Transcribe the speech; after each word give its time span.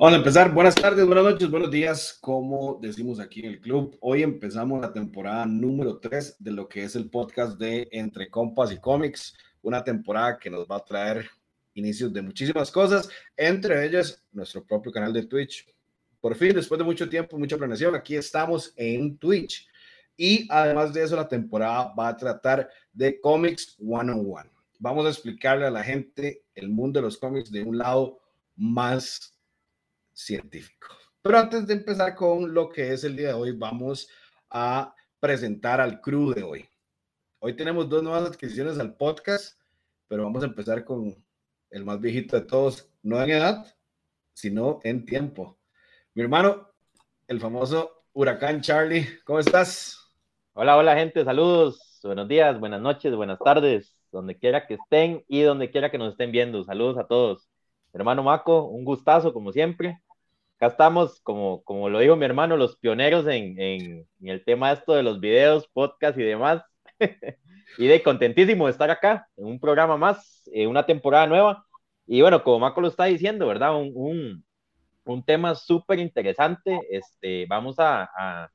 Vamos 0.00 0.14
a 0.14 0.18
empezar. 0.18 0.54
Buenas 0.54 0.76
tardes, 0.76 1.04
buenas 1.04 1.24
noches, 1.24 1.50
buenos 1.50 1.72
días. 1.72 2.16
Como 2.20 2.78
decimos 2.80 3.18
aquí 3.18 3.40
en 3.40 3.46
el 3.46 3.60
club, 3.60 3.98
hoy 4.00 4.22
empezamos 4.22 4.80
la 4.80 4.92
temporada 4.92 5.44
número 5.44 5.98
3 5.98 6.36
de 6.38 6.52
lo 6.52 6.68
que 6.68 6.84
es 6.84 6.94
el 6.94 7.10
podcast 7.10 7.58
de 7.58 7.88
Entre 7.90 8.30
Compas 8.30 8.70
y 8.70 8.78
Cómics. 8.78 9.34
Una 9.60 9.82
temporada 9.82 10.38
que 10.38 10.50
nos 10.50 10.68
va 10.68 10.76
a 10.76 10.84
traer 10.84 11.28
inicios 11.74 12.12
de 12.12 12.22
muchísimas 12.22 12.70
cosas, 12.70 13.08
entre 13.36 13.84
ellas 13.84 14.22
nuestro 14.30 14.64
propio 14.64 14.92
canal 14.92 15.12
de 15.12 15.26
Twitch. 15.26 15.66
Por 16.20 16.36
fin, 16.36 16.54
después 16.54 16.78
de 16.78 16.84
mucho 16.84 17.08
tiempo, 17.08 17.36
mucha 17.36 17.56
planeación, 17.56 17.96
aquí 17.96 18.14
estamos 18.14 18.72
en 18.76 19.18
Twitch. 19.18 19.66
Y 20.16 20.46
además 20.48 20.92
de 20.92 21.02
eso, 21.02 21.16
la 21.16 21.26
temporada 21.26 21.92
va 21.98 22.06
a 22.06 22.16
tratar 22.16 22.70
de 22.92 23.20
Comics 23.20 23.76
One 23.80 24.12
on 24.12 24.20
One. 24.30 24.50
Vamos 24.78 25.06
a 25.06 25.08
explicarle 25.08 25.66
a 25.66 25.72
la 25.72 25.82
gente 25.82 26.44
el 26.54 26.68
mundo 26.68 27.00
de 27.00 27.06
los 27.06 27.18
cómics 27.18 27.50
de 27.50 27.64
un 27.64 27.78
lado 27.78 28.20
más 28.54 29.34
científico. 30.18 30.88
Pero 31.22 31.38
antes 31.38 31.66
de 31.66 31.74
empezar 31.74 32.14
con 32.16 32.52
lo 32.52 32.68
que 32.68 32.92
es 32.92 33.04
el 33.04 33.16
día 33.16 33.28
de 33.28 33.34
hoy, 33.34 33.52
vamos 33.52 34.08
a 34.50 34.92
presentar 35.20 35.80
al 35.80 36.00
crew 36.00 36.34
de 36.34 36.42
hoy. 36.42 36.68
Hoy 37.38 37.54
tenemos 37.54 37.88
dos 37.88 38.02
nuevas 38.02 38.28
adquisiciones 38.28 38.78
al 38.80 38.96
podcast, 38.96 39.60
pero 40.08 40.24
vamos 40.24 40.42
a 40.42 40.46
empezar 40.46 40.84
con 40.84 41.14
el 41.70 41.84
más 41.84 42.00
viejito 42.00 42.34
de 42.34 42.46
todos, 42.46 42.90
no 43.02 43.22
en 43.22 43.30
edad, 43.30 43.64
sino 44.34 44.80
en 44.82 45.04
tiempo. 45.04 45.56
Mi 46.14 46.22
hermano, 46.22 46.68
el 47.28 47.40
famoso 47.40 48.04
Huracán 48.12 48.60
Charlie, 48.60 49.06
¿cómo 49.24 49.38
estás? 49.38 49.98
Hola, 50.52 50.76
hola 50.76 50.96
gente, 50.96 51.24
saludos, 51.24 52.00
buenos 52.02 52.26
días, 52.26 52.58
buenas 52.58 52.80
noches, 52.80 53.14
buenas 53.14 53.38
tardes, 53.38 53.94
donde 54.10 54.36
quiera 54.36 54.66
que 54.66 54.74
estén 54.74 55.24
y 55.28 55.42
donde 55.42 55.70
quiera 55.70 55.92
que 55.92 55.98
nos 55.98 56.12
estén 56.12 56.32
viendo. 56.32 56.64
Saludos 56.64 56.98
a 56.98 57.06
todos. 57.06 57.48
Hermano 57.92 58.24
Maco, 58.24 58.64
un 58.64 58.84
gustazo 58.84 59.32
como 59.32 59.52
siempre 59.52 60.00
acá 60.58 60.66
estamos, 60.66 61.20
como, 61.20 61.62
como 61.62 61.88
lo 61.88 62.00
dijo 62.00 62.16
mi 62.16 62.24
hermano, 62.24 62.56
los 62.56 62.76
pioneros 62.76 63.26
en, 63.28 63.58
en, 63.60 64.06
el 64.22 64.44
tema 64.44 64.72
esto 64.72 64.92
de 64.92 65.04
los 65.04 65.20
videos, 65.20 65.68
podcast 65.72 66.18
y 66.18 66.24
demás. 66.24 66.62
y 67.78 67.86
de 67.86 68.02
contentísimo 68.02 68.66
de 68.66 68.72
estar 68.72 68.90
acá 68.90 69.28
en 69.36 69.46
un 69.46 69.60
programa 69.60 69.96
más, 69.96 70.42
en 70.52 70.68
una 70.68 70.84
temporada 70.84 71.28
nueva. 71.28 71.64
Y 72.06 72.22
bueno, 72.22 72.42
como 72.42 72.58
Marco 72.58 72.80
lo 72.80 72.88
está 72.88 73.04
diciendo, 73.04 73.46
¿verdad? 73.46 73.76
Un, 73.76 73.92
un, 73.94 74.44
un 75.04 75.24
tema 75.24 75.54
súper 75.54 76.00
interesante. 76.00 76.80
Este, 76.90 77.46
vamos 77.46 77.78
a, 77.78 78.10
a, 78.16 78.50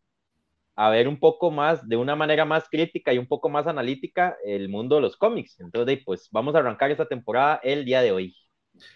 a, 0.75 0.89
ver 0.89 1.07
un 1.07 1.17
poco 1.17 1.51
más, 1.51 1.87
de 1.87 1.95
una 1.95 2.17
manera 2.17 2.43
más 2.43 2.67
crítica 2.69 3.13
y 3.13 3.17
un 3.17 3.27
poco 3.27 3.47
más 3.47 3.65
analítica, 3.65 4.35
el 4.43 4.67
mundo 4.67 4.95
de 4.95 5.03
los 5.03 5.15
cómics. 5.15 5.57
Entonces, 5.61 6.01
pues 6.03 6.27
vamos 6.31 6.53
a 6.55 6.59
arrancar 6.59 6.91
esta 6.91 7.07
temporada 7.07 7.61
el 7.63 7.85
día 7.85 8.01
de 8.01 8.11
hoy. 8.11 8.35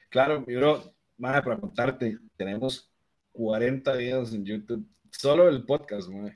Claro, 0.09 0.44
yo, 0.45 0.83
más 1.17 1.41
para 1.41 1.58
contarte, 1.58 2.17
tenemos 2.35 2.91
40 3.38 3.93
videos 3.93 4.33
en 4.33 4.43
YouTube. 4.43 4.88
Solo 5.11 5.47
el 5.47 5.63
podcast, 5.63 6.09
mae. 6.09 6.35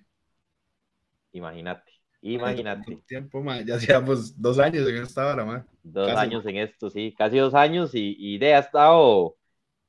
Imagínate, 1.31 1.91
imagínate. 2.21 2.99
Tiempo, 3.08 3.41
mae. 3.41 3.66
Ya 3.66 3.77
llevamos 3.77 4.39
dos 4.39 4.59
años 4.59 4.88
en 4.88 4.97
esta 4.97 5.25
hora, 5.25 5.43
mae. 5.43 5.63
Dos 5.81 6.11
años 6.11 6.45
en 6.45 6.58
esto, 6.58 6.91
sí, 6.91 7.16
casi 7.17 7.39
dos 7.39 7.55
años 7.55 7.95
y, 7.95 8.15
y 8.20 8.37
de 8.37 8.53
ha 8.53 8.59
estado 8.59 9.36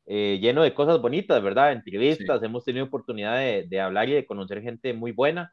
eh, 0.07 0.39
lleno 0.41 0.63
de 0.63 0.73
cosas 0.73 1.03
bonitas, 1.03 1.43
¿verdad? 1.43 1.73
Entrevistas, 1.73 2.43
hemos 2.43 2.65
tenido 2.65 2.87
oportunidad 2.87 3.37
de, 3.37 3.67
de, 3.69 3.81
hablar 3.81 4.09
y 4.09 4.13
de 4.15 4.25
conocer 4.25 4.63
gente 4.63 4.95
muy 4.95 5.13
buena 5.13 5.53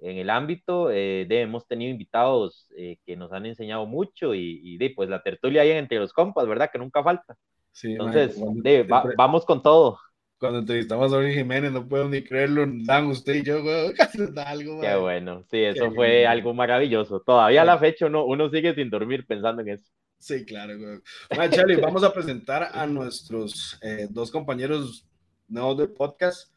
en 0.00 0.16
el 0.16 0.30
ámbito. 0.30 0.90
Eh, 0.90 1.26
de, 1.28 1.42
hemos 1.42 1.66
tenido 1.66 1.90
invitados 1.90 2.66
eh, 2.78 2.96
que 3.04 3.14
nos 3.14 3.30
han 3.30 3.44
enseñado 3.44 3.84
mucho 3.84 4.34
y, 4.34 4.58
y, 4.64 4.78
de, 4.78 4.88
pues 4.96 5.10
la 5.10 5.22
tertulia 5.22 5.60
ahí 5.60 5.70
entre 5.72 5.98
los 5.98 6.14
compas, 6.14 6.46
¿verdad? 6.46 6.70
Que 6.72 6.78
nunca 6.78 7.02
falta. 7.02 7.36
Sí, 7.72 7.92
Entonces, 7.92 8.38
mae, 8.38 8.62
de, 8.62 8.82
va, 8.84 9.04
vamos 9.18 9.44
con 9.44 9.62
todo 9.62 9.98
cuando 10.44 10.58
entrevistamos 10.58 11.10
a 11.10 11.20
Luis 11.20 11.34
Jiménez, 11.34 11.72
no 11.72 11.88
puedo 11.88 12.06
ni 12.06 12.22
creerlo, 12.22 12.66
dan 12.84 13.06
usted 13.06 13.36
y 13.36 13.42
yo, 13.44 13.62
güey, 13.62 13.94
algo. 14.46 14.78
Qué 14.78 14.94
bueno, 14.94 15.42
sí, 15.50 15.56
eso 15.56 15.88
Qué 15.88 15.90
fue 15.92 16.16
bien. 16.16 16.26
algo 16.26 16.52
maravilloso. 16.52 17.20
Todavía 17.20 17.62
a 17.62 17.64
la 17.64 17.78
fecha 17.78 18.04
uno, 18.04 18.26
uno 18.26 18.50
sigue 18.50 18.74
sin 18.74 18.90
dormir 18.90 19.24
pensando 19.26 19.62
en 19.62 19.70
eso. 19.70 19.90
Sí, 20.18 20.44
claro, 20.44 20.78
güey. 20.78 20.98
Bueno, 21.34 21.50
Charlie, 21.50 21.76
vamos 21.76 22.04
a 22.04 22.12
presentar 22.12 22.68
a 22.74 22.86
nuestros 22.86 23.78
eh, 23.80 24.06
dos 24.10 24.30
compañeros 24.30 25.08
nuevos 25.48 25.78
del 25.78 25.92
podcast. 25.94 26.52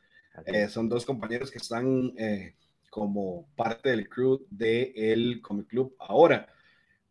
Eh, 0.45 0.67
son 0.67 0.89
dos 0.89 1.05
compañeros 1.05 1.49
que 1.49 1.59
están 1.59 2.11
eh, 2.17 2.55
como 2.89 3.47
parte 3.55 3.87
del 3.91 4.09
crew 4.09 4.45
del 4.49 5.35
de 5.35 5.41
Comic 5.41 5.67
Club 5.67 5.95
ahora. 5.97 6.45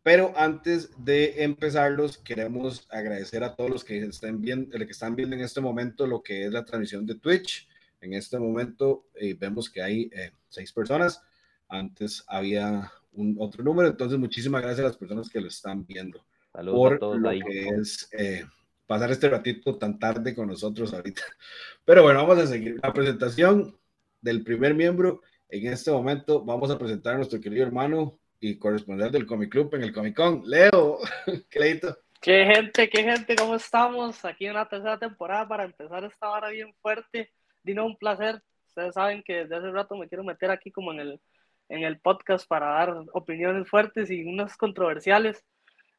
Pero 0.07 0.33
antes 0.37 0.89
de 1.05 1.43
empezarlos, 1.43 2.17
queremos 2.17 2.87
agradecer 2.91 3.43
a 3.43 3.57
todos 3.57 3.71
los 3.71 3.83
que 3.83 3.99
estén 3.99 4.41
viendo, 4.41 4.71
que 4.79 4.85
están 4.85 5.17
viendo 5.17 5.35
en 5.35 5.43
este 5.43 5.61
momento 5.61 6.07
lo 6.07 6.23
que 6.23 6.45
es 6.45 6.53
la 6.53 6.65
transmisión 6.65 7.05
de 7.07 7.17
Twitch. 7.17 7.69
En 8.01 8.15
este 8.15 8.39
momento 8.39 9.07
eh, 9.17 9.35
vemos 9.35 9.69
que 9.69 9.83
hay 9.83 10.09
eh, 10.15 10.31
seis 10.49 10.73
personas. 10.73 11.25
Antes 11.69 12.23
había 12.29 12.89
un 13.15 13.35
otro 13.41 13.65
número, 13.65 13.89
entonces 13.89 14.17
muchísimas 14.17 14.63
gracias 14.63 14.85
a 14.85 14.91
las 14.91 14.97
personas 14.97 15.29
que 15.29 15.41
lo 15.41 15.49
están 15.49 15.85
viendo. 15.85 16.25
Saludos 16.53 16.79
por 16.79 16.95
a 16.95 16.99
todos 17.01 17.19
lo 17.19 17.29
ahí. 17.29 17.41
que 17.41 17.69
es 17.71 18.09
eh, 18.13 18.45
pasar 18.87 19.11
este 19.11 19.29
ratito 19.29 19.77
tan 19.77 19.99
tarde 19.99 20.37
con 20.37 20.47
nosotros 20.47 20.95
ahorita. 20.95 21.23
Pero 21.85 22.05
bueno, 22.05 22.25
vamos 22.25 22.45
a 22.45 22.47
seguir 22.47 22.79
la 22.81 22.93
presentación 22.93 23.77
del 24.21 24.45
primer 24.45 24.73
miembro. 24.73 25.23
En 25.49 25.67
este 25.67 25.91
momento 25.91 26.45
vamos 26.45 26.71
a 26.71 26.79
presentar 26.79 27.15
a 27.15 27.17
nuestro 27.17 27.41
querido 27.41 27.67
hermano 27.67 28.17
y 28.41 28.59
corresponsal 28.59 29.11
del 29.11 29.27
Comic 29.27 29.51
Club 29.51 29.75
en 29.75 29.83
el 29.83 29.93
Comic 29.93 30.17
Con. 30.17 30.43
Leo, 30.45 30.99
leíto. 31.55 31.97
Qué 32.21 32.45
gente, 32.45 32.89
qué 32.89 33.03
gente, 33.03 33.37
¿cómo 33.37 33.55
estamos? 33.55 34.25
Aquí 34.25 34.47
en 34.47 34.55
la 34.55 34.69
tercera 34.69 34.99
temporada 34.99 35.47
para 35.47 35.65
empezar 35.65 36.05
esta 36.05 36.31
hora 36.31 36.49
bien 36.49 36.75
fuerte. 36.83 37.31
Dino, 37.63 37.87
un 37.87 37.97
placer. 37.97 38.43
Ustedes 38.67 38.95
saben 38.95 39.23
que 39.23 39.45
desde 39.45 39.57
hace 39.57 39.71
rato 39.71 39.97
me 39.97 40.09
quiero 40.09 40.25
meter 40.25 40.51
aquí 40.51 40.71
como 40.71 40.93
en 40.93 41.01
el, 41.01 41.21
en 41.69 41.83
el 41.85 42.01
podcast 42.01 42.47
para 42.49 42.67
dar 42.67 42.97
opiniones 43.13 43.69
fuertes 43.69 44.11
y 44.11 44.25
unas 44.25 44.57
controversiales. 44.57 45.45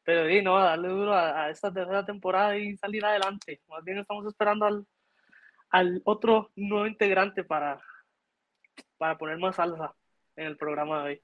Pero 0.04 0.26
Dino, 0.26 0.58
darle 0.58 0.88
duro 0.88 1.14
a, 1.14 1.44
a, 1.44 1.50
esta 1.50 1.72
tercera 1.72 2.04
temporada 2.04 2.56
y 2.56 2.76
salir 2.76 3.04
adelante. 3.04 3.60
Más 3.68 3.84
bien 3.84 3.98
estamos 3.98 4.26
esperando 4.26 4.66
al, 4.66 4.86
al 5.70 6.02
otro 6.04 6.50
nuevo 6.56 6.86
integrante 6.86 7.44
para, 7.44 7.80
para 8.96 9.16
poner 9.18 9.38
más 9.38 9.56
salsa 9.56 9.94
en 10.36 10.46
el 10.46 10.56
programa 10.56 11.02
de 11.02 11.08
hoy. 11.08 11.22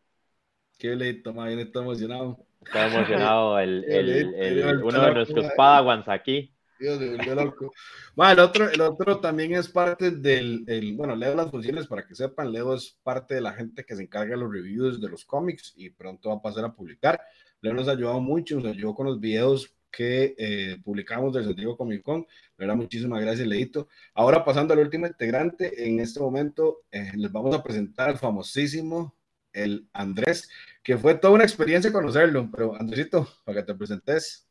Qué 0.79 0.97
leito, 0.97 1.33
más 1.33 1.49
bien 1.49 1.61
está 1.61 1.81
emocionado. 1.81 2.39
Está 2.65 2.87
emocionado 2.87 3.59
el, 3.59 3.85
el, 3.89 4.09
el, 4.09 4.59
el 4.59 4.83
uno 4.83 5.01
de 5.01 5.15
nuestros 5.15 5.47
padawans 5.57 6.09
aquí. 6.09 6.55
Dios, 6.79 6.99
Dios, 6.99 7.27
loco. 7.27 7.73
Bueno, 8.17 8.33
el, 8.33 8.41
otro, 8.41 8.69
el 8.69 8.81
otro 8.81 9.21
también 9.21 9.55
es 9.55 9.69
parte 9.69 10.11
del, 10.11 10.65
el, 10.67 10.95
bueno, 10.95 11.15
Leo 11.15 11.35
las 11.35 11.51
funciones 11.51 11.87
para 11.87 12.05
que 12.05 12.15
sepan, 12.15 12.53
Leo 12.53 12.75
es 12.75 12.99
parte 13.03 13.35
de 13.35 13.41
la 13.41 13.53
gente 13.53 13.85
que 13.85 13.95
se 13.95 14.03
encarga 14.03 14.33
de 14.33 14.43
los 14.43 14.53
reviews 14.53 15.01
de 15.01 15.09
los 15.09 15.25
cómics 15.25 15.73
y 15.77 15.91
pronto 15.91 16.31
va 16.31 16.37
a 16.37 16.43
pasar 16.43 16.65
a 16.65 16.75
publicar. 16.75 17.21
Leo 17.61 17.75
nos 17.75 17.89
ha 17.89 17.93
ayudado 17.93 18.21
mucho, 18.21 18.57
nos 18.57 18.67
ayudó 18.67 18.95
con 18.95 19.07
los 19.07 19.21
videos 19.21 19.73
que 19.91 20.35
eh, 20.37 20.77
publicamos 20.85 21.33
del 21.33 21.45
Santiago 21.45 21.77
Comic 21.77 22.03
Con. 22.03 22.27
verdad, 22.59 22.75
muchísimas 22.75 23.21
gracias, 23.23 23.47
Leito. 23.47 23.89
Ahora 24.13 24.45
pasando 24.45 24.75
al 24.75 24.81
último 24.81 25.07
integrante, 25.07 25.87
en 25.87 26.01
este 26.01 26.19
momento 26.19 26.83
eh, 26.91 27.13
les 27.15 27.31
vamos 27.31 27.55
a 27.55 27.63
presentar 27.63 28.11
al 28.11 28.19
famosísimo 28.19 29.15
el 29.55 29.89
Andrés, 29.93 30.51
que 30.83 30.99
fue 30.99 31.15
toda 31.15 31.33
una 31.33 31.45
experiencia 31.45 31.93
conocerlo, 31.93 32.49
pero 32.53 32.75
Andresito, 32.79 33.27
para 33.45 33.61
que 33.61 33.67
te 33.67 33.75
presentes. 33.75 34.47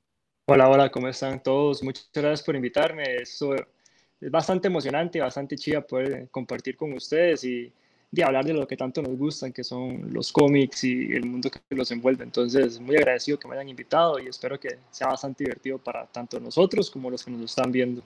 Hola, 0.45 0.69
hola, 0.69 0.89
¿cómo 0.89 1.07
están 1.07 1.41
todos? 1.44 1.83
Muchas 1.83 2.09
gracias 2.13 2.44
por 2.44 2.55
invitarme. 2.55 3.03
Esto 3.21 3.53
es 3.55 4.31
bastante 4.31 4.67
emocionante, 4.67 5.19
bastante 5.19 5.55
chida 5.55 5.81
poder 5.81 6.29
compartir 6.31 6.75
con 6.75 6.94
ustedes 6.94 7.44
y 7.44 7.71
de 8.11 8.23
hablar 8.23 8.45
de 8.45 8.53
lo 8.53 8.67
que 8.67 8.77
tanto 8.77 9.01
nos 9.01 9.17
gustan, 9.17 9.51
que 9.51 9.63
son 9.63 10.13
los 10.13 10.31
cómics 10.31 10.83
y 10.83 11.13
el 11.13 11.25
mundo 11.25 11.49
que 11.49 11.59
los 11.75 11.89
envuelve. 11.91 12.23
Entonces, 12.23 12.79
muy 12.79 12.95
agradecido 12.95 13.39
que 13.39 13.47
me 13.47 13.56
hayan 13.56 13.69
invitado 13.69 14.19
y 14.19 14.27
espero 14.27 14.59
que 14.59 14.77
sea 14.91 15.07
bastante 15.07 15.44
divertido 15.44 15.79
para 15.79 16.06
tanto 16.06 16.39
nosotros 16.39 16.91
como 16.91 17.09
los 17.09 17.23
que 17.23 17.31
nos 17.31 17.41
están 17.41 17.71
viendo. 17.71 18.03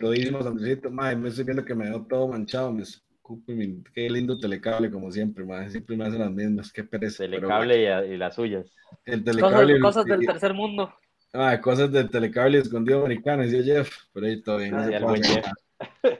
Todísimos, 0.00 0.46
Andresito, 0.46 0.90
madre, 0.90 1.16
me 1.16 1.28
estoy 1.28 1.44
viendo 1.44 1.64
que 1.64 1.74
me 1.74 1.88
veo 1.88 2.02
todo 2.02 2.28
manchado, 2.28 2.72
me 2.72 2.82
escupe 2.82 3.54
mi, 3.54 3.82
qué 3.94 4.08
lindo 4.08 4.38
telecable, 4.38 4.90
como 4.90 5.10
siempre, 5.10 5.44
madre, 5.44 5.70
siempre 5.70 5.96
me 5.96 6.06
hacen 6.06 6.20
las 6.20 6.32
mismas, 6.32 6.72
qué 6.72 6.84
pereza. 6.84 7.24
Telecable 7.24 7.74
pero, 7.74 8.06
y, 8.06 8.14
y, 8.14 8.16
las 8.16 8.34
suyas. 8.34 8.66
El 9.04 9.24
telecable. 9.24 9.80
Cosas, 9.80 10.04
cosas 10.04 10.18
del 10.18 10.26
tercer 10.26 10.54
mundo. 10.54 10.92
Ah, 11.32 11.60
cosas 11.60 11.92
del 11.92 12.08
telecable 12.08 12.58
escondido 12.58 13.00
americano, 13.00 13.42
decía 13.42 13.62
Jeff, 13.62 13.90
pero 14.12 14.26
ahí 14.26 14.42
todo 14.42 14.58
bien, 14.58 14.70
no, 14.70 14.84
se 14.84 15.00
puede, 15.00 15.42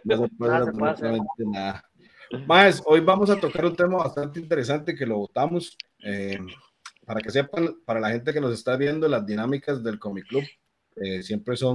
no 0.05 0.17
se 0.17 0.29
puede 0.37 0.53
hacer 0.53 0.69
absolutamente 0.69 1.45
nada. 1.47 1.85
Más, 2.47 2.83
hoy 2.85 3.01
vamos 3.01 3.31
a 3.31 3.41
tocar 3.41 3.65
un 3.65 3.75
tema 3.75 3.97
bastante 3.97 4.39
interesante 4.39 4.95
que 4.95 5.07
lo 5.07 5.17
votamos. 5.17 5.77
Eh, 6.05 6.39
para 7.07 7.21
que 7.21 7.31
sepan, 7.31 7.77
para 7.87 8.01
la 8.01 8.11
gente 8.11 8.35
que 8.35 8.41
nos 8.41 8.53
está 8.53 8.77
viendo, 8.77 9.09
las 9.09 9.25
dinámicas 9.25 9.83
del 9.83 9.99
Comic 9.99 10.27
Club 10.27 10.45
eh, 10.97 11.23
siempre 11.23 11.57
son 11.57 11.75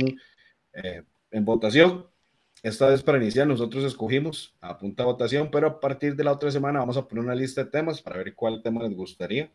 eh, 0.74 1.04
en 1.34 1.44
votación. 1.44 2.06
Esta 2.62 2.88
vez 2.88 3.04
para 3.04 3.18
iniciar 3.18 3.46
nosotros 3.46 3.84
escogimos 3.84 4.56
a 4.62 4.78
punta 4.78 5.04
votación, 5.04 5.50
pero 5.52 5.68
a 5.68 5.80
partir 5.82 6.16
de 6.16 6.24
la 6.24 6.32
otra 6.32 6.50
semana 6.50 6.80
vamos 6.80 6.96
a 6.96 7.06
poner 7.06 7.26
una 7.26 7.36
lista 7.36 7.66
de 7.66 7.72
temas 7.72 8.02
para 8.02 8.18
ver 8.18 8.34
cuál 8.36 8.62
tema 8.64 8.84
les 8.84 8.96
gustaría. 8.96 9.52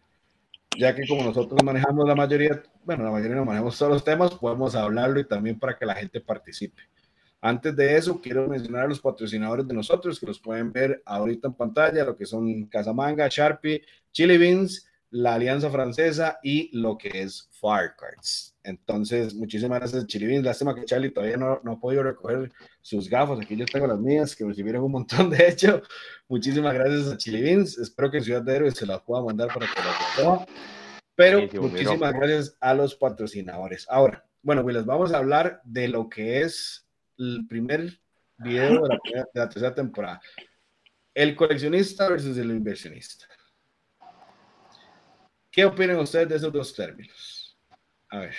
ya 0.79 0.95
que 0.95 1.07
como 1.09 1.25
nosotros 1.25 1.59
manejamos 1.65 2.07
la 2.07 2.15
mayoría, 2.15 2.63
bueno, 2.85 3.05
la 3.05 3.11
mayoría 3.11 3.37
no 3.37 3.45
manejamos 3.45 3.79
todos 3.79 3.93
los 3.93 4.05
temas, 4.05 4.35
podemos 4.35 4.75
hablarlo 4.75 5.19
y 5.19 5.25
también 5.25 5.59
para 5.59 5.77
que 5.77 5.87
la 5.87 5.95
gente 5.95 6.21
participe. 6.21 6.83
Antes 7.41 7.75
de 7.75 7.97
eso, 7.97 8.21
quiero 8.21 8.47
mencionar 8.49 8.85
a 8.85 8.89
los 8.89 9.01
patrocinadores 9.01 9.67
de 9.67 9.75
nosotros 9.75 10.21
que 10.21 10.27
los 10.27 10.41
pueden 10.41 10.73
ver 10.73 11.03
ahorita 11.07 11.49
en 11.49 11.55
pantalla, 11.55 12.05
lo 12.05 12.17
que 12.17 12.27
son 12.27 12.67
Casamanga, 12.67 13.29
Sharpie, 13.29 13.83
Chili 14.13 14.37
Beans, 14.37 14.88
la 15.11 15.35
Alianza 15.35 15.71
Francesa 15.71 16.39
y 16.43 16.77
lo 16.77 16.99
que 16.99 17.23
es 17.23 17.49
Firecards. 17.61 18.57
Entonces, 18.63 19.35
muchísimas 19.35 19.79
gracias, 19.79 20.07
Chili 20.07 20.27
Beans. 20.27 20.45
Lástima 20.45 20.75
que 20.75 20.85
Charlie 20.85 21.11
todavía 21.11 21.37
no, 21.37 21.61
no 21.65 21.73
ha 21.73 21.81
podido 21.81 22.03
recoger 22.03 22.53
sus 22.83 23.09
gafas. 23.09 23.41
Aquí 23.41 23.57
yo 23.57 23.65
tengo 23.65 23.87
las 23.87 23.99
mías, 23.99 24.37
que 24.37 24.45
recibieron 24.45 24.85
un 24.85 24.93
montón 24.93 25.31
de 25.31 25.49
hecho. 25.49 25.83
Muchísimas 26.29 26.75
gracias 26.75 27.13
a 27.13 27.17
Chili 27.17 27.43
Beans. 27.43 27.79
Espero 27.79 28.11
que 28.11 28.21
Ciudad 28.21 28.43
de 28.43 28.57
Héroes 28.57 28.75
se 28.75 28.87
las 28.87 29.01
pueda 29.03 29.23
mandar 29.23 29.49
para 29.49 29.67
que 29.67 29.81
las 29.81 30.17
recoja. 30.17 30.47
Pero 31.15 31.41
muchísimas 31.61 32.13
gracias 32.13 32.57
a 32.61 32.75
los 32.75 32.95
patrocinadores. 32.95 33.87
Ahora, 33.89 34.25
bueno, 34.43 34.63
pues 34.63 34.77
les 34.77 34.85
vamos 34.87 35.13
a 35.13 35.19
hablar 35.19 35.61
de 35.65 35.89
lo 35.89 36.09
que 36.09 36.43
es 36.43 36.87
el 37.19 37.47
primer 37.49 37.99
video 38.39 38.83
de 38.83 38.99
la, 39.35 39.49
tercera 39.49 39.75
temporada. 39.75 40.21
El 41.13 41.35
coleccionista 41.35 42.09
versus 42.09 42.39
el 42.39 42.51
inversionista. 42.51 43.27
¿Qué 45.59 45.65
opinan 45.65 45.99
ustedes 45.99 46.29
de 46.29 46.37
esos 46.37 46.53
dos 46.53 46.73
términos? 46.73 47.59
A 48.11 48.21
ver. 48.21 48.35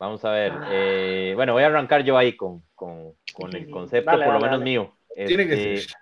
Vamos 0.00 0.24
a 0.24 0.32
ver. 0.32 0.52
Eh, 0.68 1.32
bueno, 1.36 1.52
voy 1.52 1.62
a 1.62 1.66
arrancar 1.66 2.02
yo 2.02 2.18
ahí 2.18 2.34
con, 2.34 2.64
con, 2.74 3.14
con 3.32 3.54
el 3.54 3.70
concepto, 3.70 4.10
por 4.10 4.32
lo 4.32 4.40
menos 4.40 4.60
mío. 4.60 4.98
Tiene 5.14 5.46
que 5.46 5.52
este, 5.52 5.76
ser. 5.76 5.96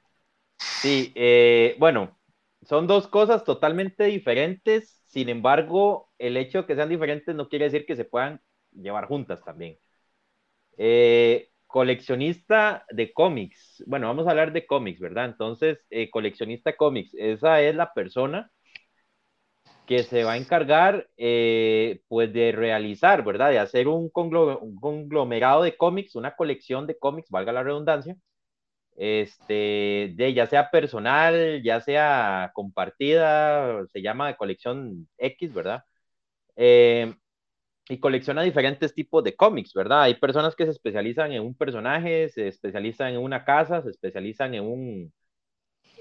Sí, 0.57 1.13
eh, 1.17 1.77
bueno, 1.79 2.19
son 2.63 2.87
dos 2.87 3.09
cosas 3.09 3.45
totalmente 3.45 4.05
diferentes. 4.05 5.03
Sin 5.05 5.29
embargo, 5.29 6.11
el 6.17 6.39
hecho 6.39 6.63
de 6.63 6.67
que 6.67 6.77
sean 6.77 6.89
diferentes 6.89 7.35
no 7.35 7.47
quiere 7.51 7.67
decir 7.67 7.85
que 7.85 7.95
se 7.95 8.07
puedan 8.07 8.41
llevar 8.73 9.05
juntas 9.05 9.45
también. 9.45 9.79
Eh, 10.79 11.51
coleccionista 11.71 12.85
de 12.91 13.13
cómics. 13.13 13.83
Bueno, 13.87 14.09
vamos 14.09 14.27
a 14.27 14.31
hablar 14.31 14.53
de 14.53 14.67
cómics, 14.67 15.01
¿verdad? 15.01 15.27
Entonces, 15.27 15.79
eh, 15.91 16.11
coleccionista 16.11 16.77
cómics, 16.77 17.15
esa 17.15 17.61
es 17.63 17.75
la 17.75 17.93
persona 17.95 18.51
que 19.87 20.05
se 20.05 20.25
va 20.25 20.33
a 20.33 20.37
encargar, 20.37 21.09
eh, 21.17 22.01
pues, 22.09 22.33
de 22.33 22.53
realizar, 22.53 23.25
¿verdad? 23.25 23.51
De 23.51 23.59
hacer 23.59 23.89
un, 23.89 24.09
conglomerado 24.11 25.63
de 25.63 25.77
cómics, 25.77 26.15
una 26.15 26.37
colección 26.37 26.87
de 26.87 26.99
cómics, 26.99 27.31
valga 27.31 27.53
la 27.53 27.63
redundancia, 27.65 28.17
este, 28.97 30.13
de 30.17 30.35
ya 30.35 30.47
sea 30.47 30.71
personal, 30.71 31.63
ya 31.65 31.81
sea 31.81 32.53
compartida, 32.55 33.87
se 33.89 34.03
llama 34.03 34.37
colección 34.37 35.09
X, 35.19 35.55
¿verdad? 35.55 35.85
Eh, 36.57 37.15
y 37.91 37.99
colecciona 37.99 38.43
diferentes 38.43 38.95
tipos 38.95 39.25
de 39.25 39.37
cómics, 39.37 39.75
¿verdad? 39.75 40.03
Hay 40.03 40.15
personas 40.15 40.55
que 40.57 40.65
se 40.65 40.71
especializan 40.73 41.33
en 41.33 41.43
un 41.43 41.55
personaje, 41.57 42.29
se 42.31 42.49
especializan 42.49 43.15
en 43.15 43.21
una 43.21 43.45
casa, 43.45 43.83
se 43.83 43.91
especializan 43.91 44.55
en 44.55 44.65
un, 44.65 45.13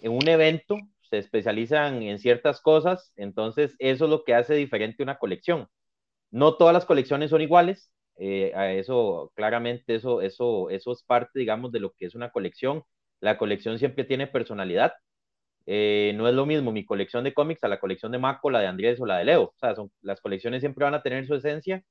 en 0.01 0.11
un 0.11 0.27
evento, 0.29 0.77
se 1.09 1.19
especializan 1.19 2.03
en 2.03 2.19
ciertas 2.19 2.61
cosas, 2.61 3.13
entonces 3.17 3.75
eso 3.79 4.05
es 4.05 4.11
lo 4.11 4.23
que 4.23 4.35
hace 4.35 4.55
diferente 4.55 5.03
una 5.03 5.17
colección. 5.17 5.67
No 6.31 6.57
todas 6.57 6.73
las 6.73 6.85
colecciones 6.85 7.31
son 7.31 7.41
iguales, 7.41 7.91
eh, 8.17 8.53
a 8.55 8.71
eso 8.73 9.31
claramente 9.35 9.95
eso, 9.95 10.21
eso, 10.21 10.69
eso 10.69 10.91
es 10.93 11.03
parte, 11.03 11.39
digamos, 11.39 11.71
de 11.71 11.79
lo 11.81 11.93
que 11.93 12.05
es 12.07 12.15
una 12.15 12.31
colección. 12.31 12.83
La 13.21 13.37
colección 13.37 13.79
siempre 13.79 14.03
tiene 14.05 14.27
personalidad, 14.27 14.93
eh, 15.71 16.13
no 16.15 16.27
es 16.27 16.33
lo 16.33 16.47
mismo 16.47 16.71
mi 16.71 16.83
colección 16.83 17.23
de 17.23 17.33
cómics 17.35 17.63
a 17.63 17.67
la 17.67 17.79
colección 17.79 18.11
de 18.11 18.17
Mako, 18.17 18.49
la 18.49 18.59
de 18.59 18.67
Andrés 18.67 18.99
o 18.99 19.05
la 19.05 19.19
de 19.19 19.25
Leo. 19.25 19.43
O 19.43 19.55
sea, 19.59 19.75
son, 19.75 19.91
las 20.01 20.19
colecciones 20.19 20.61
siempre 20.61 20.83
van 20.83 20.95
a 20.95 21.03
tener 21.03 21.27
su 21.27 21.35
esencia 21.35 21.83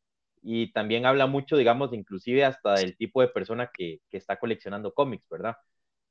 y 0.42 0.72
también 0.72 1.06
habla 1.06 1.26
mucho, 1.28 1.56
digamos, 1.56 1.92
inclusive 1.92 2.44
hasta 2.44 2.74
del 2.74 2.96
tipo 2.96 3.20
de 3.20 3.28
persona 3.28 3.70
que, 3.72 4.00
que 4.10 4.16
está 4.16 4.36
coleccionando 4.36 4.92
cómics, 4.94 5.28
¿verdad? 5.30 5.54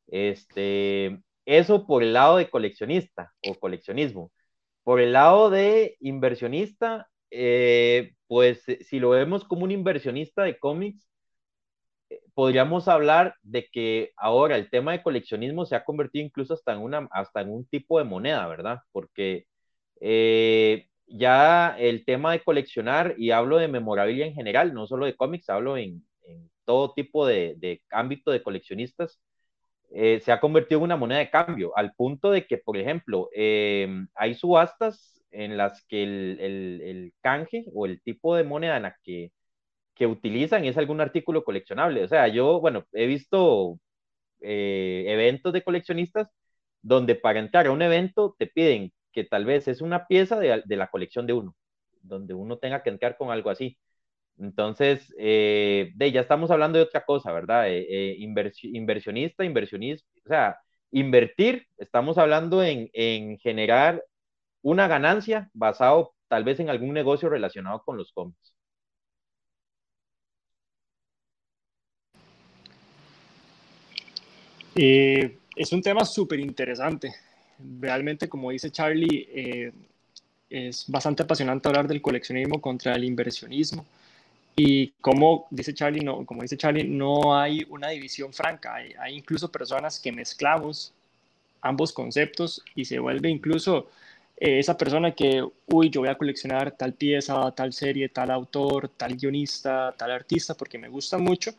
Este, 0.08 1.20
eso 1.46 1.86
por 1.88 2.04
el 2.04 2.14
lado 2.14 2.38
de 2.38 2.50
coleccionista 2.50 3.34
o 3.48 3.56
coleccionismo. 3.56 4.32
Por 4.84 5.02
el 5.02 5.14
lado 5.14 5.50
de 5.50 5.98
inversionista, 6.00 7.10
eh, 7.32 8.14
pues 8.28 8.64
si 8.82 9.00
lo 9.00 9.10
vemos 9.12 9.44
como 9.46 9.66
un 9.66 9.72
inversionista 9.72 10.44
de 10.44 10.58
cómics, 10.60 11.08
podríamos 12.34 12.88
hablar 12.88 13.36
de 13.44 13.68
que 13.72 14.12
ahora 14.18 14.56
el 14.58 14.70
tema 14.70 14.92
de 14.92 15.04
coleccionismo 15.04 15.66
se 15.66 15.76
ha 15.76 15.84
convertido 15.84 16.26
incluso 16.26 16.54
hasta 16.54 16.74
en, 16.74 16.80
una, 16.80 17.08
hasta 17.12 17.42
en 17.42 17.50
un 17.50 17.66
tipo 17.66 18.00
de 18.00 18.06
moneda, 18.06 18.48
¿verdad? 18.48 18.80
Porque 18.92 19.46
eh, 20.02 20.88
ya 21.08 21.76
el 21.80 22.06
tema 22.06 22.32
de 22.32 22.42
coleccionar, 22.44 23.16
y 23.18 23.32
hablo 23.32 23.58
de 23.58 23.68
memorabilia 23.68 24.26
en 24.26 24.34
general, 24.34 24.74
no 24.74 24.88
solo 24.88 25.06
de 25.06 25.16
cómics, 25.16 25.50
hablo 25.50 25.78
en, 25.78 26.04
todo 26.66 26.94
tipo 26.94 27.26
de, 27.26 27.82
ámbito 27.92 28.32
de 28.32 28.44
coleccionistas, 28.44 29.22
eh, 29.92 30.20
se 30.22 30.32
ha 30.34 30.40
convertido 30.42 30.80
en 30.80 30.86
una 30.86 30.98
moneda 30.98 31.20
de 31.20 31.30
cambio, 31.30 31.72
al 31.78 31.94
punto 31.94 32.32
de 32.32 32.46
que, 32.46 32.58
por 32.58 32.78
ejemplo, 32.78 33.30
eh, 33.34 33.88
hay 34.16 34.36
subastas 34.36 35.24
en 35.32 35.58
las 35.58 35.86
que 35.88 36.04
el, 36.04 36.40
el, 36.84 37.14
canje 37.22 37.66
o 37.74 37.86
el 37.86 38.02
tipo 38.02 38.36
de 38.36 38.44
moneda 38.44 38.78
en 38.78 38.84
la 38.84 38.98
que 39.04 39.32
que 39.98 40.08
utilizan 40.08 40.66
es 40.66 40.78
algún 40.78 41.02
artículo 41.02 41.44
coleccionable. 41.44 42.04
O 42.04 42.08
sea, 42.08 42.28
yo, 42.28 42.60
bueno, 42.62 42.86
he 42.94 43.08
visto 43.08 43.80
eh, 44.42 45.06
eventos 45.08 45.54
de 45.54 45.64
coleccionistas 45.64 46.30
donde 46.82 47.16
para 47.16 47.40
entrar 47.40 47.68
a 47.68 47.72
un 47.72 47.82
evento 47.82 48.36
te 48.40 48.48
piden 48.48 48.94
que 49.12 49.24
tal 49.26 49.46
vez 49.46 49.68
es 49.68 49.82
una 49.82 50.08
pieza 50.08 50.40
de, 50.40 50.64
la 50.68 50.88
colección 50.90 51.28
de 51.28 51.34
uno, 51.34 51.56
donde 52.02 52.34
uno 52.34 52.58
tenga 52.60 52.84
que 52.84 52.90
entrar 52.92 53.18
con 53.18 53.32
algo 53.32 53.50
así. 53.50 53.78
Entonces, 54.40 55.14
eh, 55.20 55.92
de, 55.96 56.12
ya 56.12 56.22
estamos 56.22 56.52
hablando 56.52 56.78
de 56.80 56.86
otra 56.86 57.06
cosa, 57.06 57.32
¿verdad? 57.34 57.66
Eh, 57.70 58.16
inversionista, 58.20 59.44
inversionista, 59.46 60.08
o 60.26 60.30
sea, 60.30 60.58
invertir, 60.92 61.68
estamos 61.78 62.18
hablando 62.18 62.64
en, 62.64 62.90
en 62.94 63.38
generar 63.40 64.04
una 64.62 64.88
ganancia 64.88 65.50
basado 65.54 66.14
tal 66.28 66.44
vez 66.44 66.60
en 66.60 66.70
algún 66.70 66.94
negocio 66.94 67.30
relacionado 67.30 67.84
con 67.84 67.98
los 67.98 68.12
cómics. 68.14 68.57
Eh, 74.78 75.38
es 75.56 75.74
un 75.74 75.82
tema 75.82 76.06
súper 76.06 76.40
interesante. 76.40 77.14
Realmente, 77.80 78.30
como 78.30 78.52
dice 78.52 78.70
Charlie, 78.70 79.28
eh, 79.34 79.72
es 80.50 80.86
bastante 80.88 81.24
apasionante 81.24 81.68
hablar 81.68 81.88
del 81.88 82.02
coleccionismo 82.02 82.62
contra 82.62 82.94
el 82.94 83.04
inversionismo. 83.04 83.86
Y 84.56 84.90
como 85.02 85.48
dice 85.50 85.74
Charlie, 85.74 86.02
no, 86.04 86.26
como 86.26 86.44
dice 86.44 86.58
Charlie, 86.58 86.84
no 86.84 87.38
hay 87.38 87.66
una 87.70 87.90
división 87.90 88.34
franca. 88.34 88.76
Hay, 88.76 88.94
hay 89.00 89.16
incluso 89.16 89.52
personas 89.52 90.00
que 90.00 90.12
mezclamos 90.12 90.94
ambos 91.62 91.92
conceptos 91.92 92.64
y 92.76 92.86
se 92.86 93.00
vuelve 93.00 93.30
incluso 93.30 93.90
eh, 94.38 94.60
esa 94.60 94.78
persona 94.78 95.12
que, 95.14 95.44
uy, 95.68 95.90
yo 95.90 96.02
voy 96.02 96.10
a 96.10 96.18
coleccionar 96.18 96.72
tal 96.72 96.94
pieza, 96.94 97.52
tal 97.52 97.74
serie, 97.74 98.10
tal 98.10 98.32
autor, 98.32 98.90
tal 98.90 99.16
guionista, 99.16 99.94
tal 99.98 100.12
artista, 100.12 100.54
porque 100.56 100.78
me 100.78 100.88
gusta 100.88 101.18
mucho, 101.18 101.52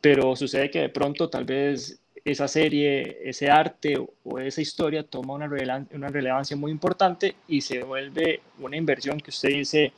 pero 0.00 0.34
sucede 0.36 0.70
que 0.70 0.80
de 0.80 0.88
pronto 0.88 1.28
tal 1.28 1.44
vez 1.44 1.98
esa 2.24 2.46
serie, 2.46 3.18
ese 3.24 3.50
arte 3.50 3.96
o 4.24 4.38
esa 4.38 4.60
historia 4.60 5.02
toma 5.02 5.34
una, 5.34 5.50
una 5.92 6.08
relevancia 6.08 6.56
muy 6.56 6.70
importante 6.70 7.34
y 7.48 7.60
se 7.60 7.82
vuelve 7.82 8.40
una 8.60 8.76
inversión 8.76 9.18
que 9.18 9.30
usted 9.30 9.48
dice, 9.48 9.92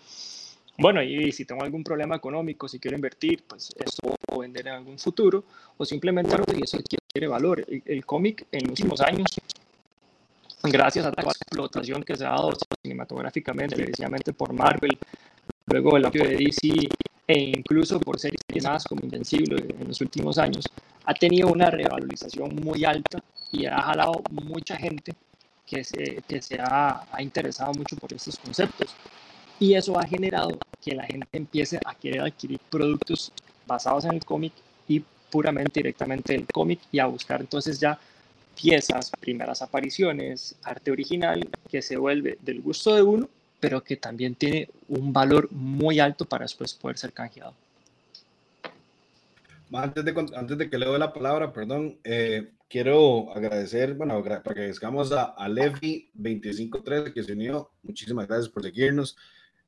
bueno, 0.79 1.03
y 1.03 1.31
si 1.33 1.45
tengo 1.45 1.63
algún 1.63 1.85
problema 1.85 2.17
económico, 2.17 2.67
si 2.67 2.79
quiero 2.79 2.97
invertir, 2.97 3.45
pues 3.47 3.71
esto 3.77 4.15
puedo 4.27 4.41
vender 4.41 4.67
en 4.67 4.75
algún 4.75 4.99
futuro, 4.99 5.45
o 5.77 5.85
simplemente 5.85 6.35
y 6.57 6.63
eso 6.63 6.79
quiere 7.13 7.29
valor. 7.29 7.65
El, 7.69 8.05
cómic 8.05 8.47
en 8.51 8.63
los 8.63 8.71
últimos 8.71 9.01
años, 9.01 9.27
gracias 10.63 11.07
a 11.07 11.11
la 11.11 11.23
explotación 11.23 12.03
que 12.03 12.17
se 12.17 12.25
ha 12.25 12.31
dado 12.31 12.53
cinematográficamente, 12.83 13.77
precisamente 13.77 14.33
por 14.33 14.53
Marvel, 14.53 14.99
luego 15.67 15.97
el 15.97 16.07
apoyo 16.07 16.25
de 16.25 16.37
DC, 16.37 16.89
e 17.27 17.39
incluso 17.39 17.99
por 18.01 18.19
series 18.19 18.41
más 18.63 18.85
como 18.85 19.03
Invencible 19.03 19.65
en 19.79 19.89
los 19.89 20.01
últimos 20.01 20.39
años, 20.39 20.67
ha 21.05 21.15
tenido 21.15 21.49
una 21.49 21.71
revalorización 21.71 22.55
muy 22.57 22.85
alta 22.85 23.23
y 23.53 23.67
ha 23.67 23.81
jalado 23.81 24.23
mucha 24.31 24.77
gente 24.77 25.15
que 25.67 25.85
se, 25.85 26.23
que 26.29 26.43
se 26.43 26.59
ha, 26.61 27.07
ha 27.11 27.23
interesado 27.23 27.73
mucho 27.73 27.97
por 27.97 28.13
estos 28.13 28.39
conceptos. 28.39 28.95
Y 29.59 29.75
eso 29.75 29.99
ha 29.99 30.07
generado 30.07 30.59
que 30.83 30.95
la 30.95 31.05
gente 31.05 31.27
empiece 31.33 31.79
a 31.85 31.95
querer 31.95 32.23
adquirir 32.23 32.59
productos 32.71 33.33
basados 33.67 34.05
en 34.05 34.15
el 34.15 34.25
cómic 34.25 34.53
y 34.89 35.03
puramente 35.31 35.81
directamente 35.81 36.35
el 36.35 36.47
cómic 36.47 36.81
y 36.93 36.99
a 36.99 37.07
buscar 37.07 37.41
entonces 37.41 37.81
ya 37.81 37.99
piezas, 38.61 39.11
primeras 39.21 39.63
apariciones, 39.63 40.57
arte 40.63 40.91
original 40.91 41.49
que 41.69 41.83
se 41.83 41.97
vuelve 41.97 42.39
del 42.43 42.61
gusto 42.61 42.95
de 42.95 43.03
uno, 43.03 43.29
pero 43.61 43.83
que 43.83 43.97
también 43.97 44.35
tiene 44.35 44.69
un 44.89 45.13
valor 45.13 45.51
muy 45.51 46.01
alto 46.01 46.25
para 46.25 46.45
después 46.45 46.75
poder 46.75 46.99
ser 46.99 47.13
canjeado. 47.13 47.55
Antes 49.73 50.05
de, 50.05 50.27
antes 50.37 50.59
de 50.59 50.71
que 50.71 50.79
le 50.79 50.87
doy 50.87 50.99
la 50.99 51.13
palabra, 51.13 51.53
perdón, 51.53 51.99
eh, 52.05 52.51
quiero 52.69 53.33
agradecer, 53.35 53.95
bueno, 53.95 54.23
para 54.23 54.43
que 54.43 54.51
agradezcamos 54.51 55.13
a, 55.13 55.25
a 55.25 55.49
Levi2513 55.49 57.13
que 57.13 57.23
se 57.23 57.33
unió. 57.33 57.71
Muchísimas 57.83 58.29
gracias 58.29 58.49
por 58.49 58.63
seguirnos. 58.63 59.17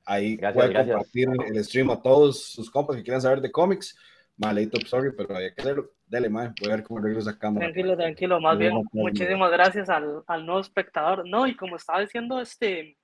Ahí 0.05 0.37
gracias, 0.37 0.55
puede 0.55 0.93
compartir 0.93 1.29
el 1.47 1.65
stream 1.65 1.91
a 1.91 2.01
todos 2.01 2.45
sus 2.53 2.71
compas 2.71 2.97
que 2.97 3.03
quieran 3.03 3.21
saber 3.21 3.41
de 3.41 3.51
cómics. 3.51 3.97
Malito, 4.37 4.79
sorry, 4.87 5.13
pero 5.17 5.37
hay 5.37 5.53
que 5.53 5.63
hacerlo. 5.63 5.91
Dale, 6.07 6.29
man, 6.29 6.55
voy 6.61 6.71
a 6.71 6.77
ver 6.77 6.85
cómo 6.85 7.01
regreso 7.01 7.29
esa 7.29 7.39
cámara. 7.39 7.67
Tranquilo, 7.67 7.97
tranquilo, 7.97 8.41
más 8.41 8.59
bien. 8.59 8.73
Muchísimas 8.93 9.51
gracias 9.51 9.89
al, 9.89 10.23
al 10.27 10.47
nuevo 10.47 10.61
espectador. 10.61 11.27
No, 11.27 11.47
y 11.47 11.57
como 11.57 11.77
estaba 11.77 12.01
diciendo 12.01 12.41
este, 12.41 12.97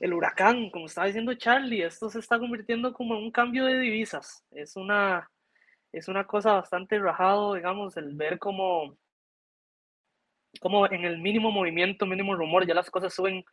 el 0.00 0.14
huracán, 0.14 0.70
como 0.70 0.86
estaba 0.86 1.06
diciendo 1.06 1.34
Charlie, 1.34 1.82
esto 1.82 2.08
se 2.08 2.18
está 2.18 2.38
convirtiendo 2.38 2.92
como 2.94 3.14
en 3.14 3.24
un 3.24 3.30
cambio 3.30 3.66
de 3.66 3.78
divisas. 3.78 4.44
Es 4.50 4.76
una, 4.76 5.30
es 5.92 6.08
una 6.08 6.26
cosa 6.26 6.54
bastante 6.54 6.98
rajado, 6.98 7.54
digamos, 7.54 7.96
el 7.98 8.14
ver 8.16 8.38
cómo, 8.38 8.96
como 10.60 10.86
en 10.86 11.04
el 11.04 11.18
mínimo 11.18 11.50
movimiento, 11.52 12.06
mínimo 12.06 12.34
rumor, 12.34 12.66
ya 12.66 12.74
las 12.74 12.90
cosas 12.90 13.12
suben 13.12 13.44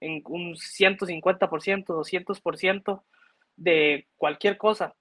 en 0.00 0.22
un 0.26 0.54
150%, 0.54 1.86
200% 1.86 3.02
de 3.56 4.06
cualquier 4.16 4.56
cosa. 4.58 4.94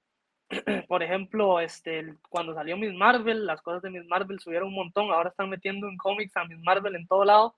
Por 0.88 1.04
ejemplo, 1.04 1.60
este, 1.60 2.16
cuando 2.30 2.56
salió 2.56 2.78
Miss 2.78 2.94
Marvel, 2.94 3.46
las 3.46 3.62
cosas 3.62 3.84
de 3.84 3.92
Miss 3.92 4.08
Marvel 4.08 4.40
subieron 4.40 4.70
un 4.70 4.76
montón, 4.76 5.12
ahora 5.12 5.30
están 5.30 5.50
metiendo 5.50 5.88
en 5.88 5.98
cómics 5.98 6.36
a 6.36 6.46
Miss 6.46 6.60
Marvel 6.60 6.96
en 6.96 7.08
todo 7.08 7.26
lado. 7.26 7.56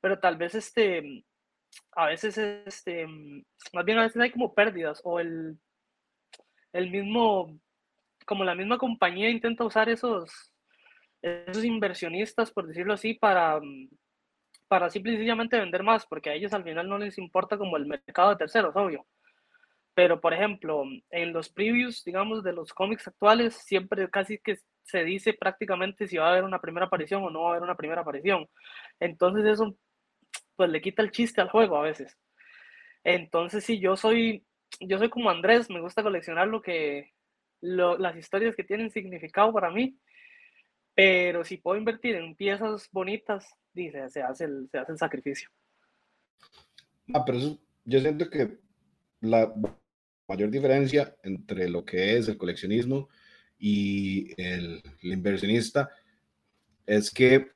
Pero 0.00 0.18
tal 0.18 0.36
vez 0.36 0.54
este, 0.54 1.24
a 1.92 2.06
veces 2.06 2.38
este, 2.38 3.06
más 3.72 3.84
bien 3.84 3.98
a 3.98 4.02
veces 4.02 4.20
hay 4.20 4.30
como 4.30 4.54
pérdidas 4.54 5.00
o 5.04 5.20
el, 5.20 5.58
el 6.72 6.90
mismo, 6.90 7.58
como 8.26 8.44
la 8.44 8.54
misma 8.54 8.78
compañía 8.78 9.30
intenta 9.30 9.64
usar 9.64 9.88
esos, 9.88 10.52
esos 11.22 11.64
inversionistas, 11.64 12.50
por 12.50 12.66
decirlo 12.66 12.94
así, 12.94 13.14
para, 13.14 13.60
para 14.68 14.90
simplemente 14.90 15.58
vender 15.58 15.82
más, 15.82 16.06
porque 16.06 16.30
a 16.30 16.34
ellos 16.34 16.52
al 16.52 16.64
final 16.64 16.88
no 16.88 16.98
les 16.98 17.18
importa 17.18 17.58
como 17.58 17.76
el 17.76 17.86
mercado 17.86 18.30
de 18.30 18.36
terceros, 18.36 18.74
obvio. 18.76 19.06
Pero, 19.94 20.20
por 20.20 20.32
ejemplo, 20.32 20.84
en 21.10 21.32
los 21.32 21.48
previews, 21.50 22.04
digamos, 22.04 22.44
de 22.44 22.52
los 22.52 22.72
cómics 22.72 23.08
actuales, 23.08 23.54
siempre 23.54 24.08
casi 24.08 24.38
que 24.38 24.56
se 24.82 25.04
dice 25.04 25.34
prácticamente 25.34 26.06
si 26.06 26.16
va 26.16 26.28
a 26.28 26.30
haber 26.30 26.44
una 26.44 26.60
primera 26.60 26.86
aparición 26.86 27.22
o 27.24 27.30
no 27.30 27.42
va 27.42 27.48
a 27.48 27.50
haber 27.50 27.64
una 27.64 27.76
primera 27.76 28.02
aparición. 28.02 28.48
Entonces 29.00 29.44
eso, 29.44 29.76
pues 30.60 30.68
le 30.68 30.82
quita 30.82 31.00
el 31.00 31.10
chiste 31.10 31.40
al 31.40 31.48
juego 31.48 31.78
a 31.78 31.80
veces. 31.80 32.18
Entonces, 33.02 33.64
sí, 33.64 33.80
yo 33.80 33.96
soy, 33.96 34.44
yo 34.78 34.98
soy 34.98 35.08
como 35.08 35.30
Andrés, 35.30 35.70
me 35.70 35.80
gusta 35.80 36.02
coleccionar 36.02 36.48
lo 36.48 36.60
que, 36.60 37.14
las 37.62 38.14
historias 38.14 38.54
que 38.54 38.62
tienen 38.62 38.90
significado 38.90 39.54
para 39.54 39.70
mí, 39.70 39.98
pero 40.94 41.44
si 41.44 41.56
puedo 41.56 41.78
invertir 41.78 42.14
en 42.16 42.36
piezas 42.36 42.90
bonitas, 42.92 43.48
dice, 43.72 44.06
se 44.10 44.20
hace 44.20 44.44
el, 44.44 44.68
se 44.70 44.76
hace 44.76 44.92
el 44.92 44.98
sacrificio. 44.98 45.48
Ah, 47.14 47.24
pero 47.24 47.38
eso, 47.38 47.58
yo 47.86 47.98
siento 48.00 48.28
que 48.28 48.58
la 49.22 49.54
mayor 50.28 50.50
diferencia 50.50 51.16
entre 51.22 51.70
lo 51.70 51.86
que 51.86 52.18
es 52.18 52.28
el 52.28 52.36
coleccionismo 52.36 53.08
y 53.58 54.34
el, 54.36 54.82
inversionista 55.00 55.88
es 56.84 57.10
que 57.10 57.48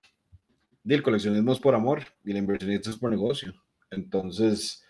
el 0.93 1.03
coleccionismo 1.03 1.53
es 1.53 1.59
por 1.59 1.75
amor 1.75 2.03
y 2.25 2.33
el 2.33 2.37
inversionista 2.37 2.91
es 2.91 2.97
por 2.97 3.11
negocio. 3.11 3.55
Entonces, 3.91 4.85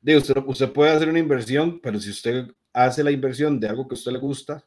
digo, 0.00 0.18
usted, 0.18 0.36
usted 0.46 0.72
puede 0.72 0.92
hacer 0.92 1.08
una 1.08 1.18
inversión, 1.18 1.80
pero 1.80 1.98
si 1.98 2.10
usted 2.10 2.48
hace 2.72 3.02
la 3.02 3.10
inversión 3.10 3.58
de 3.58 3.68
algo 3.68 3.88
que 3.88 3.94
a 3.94 3.98
usted 3.98 4.12
le 4.12 4.18
gusta, 4.18 4.64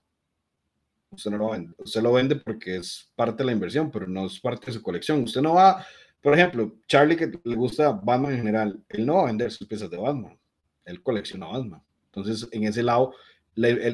usted 1.11 1.31
no 1.31 1.37
lo 1.37 1.51
vende. 1.51 1.73
Usted 1.77 2.01
lo 2.01 2.13
vende 2.13 2.35
porque 2.37 2.77
es 2.77 3.11
parte 3.15 3.43
de 3.43 3.45
la 3.45 3.51
inversión, 3.51 3.91
pero 3.91 4.07
no 4.07 4.25
es 4.25 4.39
parte 4.39 4.67
de 4.67 4.73
su 4.73 4.81
colección. 4.81 5.23
Usted 5.23 5.41
no 5.41 5.53
va, 5.53 5.85
por 6.21 6.33
ejemplo, 6.33 6.77
Charlie 6.87 7.15
que 7.15 7.31
le 7.43 7.55
gusta 7.55 7.91
Batman 7.91 8.31
en 8.31 8.37
general, 8.37 8.83
él 8.89 9.05
no 9.05 9.15
va 9.15 9.23
a 9.23 9.25
vender 9.27 9.51
sus 9.51 9.67
piezas 9.67 9.89
de 9.89 9.97
Batman, 9.97 10.37
él 10.85 11.03
colecciona 11.03 11.47
Batman. 11.47 11.83
Entonces, 12.05 12.47
en 12.51 12.63
ese 12.63 12.81
lado, 12.81 13.13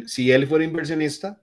si 0.05 0.31
él 0.31 0.47
fuera 0.47 0.63
inversionista, 0.63 1.41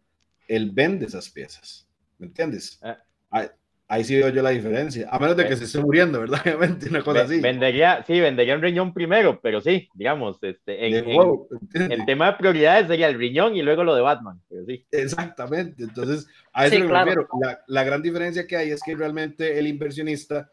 él 0.48 0.70
vende 0.70 1.06
esas 1.06 1.28
piezas. 1.28 1.86
¿Me 2.18 2.26
entiendes? 2.26 2.80
Ah. 2.82 3.50
Ahí, 3.92 4.04
sí 4.04 4.14
veo 4.14 4.28
yo 4.28 4.40
la 4.40 4.50
diferencia. 4.50 5.08
A 5.10 5.18
menos 5.18 5.36
de 5.36 5.48
que 5.48 5.56
se 5.56 5.64
esté 5.64 5.80
muriendo, 5.80 6.20
¿verdad? 6.20 6.40
Obviamente, 6.46 6.88
una 6.88 7.02
cosa 7.02 7.22
así. 7.22 7.40
Vendería, 7.40 8.04
sí, 8.06 8.20
vendería 8.20 8.54
un 8.54 8.62
riñón 8.62 8.94
primero, 8.94 9.40
pero 9.42 9.60
sí, 9.60 9.88
digamos, 9.94 10.38
este, 10.42 10.86
en, 10.86 11.92
el 11.92 12.06
tema 12.06 12.30
de 12.30 12.38
prioridades 12.38 12.86
sería 12.86 13.08
el 13.08 13.18
riñón 13.18 13.56
y 13.56 13.62
luego 13.62 13.82
lo 13.82 13.94
de 13.94 14.02
Batman. 14.02 14.40
Pero 14.48 14.64
sí. 14.64 14.86
Exactamente. 14.92 15.82
Entonces, 15.82 16.28
a 16.52 16.66
eso 16.66 16.78
me 16.78 16.98
refiero. 16.98 17.28
La, 17.42 17.60
la 17.66 17.84
gran 17.84 18.00
diferencia 18.00 18.46
que 18.46 18.56
hay 18.56 18.70
es 18.70 18.80
que 18.82 18.94
realmente 18.94 19.58
el 19.58 19.66
inversionista 19.66 20.50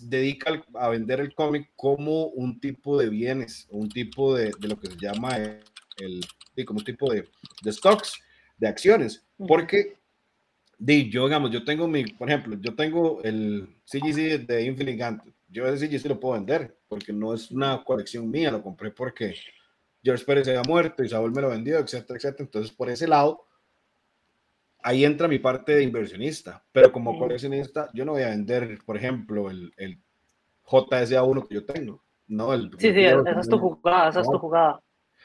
dedica 0.00 0.62
a 0.74 0.88
vender 0.88 1.20
el 1.20 1.34
cómic 1.34 1.70
como 1.76 2.26
un 2.26 2.60
tipo 2.60 2.98
de 2.98 3.08
bienes, 3.08 3.66
un 3.70 3.88
tipo 3.88 4.34
de, 4.34 4.52
de 4.58 4.68
lo 4.68 4.78
que 4.78 4.88
se 4.88 4.96
llama 4.96 5.36
el, 5.36 6.64
como 6.64 6.80
un 6.80 6.84
tipo 6.84 7.12
de, 7.12 7.28
de, 7.62 7.72
stocks, 7.72 8.20
de 8.58 8.68
acciones, 8.68 9.24
porque 9.36 9.96
di, 10.78 11.10
yo, 11.10 11.24
digamos, 11.24 11.50
yo 11.50 11.64
tengo 11.64 11.88
mi, 11.88 12.04
por 12.04 12.28
ejemplo, 12.28 12.56
yo 12.60 12.74
tengo 12.74 13.22
el 13.22 13.68
CGC 13.84 14.46
de 14.46 14.64
Infinite 14.64 15.20
yo 15.48 15.66
ese 15.66 15.88
CGC 15.88 16.06
lo 16.06 16.20
puedo 16.20 16.34
vender, 16.34 16.76
porque 16.88 17.12
no 17.12 17.32
es 17.32 17.50
una 17.50 17.82
colección 17.84 18.30
mía, 18.30 18.50
lo 18.50 18.62
compré 18.62 18.90
porque 18.90 19.34
George 20.02 20.24
Pérez 20.24 20.44
se 20.44 20.50
había 20.50 20.68
muerto, 20.68 21.04
Isabel 21.04 21.30
me 21.30 21.40
lo 21.40 21.50
vendió, 21.50 21.78
etcétera, 21.78 22.16
etcétera, 22.16 22.44
entonces 22.44 22.72
por 22.72 22.90
ese 22.90 23.06
lado, 23.06 23.44
ahí 24.82 25.04
entra 25.04 25.28
mi 25.28 25.38
parte 25.38 25.74
de 25.74 25.82
inversionista, 25.82 26.64
pero 26.72 26.92
como 26.92 27.18
coleccionista 27.18 27.88
yo 27.94 28.04
no 28.04 28.12
voy 28.12 28.22
a 28.22 28.30
vender, 28.30 28.78
por 28.84 28.96
ejemplo, 28.96 29.50
el, 29.50 29.72
el 29.76 29.98
JSA1 30.64 31.46
que 31.48 31.54
yo 31.54 31.64
tengo, 31.64 32.02
¿no? 32.26 32.52
El, 32.52 32.70
sí, 32.78 32.92
sí, 32.92 33.04
esa 33.04 33.40
es 33.40 33.48
tu 33.48 33.58
jugada, 33.58 34.10
esa 34.10 34.20
es 34.20 34.28
tu 34.28 34.38
jugada. 34.38 34.80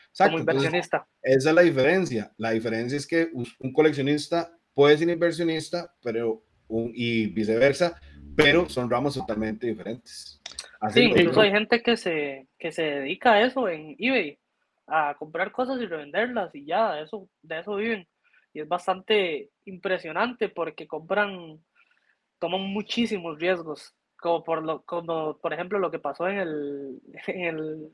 Exacto, 0.10 0.32
como 0.32 0.42
inversionista. 0.42 1.08
esa 1.22 1.50
es 1.50 1.56
la 1.56 1.62
diferencia. 1.62 2.34
La 2.38 2.52
diferencia 2.52 2.98
es 2.98 3.08
que 3.08 3.30
un 3.34 3.74
coleccionista 3.74 4.52
puede 4.74 4.98
ser 4.98 5.10
inversionista, 5.10 5.94
pero 6.04 6.44
un, 6.68 6.92
y 6.96 7.28
viceversa, 7.28 8.00
pero 8.36 8.70
son 8.70 8.90
ramas 8.90 9.14
totalmente 9.14 9.68
diferentes. 9.68 10.42
sí, 10.90 11.04
incluso 11.04 11.42
hay 11.42 11.52
gente 11.52 11.82
que 11.82 11.98
se, 11.98 12.48
que 12.58 12.72
se 12.72 12.84
dedica 12.84 13.34
a 13.34 13.42
eso 13.42 13.68
en 13.68 13.96
eBay, 14.00 14.40
a 14.88 15.16
comprar 15.18 15.52
cosas 15.52 15.82
y 15.82 15.86
revenderlas 15.86 16.54
y 16.56 16.66
ya, 16.66 17.00
eso, 17.00 17.30
de 17.42 17.60
eso 17.60 17.76
viven 17.76 18.08
y 18.54 18.62
es 18.62 18.68
bastante 18.68 19.50
impresionante 19.66 20.50
porque 20.50 20.88
compran, 20.88 21.60
toman 22.40 22.62
muchísimos 22.62 23.40
riesgos, 23.40 23.96
como 24.18 24.44
por, 24.44 24.64
lo, 24.64 24.84
como 24.84 25.38
por 25.38 25.54
ejemplo 25.54 25.80
lo 25.80 25.92
que 25.92 26.00
pasó 26.00 26.28
en 26.28 26.40
el, 26.40 27.02
en 27.28 27.42
el, 27.42 27.92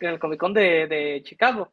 en 0.00 0.08
el 0.08 0.18
Comic 0.18 0.40
Con 0.40 0.54
de, 0.54 0.86
de 0.86 1.22
Chicago. 1.24 1.72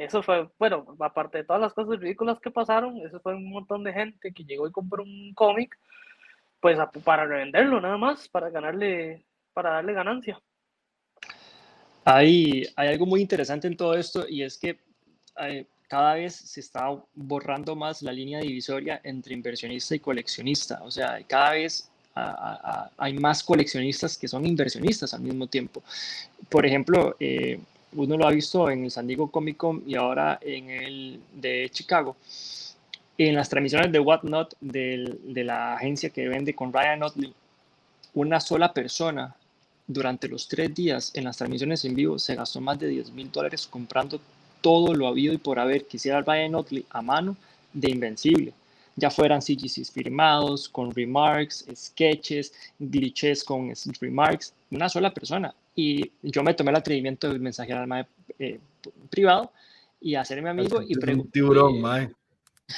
Eso 0.00 0.22
fue, 0.22 0.48
bueno, 0.58 0.96
aparte 0.98 1.36
de 1.36 1.44
todas 1.44 1.60
las 1.60 1.74
cosas 1.74 2.00
ridículas 2.00 2.40
que 2.40 2.50
pasaron, 2.50 2.96
eso 3.06 3.20
fue 3.20 3.34
un 3.34 3.50
montón 3.50 3.84
de 3.84 3.92
gente 3.92 4.32
que 4.32 4.44
llegó 4.44 4.66
y 4.66 4.72
compró 4.72 5.02
un 5.02 5.34
cómic, 5.34 5.78
pues 6.58 6.78
para 7.04 7.26
revenderlo 7.26 7.82
nada 7.82 7.98
más, 7.98 8.26
para 8.26 8.48
ganarle, 8.48 9.26
para 9.52 9.72
darle 9.72 9.92
ganancia. 9.92 10.40
Hay, 12.06 12.66
hay 12.76 12.88
algo 12.88 13.04
muy 13.04 13.20
interesante 13.20 13.66
en 13.68 13.76
todo 13.76 13.92
esto 13.92 14.26
y 14.26 14.42
es 14.42 14.56
que 14.56 14.78
cada 15.86 16.14
vez 16.14 16.34
se 16.34 16.60
está 16.60 16.98
borrando 17.12 17.76
más 17.76 18.00
la 18.00 18.12
línea 18.12 18.40
divisoria 18.40 19.02
entre 19.04 19.34
inversionista 19.34 19.94
y 19.94 20.00
coleccionista. 20.00 20.80
O 20.82 20.90
sea, 20.90 21.22
cada 21.26 21.50
vez 21.50 21.90
hay 22.96 23.12
más 23.18 23.44
coleccionistas 23.44 24.16
que 24.16 24.28
son 24.28 24.46
inversionistas 24.46 25.12
al 25.12 25.20
mismo 25.20 25.46
tiempo. 25.46 25.82
Por 26.48 26.64
ejemplo, 26.64 27.16
eh, 27.20 27.60
uno 27.92 28.16
lo 28.16 28.26
ha 28.26 28.30
visto 28.30 28.70
en 28.70 28.84
el 28.84 28.90
San 28.90 29.06
Diego 29.06 29.30
Comic 29.30 29.56
Con 29.56 29.82
y 29.86 29.94
ahora 29.94 30.38
en 30.40 30.70
el 30.70 31.20
de 31.34 31.68
Chicago. 31.72 32.16
En 33.18 33.34
las 33.34 33.48
transmisiones 33.48 33.92
de 33.92 34.00
Whatnot 34.00 34.56
de 34.60 35.44
la 35.44 35.74
agencia 35.74 36.10
que 36.10 36.28
vende 36.28 36.54
con 36.54 36.72
Ryan 36.72 37.02
Otley, 37.02 37.34
una 38.14 38.40
sola 38.40 38.72
persona 38.72 39.34
durante 39.86 40.28
los 40.28 40.46
tres 40.46 40.74
días 40.74 41.10
en 41.14 41.24
las 41.24 41.36
transmisiones 41.36 41.84
en 41.84 41.94
vivo 41.94 42.18
se 42.18 42.36
gastó 42.36 42.60
más 42.60 42.78
de 42.78 42.88
10 42.88 43.10
mil 43.12 43.30
dólares 43.30 43.66
comprando 43.66 44.20
todo 44.60 44.94
lo 44.94 45.08
habido 45.08 45.32
y 45.34 45.38
por 45.38 45.58
haber 45.58 45.86
quisiera 45.86 46.22
Ryan 46.22 46.54
Otley 46.54 46.86
a 46.90 47.02
mano 47.02 47.36
de 47.72 47.90
Invencible. 47.90 48.52
Ya 48.96 49.10
fueran 49.10 49.40
CGCs 49.40 49.90
firmados, 49.90 50.68
con 50.68 50.94
remarks, 50.94 51.64
sketches, 51.74 52.52
glitches 52.78 53.42
con 53.42 53.72
remarks, 54.00 54.52
una 54.70 54.88
sola 54.88 55.12
persona. 55.12 55.54
Y 55.74 56.12
yo 56.22 56.42
me 56.42 56.54
tomé 56.54 56.70
el 56.70 56.76
atrevimiento 56.76 57.32
de 57.32 57.38
mensajear 57.38 57.78
al 57.78 57.86
mae 57.86 58.06
eh, 58.38 58.58
privado 59.08 59.52
y 60.00 60.14
hacerme 60.14 60.50
amigo 60.50 60.82
y 60.82 60.94
preguntar. 60.96 62.10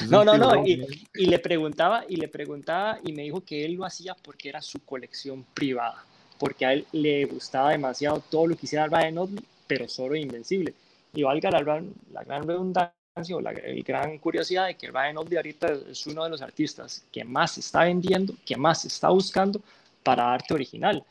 No, 0.08 0.25
no, 0.25 0.38
no, 0.38 0.66
y, 0.66 0.87
y, 1.14 1.26
le 1.26 1.38
preguntaba 1.38 2.04
y 2.08 2.16
le 2.16 2.28
preguntaba 2.28 2.99
y 3.04 3.12
me 3.12 3.22
dijo 3.22 3.42
que 3.42 3.64
él 3.64 3.75
lo 3.75 3.84
hacía 3.84 4.14
porque 4.14 4.49
era 4.49 4.62
su 4.62 4.78
colección 4.84 5.44
privada, 5.52 6.04
porque 6.38 6.64
a 6.64 6.72
él 6.72 6.87
le 6.92 7.26
gustaba 7.26 7.72
demasiado 7.72 8.22
todo 8.30 8.46
lo 8.46 8.56
que 8.56 8.64
hiciera 8.64 8.87
Ryan 8.87 9.18
Otley, 9.18 9.44
pero 9.66 9.88
solo 9.88 10.16
Invencible 10.16 10.75
y 11.14 11.22
valga 11.22 11.50
la, 11.50 11.82
la 12.12 12.25
gran 12.25 12.46
redundancia, 12.46 12.92
o 13.34 13.40
la 13.40 13.52
gran 13.52 14.18
curiosidad 14.18 14.68
de 14.68 14.75
que 14.75 14.90
Ryan 14.90 15.18
Oldie 15.18 15.37
ahorita 15.37 15.66
es 15.90 16.06
uno 16.06 16.25
de 16.25 16.30
los 16.30 16.40
artistas 16.40 17.04
que 17.12 17.25
más 17.25 17.52
se 17.52 17.61
está 17.61 17.84
vendiendo, 17.84 18.34
que 18.46 18.56
más 18.56 18.82
se 18.82 18.88
está 18.88 19.11
buscando 19.11 19.61
para 20.02 20.32
arte 20.32 20.54
original. 20.54 21.04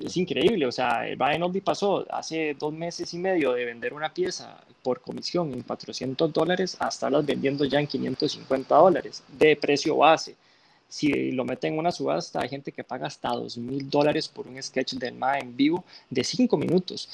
Es 0.00 0.16
increíble, 0.16 0.66
o 0.66 0.72
sea, 0.72 1.02
Ryan 1.16 1.44
Oldie 1.44 1.62
pasó 1.62 2.06
hace 2.10 2.54
dos 2.58 2.72
meses 2.72 3.12
y 3.14 3.18
medio 3.18 3.52
de 3.52 3.64
vender 3.64 3.94
una 3.94 4.12
pieza 4.12 4.58
por 4.82 5.00
comisión 5.00 5.52
en 5.52 5.62
400 5.62 6.32
dólares 6.32 6.76
a 6.80 6.88
estarlas 6.88 7.24
vendiendo 7.24 7.64
ya 7.64 7.80
en 7.80 7.86
550 7.86 8.74
dólares 8.74 9.22
de 9.38 9.56
precio 9.56 9.96
base. 9.96 10.36
Si 10.88 11.32
lo 11.32 11.44
meten 11.44 11.72
en 11.72 11.78
una 11.78 11.90
subasta, 11.90 12.40
hay 12.40 12.48
gente 12.48 12.72
que 12.72 12.84
paga 12.84 13.06
hasta 13.06 13.30
2 13.30 13.58
mil 13.58 13.88
dólares 13.88 14.28
por 14.28 14.46
un 14.46 14.62
sketch 14.62 14.94
del 14.94 15.14
MA 15.14 15.38
en 15.38 15.56
vivo 15.56 15.84
de 16.10 16.22
5 16.22 16.56
minutos. 16.56 17.08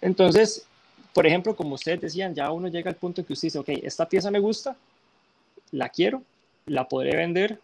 Entonces, 0.00 0.66
por 1.14 1.26
ejemplo, 1.26 1.54
como 1.54 1.74
ustedes 1.74 2.00
decían, 2.00 2.34
ya 2.34 2.50
uno 2.50 2.68
llega 2.68 2.90
al 2.90 2.96
punto 2.96 3.20
en 3.20 3.26
que 3.26 3.32
usted 3.32 3.46
dice, 3.46 3.58
ok, 3.58 3.68
esta 3.82 4.08
pieza 4.08 4.30
me 4.30 4.38
gusta, 4.38 4.76
la 5.70 5.88
quiero, 5.88 6.22
la 6.66 6.88
podré 6.88 7.16
vender, 7.16 7.58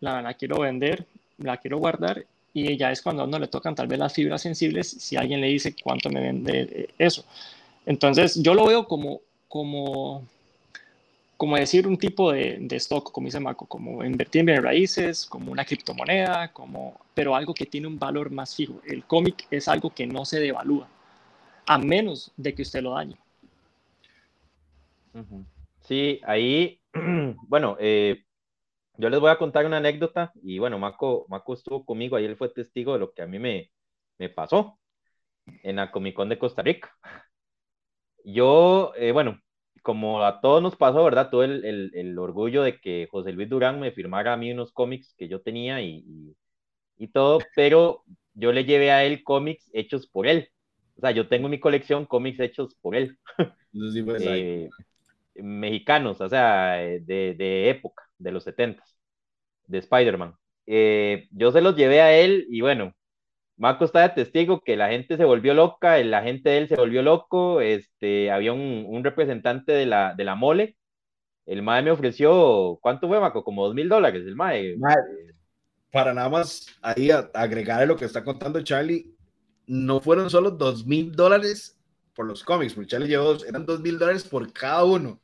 la, 0.00 0.20
la 0.22 0.34
quiero 0.34 0.60
vender, 0.60 1.06
la 1.38 1.56
quiero 1.56 1.78
guardar 1.78 2.24
y 2.52 2.76
ya 2.76 2.90
es 2.90 3.02
cuando 3.02 3.22
a 3.22 3.38
le 3.38 3.48
tocan 3.48 3.74
tal 3.74 3.86
vez 3.86 3.98
las 3.98 4.12
fibras 4.12 4.42
sensibles 4.42 4.88
si 4.88 5.16
alguien 5.16 5.40
le 5.40 5.48
dice 5.48 5.74
cuánto 5.82 6.10
me 6.10 6.20
vende 6.20 6.90
eso. 6.98 7.24
Entonces 7.86 8.42
yo 8.42 8.54
lo 8.54 8.66
veo 8.66 8.86
como, 8.86 9.20
como, 9.48 10.26
como 11.36 11.56
decir 11.56 11.86
un 11.86 11.96
tipo 11.96 12.32
de, 12.32 12.58
de 12.60 12.76
stock, 12.76 13.12
como 13.12 13.26
dice 13.26 13.40
Marco, 13.40 13.66
como 13.66 14.04
invertir 14.04 14.48
en 14.48 14.62
raíces, 14.62 15.26
como 15.26 15.52
una 15.52 15.64
criptomoneda, 15.64 16.52
como, 16.52 17.00
pero 17.14 17.34
algo 17.34 17.54
que 17.54 17.66
tiene 17.66 17.86
un 17.86 17.98
valor 17.98 18.30
más 18.30 18.54
fijo. 18.54 18.80
El 18.86 19.04
cómic 19.04 19.46
es 19.50 19.68
algo 19.68 19.90
que 19.90 20.06
no 20.06 20.24
se 20.24 20.40
devalúa 20.40 20.88
a 21.66 21.78
menos 21.78 22.32
de 22.36 22.54
que 22.54 22.62
usted 22.62 22.82
lo 22.82 22.94
dañe. 22.94 23.16
Sí, 25.82 26.20
ahí, 26.24 26.80
bueno, 27.48 27.76
eh, 27.78 28.24
yo 29.00 29.08
les 29.10 29.18
voy 29.18 29.30
a 29.30 29.38
contar 29.38 29.64
una 29.66 29.78
anécdota 29.78 30.32
y 30.42 30.58
bueno, 30.58 30.78
Marco, 30.78 31.26
Marco 31.28 31.54
estuvo 31.54 31.84
conmigo, 31.84 32.16
ahí 32.16 32.26
él 32.26 32.36
fue 32.36 32.50
testigo 32.50 32.92
de 32.92 32.98
lo 32.98 33.12
que 33.12 33.22
a 33.22 33.26
mí 33.26 33.38
me, 33.38 33.70
me 34.18 34.28
pasó 34.28 34.78
en 35.62 35.76
la 35.76 35.90
Comic 35.90 36.14
Con 36.14 36.28
de 36.28 36.38
Costa 36.38 36.62
Rica. 36.62 36.92
Yo, 38.24 38.92
eh, 38.96 39.12
bueno, 39.12 39.40
como 39.82 40.22
a 40.22 40.40
todos 40.42 40.62
nos 40.62 40.76
pasó, 40.76 41.02
¿verdad? 41.02 41.30
Todo 41.30 41.44
el, 41.44 41.64
el, 41.64 41.90
el, 41.94 42.18
orgullo 42.18 42.62
de 42.62 42.78
que 42.78 43.08
José 43.10 43.32
Luis 43.32 43.48
Durán 43.48 43.80
me 43.80 43.92
firmara 43.92 44.34
a 44.34 44.36
mí 44.36 44.52
unos 44.52 44.72
cómics 44.72 45.14
que 45.16 45.28
yo 45.28 45.40
tenía 45.40 45.80
y, 45.80 46.04
y, 46.06 46.36
y 46.98 47.08
todo, 47.08 47.38
pero 47.56 48.04
yo 48.34 48.52
le 48.52 48.64
llevé 48.64 48.90
a 48.92 49.04
él 49.04 49.24
cómics 49.24 49.70
hechos 49.72 50.06
por 50.06 50.26
él. 50.26 50.50
O 50.96 51.00
sea, 51.00 51.12
yo 51.12 51.28
tengo 51.28 51.46
en 51.46 51.52
mi 51.52 51.60
colección 51.60 52.04
cómics 52.04 52.40
hechos 52.40 52.76
por 52.80 52.94
él. 52.94 53.18
Pues, 53.72 53.94
eh, 54.26 54.68
mexicanos, 55.36 56.20
o 56.20 56.28
sea, 56.28 56.72
de, 56.74 57.36
de, 57.38 57.70
época, 57.70 58.02
de 58.18 58.32
los 58.32 58.42
70 58.42 58.82
de 59.70 59.78
Spider-Man. 59.78 60.34
Eh, 60.66 61.28
yo 61.32 61.52
se 61.52 61.60
los 61.60 61.76
llevé 61.76 62.00
a 62.00 62.16
él 62.16 62.46
y 62.50 62.60
bueno, 62.60 62.94
Marco 63.56 63.84
está 63.84 64.00
de 64.00 64.10
testigo 64.10 64.62
que 64.62 64.76
la 64.76 64.88
gente 64.88 65.16
se 65.16 65.24
volvió 65.24 65.52
loca, 65.52 65.98
la 65.98 66.22
gente 66.22 66.50
de 66.50 66.58
él 66.58 66.68
se 66.68 66.76
volvió 66.76 67.02
loco, 67.02 67.60
este, 67.60 68.30
había 68.30 68.52
un, 68.52 69.04
representante 69.04 69.72
de 69.72 69.86
la, 69.86 70.14
de 70.14 70.24
la 70.24 70.34
mole, 70.34 70.76
el 71.46 71.62
MAE 71.62 71.82
me 71.82 71.90
ofreció, 71.90 72.78
¿cuánto 72.80 73.08
fue 73.08 73.20
Marco? 73.20 73.44
Como 73.44 73.66
dos 73.66 73.74
mil 73.74 73.88
dólares 73.88 74.24
el 74.24 74.36
MAE. 74.36 74.76
Para 75.92 76.14
nada 76.14 76.28
más 76.28 76.66
ahí 76.80 77.10
agregar 77.10 77.86
lo 77.86 77.96
que 77.96 78.04
está 78.04 78.22
contando 78.22 78.62
Charlie, 78.62 79.12
no 79.66 80.00
fueron 80.00 80.30
solo 80.30 80.52
dos 80.52 80.86
mil 80.86 81.12
dólares 81.12 81.78
por 82.14 82.26
los 82.26 82.44
cómics, 82.44 82.74
porque 82.74 82.88
Charlie 82.88 83.08
llevó, 83.08 83.36
eran 83.44 83.66
dos 83.66 83.80
mil 83.80 83.98
dólares 83.98 84.24
por 84.24 84.52
cada 84.52 84.84
uno. 84.84 85.20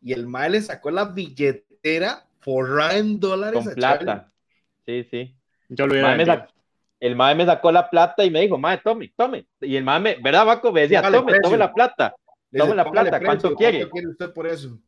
Y 0.00 0.12
el 0.12 0.26
Mae 0.26 0.50
le 0.50 0.60
sacó 0.60 0.90
la 0.90 1.06
billetera 1.06 2.27
por 2.44 2.68
Ryan 2.68 3.20
dólares. 3.20 3.64
Con 3.64 3.74
plata. 3.74 4.32
Sí, 4.86 5.04
sí. 5.10 5.36
Yo 5.68 5.86
lo 5.86 5.94
mae 6.00 6.24
sacó, 6.24 6.52
el 7.00 7.14
Mae 7.14 7.34
me 7.34 7.46
sacó 7.46 7.70
la 7.70 7.88
plata 7.88 8.24
y 8.24 8.30
me 8.30 8.40
dijo, 8.40 8.58
Mae, 8.58 8.78
tome, 8.78 9.12
tome. 9.16 9.46
Y 9.60 9.76
el 9.76 9.84
Mae, 9.84 10.00
me, 10.00 10.16
¿verdad, 10.16 10.46
Baco? 10.46 10.72
Me 10.72 10.82
decía, 10.82 11.02
tome, 11.02 11.22
precio. 11.22 11.42
tome 11.42 11.56
la 11.56 11.72
plata. 11.72 12.14
Tome 12.50 12.74
la 12.74 12.90
plata, 12.90 13.20
¿cuánto 13.20 13.54
quiere? 13.54 13.78
¿Cuánto 13.78 13.92
quiere 13.92 14.08
usted 14.08 14.32
por 14.32 14.46
eso? 14.46 14.78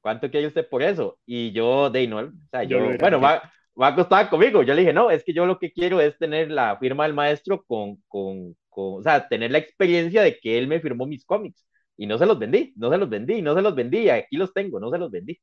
¿Cuánto 0.00 0.30
quiere 0.30 0.46
usted 0.46 0.68
por 0.68 0.82
eso? 0.82 1.18
Y 1.26 1.52
yo, 1.52 1.90
de 1.90 2.06
no, 2.06 2.18
o 2.18 2.30
sea, 2.50 2.62
yo, 2.64 2.78
yo 2.92 2.98
bueno, 2.98 3.20
va, 3.20 3.42
Marco 3.74 4.02
estaba 4.02 4.28
conmigo. 4.30 4.62
Yo 4.62 4.74
le 4.74 4.80
dije, 4.80 4.92
no, 4.92 5.10
es 5.10 5.24
que 5.24 5.32
yo 5.32 5.46
lo 5.46 5.58
que 5.58 5.72
quiero 5.72 6.00
es 6.00 6.16
tener 6.18 6.50
la 6.50 6.76
firma 6.78 7.04
del 7.04 7.14
maestro 7.14 7.64
con, 7.64 7.96
con, 8.08 8.54
con, 8.68 9.00
o 9.00 9.02
sea, 9.02 9.26
tener 9.28 9.50
la 9.50 9.58
experiencia 9.58 10.22
de 10.22 10.38
que 10.38 10.58
él 10.58 10.68
me 10.68 10.80
firmó 10.80 11.06
mis 11.06 11.24
cómics. 11.24 11.66
Y 11.96 12.06
no 12.06 12.16
se 12.16 12.24
los 12.24 12.38
vendí, 12.38 12.72
no 12.76 12.90
se 12.90 12.96
los 12.96 13.10
vendí, 13.10 13.42
no 13.42 13.54
se 13.54 13.62
los 13.62 13.74
vendí. 13.74 14.08
Aquí 14.08 14.36
los 14.36 14.54
tengo, 14.54 14.80
no 14.80 14.90
se 14.90 14.98
los 14.98 15.10
vendí. 15.10 15.38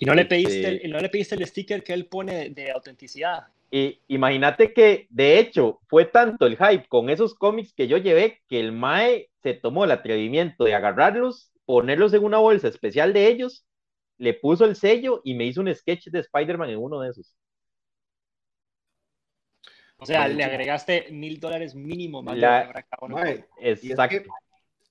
Y 0.00 0.06
no 0.06 0.14
le 0.14 0.24
pediste, 0.24 0.60
este, 0.60 0.86
el, 0.86 0.92
no 0.92 0.98
le 0.98 1.10
pediste 1.10 1.34
el 1.34 1.46
sticker 1.46 1.84
que 1.84 1.92
él 1.92 2.06
pone 2.06 2.34
de, 2.34 2.50
de 2.50 2.70
autenticidad. 2.70 3.48
Y 3.70 4.00
imagínate 4.08 4.72
que, 4.72 5.06
de 5.10 5.38
hecho, 5.38 5.80
fue 5.88 6.06
tanto 6.06 6.46
el 6.46 6.56
hype 6.56 6.88
con 6.88 7.10
esos 7.10 7.34
cómics 7.34 7.74
que 7.74 7.86
yo 7.86 7.98
llevé 7.98 8.40
que 8.48 8.58
el 8.58 8.72
Mae 8.72 9.28
se 9.42 9.52
tomó 9.52 9.84
el 9.84 9.90
atrevimiento 9.90 10.64
de 10.64 10.74
agarrarlos, 10.74 11.52
ponerlos 11.66 12.14
en 12.14 12.24
una 12.24 12.38
bolsa 12.38 12.68
especial 12.68 13.12
de 13.12 13.28
ellos, 13.28 13.66
le 14.16 14.32
puso 14.32 14.64
el 14.64 14.74
sello 14.74 15.20
y 15.22 15.34
me 15.34 15.44
hizo 15.44 15.60
un 15.60 15.72
sketch 15.74 16.08
de 16.08 16.20
Spider-Man 16.20 16.70
en 16.70 16.78
uno 16.78 17.00
de 17.00 17.10
esos. 17.10 17.36
O 19.98 20.06
sea, 20.06 20.28
le 20.28 20.42
agregaste 20.42 21.08
mil 21.10 21.38
dólares 21.38 21.74
mínimo 21.74 22.22
más 22.22 22.38
la, 22.38 22.62
exacto. 22.62 23.44
Es 23.60 23.80
que, 24.08 24.26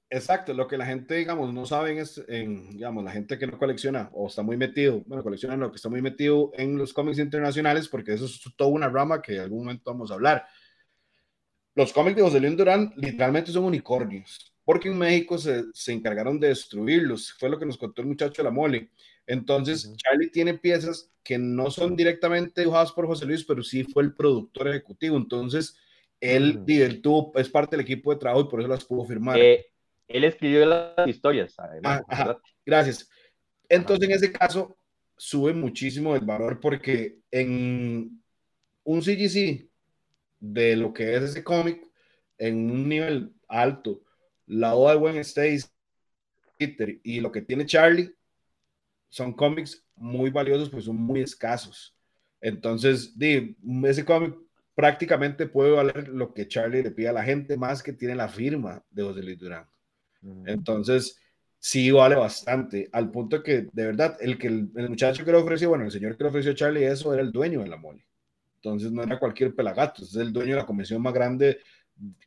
exacto, 0.10 0.54
lo 0.54 0.68
que 0.68 0.78
la 0.78 0.86
gente, 0.86 1.16
digamos, 1.16 1.54
no 1.54 1.66
saben 1.66 1.98
es, 1.98 2.24
en, 2.28 2.72
digamos, 2.72 3.04
la 3.04 3.12
gente 3.12 3.38
que 3.38 3.48
no 3.48 3.58
colecciona 3.58 4.10
o 4.14 4.28
está 4.28 4.42
muy 4.42 4.58
metido, 4.58 5.02
bueno, 5.06 5.24
colecciona 5.24 5.56
lo 5.58 5.70
que 5.70 5.76
está 5.76 5.90
muy 5.90 6.02
metido 6.02 6.52
en 6.56 6.78
los 6.78 6.94
cómics 6.94 7.20
internacionales, 7.20 7.88
porque 7.88 8.14
eso 8.14 8.26
es 8.26 8.42
toda 8.56 8.70
una 8.70 8.90
rama 8.90 9.22
que 9.22 9.36
en 9.36 9.42
algún 9.42 9.60
momento 9.60 9.92
vamos 9.92 10.12
a 10.12 10.16
hablar. 10.16 10.46
Los 11.76 11.94
cómics 11.94 12.18
de 12.18 12.24
José 12.24 12.40
Luis 12.40 12.58
Durán 12.58 12.94
literalmente 12.98 13.52
son 13.52 13.66
unicornios, 13.66 14.54
porque 14.66 14.90
en 14.90 14.98
México 14.98 15.38
se, 15.38 15.64
se 15.74 15.94
encargaron 15.94 16.40
de 16.40 16.50
destruirlos, 16.50 17.34
fue 17.34 17.50
lo 17.50 17.58
que 17.60 17.66
nos 17.66 17.78
contó 17.78 18.02
el 18.02 18.08
muchacho 18.08 18.42
de 18.42 18.44
la 18.44 18.52
mole. 18.52 18.90
Entonces, 19.26 19.86
uh 19.86 19.92
-huh. 19.92 19.96
Charlie 19.98 20.32
tiene 20.32 20.56
piezas 20.56 21.12
que 21.24 21.38
no 21.38 21.70
son 21.70 21.96
directamente 21.96 22.62
dibujadas 22.62 22.92
por 22.92 23.06
José 23.06 23.26
Luis, 23.28 23.44
pero 23.44 23.62
sí 23.62 23.84
fue 23.84 24.02
el 24.02 24.16
productor 24.16 24.68
ejecutivo. 24.70 25.16
Entonces, 25.18 25.78
él, 26.20 26.58
uh 26.58 26.66
-huh. 26.66 26.82
él 26.82 27.02
tuvo, 27.02 27.32
es 27.36 27.48
parte 27.48 27.76
del 27.76 27.86
equipo 27.86 28.12
de 28.12 28.20
trabajo 28.20 28.46
y 28.46 28.50
por 28.50 28.60
eso 28.60 28.68
las 28.68 28.84
pudo 28.84 29.06
firmar. 29.06 29.40
Eh, 29.40 29.68
él 30.10 30.24
escribió 30.24 30.66
las 30.66 31.08
historias. 31.08 31.58
Además, 31.58 32.02
ah, 32.10 32.38
gracias. 32.66 33.10
Entonces, 33.70 34.10
en 34.10 34.16
ese 34.16 34.32
caso, 34.32 34.76
sube 35.16 35.54
muchísimo 35.54 36.16
el 36.16 36.26
valor 36.26 36.60
porque 36.60 37.20
en 37.32 38.22
un 38.84 39.02
CGC 39.02 39.70
de 40.40 40.76
lo 40.76 40.94
que 40.94 41.16
es 41.16 41.24
ese 41.24 41.44
cómic, 41.44 41.82
en 42.38 42.72
un 42.72 42.90
nivel 42.90 43.34
alto, 43.48 44.02
la 44.48 44.74
Oda 44.76 44.94
de 44.94 45.00
Gwen 45.00 45.18
Stacy 45.18 45.68
y 47.04 47.20
lo 47.22 47.32
que 47.32 47.42
tiene 47.42 47.66
Charlie, 47.66 48.14
son 49.10 49.34
cómics 49.34 49.86
muy 49.96 50.30
valiosos, 50.30 50.70
pues 50.70 50.86
son 50.86 50.96
muy 50.96 51.22
escasos. 51.22 51.96
Entonces, 52.42 53.18
di, 53.18 53.56
ese 53.84 54.06
cómic 54.06 54.36
prácticamente 54.74 55.46
puede 55.48 55.72
valer 55.72 56.08
lo 56.08 56.34
que 56.34 56.48
Charlie 56.48 56.84
le 56.84 56.92
pide 56.92 57.10
a 57.10 57.14
la 57.14 57.24
gente, 57.24 57.58
más 57.58 57.84
que 57.84 57.94
tiene 57.94 58.16
la 58.16 58.30
firma 58.30 58.84
de 58.90 59.04
José 59.04 59.22
Luis 59.22 59.38
Durán. 59.38 59.68
Entonces, 60.46 61.20
sí 61.58 61.92
vale 61.92 62.16
bastante, 62.16 62.90
al 62.92 63.12
punto 63.12 63.42
que, 63.42 63.68
de 63.72 63.86
verdad, 63.86 64.18
el, 64.20 64.38
que 64.38 64.48
el, 64.48 64.70
el, 64.76 64.90
muchacho 64.90 65.24
que 65.24 65.32
le 65.32 65.38
ofreció, 65.38 65.70
bueno, 65.70 65.86
el 65.86 65.92
señor 65.92 66.18
que 66.18 66.24
le 66.24 66.30
ofreció 66.30 66.52
a 66.52 66.56
Charlie 66.56 66.86
eso 66.86 67.14
era 67.14 67.22
el 67.22 67.32
dueño 67.32 67.62
de 67.62 67.68
la 67.70 67.78
mole. 67.78 68.06
Entonces, 68.56 68.92
no 68.92 69.04
era 69.04 69.20
cualquier 69.20 69.56
pelagato, 69.56 70.04
es 70.04 70.16
el 70.16 70.34
dueño 70.34 70.56
de 70.56 70.62
la 70.62 70.66
convención 70.66 71.02
más 71.02 71.14
grande 71.14 71.60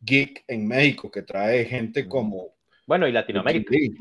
geek 0.00 0.44
en 0.48 0.66
México, 0.66 1.10
que 1.10 1.22
trae 1.22 1.64
gente 1.64 2.06
como... 2.06 2.54
Bueno, 2.86 3.06
y 3.06 3.12
Latinoamérica. 3.12 3.70
Lee, 3.70 3.96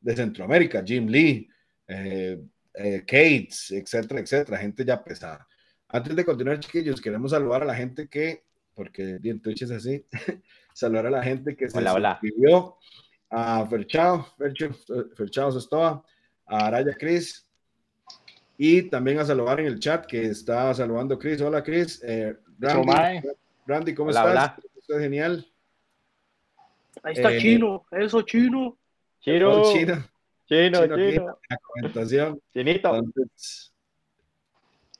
de 0.00 0.16
Centroamérica, 0.16 0.82
Jim 0.84 1.06
Lee, 1.06 1.48
eh, 1.86 2.40
eh, 2.74 3.00
Kates, 3.00 3.72
etcétera, 3.72 4.20
etcétera, 4.20 4.58
gente 4.58 4.84
ya 4.84 5.02
pesada. 5.02 5.46
Antes 5.88 6.14
de 6.14 6.24
continuar, 6.24 6.60
chiquillos, 6.60 7.00
queremos 7.00 7.32
saludar 7.32 7.62
a 7.62 7.66
la 7.66 7.74
gente 7.74 8.08
que, 8.08 8.44
porque 8.74 9.18
bien 9.20 9.40
Twitch 9.40 9.62
es 9.62 9.70
así, 9.72 10.06
saludar 10.72 11.06
a 11.06 11.10
la 11.10 11.22
gente 11.22 11.56
que 11.56 11.66
hola, 11.74 11.90
se 11.90 11.96
hola. 11.96 12.18
suscribió, 12.20 12.76
a 13.30 13.66
Ferchao, 13.66 14.26
Ferchao, 14.36 14.72
Ferchao 15.16 15.52
Sestoa, 15.52 16.04
a 16.46 16.66
Araya 16.66 16.94
Cris, 16.94 17.46
y 18.58 18.82
también 18.82 19.18
a 19.18 19.24
saludar 19.24 19.60
en 19.60 19.66
el 19.66 19.78
chat 19.78 20.04
que 20.04 20.22
está 20.22 20.74
saludando 20.74 21.18
Cris. 21.18 21.40
Hola 21.40 21.62
Cris, 21.62 22.02
eh, 22.04 22.36
Randy, 22.58 23.28
Randy, 23.66 23.94
¿cómo 23.94 24.10
hola, 24.10 24.20
estás? 24.20 24.32
Hola. 24.32 24.56
Estás 24.76 25.00
genial. 25.00 25.46
Ahí 27.02 27.14
está 27.14 27.32
eh, 27.32 27.38
Chino, 27.38 27.86
eso 27.90 28.22
Chino. 28.22 28.76
Chino. 29.20 29.62
Oh, 29.62 29.72
Chino. 29.72 30.04
Chino, 30.46 30.82
chino. 30.82 30.96
chino. 30.96 31.38
La 31.48 31.56
comentación. 31.58 32.40
Chinito. 32.52 32.96
Entonces, 32.96 33.72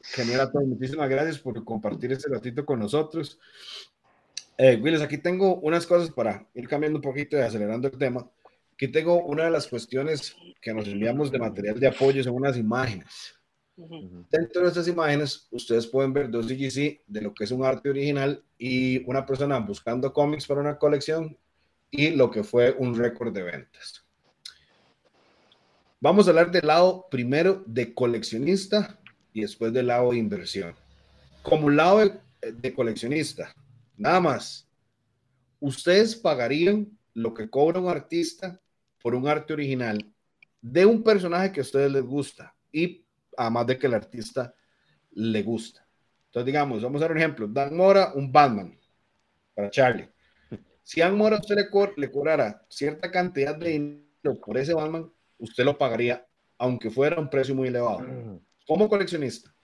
genial 0.03 0.41
a 0.41 0.53
todos. 0.53 0.67
Muchísimas 0.67 1.11
gracias 1.11 1.39
por 1.39 1.63
compartir 1.65 2.13
este 2.13 2.31
ratito 2.31 2.65
con 2.65 2.79
nosotros. 2.79 3.39
Eh, 4.63 4.77
Willis, 4.77 5.01
aquí 5.01 5.17
tengo 5.17 5.57
unas 5.61 5.87
cosas 5.87 6.11
para 6.11 6.47
ir 6.53 6.69
cambiando 6.69 6.99
un 6.99 7.03
poquito 7.03 7.35
y 7.39 7.41
acelerando 7.41 7.89
el 7.89 7.97
tema, 7.97 8.31
Aquí 8.75 8.89
tengo 8.89 9.23
una 9.25 9.45
de 9.45 9.51
las 9.51 9.67
cuestiones 9.67 10.37
que 10.61 10.75
nos 10.75 10.87
enviamos 10.87 11.31
de 11.31 11.39
material 11.39 11.79
de 11.79 11.87
apoyo, 11.87 12.23
son 12.23 12.35
unas 12.35 12.57
imágenes. 12.57 13.35
Dentro 13.77 14.63
de 14.63 14.69
estas 14.69 14.89
imágenes, 14.89 15.49
ustedes 15.51 15.87
pueden 15.87 16.13
ver 16.15 16.31
dos 16.31 16.47
CGC 16.47 17.03
de 17.07 17.21
lo 17.23 17.35
que 17.35 17.45
es 17.45 17.51
un 17.51 17.65
arte 17.65 17.91
original 17.91 18.43
y 18.59 19.03
una 19.05 19.25
persona 19.25 19.59
buscando 19.59 20.13
cómics 20.13 20.47
para 20.47 20.61
una 20.61 20.79
colección 20.79 21.37
y 21.91 22.11
lo 22.11 22.31
que 22.31 22.43
fue 22.43 22.75
un 22.79 22.95
récord 22.95 23.35
de 23.35 23.43
ventas. 23.43 24.05
Vamos 26.01 26.27
a 26.27 26.31
hablar 26.31 26.51
del 26.51 26.67
lado 26.67 27.07
primero 27.11 27.63
de 27.67 27.93
coleccionista 27.95 28.99
y 29.33 29.43
después 29.43 29.73
del 29.73 29.87
lado 29.87 30.11
de 30.11 30.19
inversión. 30.19 30.75
Como 31.43 31.69
lado 31.69 32.01
de, 32.41 32.75
coleccionista, 32.75 33.55
nada 34.01 34.19
más, 34.19 34.67
ustedes 35.61 36.17
pagarían 36.17 36.91
lo 37.13 37.35
que 37.35 37.51
cobra 37.51 37.81
un 37.81 37.89
artista 37.89 38.59
por 39.03 39.15
un 39.15 39.29
arte 39.29 39.53
original 39.53 40.11
de 40.63 40.87
un 40.87 41.03
personaje 41.03 41.53
que 41.53 41.61
a 41.61 41.63
ustedes 41.63 41.93
les 41.93 42.03
gusta 42.03 42.55
y 42.73 43.05
además 43.37 43.67
de 43.67 43.79
que 43.79 43.87
el 43.87 43.95
artista 43.95 44.55
le 45.13 45.43
gusta. 45.43 45.87
Entonces, 46.27 46.47
digamos, 46.47 46.83
vamos 46.83 47.01
a 47.01 47.05
dar 47.05 47.13
un 47.13 47.19
ejemplo. 47.19 47.47
Dan 47.47 47.77
Mora, 47.77 48.13
un 48.15 48.33
Batman 48.33 48.79
para 49.55 49.71
Charlie. 49.71 50.09
Si 50.83 51.01
Dan 51.01 51.17
Mora 51.17 51.37
usted 51.37 51.57
le, 51.57 51.69
le 51.97 52.11
cobrara 52.11 52.65
cierta 52.69 53.11
cantidad 53.11 53.55
de 53.55 53.69
dinero 53.69 54.41
por 54.41 54.57
ese 54.57 54.73
Batman, 54.73 55.11
usted 55.39 55.65
lo 55.65 55.77
pagaría, 55.77 56.27
aunque 56.57 56.91
fuera 56.91 57.21
un 57.21 57.29
precio 57.29 57.55
muy 57.55 57.69
elevado. 57.69 58.41
Como 58.67 58.89
coleccionista. 58.89 59.55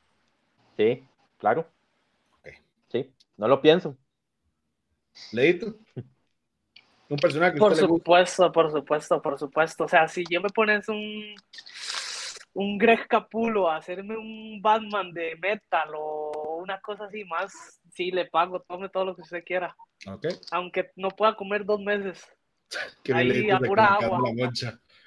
Sí, 0.77 1.05
claro. 1.39 1.67
Sí, 2.89 3.11
no 3.39 3.49
lo 3.49 3.63
pienso. 3.63 3.97
Leito. 5.33 5.77
Un 7.09 7.17
personaje 7.19 7.55
que 7.55 7.59
Por 7.59 7.77
supuesto, 7.77 8.51
por 8.53 8.71
supuesto, 8.71 9.23
por 9.23 9.39
supuesto. 9.39 9.85
O 9.85 9.89
sea, 9.89 10.09
si 10.09 10.25
yo 10.29 10.41
me 10.41 10.49
pones 10.49 10.89
un 10.89 11.35
un 12.57 12.79
Greg 12.79 13.07
Capulo 13.07 13.71
a 13.71 13.77
hacerme 13.77 14.17
un 14.17 14.61
Batman 14.63 15.13
de 15.13 15.37
metal 15.37 15.91
o 15.95 16.61
una 16.63 16.81
cosa 16.81 17.05
así 17.05 17.23
más, 17.25 17.53
sí, 17.93 18.11
le 18.11 18.25
pago, 18.27 18.61
tome 18.61 18.89
todo 18.89 19.05
lo 19.05 19.15
que 19.15 19.23
usted 19.23 19.45
quiera. 19.45 19.77
Okay. 20.07 20.31
Aunque 20.53 20.91
no 20.97 21.11
pueda 21.11 21.37
comer 21.37 21.67
dos 21.67 21.81
meses. 21.81 22.25
Ahí 23.13 23.51
a 23.51 23.59
pura 23.59 23.95
agua. 23.95 24.21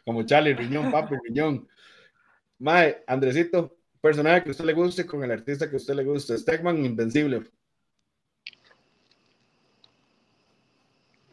Como 0.05 0.23
Charlie, 0.23 0.53
riñón, 0.53 0.91
papi, 0.91 1.15
riñón. 1.27 1.67
Mae, 2.59 3.03
Andresito, 3.07 3.77
personaje 3.99 4.43
que 4.43 4.49
a 4.49 4.51
usted 4.51 4.65
le 4.65 4.73
guste 4.73 5.05
con 5.07 5.23
el 5.23 5.31
artista 5.31 5.67
que 5.67 5.75
a 5.75 5.77
usted 5.77 5.95
le 5.95 6.03
guste. 6.03 6.37
Stegman, 6.37 6.85
Invencible. 6.85 7.49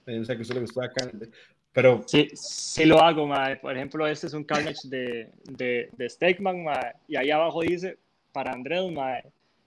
Pensé 0.06 0.36
que 0.36 0.42
usted 0.42 0.54
le 0.54 0.60
gustaba 0.60 0.86
acá. 0.86 1.10
Pero... 1.72 2.04
Sí, 2.06 2.28
sí 2.32 2.84
lo 2.84 3.00
hago. 3.00 3.28
Por 3.60 3.76
ejemplo, 3.76 4.06
este 4.06 4.28
es 4.28 4.34
un 4.34 4.44
Carnage 4.44 4.88
de, 4.88 5.32
de, 5.50 5.90
de 5.92 6.08
Stegman. 6.08 6.64
Y 7.08 7.16
ahí 7.16 7.32
abajo 7.32 7.62
dice, 7.62 7.98
para 8.32 8.52
Andrés, 8.52 8.90
mae. 8.92 9.24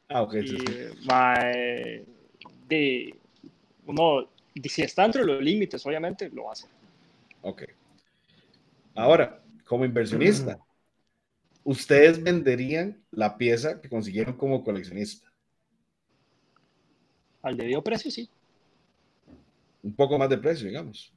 Ah, 0.07 0.21
ok. 0.21 0.35
Y, 0.35 0.47
sí, 0.47 0.57
de, 2.69 3.15
uno, 3.85 4.29
si 4.63 4.81
está 4.81 5.03
dentro 5.03 5.25
de 5.25 5.33
los 5.33 5.43
límites, 5.43 5.85
obviamente, 5.85 6.29
lo 6.29 6.49
hace. 6.49 6.67
Ok. 7.41 7.63
Ahora, 8.95 9.41
como 9.65 9.83
inversionista, 9.83 10.57
¿ustedes 11.65 12.23
venderían 12.23 13.03
la 13.11 13.37
pieza 13.37 13.81
que 13.81 13.89
consiguieron 13.89 14.37
como 14.37 14.63
coleccionista? 14.63 15.29
Al 17.41 17.57
debido 17.57 17.83
precio, 17.83 18.09
sí. 18.09 18.29
Un 19.83 19.95
poco 19.95 20.17
más 20.17 20.29
de 20.29 20.37
precio, 20.37 20.67
digamos 20.67 21.13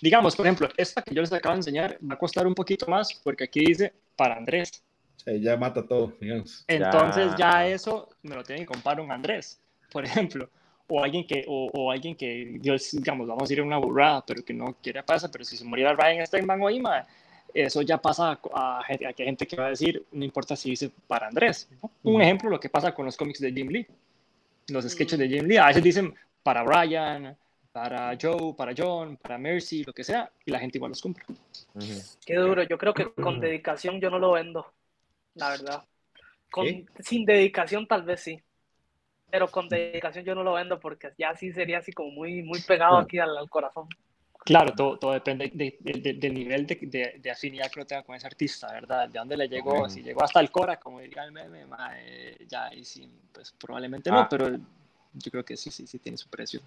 digamos, 0.00 0.36
por 0.36 0.46
ejemplo, 0.46 0.68
esta 0.76 1.02
que 1.02 1.14
yo 1.14 1.20
les 1.20 1.32
acabo 1.32 1.54
de 1.54 1.60
enseñar 1.60 1.98
va 2.02 2.14
a 2.14 2.18
costar 2.18 2.46
un 2.46 2.54
poquito 2.54 2.86
más 2.86 3.12
porque 3.22 3.44
aquí 3.44 3.64
dice 3.64 3.92
para 4.16 4.36
Andrés. 4.36 4.82
Sí, 5.24 5.40
ya 5.40 5.56
mata 5.56 5.86
todo, 5.86 6.12
digamos. 6.20 6.64
Entonces 6.68 7.32
ya. 7.36 7.66
eso 7.66 8.08
me 8.22 8.34
lo 8.34 8.44
tienen 8.44 8.64
que 8.66 8.72
comprar 8.72 9.00
un 9.00 9.10
Andrés, 9.10 9.60
por 9.90 10.04
ejemplo. 10.04 10.48
O 10.88 11.02
alguien 11.02 11.26
que, 11.26 11.44
o, 11.48 11.68
o 11.72 11.90
alguien 11.90 12.14
que, 12.14 12.58
Dios, 12.60 12.90
digamos, 12.92 13.26
vamos 13.26 13.50
a 13.50 13.52
ir 13.52 13.58
a 13.58 13.64
una 13.64 13.78
burrada, 13.78 14.24
pero 14.24 14.44
que 14.44 14.54
no 14.54 14.76
quiere 14.80 15.02
pasar, 15.02 15.30
pero 15.32 15.44
si 15.44 15.56
se 15.56 15.64
muriera 15.64 15.94
Ryan 15.94 16.24
Steinman 16.24 16.62
o 16.62 16.70
Ima, 16.70 17.04
eso 17.52 17.82
ya 17.82 17.98
pasa 17.98 18.38
a, 18.54 18.78
a, 18.78 18.84
gente 18.84 19.46
que 19.48 19.56
va 19.56 19.66
a 19.66 19.70
decir, 19.70 20.04
no 20.12 20.24
importa 20.24 20.54
si 20.54 20.70
dice 20.70 20.92
para 21.08 21.26
Andrés. 21.26 21.68
Un 22.04 22.22
ejemplo, 22.22 22.50
lo 22.50 22.60
que 22.60 22.68
pasa 22.68 22.94
con 22.94 23.04
los 23.04 23.16
cómics 23.16 23.40
de 23.40 23.52
Jim 23.52 23.66
Lee. 23.68 23.86
Los 24.68 24.84
sketches 24.88 25.18
de 25.18 25.28
Jim 25.28 25.46
Lee, 25.46 25.56
a 25.56 25.66
veces 25.66 25.82
dicen 25.82 26.14
para 26.44 26.62
Brian, 26.62 27.36
para 27.76 28.16
Joe, 28.18 28.54
para 28.56 28.72
John, 28.74 29.18
para 29.18 29.36
Mercy, 29.36 29.84
lo 29.84 29.92
que 29.92 30.02
sea, 30.02 30.30
y 30.46 30.50
la 30.50 30.58
gente 30.58 30.78
igual 30.78 30.92
los 30.92 31.02
compra. 31.02 31.26
Qué 32.24 32.34
duro, 32.36 32.62
yo 32.62 32.78
creo 32.78 32.94
que 32.94 33.12
con 33.12 33.38
dedicación 33.38 34.00
yo 34.00 34.08
no 34.08 34.18
lo 34.18 34.32
vendo, 34.32 34.72
la 35.34 35.50
verdad. 35.50 35.84
Con, 36.50 36.64
sin 37.00 37.26
dedicación 37.26 37.86
tal 37.86 38.04
vez 38.04 38.20
sí, 38.22 38.40
pero 39.30 39.48
con 39.48 39.68
dedicación 39.68 40.24
yo 40.24 40.34
no 40.34 40.42
lo 40.42 40.54
vendo 40.54 40.80
porque 40.80 41.12
ya 41.18 41.36
sí 41.36 41.52
sería 41.52 41.80
así 41.80 41.92
como 41.92 42.12
muy, 42.12 42.42
muy 42.42 42.62
pegado 42.62 42.96
aquí 42.96 43.18
al, 43.18 43.36
al 43.36 43.50
corazón. 43.50 43.86
Claro, 44.42 44.72
todo, 44.74 44.98
todo 44.98 45.12
depende 45.12 45.50
de, 45.52 45.76
de, 45.78 46.14
del 46.14 46.32
nivel 46.32 46.66
de, 46.66 47.20
de, 47.20 47.30
afinidad 47.30 47.70
que 47.70 47.80
lo 47.80 47.86
tenga 47.86 48.04
con 48.04 48.14
ese 48.14 48.26
artista, 48.26 48.72
¿verdad? 48.72 49.06
De 49.10 49.18
dónde 49.18 49.36
le 49.36 49.48
llegó, 49.48 49.86
si 49.90 50.02
llegó 50.02 50.24
hasta 50.24 50.40
el 50.40 50.50
Cora, 50.50 50.78
como 50.78 51.00
diría 51.00 51.24
el 51.24 51.32
meme, 51.32 51.66
ya 52.48 52.68
ahí 52.68 52.86
sí, 52.86 53.06
pues 53.34 53.52
probablemente 53.52 54.10
no, 54.10 54.20
ah. 54.20 54.28
pero 54.30 54.48
yo 54.48 55.30
creo 55.30 55.44
que 55.44 55.58
sí, 55.58 55.70
sí, 55.70 55.86
sí 55.86 55.98
tiene 55.98 56.16
su 56.16 56.30
precio. 56.30 56.62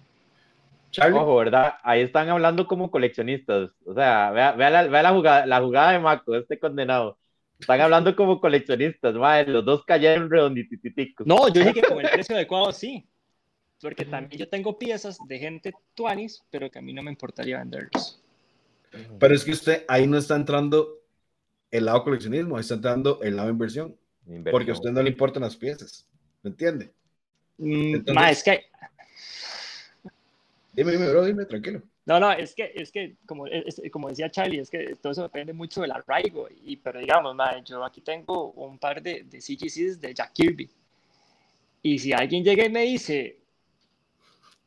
Ojo, 0.98 1.36
¿verdad? 1.36 1.74
Ahí 1.82 2.02
están 2.02 2.28
hablando 2.28 2.66
como 2.66 2.90
coleccionistas. 2.90 3.70
O 3.84 3.94
sea, 3.94 4.30
vea, 4.30 4.52
vea, 4.52 4.70
la, 4.70 4.86
vea 4.88 5.02
la, 5.02 5.12
jugada, 5.12 5.46
la 5.46 5.60
jugada 5.60 5.92
de 5.92 5.98
Maco, 6.00 6.34
este 6.34 6.58
condenado. 6.58 7.18
Están 7.58 7.80
hablando 7.80 8.16
como 8.16 8.40
coleccionistas, 8.40 9.14
madre. 9.14 9.52
Los 9.52 9.64
dos 9.64 9.84
cayeron 9.84 10.30
redondititicos. 10.30 11.26
No, 11.26 11.48
yo 11.48 11.60
dije 11.60 11.74
que 11.74 11.82
con 11.82 12.00
el 12.00 12.10
precio 12.10 12.34
adecuado 12.34 12.72
sí. 12.72 13.06
Porque 13.80 14.04
también 14.04 14.38
yo 14.38 14.48
tengo 14.48 14.78
piezas 14.78 15.18
de 15.26 15.38
gente 15.38 15.72
tuanis, 15.94 16.42
pero 16.50 16.70
que 16.70 16.78
a 16.78 16.82
mí 16.82 16.92
no 16.92 17.02
me 17.02 17.10
importaría 17.10 17.58
venderlos. 17.58 18.20
Pero 19.18 19.34
es 19.34 19.44
que 19.44 19.52
usted 19.52 19.84
ahí 19.88 20.06
no 20.06 20.18
está 20.18 20.36
entrando 20.36 20.98
el 21.70 21.86
lado 21.86 22.04
coleccionismo, 22.04 22.56
ahí 22.56 22.60
está 22.60 22.74
entrando 22.74 23.20
el 23.22 23.36
lado 23.36 23.48
inversión. 23.48 23.96
inversión. 24.26 24.52
Porque 24.52 24.70
a 24.72 24.74
usted 24.74 24.90
no 24.90 25.02
le 25.02 25.10
importan 25.10 25.42
las 25.42 25.56
piezas. 25.56 26.06
¿Me 26.42 26.50
entiende? 26.50 26.90
Mm, 27.58 27.94
Entonces, 27.94 28.14
ma, 28.14 28.30
es 28.30 28.42
que 28.42 28.64
Dime, 30.72 30.92
dime, 30.92 31.08
bro, 31.08 31.24
dime, 31.24 31.44
tranquilo. 31.46 31.82
No, 32.06 32.18
no, 32.18 32.32
es 32.32 32.54
que, 32.54 32.72
es 32.74 32.90
que 32.90 33.16
como, 33.26 33.46
es, 33.46 33.80
como 33.92 34.08
decía 34.08 34.30
Charlie, 34.30 34.60
es 34.60 34.70
que 34.70 34.96
todo 34.96 35.12
eso 35.12 35.22
depende 35.22 35.52
mucho 35.52 35.80
del 35.80 35.92
arraigo. 35.92 36.48
Y, 36.64 36.76
pero 36.76 36.98
digamos, 36.98 37.34
man, 37.34 37.64
yo 37.64 37.84
aquí 37.84 38.00
tengo 38.00 38.52
un 38.52 38.78
par 38.78 39.02
de, 39.02 39.24
de 39.24 39.40
CGCs 39.40 40.00
de 40.00 40.14
Jack 40.14 40.32
Kirby. 40.32 40.68
Y 41.82 41.98
si 41.98 42.12
alguien 42.12 42.44
llega 42.44 42.64
y 42.64 42.70
me 42.70 42.82
dice, 42.82 43.38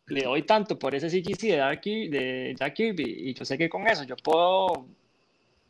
le 0.08 0.24
doy 0.24 0.44
tanto 0.44 0.78
por 0.78 0.96
ese 0.96 1.10
CGC 1.10 1.42
de, 1.42 2.10
de 2.10 2.56
Jack 2.58 2.74
Kirby, 2.74 3.30
y 3.30 3.34
yo 3.34 3.46
sé 3.46 3.58
que 3.58 3.70
con 3.70 3.88
eso 3.88 4.04
yo 4.04 4.16
puedo 4.18 4.86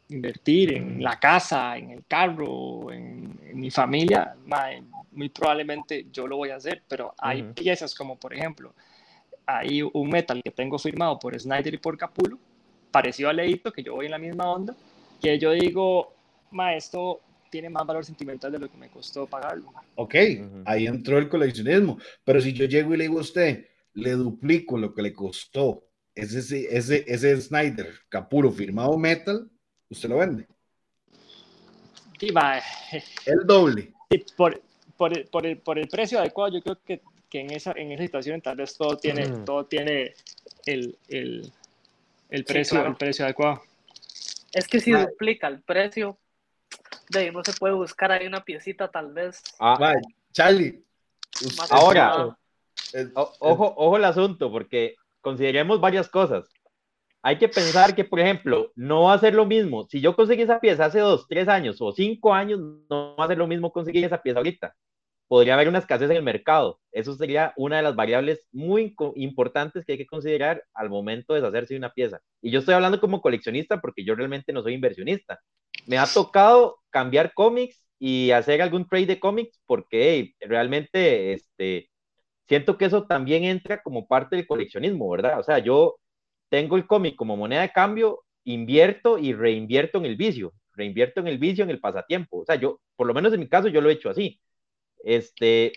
invertir 0.10 0.74
en 0.74 1.02
la 1.02 1.20
casa, 1.20 1.78
en 1.78 1.92
el 1.92 2.06
carro, 2.06 2.92
en, 2.92 3.40
en 3.44 3.60
mi 3.60 3.72
familia, 3.72 4.36
man, 4.46 4.92
muy 5.12 5.30
probablemente 5.30 6.08
yo 6.12 6.28
lo 6.28 6.38
voy 6.38 6.50
a 6.50 6.58
hacer. 6.58 6.84
Pero 6.88 7.14
hay 7.18 7.42
uh 7.42 7.46
-huh. 7.46 7.54
piezas 7.54 7.96
como, 7.96 8.16
por 8.18 8.34
ejemplo, 8.34 8.74
hay 9.46 9.82
un 9.82 10.10
metal 10.10 10.42
que 10.44 10.52
tengo 10.52 10.78
firmado 10.78 11.20
por 11.20 11.38
Snyder 11.40 11.74
y 11.74 11.78
por 11.78 11.98
Capulo, 11.98 12.38
parecido 12.92 13.30
a 13.30 13.34
Leito, 13.34 13.72
que 13.72 13.84
yo 13.84 13.96
voy 13.96 14.06
en 14.06 14.12
la 14.12 14.18
misma 14.18 14.52
onda, 14.52 14.76
que 15.22 15.38
yo 15.40 15.52
digo, 15.52 16.14
ma, 16.52 16.76
esto 16.76 17.22
tiene 17.50 17.70
más 17.70 17.86
valor 17.86 18.06
sentimental 18.06 18.52
de 18.52 18.60
lo 18.60 18.70
que 18.70 18.78
me 18.78 18.90
costó 18.90 19.28
pagarlo. 19.28 19.72
Ok, 19.96 20.14
uh 20.14 20.18
-huh. 20.18 20.64
ahí 20.66 20.88
entró 20.88 21.18
el 21.18 21.30
coleccionismo, 21.30 21.98
pero 22.24 22.42
si 22.42 22.54
yo 22.54 22.66
llego 22.66 22.94
y 22.94 22.98
le 22.98 23.04
digo 23.04 23.20
a 23.20 23.22
usted, 23.22 23.68
le 23.94 24.12
duplico 24.12 24.78
lo 24.78 24.94
que 24.94 25.02
le 25.02 25.14
costó 25.14 25.84
ese, 26.16 26.76
ese, 26.76 27.04
ese 27.08 27.42
Snyder 27.42 27.92
Capulo 28.10 28.52
firmado 28.52 28.98
metal, 28.98 29.50
usted 29.90 30.10
lo 30.10 30.18
vende. 30.18 30.48
Sí, 32.20 32.32
ma. 32.32 32.60
El 33.26 33.46
doble. 33.46 33.94
Sí, 34.10 34.24
por, 34.38 34.62
por, 34.98 35.18
el, 35.18 35.26
por, 35.26 35.46
el, 35.46 35.58
por 35.58 35.78
el 35.78 35.88
precio 35.88 36.20
adecuado, 36.20 36.54
yo 36.54 36.62
creo 36.62 36.80
que 36.86 37.02
que 37.34 37.40
en 37.40 37.50
esa, 37.50 37.72
en 37.72 37.92
esa 37.92 38.04
situación 38.04 38.42
tal 38.42 38.58
vez 38.58 38.78
todo 38.78 38.96
tiene, 38.96 39.28
mm. 39.28 39.46
todo 39.46 39.66
tiene 39.66 40.14
el, 40.68 40.96
el, 41.08 41.52
el 42.30 42.44
precio, 42.46 42.64
sí, 42.64 42.76
claro. 42.76 42.90
el 42.92 42.96
precio 42.96 43.26
adecuado. 43.26 43.64
Es 44.54 44.68
que 44.68 44.80
si 44.80 44.92
vale. 44.92 45.08
duplica 45.08 45.48
el 45.48 45.64
precio, 45.64 46.20
de 47.10 47.32
no 47.32 47.44
se 47.44 47.54
puede 47.54 47.74
buscar 47.74 48.12
ahí 48.12 48.28
una 48.28 48.46
piecita 48.46 48.88
tal 48.88 49.14
vez. 49.14 49.42
Ah, 49.60 49.76
vale. 49.80 50.02
Charlie. 50.32 50.84
Ahora, 51.72 52.38
es, 52.94 53.08
ojo, 53.16 53.74
ojo 53.78 53.98
el 53.98 54.06
asunto, 54.06 54.52
porque 54.52 54.94
consideremos 55.20 55.82
varias 55.82 56.08
cosas. 56.08 56.48
Hay 57.24 57.40
que 57.40 57.50
pensar 57.50 57.96
que, 57.96 58.04
por 58.06 58.20
ejemplo, 58.20 58.72
no 58.76 59.06
va 59.06 59.14
a 59.14 59.20
ser 59.20 59.34
lo 59.34 59.48
mismo. 59.48 59.88
Si 59.90 60.02
yo 60.02 60.16
conseguí 60.16 60.44
esa 60.44 60.60
pieza 60.60 60.86
hace 60.86 61.00
dos, 61.00 61.26
tres 61.28 61.48
años 61.48 61.78
o 61.82 61.94
cinco 61.94 62.32
años, 62.32 62.60
no 62.88 63.16
va 63.16 63.26
a 63.26 63.28
ser 63.28 63.40
lo 63.40 63.48
mismo 63.48 63.72
conseguir 63.72 64.06
esa 64.06 64.22
pieza 64.22 64.38
ahorita. 64.38 64.76
Podría 65.28 65.56
haber 65.56 65.68
una 65.70 65.80
escasez 65.80 66.10
en 66.10 66.18
el 66.18 66.24
mercado. 66.24 66.80
Eso 66.92 67.16
sería 67.16 67.54
una 67.58 67.78
de 67.78 67.84
las 67.84 67.96
variables 67.96 68.48
muy 68.52 68.96
importantes 69.16 69.86
que 69.86 69.94
hay 69.94 69.98
que 69.98 70.06
considerar 70.06 70.64
al 70.74 70.90
momento 70.90 71.34
de 71.34 71.42
deshacerse 71.42 71.74
de 71.74 71.80
una 71.80 71.94
pieza. 71.94 72.20
Y 72.42 72.52
yo 72.52 72.60
estoy 72.60 72.76
hablando 72.76 73.00
como 73.00 73.22
coleccionista 73.22 73.82
porque 73.82 74.06
yo 74.06 74.16
realmente 74.16 74.54
no 74.54 74.62
soy 74.62 74.74
inversionista. 74.74 75.40
Me 75.88 75.98
ha 75.98 76.06
tocado 76.06 76.78
cambiar 76.90 77.34
cómics 77.34 77.84
y 78.00 78.32
hacer 78.32 78.62
algún 78.62 78.88
trade 78.88 79.06
de 79.08 79.20
cómics 79.20 79.60
porque 79.66 80.34
realmente 80.42 81.34
este, 81.34 81.90
siento 82.48 82.78
que 82.78 82.86
eso 82.86 83.06
también 83.06 83.44
entra 83.46 83.82
como 83.82 84.08
parte 84.08 84.36
del 84.36 84.48
coleccionismo, 84.48 85.10
¿verdad? 85.10 85.40
O 85.40 85.44
sea, 85.44 85.60
yo 85.60 85.96
tengo 86.50 86.78
el 86.78 86.86
cómic 86.88 87.16
como 87.16 87.38
moneda 87.38 87.62
de 87.62 87.72
cambio, 87.72 88.24
invierto 88.44 89.18
y 89.18 89.34
reinvierto 89.34 89.98
en 89.98 90.06
el 90.06 90.16
vicio, 90.18 90.54
reinvierto 90.74 91.20
en 91.22 91.28
el 91.28 91.38
vicio, 91.38 91.64
en 91.64 91.72
el 91.72 91.80
pasatiempo. 91.80 92.40
O 92.42 92.46
sea, 92.46 92.56
yo, 92.56 92.80
por 92.96 93.08
lo 93.08 93.14
menos 93.14 93.34
en 93.34 93.40
mi 93.40 93.50
caso, 93.50 93.70
yo 93.70 93.82
lo 93.82 93.90
he 93.90 93.94
hecho 93.94 94.10
así. 94.10 94.40
Este, 95.04 95.74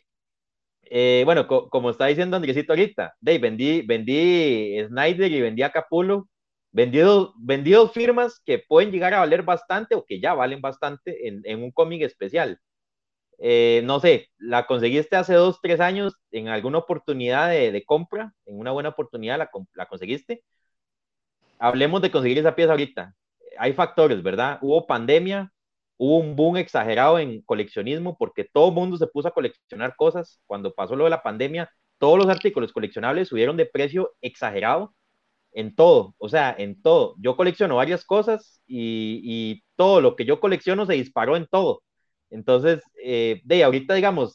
eh, 0.91 1.23
bueno, 1.25 1.47
como 1.49 1.91
está 1.91 2.07
diciendo 2.07 2.37
Andresito 2.37 2.73
ahorita, 2.73 3.17
Dave, 3.21 3.39
vendí, 3.39 3.83
vendí 3.83 4.79
Snyder 4.87 5.33
y 5.33 5.41
vendí 5.41 5.63
a 5.63 5.73
Capulo, 5.73 6.29
vendí, 6.73 7.01
vendí 7.39 7.73
dos 7.73 7.93
firmas 7.93 8.41
que 8.45 8.61
pueden 8.61 8.93
llegar 8.93 9.15
a 9.15 9.21
valer 9.21 9.43
bastante 9.43 9.95
o 9.97 10.05
que 10.05 10.21
ya 10.21 10.35
valen 10.35 10.61
bastante 10.61 11.29
en, 11.29 11.63
un 11.63 11.73
cómic 11.73 12.03
especial. 12.03 12.61
Eh, 13.39 13.83
no 13.85 14.01
sé, 14.01 14.29
la 14.39 14.67
conseguiste 14.67 15.17
hace 15.17 15.35
dos, 15.35 15.61
tres 15.63 15.81
años 15.81 16.15
en 16.31 16.49
alguna 16.49 16.79
oportunidad 16.79 17.51
de, 17.51 17.73
de 17.73 17.85
compra, 17.85 18.33
en 18.47 18.59
una 18.59 18.73
buena 18.73 18.91
oportunidad 18.91 19.39
la, 19.39 19.51
la, 19.75 19.87
conseguiste. 19.87 20.43
Hablemos 21.59 22.03
de 22.03 22.11
conseguir 22.11 22.39
esa 22.39 22.55
pieza 22.55 22.73
ahorita. 22.73 23.15
Hay 23.59 23.73
factores, 23.73 24.23
¿verdad? 24.23 24.59
Hubo 24.63 24.87
pandemia, 24.87 25.53
hubo 25.99 26.19
un 26.19 26.37
boom 26.37 26.57
exagerado 26.59 27.19
en 27.19 27.43
coleccionismo 27.43 28.17
porque 28.19 28.45
todo 28.45 28.69
el 28.69 28.75
mundo 28.75 28.97
se 28.97 29.07
puso 29.07 29.29
a 29.29 29.33
coleccionar 29.33 29.97
cosas. 29.97 30.41
Cuando 30.47 30.75
pasó 30.75 30.97
lo 30.97 31.05
de 31.05 31.11
la 31.11 31.23
pandemia, 31.23 31.71
todos 31.99 32.19
los 32.19 32.29
artículos 32.29 32.73
coleccionables 32.73 33.29
subieron 33.29 33.57
de 33.57 33.67
precio 33.67 34.13
exagerado 34.21 34.95
en 35.53 35.75
todo, 35.75 36.15
o 36.19 36.29
sea, 36.29 36.55
en 36.59 36.83
todo. 36.83 37.17
Yo 37.19 37.37
colecciono 37.37 37.77
varias 37.77 38.05
cosas 38.05 38.63
y, 38.67 39.21
y 39.25 39.65
todo 39.77 40.01
lo 40.01 40.17
que 40.17 40.25
yo 40.27 40.41
colecciono 40.41 40.87
se 40.87 40.95
disparó 40.95 41.37
en 41.37 41.47
todo. 41.47 41.83
Entonces, 42.31 42.83
eh, 43.03 43.41
de 43.45 43.65
ahorita, 43.65 43.95
digamos, 43.95 44.35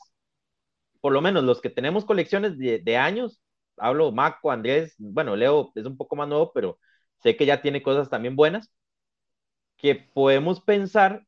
por 1.01 1.13
lo 1.13 1.21
menos 1.21 1.43
los 1.43 1.61
que 1.61 1.69
tenemos 1.69 2.05
colecciones 2.05 2.57
de, 2.57 2.79
de 2.79 2.97
años, 2.97 3.41
hablo 3.77 4.11
Maco, 4.11 4.51
Andrés, 4.51 4.95
bueno, 4.97 5.35
Leo 5.35 5.71
es 5.75 5.85
un 5.85 5.97
poco 5.97 6.15
más 6.15 6.27
nuevo, 6.27 6.51
pero 6.53 6.79
sé 7.23 7.35
que 7.35 7.45
ya 7.45 7.61
tiene 7.61 7.81
cosas 7.83 8.09
también 8.09 8.35
buenas, 8.35 8.71
que 9.77 9.95
podemos 9.95 10.61
pensar 10.61 11.25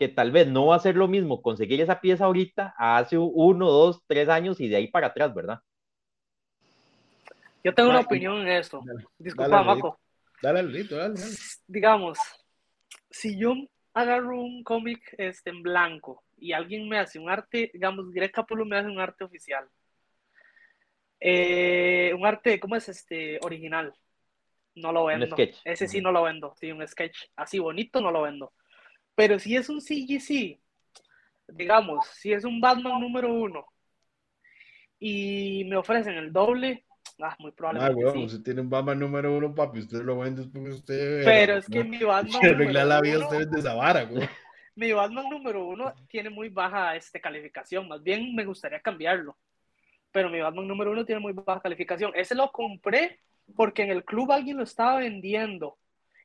que 0.00 0.08
tal 0.08 0.32
vez 0.32 0.48
no 0.48 0.64
va 0.64 0.76
a 0.76 0.80
ser 0.80 0.96
lo 0.96 1.08
mismo 1.08 1.42
conseguir 1.42 1.78
esa 1.82 2.00
pieza 2.00 2.24
ahorita 2.24 2.74
hace 2.78 3.18
uno, 3.18 3.70
dos, 3.70 4.02
tres 4.06 4.30
años 4.30 4.58
y 4.58 4.66
de 4.66 4.76
ahí 4.76 4.88
para 4.88 5.08
atrás, 5.08 5.34
¿verdad? 5.34 5.60
Yo 7.62 7.74
tengo 7.74 7.90
una 7.90 8.00
opinión 8.00 8.40
en 8.40 8.48
esto. 8.48 8.80
Disculpa, 9.18 9.62
Maco. 9.62 10.00
Dale, 10.40 10.62
dale, 10.62 10.84
dale, 10.84 11.20
Digamos, 11.66 12.18
si 13.10 13.38
yo 13.38 13.52
agarro 13.92 14.40
un 14.40 14.64
cómic 14.64 15.14
este, 15.18 15.50
en 15.50 15.62
blanco 15.62 16.24
y 16.38 16.54
alguien 16.54 16.88
me 16.88 16.98
hace 16.98 17.18
un 17.18 17.28
arte, 17.28 17.70
digamos, 17.70 18.10
Greg 18.10 18.32
Capullo 18.32 18.64
me 18.64 18.78
hace 18.78 18.88
un 18.88 19.00
arte 19.00 19.24
oficial. 19.24 19.68
Eh, 21.20 22.14
un 22.16 22.24
arte, 22.24 22.58
¿cómo 22.58 22.74
es 22.74 22.88
este? 22.88 23.38
Original. 23.42 23.92
No 24.76 24.92
lo 24.92 25.04
vendo. 25.04 25.36
Ese 25.62 25.86
sí 25.86 26.00
no 26.00 26.10
lo 26.10 26.22
vendo. 26.22 26.54
Sí, 26.58 26.72
un 26.72 26.88
sketch 26.88 27.18
así 27.36 27.58
bonito 27.58 28.00
no 28.00 28.10
lo 28.10 28.22
vendo. 28.22 28.54
Pero 29.20 29.38
si 29.38 29.54
es 29.54 29.68
un 29.68 29.82
CGC, 29.82 30.58
digamos, 31.48 32.06
si 32.06 32.32
es 32.32 32.42
un 32.42 32.58
Batman 32.58 32.98
número 32.98 33.30
uno 33.30 33.66
y 34.98 35.62
me 35.68 35.76
ofrecen 35.76 36.14
el 36.14 36.32
doble, 36.32 36.86
Ah, 37.22 37.36
muy 37.38 37.50
probablemente. 37.50 38.02
Ah, 38.02 38.12
bueno, 38.12 38.28
si 38.30 38.42
tiene 38.42 38.62
un 38.62 38.70
Batman 38.70 38.98
número 38.98 39.36
uno, 39.36 39.54
papi, 39.54 39.80
usted 39.80 40.00
lo 40.00 40.20
vende 40.20 40.44
porque 40.50 40.70
usted. 40.70 41.22
Pero 41.22 41.58
es 41.58 41.66
que 41.66 41.84
mi 41.84 41.98
Batman. 41.98 42.40
Arreglar 42.46 42.86
la 42.86 43.02
vida 43.02 43.18
usted 43.18 43.46
de 43.46 43.60
esa 43.60 43.74
vara, 43.74 44.04
güey. 44.04 44.26
Mi 44.74 44.90
Batman 44.92 45.28
número 45.28 45.66
uno 45.66 45.92
tiene 46.08 46.30
muy 46.30 46.48
baja 46.48 46.96
este, 46.96 47.20
calificación. 47.20 47.88
Más 47.88 48.02
bien 48.02 48.34
me 48.34 48.46
gustaría 48.46 48.80
cambiarlo. 48.80 49.36
Pero 50.12 50.30
mi 50.30 50.40
Batman 50.40 50.66
número 50.66 50.92
uno 50.92 51.04
tiene 51.04 51.20
muy 51.20 51.34
baja 51.34 51.60
calificación. 51.60 52.10
Ese 52.14 52.34
lo 52.34 52.50
compré 52.50 53.20
porque 53.54 53.82
en 53.82 53.90
el 53.90 54.02
club 54.02 54.32
alguien 54.32 54.56
lo 54.56 54.62
estaba 54.62 55.00
vendiendo 55.00 55.76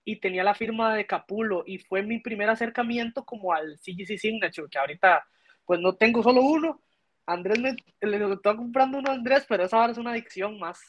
y 0.05 0.19
tenía 0.19 0.43
la 0.43 0.53
firma 0.53 0.95
de 0.95 1.07
Capulo 1.07 1.63
y 1.65 1.79
fue 1.79 2.03
mi 2.03 2.19
primer 2.19 2.49
acercamiento 2.49 3.25
como 3.25 3.51
al 3.51 3.77
CGC 3.79 4.17
Signature, 4.17 4.69
que 4.69 4.77
ahorita 4.77 5.25
pues 5.65 5.79
no 5.79 5.95
tengo 5.95 6.21
solo 6.21 6.41
uno, 6.41 6.83
Andrés 7.25 7.59
me, 7.59 7.75
le 8.01 8.33
estoy 8.33 8.55
comprando 8.55 8.99
uno 8.99 9.09
a 9.09 9.15
Andrés, 9.15 9.45
pero 9.49 9.65
esa 9.65 9.77
ahora 9.77 9.91
es 9.91 9.97
una 9.97 10.11
adicción 10.11 10.59
más. 10.59 10.79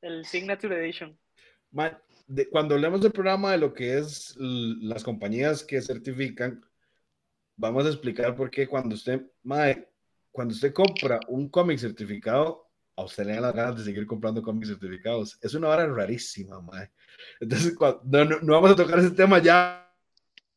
El 0.00 0.24
Signature 0.24 0.76
Edition. 0.76 1.18
cuando 2.50 2.74
hablemos 2.74 3.00
del 3.00 3.12
programa 3.12 3.52
de 3.52 3.58
lo 3.58 3.72
que 3.72 3.98
es 3.98 4.36
las 4.36 5.02
compañías 5.02 5.64
que 5.64 5.80
certifican, 5.80 6.64
vamos 7.56 7.86
a 7.86 7.88
explicar 7.88 8.34
por 8.36 8.50
qué 8.50 8.66
cuando 8.66 8.94
usted, 8.94 9.22
cuando 10.30 10.54
usted 10.54 10.72
compra 10.72 11.20
un 11.28 11.48
cómic 11.48 11.78
certificado, 11.78 12.67
a 12.98 13.04
usted 13.04 13.24
le 13.26 13.34
dan 13.34 13.42
las 13.42 13.54
ganas 13.54 13.76
de 13.76 13.84
seguir 13.84 14.04
comprando 14.06 14.42
cómics 14.42 14.68
certificados. 14.68 15.38
Es 15.40 15.54
una 15.54 15.68
hora 15.68 15.86
rarísima, 15.86 16.60
madre. 16.60 16.90
Entonces, 17.38 17.76
no, 18.04 18.24
no, 18.24 18.54
vamos 18.54 18.72
a 18.72 18.76
tocar 18.76 18.98
ese 18.98 19.12
tema 19.12 19.38
ya. 19.38 19.88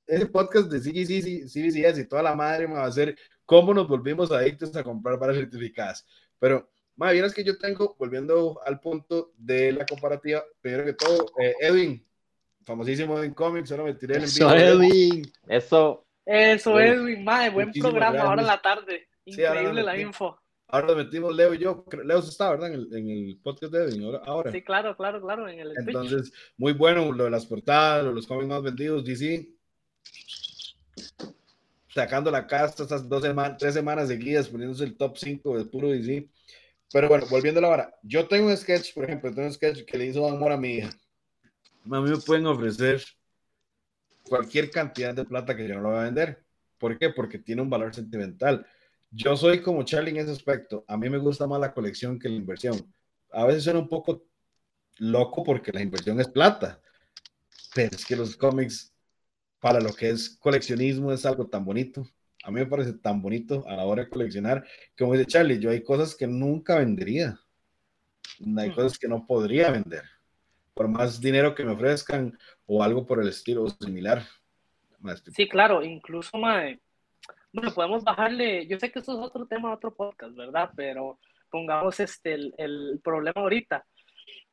Ese 0.07 0.25
podcast 0.25 0.67
de 0.71 0.79
CBC, 0.79 1.47
CBCS 1.47 1.99
y 1.99 2.07
toda 2.07 2.23
la 2.23 2.35
madre 2.35 2.67
me 2.67 2.73
va 2.73 2.85
a 2.85 2.91
ser 2.91 3.15
cómo 3.45 3.75
nos 3.75 3.87
volvimos 3.87 4.31
adictos 4.31 4.75
a 4.75 4.83
comprar 4.83 5.19
para 5.19 5.35
certificadas. 5.35 6.03
Pero, 6.39 6.67
bien 6.97 7.25
es 7.25 7.33
que 7.33 7.43
yo 7.43 7.59
tengo, 7.59 7.95
volviendo 7.99 8.59
al 8.65 8.79
punto 8.79 9.33
de 9.37 9.73
la 9.73 9.85
comparativa, 9.85 10.43
primero 10.61 10.83
que 10.83 10.93
todo, 10.93 11.27
eh, 11.39 11.53
Edwin, 11.61 12.03
famosísimo 12.65 13.19
Edwin 13.19 13.35
Comics, 13.35 13.69
solo 13.69 13.83
me 13.83 13.93
tiré 13.93 14.15
el 14.15 14.23
envío. 14.23 14.49
Eso, 14.49 14.55
Edwin. 14.55 15.31
Eso. 15.47 16.07
Eso, 16.25 16.79
Edwin, 16.79 17.23
madre, 17.23 17.51
buen 17.51 17.71
programa, 17.71 18.19
ahora 18.19 18.41
en 18.41 18.47
la 18.47 18.61
tarde. 18.61 19.07
Increíble 19.25 19.83
la 19.83 19.95
info. 19.99 20.40
Ahora 20.71 20.87
nos 20.87 20.97
metimos 20.97 21.35
Leo 21.35 21.53
y 21.53 21.57
yo. 21.57 21.85
Leo 22.03 22.19
está, 22.19 22.49
¿verdad? 22.51 22.73
En 22.73 22.79
el, 22.79 22.95
en 22.95 23.09
el 23.09 23.39
podcast 23.43 23.73
de 23.73 23.83
Edwin, 23.83 24.15
ahora. 24.25 24.51
Sí, 24.51 24.61
claro, 24.61 24.95
claro, 24.95 25.21
claro. 25.21 25.47
En 25.47 25.59
el 25.59 25.73
Entonces, 25.77 26.31
muy 26.57 26.73
bueno 26.73 27.11
lo 27.11 27.25
de 27.25 27.29
las 27.29 27.45
portadas, 27.45 28.05
los 28.05 28.25
cómics 28.25 28.47
más 28.47 28.63
vendidos, 28.63 29.03
DC 29.03 29.49
sacando 31.93 32.31
la 32.31 32.47
casta 32.47 32.83
estas 32.83 33.07
dos 33.07 33.21
semanas, 33.21 33.57
tres 33.57 33.73
semanas 33.73 34.07
seguidas, 34.07 34.47
poniéndose 34.47 34.83
el 34.83 34.95
top 34.95 35.17
5 35.17 35.57
de 35.57 35.65
puro 35.65 35.89
DC. 35.89 36.29
Pero 36.91 37.07
bueno, 37.07 37.25
volviendo 37.29 37.59
a 37.59 37.61
la 37.61 37.69
vara, 37.69 37.95
yo 38.03 38.27
tengo 38.27 38.47
un 38.47 38.57
sketch, 38.57 38.93
por 38.93 39.05
ejemplo, 39.05 39.33
tengo 39.33 39.47
un 39.47 39.53
sketch 39.53 39.85
que 39.85 39.97
le 39.97 40.07
hizo 40.07 40.27
amor 40.27 40.51
a 40.51 40.57
mi 40.57 40.75
hija. 40.75 40.89
A 41.85 42.01
mí 42.01 42.09
me 42.09 42.17
pueden 42.17 42.45
ofrecer 42.45 43.01
cualquier 44.23 44.69
cantidad 44.69 45.13
de 45.13 45.25
plata 45.25 45.55
que 45.55 45.67
yo 45.67 45.75
no 45.75 45.81
lo 45.81 45.89
voy 45.89 45.99
a 45.99 46.03
vender. 46.03 46.43
¿Por 46.77 46.97
qué? 46.97 47.09
Porque 47.09 47.39
tiene 47.39 47.61
un 47.61 47.69
valor 47.69 47.93
sentimental. 47.93 48.65
Yo 49.11 49.35
soy 49.35 49.61
como 49.61 49.83
Charlie 49.83 50.11
en 50.11 50.17
ese 50.17 50.31
aspecto. 50.31 50.85
A 50.87 50.95
mí 50.95 51.09
me 51.09 51.17
gusta 51.17 51.45
más 51.45 51.59
la 51.59 51.73
colección 51.73 52.17
que 52.17 52.29
la 52.29 52.35
inversión. 52.35 52.93
A 53.31 53.45
veces 53.45 53.65
suena 53.65 53.79
un 53.79 53.89
poco 53.89 54.23
loco 54.97 55.43
porque 55.43 55.71
la 55.71 55.81
inversión 55.81 56.19
es 56.21 56.29
plata. 56.29 56.81
Pero 57.75 57.95
es 57.95 58.05
que 58.05 58.15
los 58.15 58.37
cómics 58.37 58.93
para 59.59 59.79
lo 59.79 59.93
que 59.93 60.09
es 60.09 60.37
coleccionismo 60.39 61.11
es 61.11 61.25
algo 61.25 61.47
tan 61.47 61.65
bonito. 61.65 62.07
A 62.43 62.51
mí 62.51 62.59
me 62.59 62.65
parece 62.65 62.93
tan 62.93 63.21
bonito 63.21 63.63
a 63.67 63.75
la 63.75 63.85
hora 63.85 64.03
de 64.03 64.09
coleccionar. 64.09 64.65
Como 64.97 65.13
dice 65.13 65.27
Charlie, 65.27 65.59
yo 65.59 65.69
hay 65.69 65.83
cosas 65.83 66.15
que 66.15 66.25
nunca 66.25 66.79
vendería. 66.79 67.37
Hay 68.57 68.69
hmm. 68.69 68.75
cosas 68.75 68.97
que 68.97 69.07
no 69.07 69.27
podría 69.27 69.71
vender. 69.71 70.03
Por 70.73 70.87
más 70.87 71.19
dinero 71.19 71.53
que 71.53 71.65
me 71.65 71.73
ofrezcan 71.73 72.37
o 72.65 72.81
algo 72.81 73.05
por 73.05 73.21
el 73.21 73.27
estilo 73.27 73.69
similar. 73.69 74.25
Sí, 75.35 75.47
claro, 75.47 75.83
incluso, 75.83 76.37
mae, 76.37 76.79
bueno, 77.53 77.73
podemos 77.73 78.03
bajarle, 78.03 78.67
yo 78.67 78.79
sé 78.79 78.91
que 78.91 78.99
eso 78.99 79.13
es 79.13 79.19
otro 79.19 79.45
tema, 79.45 79.73
otro 79.73 79.93
podcast, 79.93 80.35
¿verdad? 80.35 80.71
Pero 80.75 81.19
pongamos 81.49 81.99
este, 81.99 82.33
el, 82.33 82.53
el 82.57 83.01
problema 83.03 83.41
ahorita. 83.41 83.85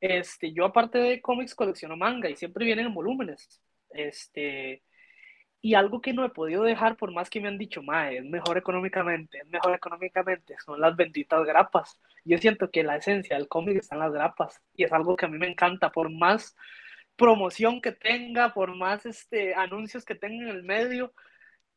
Este, 0.01 0.53
yo 0.53 0.65
aparte 0.65 0.99
de 0.99 1.21
cómics 1.21 1.55
colecciono 1.55 1.97
manga 1.97 2.29
y 2.29 2.37
siempre 2.37 2.65
vienen 2.65 2.87
en 2.87 2.95
volúmenes. 2.95 3.61
Este, 3.91 4.83
y 5.61 5.75
algo 5.75 6.01
que 6.01 6.13
no 6.13 6.25
he 6.25 6.31
podido 6.31 6.63
dejar, 6.63 6.97
por 6.97 7.13
más 7.13 7.31
que 7.31 7.41
me 7.41 7.49
han 7.49 7.59
dicho, 7.59 7.83
mae, 7.83 8.19
es 8.19 8.25
mejor 8.25 8.59
económicamente, 8.59 9.39
es 9.39 9.49
mejor 9.49 9.75
económicamente, 9.75 10.55
son 10.65 10.81
las 10.81 10.95
benditas 10.97 11.45
grapas. 11.45 11.99
Yo 12.25 12.39
siento 12.39 12.71
que 12.71 12.85
la 12.85 12.97
esencia 12.97 13.37
del 13.37 13.49
cómic 13.49 13.79
está 13.79 13.97
en 13.97 14.03
las 14.03 14.13
grapas 14.13 14.63
y 14.75 14.85
es 14.85 14.93
algo 14.93 15.17
que 15.17 15.27
a 15.27 15.29
mí 15.29 15.39
me 15.39 15.49
encanta, 15.49 15.91
por 15.91 16.11
más 16.11 16.57
promoción 17.17 17.81
que 17.81 17.93
tenga, 17.93 18.55
por 18.55 18.77
más 18.77 19.05
este, 19.05 19.55
anuncios 19.55 20.05
que 20.05 20.15
tenga 20.15 20.45
en 20.45 20.57
el 20.57 20.63
medio, 20.63 21.13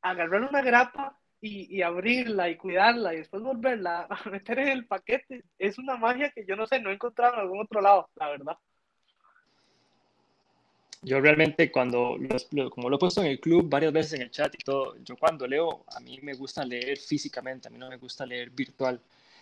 agarrar 0.02 0.42
una 0.42 0.62
grapa 0.62 1.18
y, 1.42 1.76
y, 1.76 1.82
abrirla 1.82 2.50
y 2.50 2.58
cuidarla 2.58 3.14
y 3.14 3.18
después 3.18 3.42
volverla 3.44 4.08
a 4.10 4.30
meter 4.30 4.60
en 4.60 4.68
el 4.70 4.86
paquete, 4.86 5.44
es 5.58 5.78
una 5.78 5.98
magia 5.98 6.32
que 6.32 6.46
yo 6.46 6.56
no 6.56 6.68
sé, 6.68 6.80
no 6.80 6.90
he 6.90 6.94
encontrado 6.94 7.34
en 7.36 7.40
algún 7.42 7.62
otro 7.62 7.82
lado, 7.82 8.10
la 8.16 8.30
verdad. 8.30 8.58
yo 11.04 11.20
realmente 11.20 11.72
cuando, 11.72 12.18
como 12.70 12.90
lo 12.90 12.96
he 12.96 13.00
puesto 13.00 13.22
en 13.22 13.28
el 13.28 13.40
club 13.40 13.68
varias 13.68 13.92
veces 13.92 14.14
en 14.14 14.22
el 14.22 14.32
chat 14.32 14.54
y 14.54 14.64
todo, 14.64 14.96
yo 15.04 15.18
cuando 15.18 15.48
leo, 15.48 15.84
a 15.88 16.00
mí 16.00 16.20
me 16.22 16.34
gusta 16.34 16.64
leer 16.64 16.98
físicamente, 16.98 17.68
a 17.68 17.72
mí 17.72 17.78
no 17.80 17.90
me 17.90 17.98
gusta 17.98 18.26
leer 18.26 18.52
virtual. 18.52 19.00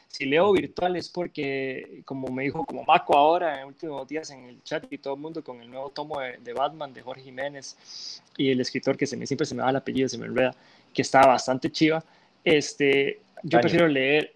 Si 0.10 0.26
leo 0.26 0.52
virtual 0.52 0.95
es 0.95 1.08
porque, 1.08 2.02
como 2.04 2.28
me 2.30 2.43
dijo, 2.43 2.65
como 2.65 2.84
Maco 2.84 3.15
ahora 3.15 3.56
en 3.56 3.62
los 3.62 3.69
últimos 3.69 4.08
días 4.08 4.30
en 4.32 4.45
el 4.45 4.63
chat 4.63 4.86
y 4.91 4.98
todo 4.98 5.13
el 5.13 5.19
mundo 5.19 5.43
con 5.43 5.62
el 5.62 5.69
nuevo 5.69 5.89
tomo 5.91 6.19
de, 6.19 6.54
Batman 6.54 6.91
de 6.93 7.02
Jorge 7.02 7.22
Jiménez 7.22 8.22
y 8.36 8.50
el 8.50 8.60
escritor 8.60 8.98
que 8.98 9.06
se 9.06 9.15
me, 9.15 9.28
siempre 9.28 9.45
se 9.45 9.54
me 9.54 9.62
da 9.62 9.69
el 9.69 9.76
apellido, 9.76 10.10
se 10.10 10.17
me 10.17 10.26
enreda, 10.26 10.56
que 10.93 11.04
está 11.04 11.26
bastante 11.28 11.72
chiva, 11.72 12.04
este, 12.43 13.22
yo 13.43 13.62
prefiero 13.62 13.88
leer, 13.88 14.34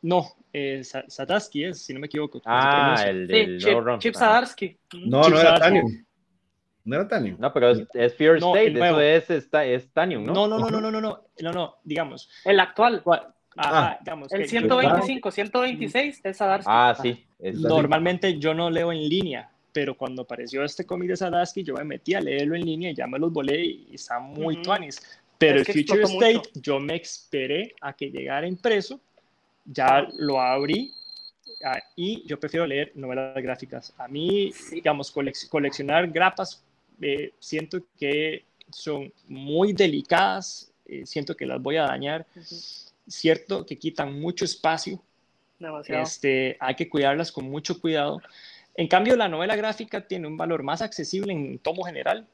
no, 0.00 0.26
eh, 0.52 0.82
Sadarsky 0.84 1.64
es, 1.64 1.82
si 1.82 1.92
no 1.92 2.00
me 2.00 2.06
equivoco. 2.06 2.40
Ah, 2.46 3.04
el 3.06 3.26
del 3.26 3.60
sí, 3.60 3.66
Chip, 3.66 3.98
Chip 3.98 4.14
Sadarsky. 4.14 4.76
No, 5.04 5.28
no 5.28 5.40
era 5.40 5.58
Tanium. 5.58 6.04
No 6.84 6.96
era 6.96 7.08
Tanium. 7.08 7.36
No, 7.38 7.52
pero 7.52 7.70
es, 7.70 8.14
Fear 8.14 8.36
State, 8.36 8.72
eso 8.72 9.00
es, 9.00 9.48
es 9.52 9.92
Tanium, 9.92 10.24
¿no? 10.24 10.32
No, 10.32 10.46
no, 10.46 10.58
no, 10.58 10.70
no, 10.70 10.80
no, 10.80 10.90
no, 10.90 11.00
no, 11.00 11.20
no, 11.40 11.52
no, 11.52 11.76
digamos. 11.82 12.30
El 12.44 12.60
actual. 12.60 13.02
Ah, 13.56 13.96
digamos 14.00 14.32
el 14.32 14.48
125, 14.48 15.30
126 15.30 16.20
es 16.24 16.36
Sadarsky. 16.36 16.70
Ah, 16.70 16.96
sí. 17.00 17.24
Normalmente 17.40 18.38
yo 18.38 18.54
no 18.54 18.70
leo 18.70 18.92
en 18.92 19.08
línea, 19.08 19.50
pero 19.72 19.96
cuando 19.96 20.22
apareció 20.22 20.64
este 20.64 20.84
cómic 20.84 21.10
de 21.10 21.16
Sadarsky, 21.16 21.62
yo 21.62 21.74
me 21.74 21.84
metí 21.84 22.14
a 22.14 22.20
leerlo 22.20 22.56
en 22.56 22.64
línea 22.64 22.90
y 22.90 22.94
ya 22.94 23.06
me 23.06 23.18
los 23.18 23.32
volé 23.32 23.64
y 23.64 23.94
está 23.94 24.18
muy 24.18 24.56
uh 24.56 24.78
Pero 25.38 25.60
el 25.60 25.66
Future 25.66 26.02
State, 26.02 26.50
yo 26.54 26.80
me 26.80 26.96
esperé 26.96 27.74
a 27.80 27.92
que 27.92 28.10
llegara 28.10 28.46
impreso 28.46 29.00
ya 29.64 30.06
lo 30.18 30.40
abrí 30.40 30.92
ah, 31.64 31.78
y 31.96 32.26
yo 32.26 32.38
prefiero 32.38 32.66
leer 32.66 32.92
novelas 32.94 33.42
gráficas. 33.42 33.92
A 33.98 34.08
mí, 34.08 34.52
digamos, 34.70 35.10
coleccionar 35.10 36.08
grapas, 36.10 36.62
eh, 37.00 37.32
siento 37.38 37.80
que 37.98 38.44
son 38.70 39.12
muy 39.28 39.72
delicadas, 39.72 40.72
eh, 40.86 41.06
siento 41.06 41.36
que 41.36 41.46
las 41.46 41.60
voy 41.60 41.76
a 41.76 41.84
dañar, 41.84 42.26
cierto 43.06 43.66
que 43.66 43.78
quitan 43.78 44.20
mucho 44.20 44.44
espacio, 44.44 45.00
este, 45.86 46.56
hay 46.60 46.74
que 46.74 46.88
cuidarlas 46.88 47.32
con 47.32 47.48
mucho 47.48 47.80
cuidado. 47.80 48.20
En 48.76 48.88
cambio, 48.88 49.16
la 49.16 49.28
novela 49.28 49.56
gráfica 49.56 50.00
tiene 50.06 50.26
un 50.26 50.36
valor 50.36 50.62
más 50.62 50.82
accesible 50.82 51.32
en 51.32 51.58
tomo 51.58 51.84
general. 51.84 52.26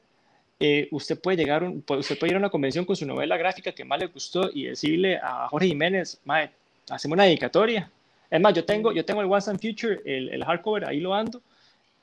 Eh, 0.59 0.87
usted, 0.91 1.19
puede 1.19 1.37
llegar 1.37 1.63
usted 1.63 2.19
puede 2.19 2.31
ir 2.31 2.35
a 2.35 2.39
una 2.39 2.49
convención 2.49 2.85
con 2.85 2.95
su 2.95 3.05
novela 3.05 3.35
gráfica 3.37 3.71
que 3.71 3.83
más 3.83 3.99
le 3.99 4.07
gustó 4.07 4.49
y 4.53 4.65
decirle 4.65 5.17
a 5.17 5.47
Jorge 5.49 5.69
Jiménez, 5.69 6.21
Mae, 6.23 6.51
hacemos 6.89 7.15
una 7.15 7.23
dedicatoria. 7.23 7.91
Es 8.29 8.39
más, 8.39 8.53
yo 8.53 8.63
tengo, 8.63 8.91
yo 8.91 9.03
tengo 9.03 9.21
el 9.21 9.31
Once 9.31 9.49
and 9.49 9.59
Future, 9.59 10.01
el, 10.05 10.29
el 10.29 10.43
hardcover, 10.43 10.85
ahí 10.85 10.99
lo 10.99 11.13
ando. 11.13 11.41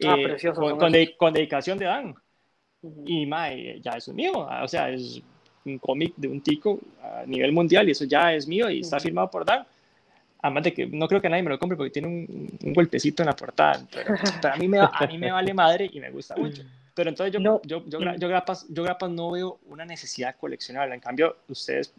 Ah, 0.04 0.16
eh, 0.18 0.24
precioso. 0.24 0.60
Con, 0.60 0.78
con, 1.16 1.32
dedicación 1.32 1.78
de 1.78 1.86
Dan. 1.86 2.14
Y 3.06 3.26
mae, 3.26 3.80
ya 3.80 3.92
eso 3.92 4.10
es 4.12 4.14
mío. 4.14 4.32
O 4.62 4.68
sea, 4.68 4.90
es 4.90 5.22
un 5.64 5.78
cómic 5.78 6.14
de 6.16 6.28
un 6.28 6.40
tico 6.40 6.78
a 7.02 7.24
nivel 7.26 7.52
mundial 7.52 7.88
y 7.88 7.92
eso 7.92 8.04
ya 8.04 8.34
es 8.34 8.46
mío 8.46 8.70
y 8.70 8.80
está 8.80 8.98
firmado 9.00 9.30
por 9.30 9.44
Dan. 9.44 9.66
Además 10.40 10.64
de 10.64 10.72
que 10.72 10.86
no 10.86 11.08
creo 11.08 11.20
que 11.20 11.28
nadie 11.28 11.42
me 11.42 11.50
lo 11.50 11.58
compre 11.58 11.76
porque 11.76 11.90
tiene 11.90 12.08
un, 12.08 12.58
un 12.62 12.72
golpecito 12.72 13.22
en 13.22 13.26
la 13.26 13.36
portada. 13.36 13.84
Pero, 13.92 14.14
a, 14.52 14.56
mí 14.56 14.68
me, 14.68 14.78
a 14.78 15.06
mí 15.08 15.18
me 15.18 15.32
vale 15.32 15.52
madre 15.52 15.90
y 15.92 16.00
me 16.00 16.10
gusta 16.10 16.36
mucho. 16.36 16.62
Pero 16.94 17.10
entonces 17.10 17.32
yo, 17.32 17.40
yo, 17.64 17.84
yo, 17.86 18.00
yo, 18.16 18.28
grapas, 18.28 18.66
yo 18.68 18.82
grapas 18.82 19.10
no 19.10 19.30
veo 19.30 19.60
una 19.68 19.84
necesidad 19.84 20.34
coleccionable. 20.34 20.94
En 20.94 21.00
cambio, 21.00 21.36
ustedes 21.48 21.92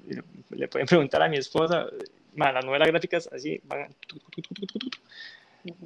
le 0.49 0.67
pueden 0.67 0.87
preguntar 0.87 1.21
a 1.21 1.29
mi 1.29 1.37
esposa, 1.37 1.87
las 2.35 2.65
novelas 2.65 2.87
gráficas 2.87 3.29
así 3.31 3.61
van 3.63 3.87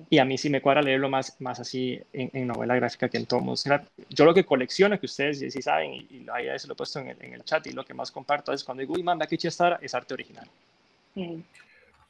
y 0.09 0.17
a 0.17 0.25
mí 0.25 0.37
sí 0.37 0.49
me 0.49 0.61
cuadra 0.61 0.81
leerlo 0.81 1.09
más, 1.09 1.39
más 1.41 1.59
así 1.59 1.99
en, 2.11 2.47
novela 2.47 2.75
gráfica 2.75 3.09
que 3.09 3.17
en 3.17 3.25
tomos. 3.25 3.65
Yo 4.09 4.25
lo 4.25 4.33
que 4.33 4.45
colecciono, 4.45 4.99
que 4.99 5.05
ustedes 5.05 5.39
sí 5.39 5.61
saben, 5.61 5.93
y, 5.93 6.25
ahí 6.31 6.47
se 6.57 6.67
lo 6.67 6.73
he 6.73 6.77
puesto 6.77 6.99
en 6.99 7.09
el, 7.09 7.17
en 7.21 7.33
el, 7.33 7.43
chat, 7.43 7.65
y 7.67 7.71
lo 7.71 7.83
que 7.83 7.93
más 7.93 8.11
comparto 8.11 8.53
es 8.53 8.63
cuando 8.63 8.81
digo, 8.81 8.93
uy, 8.93 9.03
man, 9.03 9.21
aquí 9.21 9.37
está, 9.41 9.79
es 9.81 9.93
arte 9.93 10.13
original. 10.13 10.47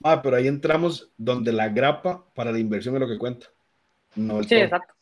Ah, 0.03 0.21
pero 0.21 0.35
ahí 0.35 0.47
entramos 0.47 1.09
donde 1.17 1.51
la 1.51 1.69
grapa 1.69 2.25
para 2.33 2.51
la 2.51 2.59
inversión 2.59 2.95
es 2.95 3.01
lo 3.01 3.07
que 3.07 3.17
cuenta. 3.17 3.47
No 4.15 4.43
sí, 4.43 4.55
exacto. 4.55 4.93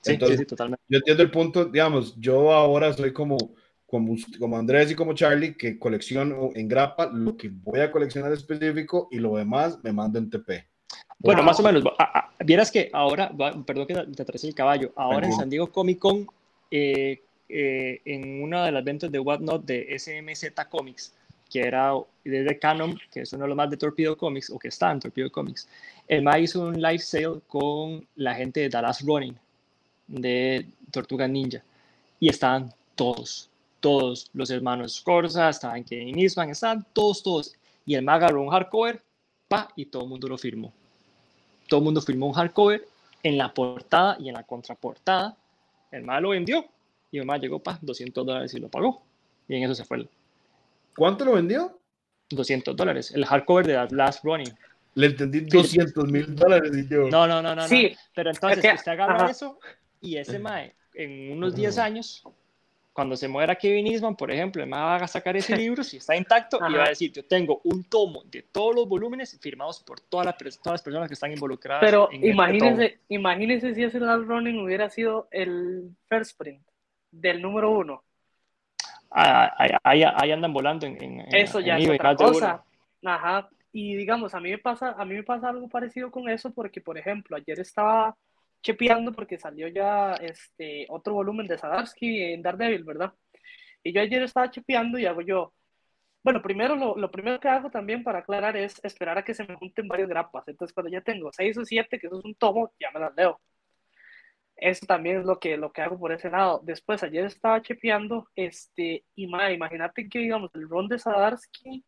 Sí, 0.00 0.16
sí, 0.16 0.44
totalmente. 0.46 0.82
Yo 0.88 0.98
entiendo 0.98 1.22
el 1.22 1.30
punto, 1.30 1.66
digamos, 1.66 2.14
yo 2.16 2.52
ahora 2.52 2.92
soy 2.92 3.12
como 3.12 3.36
como, 3.88 4.16
como 4.38 4.58
Andrés 4.58 4.90
y 4.90 4.94
como 4.94 5.14
Charlie, 5.14 5.56
que 5.56 5.78
colecciono 5.78 6.50
en 6.54 6.68
grapa 6.68 7.06
lo 7.06 7.36
que 7.36 7.48
voy 7.48 7.80
a 7.80 7.90
coleccionar 7.90 8.30
específico 8.32 9.08
y 9.10 9.18
lo 9.18 9.36
demás 9.36 9.78
me 9.82 9.92
mando 9.92 10.18
en 10.18 10.28
TP. 10.28 10.68
Bueno, 11.18 11.42
más 11.42 11.58
o 11.58 11.62
menos. 11.62 11.82
Vieras 12.44 12.70
que 12.70 12.90
ahora, 12.92 13.30
perdón 13.66 13.86
que 13.86 13.94
te 13.94 14.22
atrasé 14.22 14.48
el 14.48 14.54
caballo, 14.54 14.92
ahora 14.94 15.26
en 15.26 15.32
San 15.32 15.50
Diego 15.50 15.70
Comic 15.72 15.98
Con, 15.98 16.26
eh, 16.70 17.20
eh, 17.48 18.00
en 18.04 18.42
una 18.42 18.64
de 18.64 18.72
las 18.72 18.84
ventas 18.84 19.10
de 19.10 19.18
Whatnot 19.18 19.64
de 19.64 19.98
SMZ 19.98 20.52
Comics, 20.70 21.14
que 21.50 21.60
era 21.60 21.94
desde 22.24 22.58
Canon, 22.58 22.98
que 23.10 23.22
es 23.22 23.32
uno 23.32 23.44
de 23.44 23.48
los 23.48 23.56
más 23.56 23.70
de 23.70 23.76
Torpedo 23.76 24.16
Comics, 24.16 24.50
o 24.50 24.58
que 24.58 24.68
está 24.68 24.92
en 24.92 25.00
Torpedo 25.00 25.30
Comics, 25.32 25.68
el 26.06 26.22
MA 26.22 26.38
hizo 26.40 26.66
un 26.66 26.80
live 26.80 26.98
sale 26.98 27.40
con 27.46 28.06
la 28.16 28.34
gente 28.34 28.60
de 28.60 28.68
Dallas 28.68 29.04
Running, 29.04 29.36
de 30.06 30.66
Tortuga 30.90 31.26
Ninja, 31.26 31.62
y 32.20 32.28
estaban 32.28 32.72
todos, 32.94 33.50
todos 33.80 34.30
los 34.34 34.50
hermanos 34.50 35.00
Corsa, 35.00 35.48
estaban 35.48 35.84
Kevin 35.84 36.18
Eastman, 36.18 36.50
estaban 36.50 36.86
todos, 36.92 37.22
todos. 37.22 37.54
Y 37.86 37.94
el 37.94 38.02
maga 38.02 38.26
agarró 38.26 38.42
un 38.42 38.50
hardcover, 38.50 39.02
pa, 39.48 39.68
y 39.74 39.86
todo 39.86 40.02
el 40.02 40.08
mundo 40.10 40.28
lo 40.28 40.36
firmó. 40.36 40.72
Todo 41.68 41.80
el 41.80 41.84
mundo 41.84 42.00
firmó 42.00 42.26
un 42.26 42.32
hardcover 42.32 42.86
en 43.22 43.38
la 43.38 43.52
portada 43.52 44.16
y 44.18 44.28
en 44.28 44.34
la 44.34 44.42
contraportada. 44.42 45.36
El 45.90 46.02
maga 46.02 46.20
lo 46.20 46.28
vendió 46.30 46.64
y 47.10 47.18
el 47.18 47.26
maga 47.26 47.40
llegó, 47.40 47.60
pa, 47.60 47.78
200 47.80 48.26
dólares 48.26 48.54
y 48.54 48.58
lo 48.58 48.68
pagó. 48.68 49.02
Y 49.46 49.56
en 49.56 49.64
eso 49.64 49.74
se 49.74 49.84
fue. 49.84 50.06
¿Cuánto 50.96 51.24
lo 51.24 51.32
vendió? 51.32 51.78
200 52.30 52.76
dólares. 52.76 53.12
El 53.14 53.24
hardcover 53.24 53.66
de 53.66 53.86
The 53.88 53.94
Last 53.94 54.24
Running. 54.24 54.52
Le 54.94 55.06
entendí 55.06 55.40
200 55.40 56.10
mil 56.10 56.34
dólares 56.34 56.72
y 56.74 56.88
yo. 56.88 57.08
No, 57.08 57.26
no, 57.26 57.40
no, 57.40 57.54
no. 57.54 57.68
Sí. 57.68 57.94
Pero 58.14 58.30
entonces, 58.30 58.64
usted 58.74 58.92
agarra 58.92 59.30
eso 59.30 59.58
y 60.00 60.16
ese 60.16 60.38
mae 60.38 60.74
en 60.94 61.32
unos 61.32 61.54
10 61.54 61.78
años 61.78 62.24
cuando 62.98 63.16
se 63.16 63.28
muera 63.28 63.54
Kevin 63.54 63.86
Eastman, 63.86 64.16
por 64.16 64.28
ejemplo, 64.28 64.66
me 64.66 64.76
va 64.76 64.96
a 64.96 65.06
sacar 65.06 65.36
ese 65.36 65.56
libro, 65.56 65.84
si 65.84 65.98
está 65.98 66.16
intacto, 66.16 66.58
y 66.68 66.74
va 66.74 66.86
a 66.86 66.88
decir, 66.88 67.12
yo 67.12 67.24
tengo 67.24 67.60
un 67.62 67.84
tomo 67.84 68.24
de 68.24 68.42
todos 68.42 68.74
los 68.74 68.88
volúmenes 68.88 69.38
firmados 69.40 69.78
por 69.84 70.00
todas 70.00 70.26
las, 70.26 70.36
todas 70.36 70.74
las 70.74 70.82
personas 70.82 71.06
que 71.06 71.14
están 71.14 71.30
involucradas. 71.30 71.80
Pero 71.80 72.08
en 72.10 72.16
este 72.16 72.30
imagínense, 72.30 72.98
imagínense 73.08 73.72
si 73.76 73.84
ese 73.84 74.00
last 74.00 74.24
running 74.24 74.58
hubiera 74.58 74.90
sido 74.90 75.28
el 75.30 75.94
first 76.08 76.32
sprint 76.32 76.60
del 77.12 77.40
número 77.40 77.70
uno. 77.70 78.02
Ah, 79.12 79.54
ahí, 79.84 80.02
ahí, 80.02 80.32
andan 80.32 80.52
volando 80.52 80.84
en, 80.84 81.00
en 81.00 81.20
Eso 81.32 81.60
ya 81.60 81.78
es 81.78 81.88
otra 81.88 82.16
cosa. 82.16 82.64
Ajá. 83.04 83.48
Y 83.70 83.94
digamos, 83.94 84.34
a 84.34 84.40
mí 84.40 84.50
me 84.50 84.58
pasa, 84.58 84.96
a 84.98 85.04
mí 85.04 85.14
me 85.14 85.22
pasa 85.22 85.50
algo 85.50 85.68
parecido 85.68 86.10
con 86.10 86.28
eso, 86.28 86.50
porque 86.50 86.80
por 86.80 86.98
ejemplo, 86.98 87.36
ayer 87.36 87.60
estaba 87.60 88.16
chepeando 88.62 89.12
porque 89.12 89.38
salió 89.38 89.68
ya 89.68 90.14
este 90.14 90.86
otro 90.88 91.14
volumen 91.14 91.46
de 91.46 91.58
Sadarsky 91.58 92.22
en 92.32 92.42
Daredevil, 92.42 92.84
¿verdad? 92.84 93.12
Y 93.82 93.92
yo 93.92 94.00
ayer 94.00 94.22
estaba 94.22 94.50
chepeando 94.50 94.98
y 94.98 95.06
hago 95.06 95.20
yo, 95.22 95.54
bueno, 96.22 96.42
primero 96.42 96.76
lo, 96.76 96.96
lo, 96.96 97.10
primero 97.10 97.40
que 97.40 97.48
hago 97.48 97.70
también 97.70 98.02
para 98.02 98.20
aclarar 98.20 98.56
es 98.56 98.80
esperar 98.84 99.18
a 99.18 99.24
que 99.24 99.34
se 99.34 99.44
me 99.46 99.54
junten 99.56 99.88
varias 99.88 100.08
grapas. 100.08 100.46
Entonces, 100.48 100.74
cuando 100.74 100.90
ya 100.90 101.00
tengo 101.00 101.30
seis 101.32 101.56
o 101.58 101.64
siete, 101.64 101.98
que 101.98 102.08
eso 102.08 102.18
es 102.18 102.24
un 102.24 102.34
tomo, 102.34 102.72
ya 102.80 102.90
me 102.90 103.00
las 103.00 103.14
leo. 103.16 103.40
Eso 104.56 104.84
también 104.86 105.20
es 105.20 105.24
lo 105.24 105.38
que, 105.38 105.56
lo 105.56 105.72
que 105.72 105.82
hago 105.82 105.98
por 105.98 106.12
ese 106.12 106.28
lado. 106.30 106.60
Después, 106.64 107.02
ayer 107.04 107.24
estaba 107.24 107.62
chepeando, 107.62 108.28
este, 108.34 109.04
y 109.14 109.24
imagínate 109.24 110.08
que, 110.08 110.18
digamos, 110.18 110.50
el 110.54 110.68
ron 110.68 110.88
de 110.88 110.98
Sadarsky 110.98 111.84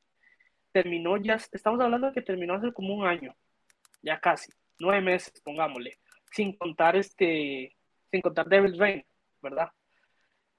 terminó 0.73 1.17
ya, 1.17 1.35
estamos 1.35 1.81
hablando 1.81 2.07
de 2.09 2.13
que 2.15 2.23
terminó 2.23 2.55
hace 2.55 2.73
como 2.73 2.95
un 2.95 3.07
año, 3.07 3.35
ya 4.03 4.21
casi, 4.21 4.53
nueve 4.79 5.01
meses, 5.03 5.41
pongámosle 5.43 5.99
sin 6.31 6.57
contar 6.57 6.97
este, 6.97 7.77
sin 8.11 8.21
contar 8.21 8.49
Devil's 8.49 8.79
Reign, 8.79 9.05
¿verdad? 9.43 9.71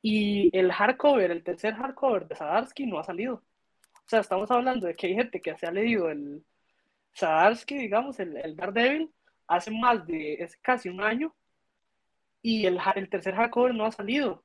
Y 0.02 0.56
el 0.58 0.72
hardcover, 0.72 1.32
el 1.32 1.44
tercer 1.44 1.76
hardcover 1.76 2.28
de 2.28 2.36
Sadarsky 2.36 2.86
no 2.86 3.00
ha 3.00 3.04
salido. 3.04 3.36
O 3.36 4.10
sea, 4.10 4.20
estamos 4.20 4.50
hablando 4.52 4.88
de 4.88 4.96
que 4.96 5.08
hay 5.08 5.16
gente 5.16 5.42
que 5.42 5.56
se 5.58 5.68
ha 5.68 5.72
leído 5.72 6.10
el 6.10 6.44
Sadarsky, 7.14 7.78
digamos, 7.78 8.20
el, 8.20 8.38
el 8.38 8.56
Daredevil, 8.56 9.12
hace 9.48 9.72
más 9.72 10.06
de, 10.08 10.36
es 10.36 10.58
casi 10.58 10.90
un 10.90 11.02
año, 11.02 11.36
y 12.42 12.66
el, 12.66 12.80
el 12.96 13.10
tercer 13.10 13.36
hardcover 13.36 13.74
no 13.76 13.86
ha 13.86 13.92
salido. 13.92 14.44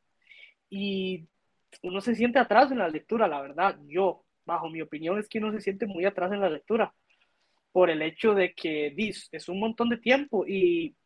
Y 0.69 1.27
uno 1.83 2.01
se 2.01 2.15
siente 2.15 2.39
atrás 2.39 2.71
en 2.71 2.79
la 2.79 2.89
lectura, 2.89 3.29
la 3.29 3.41
verdad. 3.41 3.79
Yo, 3.87 4.25
bajo 4.45 4.69
mi 4.69 4.83
opinión, 4.83 5.19
es 5.19 5.29
que 5.29 5.39
uno 5.39 5.53
se 5.53 5.61
siente 5.61 5.87
muy 5.87 6.05
atrás 6.05 6.33
en 6.33 6.41
la 6.41 6.51
lectura 6.51 6.95
por 7.73 7.91
el 7.91 8.03
hecho 8.03 8.35
de 8.35 8.55
que 8.55 8.95
es 9.33 9.49
un 9.49 9.61
montón 9.61 9.91
de 9.91 9.99
tiempo 9.99 10.47
y 10.47 10.97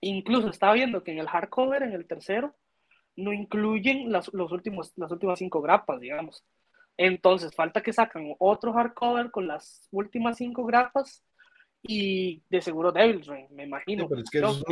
Incluso 0.00 0.48
estaba 0.48 0.74
viendo 0.74 1.02
que 1.02 1.12
en 1.12 1.18
el 1.18 1.28
hardcover, 1.28 1.82
en 1.82 1.92
el 1.92 2.06
tercero, 2.06 2.56
no 3.16 3.32
incluyen 3.32 4.10
las, 4.10 4.32
los 4.32 4.52
últimos, 4.52 4.92
las 4.96 5.10
últimas 5.10 5.38
cinco 5.38 5.60
grapas, 5.60 6.00
digamos. 6.00 6.44
Entonces, 6.96 7.54
falta 7.54 7.82
que 7.82 7.92
sacan 7.92 8.34
otro 8.38 8.72
hardcover 8.72 9.30
con 9.30 9.46
las 9.46 9.88
últimas 9.90 10.36
cinco 10.36 10.64
grapas 10.64 11.22
y 11.82 12.42
de 12.50 12.60
seguro 12.60 12.92
Devil's 12.92 13.26
Reign, 13.26 13.48
me 13.54 13.64
imagino. 13.64 14.06
pero 14.08 14.20
es 14.20 14.30
que 14.30 14.38
eso, 14.38 14.64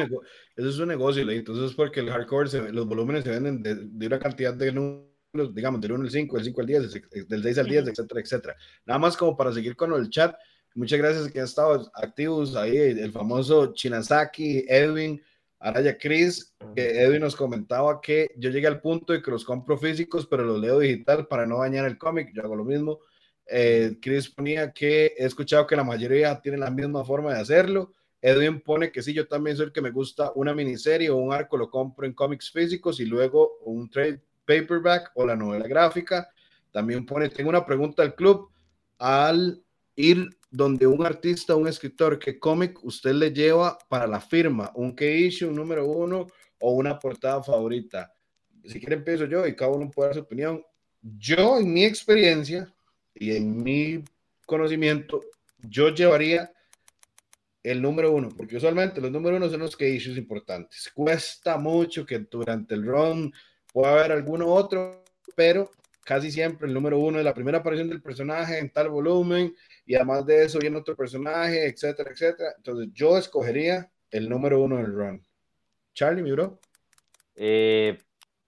es 0.57 0.79
un 0.79 0.89
negocio, 0.89 1.29
entonces 1.31 1.71
es 1.71 1.75
porque 1.75 2.01
el 2.01 2.11
hardcore, 2.11 2.73
los 2.73 2.87
volúmenes 2.87 3.25
se 3.25 3.31
venden 3.31 3.63
de, 3.63 4.07
una 4.07 4.19
cantidad 4.19 4.53
de 4.53 4.73
números, 4.73 5.55
digamos, 5.55 5.81
del 5.81 5.93
1 5.93 6.05
al 6.05 6.11
5, 6.11 6.37
del 6.37 6.45
5 6.45 6.61
al 6.61 6.67
10, 6.67 7.29
del 7.29 7.43
6 7.43 7.59
al 7.59 7.67
10, 7.67 7.89
etcétera, 7.89 8.21
etcétera. 8.21 8.57
Nada 8.85 8.99
más 8.99 9.17
como 9.17 9.37
para 9.37 9.53
seguir 9.53 9.75
con 9.75 9.93
el 9.95 10.11
chat, 10.11 10.37
muchas 10.79 10.99
gracias 10.99 11.31
que 11.33 11.41
han 11.41 11.45
estado 11.45 11.91
activos 11.95 12.55
ahí, 12.55 12.77
el 12.77 13.11
famoso 13.11 13.73
Chinazaki, 13.75 14.65
Edwin, 14.69 15.21
Araya 15.59 15.99
Chris, 15.99 16.55
que 16.77 17.03
Edwin 17.03 17.21
nos 17.21 17.35
comentaba 17.35 18.01
que 18.01 18.31
yo 18.37 18.51
llegué 18.51 18.69
al 18.69 18.81
punto 18.81 19.13
de 19.13 19.21
que 19.21 19.33
los 19.33 19.45
compro 19.45 19.77
físicos, 19.77 20.27
pero 20.27 20.45
los 20.45 20.61
leo 20.61 20.79
digital 20.79 21.27
para 21.27 21.47
no 21.47 21.59
dañar 21.59 21.85
el 21.85 21.99
cómic, 21.99 22.31
yo 22.33 22.43
hago 22.43 22.55
lo 22.55 22.65
mismo. 22.65 23.01
Eh, 23.45 23.99
Chris 24.01 24.29
ponía 24.29 24.73
que 24.73 25.15
he 25.19 25.25
escuchado 25.25 25.67
que 25.67 25.75
la 25.75 25.83
mayoría 25.83 26.41
tienen 26.41 26.61
la 26.61 26.71
misma 26.71 27.05
forma 27.05 27.35
de 27.35 27.41
hacerlo. 27.41 27.93
Edwin 28.23 28.61
pone 28.61 28.93
que 28.93 29.03
sí, 29.03 29.13
yo 29.13 29.27
también 29.27 29.57
soy 29.57 29.67
el 29.67 29.73
que 29.73 29.83
me 29.83 29.91
gusta 29.91 30.31
una 30.37 30.55
miniserie 30.55 31.11
o 31.11 31.17
un 31.17 31.33
arco, 31.33 31.57
lo 31.57 31.71
compro 31.71 32.07
en 32.07 32.13
cómics 32.13 32.53
físicos 32.53 33.01
y 33.01 33.05
luego 33.05 33.59
un 33.65 33.91
trade 33.91 34.21
paperback 34.45 35.11
o 35.17 35.27
la 35.27 35.35
novela 35.35 35.67
gráfica. 35.67 36.29
También 36.71 37.05
pone, 37.05 37.31
tengo 37.31 37.51
una 37.51 37.67
pregunta 37.67 38.03
al 38.05 38.15
club, 38.15 38.51
al 38.99 39.61
ir 39.99 40.31
donde 40.51 40.87
un 40.87 41.05
artista, 41.05 41.57
un 41.57 41.69
escritor, 41.69 42.19
¿qué 42.19 42.39
cómic 42.39 42.83
usted 42.85 43.13
le 43.13 43.33
lleva 43.33 43.77
para 43.89 44.07
la 44.07 44.21
firma? 44.21 44.71
¿Un 44.75 44.95
que 44.95 45.19
issue, 45.19 45.49
un 45.49 45.57
número 45.57 45.87
uno 45.87 46.27
o 46.61 46.73
una 46.73 46.99
portada 46.99 47.43
favorita? 47.43 48.13
Si 48.65 48.79
quiere 48.79 48.97
empiezo 48.97 49.27
yo 49.27 49.47
y 49.47 49.55
cada 49.55 49.73
uno 49.73 49.91
puede 49.91 50.09
dar 50.09 50.15
su 50.15 50.23
opinión. 50.23 50.63
Yo, 51.01 51.59
en 51.59 51.73
mi 51.73 51.85
experiencia, 51.85 52.73
y 53.19 53.37
en 53.37 53.63
mi 53.63 54.05
conocimiento, 54.47 55.21
yo 55.59 55.89
llevaría 55.91 56.53
el 57.63 57.83
número 57.83 58.13
uno, 58.13 58.29
porque 58.29 58.57
usualmente 58.57 59.01
los 59.01 59.11
números 59.11 59.39
uno 59.39 59.51
son 59.51 59.61
los 59.61 59.77
que 59.77 59.91
issues 59.91 60.17
importantes. 60.17 60.91
Cuesta 60.95 61.59
mucho 61.59 62.07
que 62.07 62.21
durante 62.21 62.75
el 62.75 62.87
run 62.87 63.33
pueda 63.73 63.93
haber 63.93 64.13
alguno 64.13 64.47
otro, 64.47 65.05
pero 65.35 65.71
casi 66.05 66.31
siempre 66.31 66.69
el 66.69 66.75
número 66.75 66.99
uno 66.99 67.19
es 67.19 67.25
la 67.25 67.35
primera 67.35 67.59
aparición 67.59 67.89
del 67.89 68.01
personaje 68.01 68.59
en 68.59 68.71
tal 68.71 68.89
volumen 68.89 69.55
y 69.89 69.95
además 69.95 70.27
de 70.27 70.45
eso 70.45 70.59
viene 70.59 70.77
otro 70.77 70.95
personaje, 70.95 71.67
etcétera, 71.67 72.11
etcétera. 72.13 72.51
Entonces 72.59 72.91
yo 72.93 73.17
escogería 73.17 73.91
el 74.11 74.29
número 74.29 74.61
uno 74.63 74.77
del 74.77 74.93
run. 74.93 75.23
Charlie, 75.95 76.23
mi 76.23 76.31
bro. 76.33 76.61
Eh, 77.37 77.99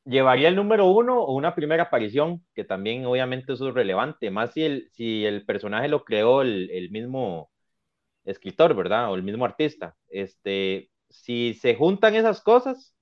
llevaría 0.05 0.49
el 0.49 0.57
número 0.57 0.87
uno 0.87 1.19
o 1.23 1.35
una 1.35 1.55
primera 1.55 1.85
aparición, 1.85 2.45
que 2.55 2.65
también 2.65 3.07
obviamente 3.07 3.55
eso 3.55 3.71
es 3.71 3.75
relevante, 3.75 4.31
más 4.31 4.53
si 4.53 4.65
el, 4.65 4.91
si 4.93 5.25
el 5.25 5.47
personaje 5.47 5.89
lo 5.89 6.05
creó 6.05 6.43
el, 6.43 6.71
el 6.71 6.91
mismo 6.91 7.51
escritor, 8.25 8.75
¿verdad? 8.75 9.11
O 9.11 9.15
el 9.15 9.23
mismo 9.23 9.47
artista. 9.47 9.97
Este, 10.11 10.91
si 11.09 11.55
se 11.55 11.75
juntan 11.75 12.17
esas 12.17 12.43
cosas, 12.43 12.95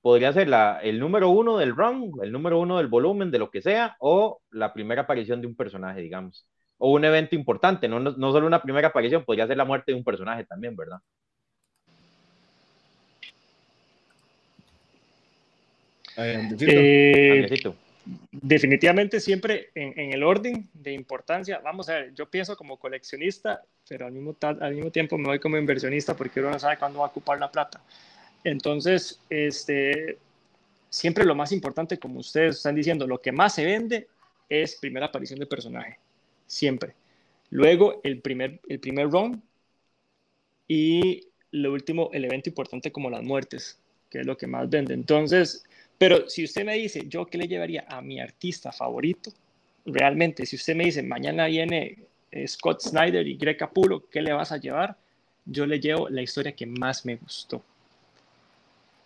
podría 0.00 0.32
ser 0.32 0.48
la, 0.48 0.80
el 0.82 0.98
número 1.00 1.30
uno 1.30 1.58
del 1.58 1.76
run, 1.76 2.12
el 2.22 2.32
número 2.32 2.60
uno 2.60 2.78
del 2.78 2.88
volumen, 2.88 3.30
de 3.30 3.38
lo 3.38 3.50
que 3.50 3.62
sea, 3.62 3.96
o 4.00 4.40
la 4.50 4.72
primera 4.72 5.02
aparición 5.02 5.42
de 5.42 5.48
un 5.48 5.56
personaje, 5.56 6.00
digamos. 6.00 6.46
O 6.84 6.90
un 6.90 7.04
evento 7.04 7.36
importante, 7.36 7.86
no, 7.86 8.00
no, 8.00 8.10
no 8.10 8.32
solo 8.32 8.46
una 8.46 8.60
primera 8.60 8.88
aparición, 8.88 9.24
podría 9.24 9.46
ser 9.46 9.56
la 9.56 9.64
muerte 9.64 9.92
de 9.92 9.98
un 9.98 10.02
personaje 10.02 10.44
también, 10.44 10.74
¿verdad? 10.74 10.98
Eh, 16.16 16.58
definitivamente 18.32 19.20
siempre 19.20 19.70
en, 19.74 20.12
el 20.12 20.22
orden 20.22 20.68
de 20.74 20.92
importancia, 20.92 21.60
vamos 21.62 21.88
a 21.88 21.94
ver, 21.94 22.14
yo 22.14 22.28
pienso 22.28 22.56
como 22.56 22.76
coleccionista, 22.76 23.62
pero 23.88 24.06
al 24.06 24.12
mismo, 24.12 24.36
al 24.40 24.74
mismo 24.74 24.90
tiempo 24.90 25.16
me 25.16 25.28
voy 25.28 25.38
como 25.38 25.56
inversionista 25.56 26.16
porque 26.16 26.40
uno 26.40 26.50
no 26.50 26.58
sabe 26.58 26.78
cuándo 26.78 26.98
va 26.98 27.06
a 27.06 27.10
ocupar 27.10 27.38
la 27.38 27.50
plata. 27.50 27.80
Entonces, 28.44 29.20
este, 29.30 30.18
siempre 30.90 31.24
lo 31.24 31.34
más 31.34 31.52
importante, 31.52 31.98
como 31.98 32.18
ustedes 32.18 32.56
están 32.56 32.74
diciendo, 32.74 33.06
lo 33.06 33.20
que 33.20 33.30
más 33.30 33.54
se 33.54 33.64
vende 33.64 34.08
es 34.48 34.76
primera 34.76 35.06
aparición 35.06 35.38
de 35.38 35.46
personaje, 35.46 35.98
siempre. 36.52 36.94
Luego 37.50 38.00
el 38.04 38.20
primer, 38.20 38.60
el 38.68 38.78
primer 38.78 39.08
run 39.08 39.42
y 40.68 41.28
lo 41.50 41.72
último, 41.72 42.10
el 42.12 42.24
evento 42.24 42.48
importante 42.50 42.92
como 42.92 43.10
las 43.10 43.22
muertes, 43.22 43.78
que 44.10 44.20
es 44.20 44.26
lo 44.26 44.36
que 44.36 44.46
más 44.46 44.68
vende. 44.68 44.94
Entonces, 44.94 45.64
pero 45.98 46.28
si 46.28 46.44
usted 46.44 46.64
me 46.64 46.74
dice, 46.74 47.04
yo 47.08 47.26
qué 47.26 47.38
le 47.38 47.48
llevaría 47.48 47.84
a 47.88 48.00
mi 48.00 48.20
artista 48.20 48.72
favorito, 48.72 49.30
realmente, 49.84 50.46
si 50.46 50.56
usted 50.56 50.74
me 50.74 50.84
dice, 50.84 51.02
mañana 51.02 51.46
viene 51.46 51.98
eh, 52.30 52.46
Scott 52.48 52.80
Snyder 52.80 53.26
y 53.26 53.36
Greg 53.36 53.56
Capullo, 53.56 54.08
¿qué 54.10 54.22
le 54.22 54.32
vas 54.32 54.52
a 54.52 54.58
llevar? 54.58 54.96
Yo 55.44 55.66
le 55.66 55.80
llevo 55.80 56.08
la 56.08 56.22
historia 56.22 56.52
que 56.52 56.66
más 56.66 57.04
me 57.04 57.16
gustó. 57.16 57.64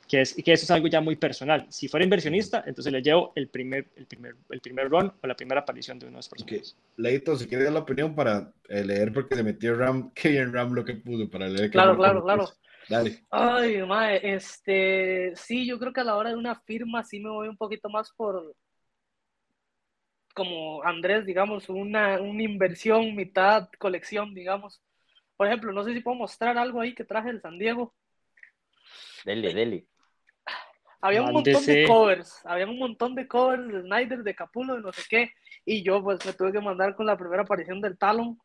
Que, 0.08 0.20
es, 0.20 0.34
que 0.34 0.52
eso 0.52 0.64
es 0.64 0.70
algo 0.70 0.86
ya 0.86 1.00
muy 1.00 1.16
personal. 1.16 1.66
Si 1.68 1.88
fuera 1.88 2.04
inversionista, 2.04 2.62
entonces 2.66 2.92
le 2.92 3.02
llevo 3.02 3.32
el 3.34 3.48
primer, 3.48 3.86
el 3.96 4.06
primer, 4.06 4.36
el 4.50 4.60
primer 4.60 4.88
run 4.88 5.12
o 5.20 5.26
la 5.26 5.34
primera 5.34 5.62
aparición 5.62 5.98
de 5.98 6.06
uno 6.06 6.14
de 6.14 6.18
los 6.18 6.28
personajes. 6.28 6.76
Leito, 6.96 7.36
si 7.36 7.48
quiere 7.48 7.64
dar 7.64 7.72
la 7.72 7.80
opinión 7.80 8.14
para 8.14 8.52
eh, 8.68 8.84
leer, 8.84 9.12
porque 9.12 9.34
le 9.34 9.42
metió 9.42 9.74
Ram, 9.74 10.10
que 10.14 10.38
en 10.38 10.52
Ram 10.52 10.72
lo 10.72 10.84
que 10.84 10.94
pudo 10.94 11.28
para 11.28 11.48
leer. 11.48 11.70
Claro, 11.70 11.96
claro, 11.96 12.22
claro. 12.22 12.48
Dale. 12.88 13.24
Ay, 13.30 13.82
mae, 13.82 14.20
este, 14.22 15.32
sí, 15.34 15.66
yo 15.66 15.76
creo 15.78 15.92
que 15.92 16.00
a 16.00 16.04
la 16.04 16.16
hora 16.16 16.30
de 16.30 16.36
una 16.36 16.54
firma 16.60 17.02
sí 17.02 17.18
me 17.18 17.30
voy 17.30 17.48
un 17.48 17.56
poquito 17.56 17.88
más 17.88 18.12
por, 18.12 18.54
como 20.36 20.84
Andrés, 20.84 21.24
digamos, 21.24 21.68
una, 21.70 22.20
una 22.20 22.42
inversión, 22.42 23.16
mitad 23.16 23.70
colección, 23.78 24.34
digamos. 24.34 24.82
Por 25.34 25.46
ejemplo, 25.46 25.72
no 25.72 25.82
sé 25.82 25.94
si 25.94 26.00
puedo 26.00 26.16
mostrar 26.16 26.58
algo 26.58 26.80
ahí 26.80 26.94
que 26.94 27.04
traje 27.04 27.28
del 27.28 27.40
San 27.40 27.58
Diego. 27.58 27.94
Dele, 29.24 29.54
dele. 29.54 29.86
Había 31.00 31.22
un 31.22 31.32
montón 31.32 31.64
de 31.66 31.84
covers, 31.86 32.40
había 32.44 32.66
un 32.66 32.78
montón 32.78 33.14
de 33.14 33.28
covers 33.28 33.68
de 33.68 33.82
Snyder, 33.82 34.22
de 34.22 34.34
Capulo, 34.34 34.76
de 34.76 34.82
no 34.82 34.92
sé 34.92 35.02
qué, 35.08 35.32
y 35.64 35.82
yo 35.82 36.02
pues 36.02 36.24
me 36.24 36.32
tuve 36.32 36.52
que 36.52 36.60
mandar 36.60 36.94
con 36.94 37.06
la 37.06 37.16
primera 37.16 37.42
aparición 37.42 37.80
del 37.80 37.98
Talon, 37.98 38.38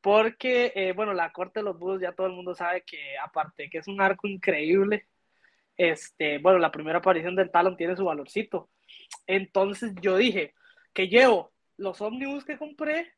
porque, 0.00 0.72
eh, 0.74 0.92
bueno, 0.92 1.12
la 1.12 1.32
corte 1.32 1.60
de 1.60 1.64
los 1.64 1.78
búhos 1.78 2.00
ya 2.00 2.12
todo 2.12 2.26
el 2.26 2.32
mundo 2.32 2.54
sabe 2.54 2.82
que, 2.82 3.16
aparte 3.18 3.70
que 3.70 3.78
es 3.78 3.88
un 3.88 4.00
arco 4.00 4.26
increíble, 4.26 5.06
este, 5.76 6.38
bueno, 6.38 6.58
la 6.58 6.72
primera 6.72 6.98
aparición 6.98 7.36
del 7.36 7.50
Talon 7.50 7.76
tiene 7.76 7.96
su 7.96 8.04
valorcito. 8.04 8.68
Entonces 9.26 9.92
yo 10.00 10.16
dije, 10.16 10.54
que 10.92 11.08
llevo 11.08 11.52
los 11.76 12.00
ómnibus 12.00 12.44
que 12.44 12.58
compré 12.58 13.12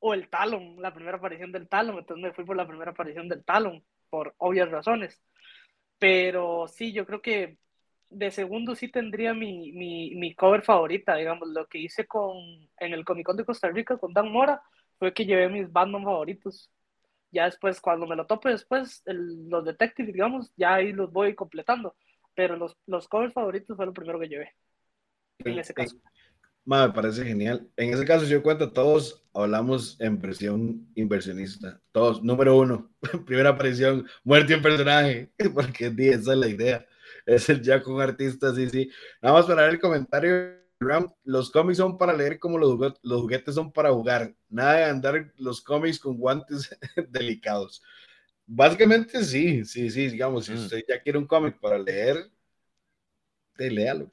o 0.00 0.14
el 0.14 0.28
Talon, 0.28 0.76
la 0.80 0.94
primera 0.94 1.16
aparición 1.16 1.52
del 1.52 1.68
Talon. 1.68 1.98
Entonces 1.98 2.22
me 2.22 2.32
fui 2.32 2.44
por 2.44 2.56
la 2.56 2.66
primera 2.66 2.92
aparición 2.92 3.28
del 3.28 3.44
Talon, 3.44 3.84
por 4.10 4.34
obvias 4.38 4.70
razones. 4.70 5.20
Pero 5.98 6.68
sí, 6.68 6.92
yo 6.92 7.06
creo 7.06 7.20
que 7.22 7.58
de 8.10 8.30
segundo 8.30 8.74
sí 8.74 8.88
tendría 8.88 9.34
mi, 9.34 9.72
mi, 9.72 10.14
mi 10.14 10.34
cover 10.34 10.62
favorita, 10.62 11.16
digamos, 11.16 11.48
lo 11.48 11.66
que 11.66 11.78
hice 11.78 12.06
con, 12.06 12.36
en 12.78 12.92
el 12.92 13.04
Comic 13.04 13.26
Con 13.26 13.36
de 13.36 13.44
Costa 13.44 13.68
Rica 13.68 13.98
con 13.98 14.12
Dan 14.12 14.30
Mora 14.30 14.62
fue 14.98 15.12
que 15.12 15.26
llevé 15.26 15.48
mis 15.48 15.70
Batman 15.70 16.04
favoritos. 16.04 16.70
Ya 17.30 17.44
después, 17.44 17.80
cuando 17.80 18.06
me 18.06 18.16
lo 18.16 18.26
tope 18.26 18.48
después, 18.48 19.02
los 19.04 19.64
Detectives, 19.64 20.12
digamos, 20.12 20.50
ya 20.56 20.74
ahí 20.74 20.92
los 20.92 21.12
voy 21.12 21.34
completando. 21.34 21.94
Pero 22.34 22.56
los, 22.56 22.76
los 22.86 23.06
covers 23.08 23.34
favoritos 23.34 23.76
fue 23.76 23.86
lo 23.86 23.92
primero 23.92 24.18
que 24.18 24.28
llevé. 24.28 24.54
En 25.40 25.58
ese 25.58 25.74
caso. 25.74 25.96
me 26.64 26.88
parece 26.90 27.24
genial. 27.24 27.68
En 27.76 27.92
ese 27.92 28.06
caso, 28.06 28.24
yo 28.24 28.42
cuento, 28.42 28.72
todos 28.72 29.24
hablamos 29.34 30.00
en 30.00 30.18
versión 30.18 30.88
inversionista. 30.94 31.80
Todos, 31.92 32.22
número 32.22 32.56
uno, 32.56 32.90
primera 33.26 33.50
aparición, 33.50 34.06
muerte 34.24 34.54
en 34.54 34.62
personaje, 34.62 35.30
porque 35.54 35.92
esa 35.98 36.32
es 36.32 36.38
la 36.38 36.48
idea. 36.48 36.86
Es 37.28 37.46
el 37.50 37.60
ya 37.60 37.82
con 37.82 38.00
artistas, 38.00 38.56
sí, 38.56 38.70
sí. 38.70 38.90
Nada 39.20 39.34
más 39.34 39.44
para 39.44 39.62
ver 39.62 39.72
el 39.72 39.80
comentario 39.80 40.56
los 41.24 41.50
cómics 41.50 41.76
son 41.76 41.98
para 41.98 42.14
leer 42.14 42.38
como 42.38 42.56
los, 42.56 42.78
los 43.02 43.20
juguetes 43.20 43.54
son 43.54 43.70
para 43.70 43.92
jugar. 43.92 44.34
Nada 44.48 44.76
de 44.76 44.84
andar 44.84 45.32
los 45.36 45.60
cómics 45.60 45.98
con 45.98 46.16
guantes 46.16 46.74
delicados. 47.10 47.82
Básicamente 48.46 49.22
sí, 49.24 49.62
sí, 49.66 49.90
sí, 49.90 50.08
digamos, 50.08 50.46
si 50.46 50.52
mm. 50.52 50.56
usted 50.56 50.84
ya 50.88 51.02
quiere 51.02 51.18
un 51.18 51.26
cómic 51.26 51.58
para 51.60 51.78
leer, 51.78 52.16
te 53.56 53.70
léalo. 53.70 54.10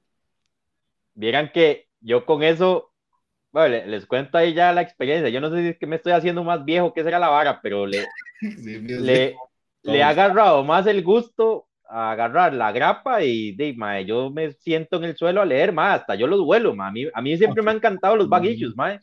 Vieran 1.13 1.53
que 1.53 1.87
yo 2.01 2.25
con 2.25 2.43
eso, 2.43 2.91
bueno, 3.53 3.85
les, 3.85 4.05
cuento 4.05 4.37
ahí 4.37 4.53
ya 4.53 4.73
la 4.73 4.81
experiencia. 4.81 5.29
Yo 5.29 5.39
no 5.39 5.49
sé 5.49 5.61
si 5.61 5.67
es 5.69 5.77
que 5.77 5.87
me 5.87 5.95
estoy 5.95 6.11
haciendo 6.11 6.43
más 6.43 6.65
viejo 6.65 6.93
que 6.93 7.03
será 7.03 7.17
la 7.17 7.29
vara, 7.29 7.61
pero 7.61 7.85
le, 7.85 8.05
le, 8.41 9.37
le, 9.83 10.03
ha 10.03 10.09
agarrado 10.09 10.65
más 10.65 10.85
el 10.87 11.01
gusto 11.01 11.69
a 11.89 12.11
agarrar 12.11 12.53
la 12.53 12.71
grapa 12.71 13.23
y 13.23 13.55
de, 13.55 13.75
yo 14.05 14.29
me 14.31 14.51
siento 14.53 14.97
en 14.97 15.05
el 15.05 15.17
suelo 15.17 15.41
a 15.41 15.45
leer, 15.45 15.71
más 15.73 16.01
hasta 16.01 16.15
yo 16.15 16.27
los 16.27 16.41
vuelo, 16.41 16.75
A, 16.81 16.91
mí, 16.91 17.05
a 17.13 17.21
mí 17.21 17.37
siempre 17.37 17.61
me 17.63 17.71
han 17.71 17.77
encantado 17.77 18.15
los 18.15 18.29
baguillos, 18.29 18.75
mae. 18.75 18.99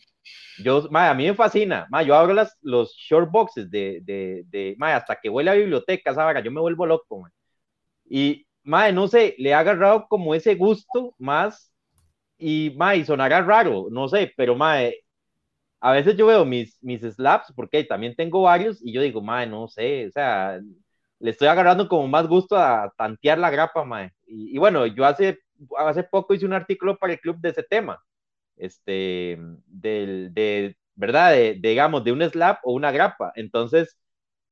Yo, 0.59 0.89
a 0.93 1.15
mí 1.15 1.27
me 1.27 1.35
fascina, 1.35 1.87
ma, 1.91 2.03
yo 2.03 2.15
abro 2.15 2.35
las, 2.35 2.57
los 2.63 2.95
short 2.97 3.31
boxes 3.31 3.71
de, 3.71 4.01
de, 4.03 4.45
de 4.49 4.77
hasta 4.81 5.17
que 5.17 5.29
huele 5.29 5.51
a 5.51 5.55
biblioteca, 5.55 6.15
¿sabes? 6.15 6.43
Yo 6.45 6.51
me 6.51 6.61
vuelvo 6.61 6.87
loco, 6.87 7.29
Y, 8.09 8.47
mae, 8.65 8.93
no 8.93 9.09
sé, 9.09 9.35
le 9.39 9.55
ha 9.55 9.61
agarrado 9.61 10.07
como 10.09 10.35
ese 10.35 10.55
gusto 10.55 11.15
más 11.19 11.73
y, 12.39 12.73
mae, 12.77 13.05
sonará 13.05 13.43
raro, 13.43 13.89
no 13.91 14.09
sé, 14.09 14.33
pero, 14.37 14.57
mae, 14.57 14.97
a 15.81 15.93
veces 15.93 16.17
yo 16.17 16.27
veo 16.27 16.45
mis, 16.45 16.79
mis 16.83 17.03
slaps, 17.03 17.53
porque 17.57 17.85
también 17.85 18.15
tengo 18.15 18.43
varios, 18.43 18.81
y 18.85 18.93
yo 18.93 19.03
digo, 19.03 19.21
mae, 19.21 19.47
no 19.47 19.69
sé, 19.69 20.07
o 20.09 20.13
sea, 20.13 20.61
le 21.23 21.31
estoy 21.31 21.49
agarrando 21.49 21.89
como 21.89 22.09
más 22.09 22.27
gusto 22.29 22.57
a 22.57 22.93
tantear 22.99 23.39
la 23.39 23.51
grapa, 23.51 23.85
mae. 23.85 24.13
Y, 24.27 24.59
bueno, 24.59 24.87
yo 24.87 25.07
hace, 25.07 25.39
hace 25.79 26.03
poco 26.05 26.35
hice 26.35 26.47
un 26.47 26.53
artículo 26.53 26.99
para 26.99 27.13
el 27.15 27.21
club 27.21 27.39
de 27.41 27.51
ese 27.51 27.63
tema, 27.63 28.03
este, 28.57 29.39
del, 29.67 30.35
de, 30.35 30.77
¿verdad? 30.97 31.35
Digamos, 31.61 32.05
de 32.05 32.13
un 32.13 32.23
slap 32.23 32.61
o 32.65 32.73
una 32.75 32.91
grapa. 32.93 33.33
Entonces, 33.37 33.97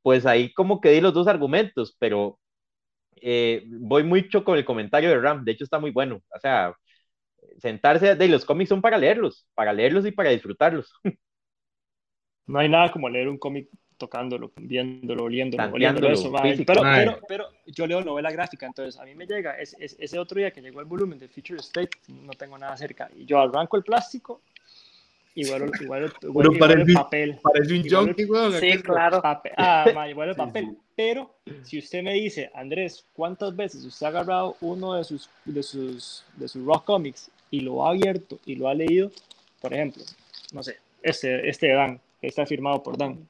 pues 0.03 0.27
ahí 0.27 0.53
como 0.55 0.81
que 0.81 0.91
di 0.91 1.01
los 1.01 1.15
dos 1.15 1.29
argumentos, 1.29 1.97
pero 1.99 2.39
eh, 3.23 3.65
voy 3.69 4.05
mucho 4.05 4.45
con 4.45 4.59
el 4.59 4.65
comentario 4.65 5.11
de 5.11 5.21
Ram, 5.21 5.45
de 5.45 5.53
hecho 5.53 5.65
está 5.65 5.79
muy 5.81 5.91
bueno, 5.93 6.23
o 6.35 6.41
sea, 6.41 6.75
sentarse, 7.59 8.15
de 8.17 8.29
los 8.29 8.45
cómics 8.45 8.71
son 8.71 8.83
para 8.83 8.99
leerlos, 8.99 9.47
para 9.55 9.73
leerlos 9.73 10.07
y 10.07 10.13
para 10.13 10.31
disfrutarlos. 10.31 10.93
No 12.47 12.59
hay 12.59 12.69
nada 12.69 12.91
como 12.93 13.09
leer 13.09 13.29
un 13.29 13.39
cómic 13.39 13.69
tocándolo, 14.01 14.51
viéndolo, 14.57 15.25
oliéndolo, 15.25 15.71
oliéndolo 15.73 16.11
eso. 16.11 16.33
Pero, 16.43 16.83
pero, 16.83 17.21
pero, 17.29 17.49
yo 17.67 17.87
leo 17.87 18.03
novela 18.03 18.33
gráfica, 18.33 18.67
entonces 18.67 18.99
a 18.99 19.05
mí 19.05 19.15
me 19.15 19.27
llega 19.27 19.61
es, 19.61 19.77
ese 19.79 20.19
otro 20.19 20.39
día 20.39 20.51
que 20.51 20.61
llegó 20.61 20.81
el 20.81 20.87
volumen 20.87 21.19
de 21.19 21.29
Future 21.29 21.61
State, 21.61 21.91
no 22.09 22.33
tengo 22.33 22.57
nada 22.59 22.77
cerca, 22.77 23.11
y 23.15 23.27
yo 23.27 23.39
arranco 23.39 23.77
el 23.77 23.85
plástico 23.85 24.41
Igual, 25.35 25.71
igual, 25.81 26.13
igual, 26.23 26.55
igual 26.55 26.81
el 26.81 26.93
papel. 26.93 27.39
Parece 27.43 27.75
un 27.75 27.89
junkie, 27.89 28.25
weón. 28.25 28.53
Sí, 28.59 28.79
claro. 28.83 29.21
ah, 29.23 30.07
igual 30.09 30.31
el 30.31 30.37
papel. 30.47 30.77
Pero 30.97 31.31
si 31.63 31.79
usted 31.79 32.03
me 32.03 32.15
dice, 32.15 32.51
Andrés, 32.55 33.07
¿cuántas 33.15 33.55
veces 33.55 33.85
usted 33.85 34.07
ha 34.07 34.09
agarrado 34.09 34.57
uno 34.61 34.95
de 34.95 35.05
sus, 35.05 35.31
de 35.45 35.63
sus, 35.63 36.25
de 36.37 36.49
sus 36.49 36.65
rock 36.65 36.85
comics 36.85 37.31
y 37.51 37.61
lo 37.61 37.87
ha 37.87 37.91
abierto 37.91 38.39
y 38.45 38.57
lo 38.57 38.69
ha 38.69 38.75
leído? 38.75 39.11
Por 39.61 39.73
ejemplo, 39.73 40.03
no 40.53 40.63
sé, 40.63 40.79
este, 41.03 41.49
este 41.49 41.69
de 41.69 41.75
Dan, 41.75 42.01
que 42.21 42.27
está 42.27 42.45
firmado 42.45 42.83
por 42.83 42.99
Dan. 42.99 43.27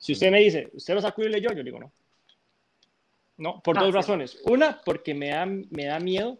Si 0.00 0.14
usted 0.14 0.32
me 0.32 0.40
dice, 0.40 0.68
¿usted 0.72 0.94
lo 0.94 1.00
sacó 1.00 1.22
y 1.22 1.28
leyó? 1.28 1.52
Yo 1.52 1.62
digo 1.62 1.78
no. 1.78 1.92
No, 3.36 3.60
por 3.60 3.78
ah, 3.78 3.82
dos 3.84 3.94
razones. 3.94 4.36
Una, 4.46 4.80
porque 4.84 5.14
me 5.14 5.28
da, 5.28 5.46
me 5.46 5.84
da 5.84 6.00
miedo, 6.00 6.36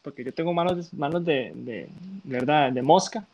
porque 0.00 0.24
yo 0.24 0.32
tengo 0.32 0.54
manos, 0.54 0.90
manos 0.94 1.22
de, 1.22 1.52
de, 1.54 1.88
¿verdad? 2.24 2.72
de 2.72 2.80
mosca 2.80 3.26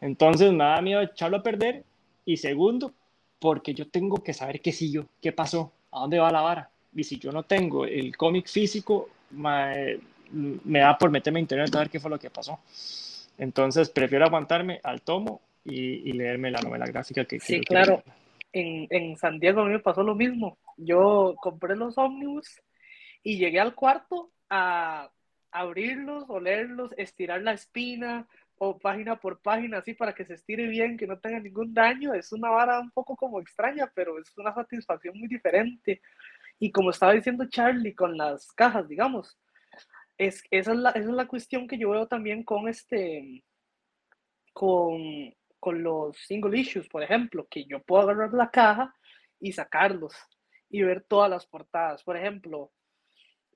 entonces 0.00 0.50
me 0.52 0.64
da 0.64 0.80
miedo 0.80 1.00
echarlo 1.00 1.38
a 1.38 1.42
perder. 1.42 1.84
Y 2.24 2.36
segundo, 2.36 2.92
porque 3.38 3.74
yo 3.74 3.88
tengo 3.88 4.22
que 4.22 4.32
saber 4.32 4.60
qué 4.60 4.72
yo, 4.72 5.06
qué 5.20 5.32
pasó, 5.32 5.72
a 5.90 6.00
dónde 6.00 6.18
va 6.18 6.30
la 6.30 6.42
vara. 6.42 6.70
Y 6.94 7.04
si 7.04 7.18
yo 7.18 7.32
no 7.32 7.42
tengo 7.42 7.84
el 7.84 8.16
cómic 8.16 8.48
físico, 8.48 9.08
me, 9.30 9.98
da 10.64 10.98
por 10.98 11.10
meterme 11.10 11.38
a 11.38 11.42
internet 11.42 11.74
a 11.74 11.80
ver 11.80 11.90
qué 11.90 12.00
fue 12.00 12.10
lo 12.10 12.18
que 12.18 12.30
pasó. 12.30 12.58
Entonces 13.38 13.88
prefiero 13.88 14.26
aguantarme 14.26 14.80
al 14.82 15.02
tomo 15.02 15.40
y, 15.64 16.12
leerme 16.12 16.50
la 16.50 16.60
novela 16.60 16.86
gráfica 16.86 17.24
que 17.24 17.40
Sí, 17.40 17.60
claro. 17.60 18.02
En, 18.52 18.86
en, 18.90 19.16
San 19.16 19.38
Diego 19.38 19.60
a 19.60 19.64
mí 19.64 19.72
me 19.72 19.78
pasó 19.78 20.02
lo 20.02 20.14
mismo. 20.14 20.58
Yo 20.76 21.34
compré 21.40 21.76
los 21.76 21.96
ómnibus 21.98 22.60
y 23.22 23.38
llegué 23.38 23.60
al 23.60 23.74
cuarto 23.74 24.32
a 24.48 25.10
abrirlos, 25.52 26.24
olerlos, 26.28 26.92
estirar 26.96 27.42
la 27.42 27.52
espina, 27.52 28.26
o 28.62 28.78
página 28.78 29.16
por 29.16 29.40
página, 29.40 29.78
así 29.78 29.94
para 29.94 30.14
que 30.14 30.26
se 30.26 30.34
estire 30.34 30.66
bien, 30.68 30.98
que 30.98 31.06
no 31.06 31.18
tenga 31.18 31.40
ningún 31.40 31.72
daño. 31.72 32.12
Es 32.12 32.30
una 32.30 32.50
vara 32.50 32.78
un 32.78 32.90
poco 32.90 33.16
como 33.16 33.40
extraña, 33.40 33.90
pero 33.94 34.18
es 34.18 34.36
una 34.36 34.52
satisfacción 34.52 35.18
muy 35.18 35.28
diferente. 35.28 36.02
Y 36.58 36.70
como 36.70 36.90
estaba 36.90 37.14
diciendo 37.14 37.48
Charlie 37.48 37.94
con 37.94 38.18
las 38.18 38.52
cajas, 38.52 38.86
digamos, 38.86 39.38
es, 40.18 40.44
esa, 40.50 40.72
es 40.72 40.78
la, 40.78 40.90
esa 40.90 41.08
es 41.08 41.14
la 41.14 41.26
cuestión 41.26 41.66
que 41.66 41.78
yo 41.78 41.88
veo 41.88 42.06
también 42.06 42.44
con 42.44 42.68
este, 42.68 43.42
con, 44.52 45.34
con 45.60 45.82
los 45.82 46.16
single 46.16 46.58
issues, 46.58 46.88
por 46.88 47.02
ejemplo, 47.02 47.46
que 47.48 47.64
yo 47.64 47.82
puedo 47.82 48.02
agarrar 48.02 48.32
la 48.32 48.50
caja 48.50 48.94
y 49.38 49.52
sacarlos 49.52 50.14
y 50.68 50.82
ver 50.82 51.04
todas 51.04 51.30
las 51.30 51.46
portadas. 51.46 52.02
Por 52.02 52.16
ejemplo, 52.16 52.72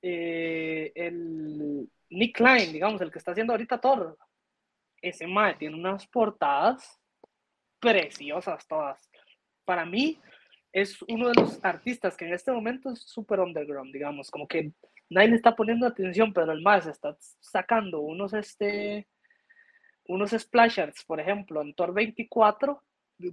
eh, 0.02 0.92
el 0.94 1.88
Nick 2.10 2.36
Klein, 2.36 2.72
digamos, 2.72 3.00
el 3.00 3.10
que 3.10 3.18
está 3.18 3.32
haciendo 3.32 3.52
ahorita 3.52 3.80
Thor, 3.80 4.16
ese 5.00 5.26
mae 5.26 5.54
tiene 5.54 5.76
unas 5.76 6.06
portadas 6.06 7.00
preciosas 7.80 8.66
todas. 8.66 9.10
Para 9.64 9.84
mí 9.84 10.20
es 10.72 11.00
uno 11.08 11.28
de 11.28 11.40
los 11.40 11.62
artistas 11.64 12.16
que 12.16 12.26
en 12.26 12.34
este 12.34 12.50
momento 12.50 12.90
es 12.90 13.00
súper 13.00 13.40
underground, 13.40 13.92
digamos, 13.92 14.30
como 14.30 14.48
que 14.48 14.72
nadie 15.08 15.28
le 15.28 15.36
está 15.36 15.54
poniendo 15.54 15.86
atención, 15.86 16.32
pero 16.32 16.52
el 16.52 16.62
mae 16.62 16.82
se 16.82 16.90
está 16.90 17.16
sacando 17.40 18.00
unos, 18.00 18.32
este, 18.34 19.06
unos 20.06 20.30
splash 20.30 20.80
arts, 20.80 21.04
por 21.04 21.20
ejemplo, 21.20 21.62
en 21.62 21.74
Thor 21.74 21.92
24, 21.92 22.82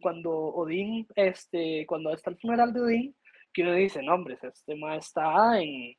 cuando 0.02 0.32
Odín, 0.32 1.08
este, 1.16 1.86
cuando 1.88 2.14
está 2.14 2.30
el 2.30 2.38
funeral 2.38 2.74
de 2.74 2.82
Odín, 2.82 3.16
que 3.54 3.64
uno 3.64 3.74
dice, 3.74 4.02
no, 4.02 4.14
hombre, 4.14 4.38
este 4.42 4.76
mae 4.76 5.00
está 5.00 5.60
en, 5.62 5.96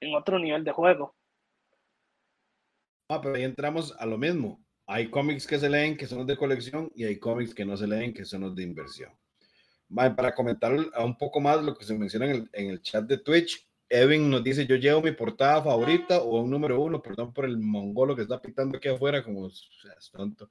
en 0.00 0.14
otro 0.14 0.38
nivel 0.38 0.64
de 0.64 0.72
juego. 0.72 1.14
Ah, 3.08 3.20
pero 3.20 3.34
ahí 3.34 3.44
entramos 3.44 3.94
a 3.98 4.06
lo 4.06 4.18
mismo 4.18 4.66
hay 4.86 5.10
cómics 5.10 5.46
que 5.46 5.58
se 5.58 5.68
leen 5.68 5.96
que 5.96 6.06
son 6.06 6.18
los 6.18 6.26
de 6.26 6.36
colección 6.36 6.90
y 6.94 7.04
hay 7.04 7.18
cómics 7.18 7.54
que 7.54 7.64
no 7.64 7.76
se 7.76 7.86
leen 7.86 8.14
que 8.14 8.24
son 8.24 8.42
los 8.42 8.54
de 8.54 8.62
inversión. 8.62 9.12
para 9.88 10.34
comentar 10.34 10.72
un 10.72 11.18
poco 11.18 11.40
más 11.40 11.62
lo 11.62 11.76
que 11.76 11.84
se 11.84 11.96
menciona 11.98 12.26
en 12.30 12.70
el, 12.70 12.82
chat 12.82 13.04
de 13.04 13.18
Twitch, 13.18 13.65
Evan 13.88 14.30
nos 14.30 14.42
dice, 14.42 14.66
yo 14.66 14.76
llevo 14.76 15.02
mi 15.02 15.12
portada 15.12 15.62
favorita 15.62 16.18
o 16.18 16.40
un 16.40 16.50
número 16.50 16.80
uno, 16.80 17.00
perdón 17.00 17.32
por 17.32 17.44
el 17.44 17.58
mongolo 17.58 18.16
que 18.16 18.22
está 18.22 18.40
pitando 18.40 18.78
aquí 18.78 18.88
afuera, 18.88 19.22
como 19.22 19.46
es 19.46 19.68
tonto. 20.12 20.50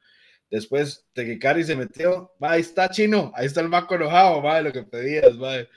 Después, 0.50 1.06
Tequicari 1.14 1.64
se 1.64 1.76
metió, 1.76 2.32
ahí 2.40 2.62
está 2.62 2.90
chino, 2.90 3.32
ahí 3.36 3.48
está 3.48 3.62
el 3.62 3.70
maco 3.70 3.96
enojado, 3.96 4.42
va, 4.42 4.62
lo 4.62 4.72
que 4.72 4.84
pedías, 4.84 5.42
va. 5.42 5.68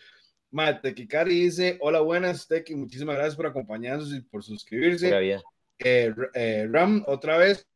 Ma, 0.50 0.80
Tequicari 0.80 1.40
dice, 1.40 1.78
hola, 1.80 2.00
buenas, 2.00 2.46
Tequi, 2.46 2.74
muchísimas 2.74 3.16
gracias 3.16 3.36
por 3.36 3.46
acompañarnos 3.46 4.12
y 4.14 4.20
por 4.20 4.42
suscribirse. 4.44 5.10
Eh, 5.80 6.14
eh, 6.34 6.68
Ram, 6.70 7.04
otra 7.06 7.38
vez, 7.38 7.66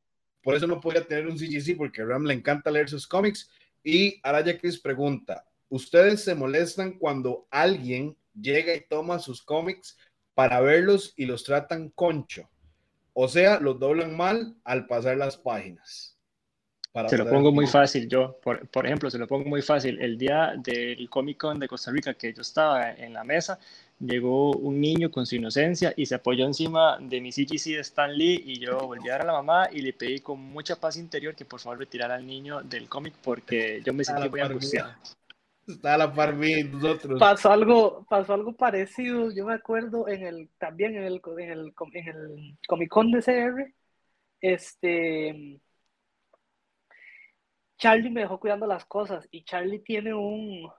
por 0.43 0.55
eso 0.55 0.67
no 0.67 0.81
podía 0.81 1.05
tener 1.05 1.27
un 1.27 1.39
CGC, 1.39 1.77
porque 1.77 2.03
a 2.03 2.05
Ram 2.05 2.25
le 2.25 2.35
encanta 2.35 2.71
leer 2.71 2.89
sus 2.89 3.07
cómics. 3.07 3.51
Y 3.83 4.21
Araya 4.23 4.59
Chris 4.59 4.79
pregunta: 4.79 5.45
¿Ustedes 5.69 6.23
se 6.23 6.35
molestan 6.35 6.99
cuando 6.99 7.47
alguien 7.51 8.17
llega 8.35 8.75
y 8.75 8.87
toma 8.89 9.19
sus 9.19 9.43
cómics 9.43 9.97
para 10.35 10.61
verlos 10.61 11.15
y 11.17 11.27
los 11.27 11.45
tratan 11.45 11.91
concho? 11.91 12.49
O 13.15 13.29
sea, 13.29 13.61
los 13.61 13.79
doblan 13.79 14.17
mal 14.17 14.57
al 14.65 14.87
pasar 14.87 15.17
las 15.17 15.37
páginas. 15.37 16.17
se 17.09 17.19
lo 17.19 17.29
pongo 17.29 17.53
muy 17.53 17.67
fácil 17.67 18.09
yo. 18.09 18.39
Por, 18.43 18.69
por, 18.69 18.87
ejemplo, 18.87 19.11
se 19.11 19.19
lo 19.19 19.27
pongo 19.27 19.49
muy 19.49 19.63
fácil. 19.63 20.01
El 20.01 20.17
día 20.17 20.55
del 20.57 21.09
Comic 21.11 21.39
Con 21.39 21.59
de 21.59 21.69
Costa 21.69 21.91
Rica 21.91 22.15
que 22.15 22.33
yo 22.33 22.41
estaba 22.41 22.93
en 22.93 23.13
la 23.13 23.25
mesa, 23.25 23.59
llegó 24.03 24.53
un 24.53 24.81
niño 24.81 25.11
con 25.11 25.27
su 25.27 25.37
inocencia 25.37 25.93
y 25.97 26.07
se 26.07 26.15
apoyó 26.15 26.45
encima 26.45 26.99
de 27.01 27.21
mi 27.21 27.31
CGC 27.31 27.75
de 27.75 27.81
Stan 27.81 28.13
Lee 28.13 28.43
y 28.45 28.59
yo 28.59 28.79
volví 28.81 29.09
a 29.09 29.13
ver 29.13 29.23
a 29.23 29.27
la 29.27 29.33
mamá 29.33 29.69
y 29.71 29.81
le 29.81 29.93
pedí 29.93 30.21
con 30.21 30.41
mucha 30.41 30.77
paz 30.77 30.97
interior 30.97 31.35
que 31.35 31.45
por 31.45 31.61
favor 31.61 31.79
retirara 31.79 32.17
al 32.17 32.27
niño 32.27 32.63
del 32.63 32.89
cómic 32.89 33.15
porque 33.23 33.81
yo 33.85 33.93
me 33.93 34.05
sentí 34.05 34.29
muy 34.29 34.41
angustiado. 34.41 34.93
Está 35.73 35.95
a 35.95 35.99
la 35.99 36.13
par 36.13 36.35
nosotros. 36.35 37.19
Pasó 37.19 37.51
algo, 37.51 38.07
pasó 38.09 38.35
algo 38.35 38.55
parecido, 38.55 39.31
yo 39.33 39.47
me 39.47 39.55
acuerdo 39.55 40.09
en 40.09 40.27
el, 40.27 40.51
también 40.59 40.97
en 40.97 41.05
el, 41.05 41.21
en 41.39 41.51
el, 41.51 41.75
en 41.93 42.09
el 42.09 42.59
Comic 42.67 42.89
Con 42.91 43.11
de 43.11 43.23
CR, 43.23 43.75
este, 44.41 45.61
Charlie 47.79 48.11
me 48.11 48.21
dejó 48.21 48.39
cuidando 48.39 48.67
las 48.67 48.85
cosas 48.85 49.27
y 49.31 49.45
Charlie 49.45 49.81
tiene 49.81 50.15
un, 50.15 50.71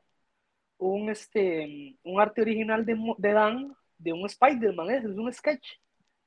un, 0.77 1.09
este, 1.09 1.97
un 2.03 2.21
arte 2.21 2.41
original 2.41 2.85
de, 2.85 2.97
de 3.17 3.33
Dan, 3.33 3.75
de 3.97 4.13
un 4.13 4.25
Spider-Man, 4.25 4.89
es 4.91 5.05
un 5.05 5.33
sketch 5.33 5.65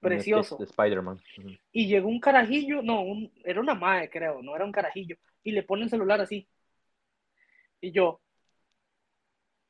precioso. 0.00 0.56
De 0.56 0.64
Spider-Man. 0.64 1.20
Y 1.72 1.86
llegó 1.86 2.08
un 2.08 2.20
carajillo, 2.20 2.82
no, 2.82 3.04
era 3.44 3.60
una 3.60 3.74
madre, 3.74 4.10
creo, 4.10 4.42
no 4.42 4.54
era 4.54 4.64
un 4.64 4.72
carajillo, 4.72 5.16
y 5.42 5.52
le 5.52 5.62
pone 5.62 5.84
el 5.84 5.90
celular 5.90 6.20
así. 6.20 6.48
Y 7.80 7.92
yo, 7.92 8.20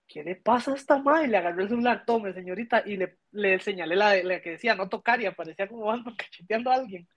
¿qué 0.06 0.22
le 0.24 0.36
pasa 0.36 0.72
a 0.72 0.74
esta 0.76 0.98
madre? 0.98 1.28
Le 1.28 1.36
agarró 1.38 1.62
el 1.62 1.68
celular, 1.68 2.04
tome, 2.06 2.32
señorita, 2.32 2.82
y 2.86 2.96
le, 2.96 3.18
le 3.32 3.58
señalé 3.60 3.96
la, 3.96 4.22
la, 4.22 4.40
que 4.40 4.50
decía 4.50 4.74
no 4.74 4.88
tocar 4.88 5.20
y 5.20 5.26
aparecía 5.26 5.68
como 5.68 5.90
ando 5.90 6.12
cacheteando 6.16 6.70
a 6.70 6.74
alguien. 6.74 7.08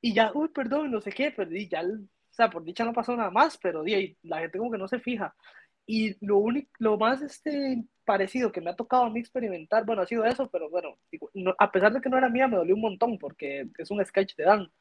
Y 0.00 0.14
ya, 0.14 0.32
uy, 0.34 0.48
perdón, 0.48 0.90
no 0.90 1.00
sé 1.00 1.12
qué, 1.12 1.30
pero 1.30 1.50
ya, 1.50 1.82
o 1.82 2.32
sea, 2.32 2.50
por 2.50 2.64
dicha 2.64 2.84
no 2.84 2.92
pasó 2.92 3.16
nada 3.16 3.30
más, 3.30 3.58
pero 3.58 3.82
di, 3.82 4.16
la 4.22 4.40
gente 4.40 4.58
como 4.58 4.70
que 4.70 4.78
no 4.78 4.88
se 4.88 5.00
fija. 5.00 5.34
Y 5.86 6.16
lo, 6.24 6.38
único, 6.38 6.70
lo 6.78 6.96
más 6.98 7.20
este, 7.22 7.84
parecido 8.04 8.52
que 8.52 8.60
me 8.60 8.70
ha 8.70 8.76
tocado 8.76 9.04
a 9.04 9.10
mí 9.10 9.20
experimentar, 9.20 9.84
bueno, 9.84 10.02
ha 10.02 10.06
sido 10.06 10.24
eso, 10.24 10.48
pero 10.50 10.70
bueno, 10.70 10.98
a 11.58 11.72
pesar 11.72 11.92
de 11.92 12.00
que 12.00 12.08
no 12.08 12.18
era 12.18 12.28
mía, 12.28 12.48
me 12.48 12.56
dolió 12.56 12.74
un 12.74 12.80
montón 12.82 13.18
porque 13.18 13.68
es 13.78 13.90
un 13.90 14.04
sketch 14.04 14.36
de 14.36 14.44
Dan. 14.44 14.72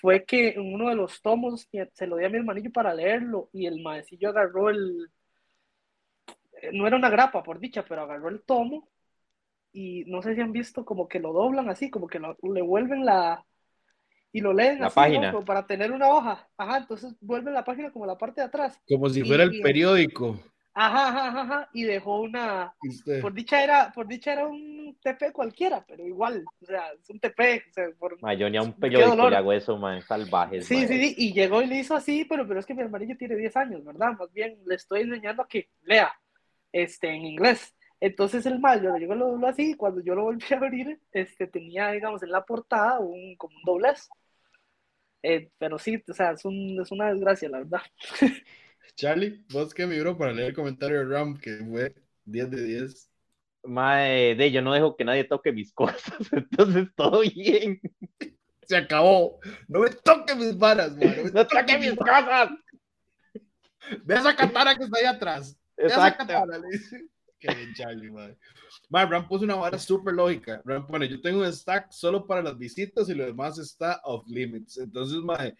Fue 0.00 0.24
que 0.24 0.50
en 0.50 0.74
uno 0.74 0.88
de 0.88 0.94
los 0.94 1.20
tomos 1.22 1.68
se 1.92 2.06
lo 2.06 2.16
di 2.16 2.24
a 2.24 2.28
mi 2.28 2.38
hermanillo 2.38 2.70
para 2.72 2.94
leerlo 2.94 3.50
y 3.52 3.66
el 3.66 3.82
maecillo 3.82 4.30
agarró 4.30 4.70
el. 4.70 5.10
No 6.72 6.86
era 6.86 6.96
una 6.96 7.10
grapa, 7.10 7.42
por 7.42 7.58
dicha, 7.60 7.84
pero 7.88 8.02
agarró 8.02 8.28
el 8.28 8.42
tomo 8.42 8.88
y 9.72 10.04
no 10.06 10.22
sé 10.22 10.34
si 10.34 10.40
han 10.40 10.52
visto 10.52 10.84
como 10.84 11.08
que 11.08 11.20
lo 11.20 11.32
doblan 11.32 11.68
así, 11.68 11.90
como 11.90 12.06
que 12.06 12.18
le 12.20 12.62
vuelven 12.62 13.04
la. 13.04 13.44
y 14.32 14.40
lo 14.40 14.52
leen 14.52 14.80
La 14.80 14.86
así, 14.88 14.94
página. 14.94 15.40
para 15.44 15.66
tener 15.66 15.90
una 15.92 16.08
hoja. 16.08 16.48
Ajá, 16.56 16.78
entonces 16.78 17.14
vuelve 17.20 17.50
la 17.50 17.64
página 17.64 17.90
como 17.90 18.04
la 18.06 18.18
parte 18.18 18.40
de 18.42 18.46
atrás. 18.46 18.78
Como 18.86 19.08
si 19.08 19.20
Y- 19.20 19.24
fuera 19.24 19.44
el 19.44 19.54
y- 19.54 19.62
periódico. 19.62 20.38
Ajá, 20.74 21.08
ajá, 21.08 21.28
ajá, 21.28 21.40
ajá, 21.40 21.68
y 21.72 21.82
dejó 21.84 22.20
una, 22.20 22.72
usted- 22.88 23.20
por 23.20 23.32
dicha 23.32 23.64
era, 23.64 23.90
por 23.92 24.06
dicha 24.06 24.32
era 24.34 24.46
un 24.46 24.96
TP 25.02 25.32
cualquiera, 25.32 25.84
pero 25.88 26.06
igual, 26.06 26.44
o 26.62 26.66
sea, 26.66 26.92
es 26.92 27.08
un 27.10 27.18
TP, 27.18 27.64
o 27.68 27.72
sea, 27.72 27.86
por- 27.98 28.20
Ma, 28.22 28.34
yo 28.34 28.48
ni 28.48 28.58
a 28.58 28.62
un 28.62 28.74
periódico 28.74 29.28
le 29.28 29.36
hago 29.36 29.52
eso, 29.52 29.76
man, 29.76 30.00
salvajes. 30.02 30.66
Sí, 30.66 30.82
ma. 30.82 30.86
sí, 30.86 30.98
sí, 31.00 31.14
y 31.18 31.32
llegó 31.32 31.62
y 31.62 31.66
le 31.66 31.78
hizo 31.78 31.96
así, 31.96 32.24
pero, 32.26 32.46
pero 32.46 32.60
es 32.60 32.66
que 32.66 32.74
mi 32.74 32.82
hermanillo 32.82 33.16
tiene 33.16 33.34
10 33.34 33.56
años, 33.56 33.84
¿verdad? 33.84 34.12
Más 34.16 34.32
bien 34.32 34.56
le 34.66 34.76
estoy 34.76 35.00
enseñando 35.00 35.42
a 35.42 35.48
que 35.48 35.68
lea 35.82 36.12
este, 36.82 37.08
en 37.08 37.24
inglés. 37.24 37.74
Entonces 38.00 38.46
el 38.46 38.60
mal, 38.60 38.82
yo 38.82 38.96
llego 38.96 39.14
lo 39.14 39.28
dobló 39.28 39.48
así, 39.48 39.72
y 39.72 39.74
cuando 39.74 40.00
yo 40.00 40.14
lo 40.14 40.24
volví 40.24 40.44
a 40.50 40.56
abrir, 40.56 41.00
este, 41.12 41.46
tenía, 41.46 41.90
digamos, 41.90 42.22
en 42.22 42.30
la 42.30 42.44
portada 42.44 43.00
un, 43.00 43.36
como 43.36 43.56
un 43.56 43.62
doblez. 43.64 44.08
Eh, 45.22 45.50
pero 45.58 45.78
sí, 45.78 46.02
o 46.08 46.12
sea, 46.12 46.30
es, 46.32 46.44
un, 46.44 46.80
es 46.80 46.92
una 46.92 47.12
desgracia, 47.12 47.48
la 47.48 47.58
verdad. 47.58 47.82
Charlie, 48.94 49.44
vos 49.52 49.74
que 49.74 49.86
mi 49.86 49.98
bro 49.98 50.16
para 50.16 50.32
leer 50.32 50.50
el 50.50 50.54
comentario 50.54 50.98
de 50.98 51.04
Ram, 51.06 51.36
que 51.38 51.56
fue 51.68 51.94
10 52.24 52.50
de 52.50 52.64
10. 52.64 53.10
Mae, 53.64 54.36
de 54.36 54.52
yo 54.52 54.62
no 54.62 54.72
dejo 54.72 54.96
que 54.96 55.04
nadie 55.04 55.24
toque 55.24 55.52
mis 55.52 55.72
cosas, 55.74 56.32
entonces 56.32 56.88
todo 56.94 57.20
bien. 57.20 57.80
Se 58.62 58.76
acabó. 58.76 59.40
No 59.66 59.80
me 59.80 59.90
toques 59.90 60.36
mis 60.36 60.56
varas, 60.56 60.96
man. 60.96 61.16
No 61.16 61.24
me 61.24 61.30
No 61.32 61.46
toque 61.46 61.78
mis 61.78 61.96
cosas. 61.96 62.50
Ve 64.04 64.14
esa 64.14 64.36
katana 64.36 64.76
que 64.76 64.84
está 64.84 64.98
ahí 64.98 65.06
atrás. 65.06 65.57
Exacto. 65.78 66.26
Qué 67.40 67.54
bien, 67.54 67.72
Charlie, 67.74 68.10
man. 68.10 68.36
Man, 68.88 69.10
Ram 69.10 69.28
puso 69.28 69.44
una 69.44 69.54
vara 69.54 69.78
súper 69.78 70.14
lógica. 70.14 70.60
Ram 70.64 70.86
pone, 70.86 71.08
yo 71.08 71.20
tengo 71.20 71.40
un 71.40 71.52
stack 71.52 71.92
solo 71.92 72.26
para 72.26 72.42
las 72.42 72.58
visitas 72.58 73.08
y 73.08 73.14
lo 73.14 73.24
demás 73.24 73.58
está 73.58 74.00
off 74.04 74.26
limits. 74.26 74.78
Entonces, 74.78 75.18
man, 75.18 75.56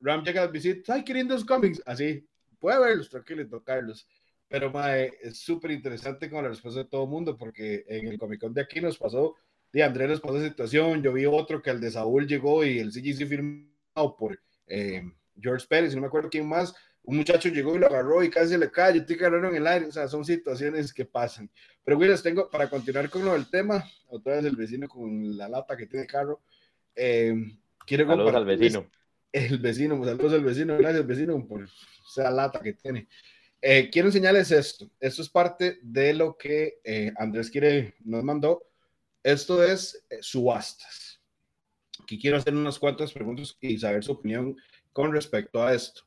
Ram 0.00 0.24
llega 0.24 0.42
a 0.42 0.44
las 0.44 0.52
visitas, 0.52 0.96
ay, 0.96 1.04
queriendo 1.04 1.34
los 1.34 1.44
cómics. 1.44 1.80
Así, 1.86 2.26
puede 2.58 2.80
verlos, 2.80 3.08
tranquilo, 3.08 3.48
tocarlos. 3.48 4.08
Pero, 4.48 4.70
mae, 4.70 5.12
es 5.22 5.38
súper 5.38 5.70
interesante 5.70 6.28
con 6.28 6.42
la 6.42 6.50
respuesta 6.50 6.80
de 6.82 6.88
todo 6.88 7.04
el 7.04 7.10
mundo, 7.10 7.36
porque 7.36 7.84
en 7.86 8.08
el 8.08 8.18
Comic 8.18 8.40
Con 8.40 8.52
de 8.52 8.62
aquí 8.62 8.80
nos 8.80 8.98
pasó, 8.98 9.36
de 9.72 9.82
Andrés 9.82 10.08
nos 10.10 10.20
pasó 10.20 10.36
esa 10.36 10.48
situación, 10.48 11.02
yo 11.02 11.12
vi 11.12 11.24
otro 11.24 11.62
que 11.62 11.70
el 11.70 11.80
de 11.80 11.90
Saúl 11.90 12.26
llegó 12.26 12.62
y 12.64 12.78
el 12.78 12.92
CGC 12.92 13.26
firmado 13.26 14.16
por 14.18 14.38
eh, 14.66 15.02
George 15.40 15.66
Pérez, 15.66 15.92
y 15.92 15.94
no 15.94 16.02
me 16.02 16.08
acuerdo 16.08 16.28
quién 16.28 16.46
más, 16.46 16.74
un 17.04 17.16
muchacho 17.16 17.48
llegó 17.48 17.74
y 17.74 17.78
lo 17.78 17.86
agarró 17.86 18.22
y 18.22 18.30
casi 18.30 18.56
le 18.56 18.70
cae, 18.70 18.94
yo 18.94 19.04
te 19.04 19.14
agarraron 19.14 19.50
en 19.50 19.56
el 19.56 19.66
aire, 19.66 19.86
o 19.86 19.92
sea, 19.92 20.08
son 20.08 20.24
situaciones 20.24 20.92
que 20.92 21.04
pasan. 21.04 21.50
Pero, 21.84 21.96
güey, 21.96 22.08
les 22.08 22.22
tengo, 22.22 22.48
para 22.48 22.70
continuar 22.70 23.10
con 23.10 23.24
lo 23.24 23.32
del 23.32 23.50
tema, 23.50 23.84
otra 24.08 24.36
vez 24.36 24.44
el 24.44 24.56
vecino 24.56 24.88
con 24.88 25.36
la 25.36 25.48
lata 25.48 25.76
que 25.76 25.86
tiene 25.86 26.06
carro, 26.06 26.42
eh, 26.94 27.34
quiero 27.86 28.06
Saludos 28.06 28.34
al 28.34 28.44
vecino. 28.44 28.90
el 29.32 29.58
vecino, 29.58 30.04
saludos 30.04 30.32
al 30.34 30.44
vecino, 30.44 30.78
gracias 30.78 31.06
vecino 31.06 31.46
por 31.46 31.64
esa 31.64 32.30
lata 32.30 32.60
que 32.60 32.74
tiene. 32.74 33.08
Eh, 33.64 33.90
quiero 33.90 34.08
enseñarles 34.08 34.50
esto. 34.50 34.90
Esto 34.98 35.22
es 35.22 35.28
parte 35.28 35.78
de 35.82 36.14
lo 36.14 36.36
que 36.36 36.80
eh, 36.82 37.12
Andrés 37.16 37.48
quiere, 37.48 37.94
nos 38.04 38.24
mandó. 38.24 38.68
Esto 39.22 39.62
es 39.62 40.04
eh, 40.10 40.18
subastas. 40.20 41.20
Aquí 42.02 42.18
quiero 42.18 42.38
hacer 42.38 42.54
unas 42.56 42.78
cuantas 42.78 43.12
preguntas 43.12 43.56
y 43.60 43.78
saber 43.78 44.02
su 44.02 44.12
opinión 44.12 44.56
con 44.92 45.12
respecto 45.12 45.62
a 45.62 45.72
esto. 45.72 46.02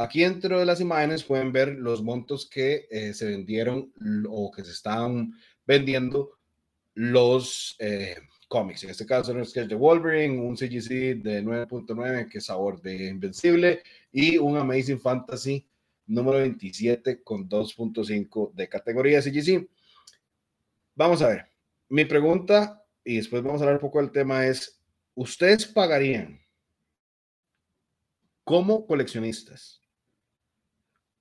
Aquí 0.00 0.22
dentro 0.22 0.58
de 0.58 0.64
las 0.64 0.80
imágenes 0.80 1.24
pueden 1.24 1.52
ver 1.52 1.76
los 1.76 2.02
montos 2.02 2.48
que 2.48 2.88
eh, 2.90 3.12
se 3.12 3.26
vendieron 3.26 3.92
o 4.30 4.50
que 4.50 4.64
se 4.64 4.70
están 4.70 5.34
vendiendo 5.66 6.38
los 6.94 7.76
eh, 7.78 8.16
cómics. 8.48 8.82
En 8.84 8.88
este 8.88 9.04
caso, 9.04 9.32
un 9.32 9.44
sketch 9.44 9.68
de 9.68 9.74
Wolverine, 9.74 10.40
un 10.40 10.56
CGC 10.56 11.22
de 11.22 11.44
9.9 11.44 12.30
que 12.30 12.38
es 12.38 12.46
sabor 12.46 12.80
de 12.80 13.08
Invencible 13.08 13.82
y 14.10 14.38
un 14.38 14.56
Amazing 14.56 15.00
Fantasy 15.00 15.68
número 16.06 16.38
27 16.38 17.22
con 17.22 17.46
2.5 17.46 18.54
de 18.54 18.68
categoría 18.70 19.20
CGC. 19.20 19.68
Vamos 20.94 21.20
a 21.20 21.28
ver. 21.28 21.46
Mi 21.90 22.06
pregunta, 22.06 22.82
y 23.04 23.16
después 23.16 23.42
vamos 23.42 23.60
a 23.60 23.64
hablar 23.64 23.76
un 23.76 23.82
poco 23.82 24.00
del 24.00 24.12
tema, 24.12 24.46
es, 24.46 24.80
¿ustedes 25.14 25.66
pagarían 25.66 26.40
como 28.44 28.86
coleccionistas 28.86 29.79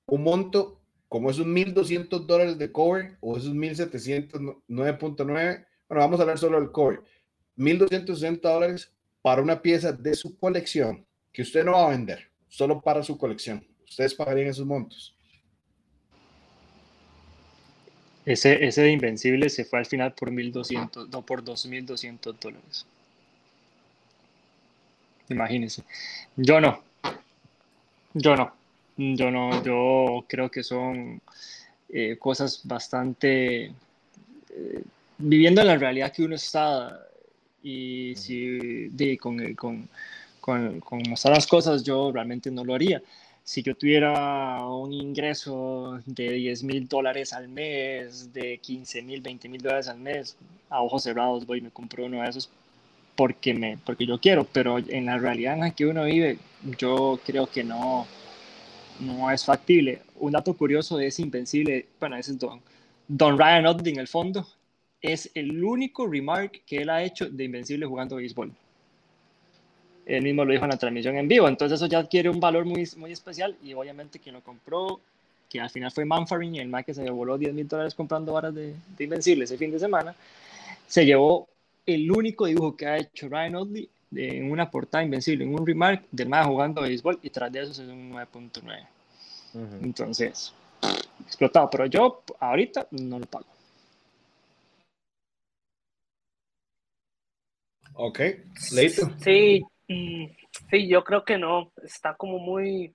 un 0.10 0.24
monto 0.24 0.80
como 1.08 1.32
esos 1.32 1.46
1.200 1.46 2.26
dólares 2.26 2.58
de 2.58 2.72
cover 2.72 3.18
o 3.20 3.38
esos 3.38 3.54
1.700, 3.54 4.62
9.9? 4.68 5.26
Bueno, 5.26 5.66
vamos 5.90 6.20
a 6.20 6.24
hablar 6.24 6.38
solo 6.38 6.60
del 6.60 6.72
cover. 6.72 7.02
1.260 7.58 8.42
dólares 8.42 8.92
para 9.22 9.42
una 9.42 9.62
pieza 9.62 9.92
de 9.92 10.14
su 10.16 10.38
colección 10.38 11.06
que 11.34 11.42
usted 11.42 11.64
no 11.64 11.74
va 11.74 11.88
a 11.88 11.90
vender, 11.90 12.30
solo 12.48 12.82
para 12.82 13.04
su 13.04 13.18
colección. 13.18 13.66
¿Ustedes 13.88 14.14
pagarían 14.14 14.48
esos 14.48 14.66
montos? 14.66 15.16
Ese, 18.26 18.64
ese 18.64 18.84
de 18.84 18.92
Invencible 18.92 19.50
se 19.50 19.66
fue 19.66 19.80
al 19.80 19.86
final 19.86 20.14
por 20.14 20.30
1200, 20.30 21.10
no 21.10 21.26
por 21.26 21.44
2200 21.44 22.40
dólares. 22.40 22.86
Imagínense. 25.30 25.84
Yo 26.36 26.62
no. 26.62 26.82
Yo 28.14 28.36
no. 28.36 28.59
Yo 29.00 29.32
no. 29.32 29.64
Yo 29.64 30.26
creo 30.28 30.50
que 30.52 30.64
son 30.64 31.22
eh, 31.90 32.18
cosas 32.20 32.62
bastante. 32.66 33.66
eh, 34.52 34.84
viviendo 35.20 35.62
en 35.62 35.68
la 35.68 35.78
realidad 35.78 36.12
que 36.14 36.24
uno 36.24 36.36
está 36.36 37.00
y 37.64 38.14
si 38.16 38.90
de, 38.90 39.18
con, 39.18 39.40
el- 39.42 39.56
con, 39.58 39.90
con, 40.42 40.80
con 40.82 41.02
mostrar 41.10 41.36
las 41.36 41.48
cosas, 41.48 41.84
yo 41.84 42.12
realmente 42.12 42.52
no 42.52 42.64
lo 42.66 42.76
haría 42.76 43.02
si 43.44 43.64
yo 43.64 43.76
tuviera 43.76 44.66
un 44.68 44.94
ingreso 44.94 46.00
de 46.06 46.32
10 46.34 46.64
mil 46.64 46.88
dólares 46.88 47.34
al 47.34 47.50
mes, 47.50 48.34
de 48.34 48.60
15 48.60 49.02
mil, 49.02 49.22
20 49.22 49.50
mil 49.50 49.62
dólares 49.62 49.88
al 49.90 50.00
mes, 50.00 50.38
a 50.70 50.82
ojos 50.84 51.04
cerrados 51.04 51.46
voy 51.48 51.60
y 51.60 51.62
me 51.62 51.72
compro 51.72 52.06
uno 52.06 52.22
de 52.24 52.30
esos 52.30 52.50
porque, 53.16 53.54
me, 53.54 53.78
porque 53.86 54.06
yo 54.06 54.20
quiero, 54.20 54.46
pero 54.46 54.78
en 54.80 55.06
la 55.06 55.18
realidad 55.18 55.56
en 55.56 55.60
la 55.62 55.72
que 55.72 55.86
uno 55.86 56.06
vive, 56.06 56.40
yo 56.78 57.20
creo 57.26 57.48
que 57.48 57.64
no, 57.64 58.08
no 59.00 59.32
es 59.32 59.46
factible. 59.46 60.02
Un 60.16 60.32
dato 60.32 60.54
curioso 60.54 60.98
de 60.98 61.14
Invencible, 61.18 61.88
bueno, 62.00 62.18
ese 62.18 62.32
es 62.32 62.40
Don, 62.40 62.62
Don 63.08 63.38
Ryan 63.38 63.66
en 63.86 64.00
el 64.00 64.08
fondo, 64.08 64.48
es 65.02 65.30
el 65.34 65.64
único 65.64 66.08
remark 66.08 66.62
que 66.66 66.78
él 66.78 66.90
ha 66.90 67.04
hecho 67.04 67.30
de 67.30 67.44
Invencible 67.46 67.86
jugando 67.86 68.18
béisbol 68.18 68.52
él 70.10 70.24
mismo 70.24 70.44
lo 70.44 70.52
dijo 70.52 70.66
en 70.66 70.72
la 70.72 70.78
transmisión 70.78 71.16
en 71.18 71.28
vivo. 71.28 71.48
Entonces 71.48 71.76
eso 71.76 71.86
ya 71.86 72.00
adquiere 72.00 72.30
un 72.30 72.40
valor 72.40 72.66
muy, 72.66 72.88
muy 72.98 73.12
especial 73.12 73.56
y 73.64 73.74
obviamente 73.74 74.20
quien 74.20 74.36
lo 74.36 74.42
compró, 74.42 75.00
que 75.50 75.62
al 75.62 75.70
final 75.70 75.92
fue 75.92 76.04
Manfarin, 76.04 76.56
el 76.56 76.68
man 76.68 76.84
que 76.84 76.94
se 76.94 77.10
voló 77.10 77.38
10 77.38 77.54
mil 77.54 77.68
dólares 77.68 77.94
comprando 77.94 78.34
varas 78.34 78.54
de, 78.54 78.74
de 78.98 79.04
Invencible 79.04 79.46
ese 79.46 79.58
fin 79.58 79.72
de 79.72 79.80
semana, 79.80 80.16
se 80.88 81.06
llevó 81.06 81.48
el 81.86 82.12
único 82.12 82.48
dibujo 82.48 82.76
que 82.76 82.88
ha 82.88 82.98
hecho 82.98 83.30
Ryan 83.30 83.56
Otley 83.56 83.90
en 84.16 84.52
una 84.52 84.70
portada 84.70 85.04
Invencible, 85.04 85.44
en 85.46 85.54
un 85.54 85.66
remark 85.66 86.06
del 86.12 86.30
man 86.30 86.48
jugando 86.48 86.82
béisbol 86.82 87.20
y 87.22 87.30
tras 87.30 87.52
de 87.52 87.62
eso 87.62 87.72
es 87.72 87.80
un 87.90 88.12
9.9. 88.12 88.88
Ujú. 89.54 89.76
Entonces, 89.84 90.54
explotado. 91.26 91.70
Pero 91.70 91.86
yo 91.86 92.24
ahorita 92.40 92.88
no 92.92 93.20
lo 93.20 93.26
pago. 93.26 93.46
Ok, 97.94 98.20
Leito. 98.72 99.12
Sí, 99.20 99.62
mm, 99.88 100.26
sí, 100.70 100.88
yo 100.88 101.04
creo 101.04 101.24
que 101.24 101.38
no. 101.38 101.72
Está 101.84 102.16
como 102.16 102.40
muy. 102.40 102.94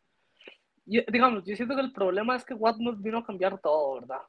yo- 0.86 1.02
digamos, 1.12 1.44
yo 1.44 1.54
siento 1.56 1.74
que 1.74 1.82
el 1.82 1.92
problema 1.92 2.36
es 2.36 2.44
que 2.44 2.54
Whatnot 2.54 3.02
vino 3.02 3.18
a 3.18 3.24
cambiar 3.26 3.60
todo, 3.60 4.00
¿verdad? 4.00 4.22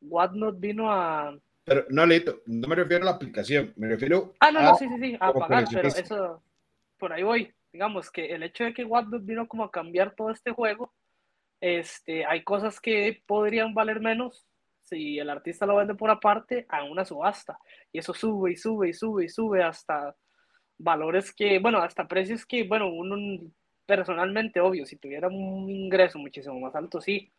Whatnot 0.00 0.58
vino 0.58 0.90
a. 0.90 1.36
Pero 1.64 1.86
no, 1.90 2.06
Leito, 2.06 2.42
no 2.46 2.68
me 2.68 2.74
refiero 2.74 3.02
a 3.02 3.10
la 3.10 3.16
aplicación, 3.16 3.72
me 3.76 3.88
refiero 3.88 4.34
Ah, 4.40 4.50
no, 4.50 4.60
a... 4.60 4.62
no, 4.62 4.74
sí, 4.76 4.88
sí, 4.88 4.98
sí, 5.00 5.16
a 5.20 5.32
pagar, 5.32 5.64
pero 5.72 5.88
eso. 5.88 6.42
Por 6.98 7.12
ahí 7.12 7.22
voy. 7.22 7.52
Digamos 7.72 8.10
que 8.10 8.26
el 8.34 8.42
hecho 8.42 8.64
de 8.64 8.74
que 8.74 8.84
Whatnot 8.84 9.24
vino 9.24 9.46
como 9.46 9.64
a 9.64 9.70
cambiar 9.70 10.14
todo 10.14 10.30
este 10.30 10.50
juego, 10.50 10.92
este, 11.60 12.24
hay 12.26 12.42
cosas 12.42 12.80
que 12.80 13.22
podrían 13.26 13.74
valer 13.74 14.00
menos 14.00 14.46
si 14.82 15.18
el 15.18 15.30
artista 15.30 15.66
lo 15.66 15.76
vende 15.76 15.94
por 15.94 16.10
aparte 16.10 16.66
a 16.68 16.82
una 16.82 17.04
subasta. 17.04 17.58
Y 17.92 17.98
eso 18.00 18.12
sube 18.12 18.52
y 18.52 18.56
sube 18.56 18.88
y 18.88 18.92
sube 18.92 19.24
y 19.24 19.28
sube 19.28 19.62
hasta 19.62 20.16
valores 20.78 21.32
que, 21.32 21.58
bueno, 21.60 21.78
hasta 21.78 22.08
precios 22.08 22.44
que, 22.44 22.64
bueno, 22.64 22.88
uno 22.88 23.16
personalmente, 23.86 24.60
obvio, 24.60 24.84
si 24.86 24.96
tuviera 24.96 25.28
un 25.28 25.68
ingreso 25.70 26.18
muchísimo 26.18 26.58
más 26.58 26.74
alto, 26.74 27.00
sí, 27.00 27.30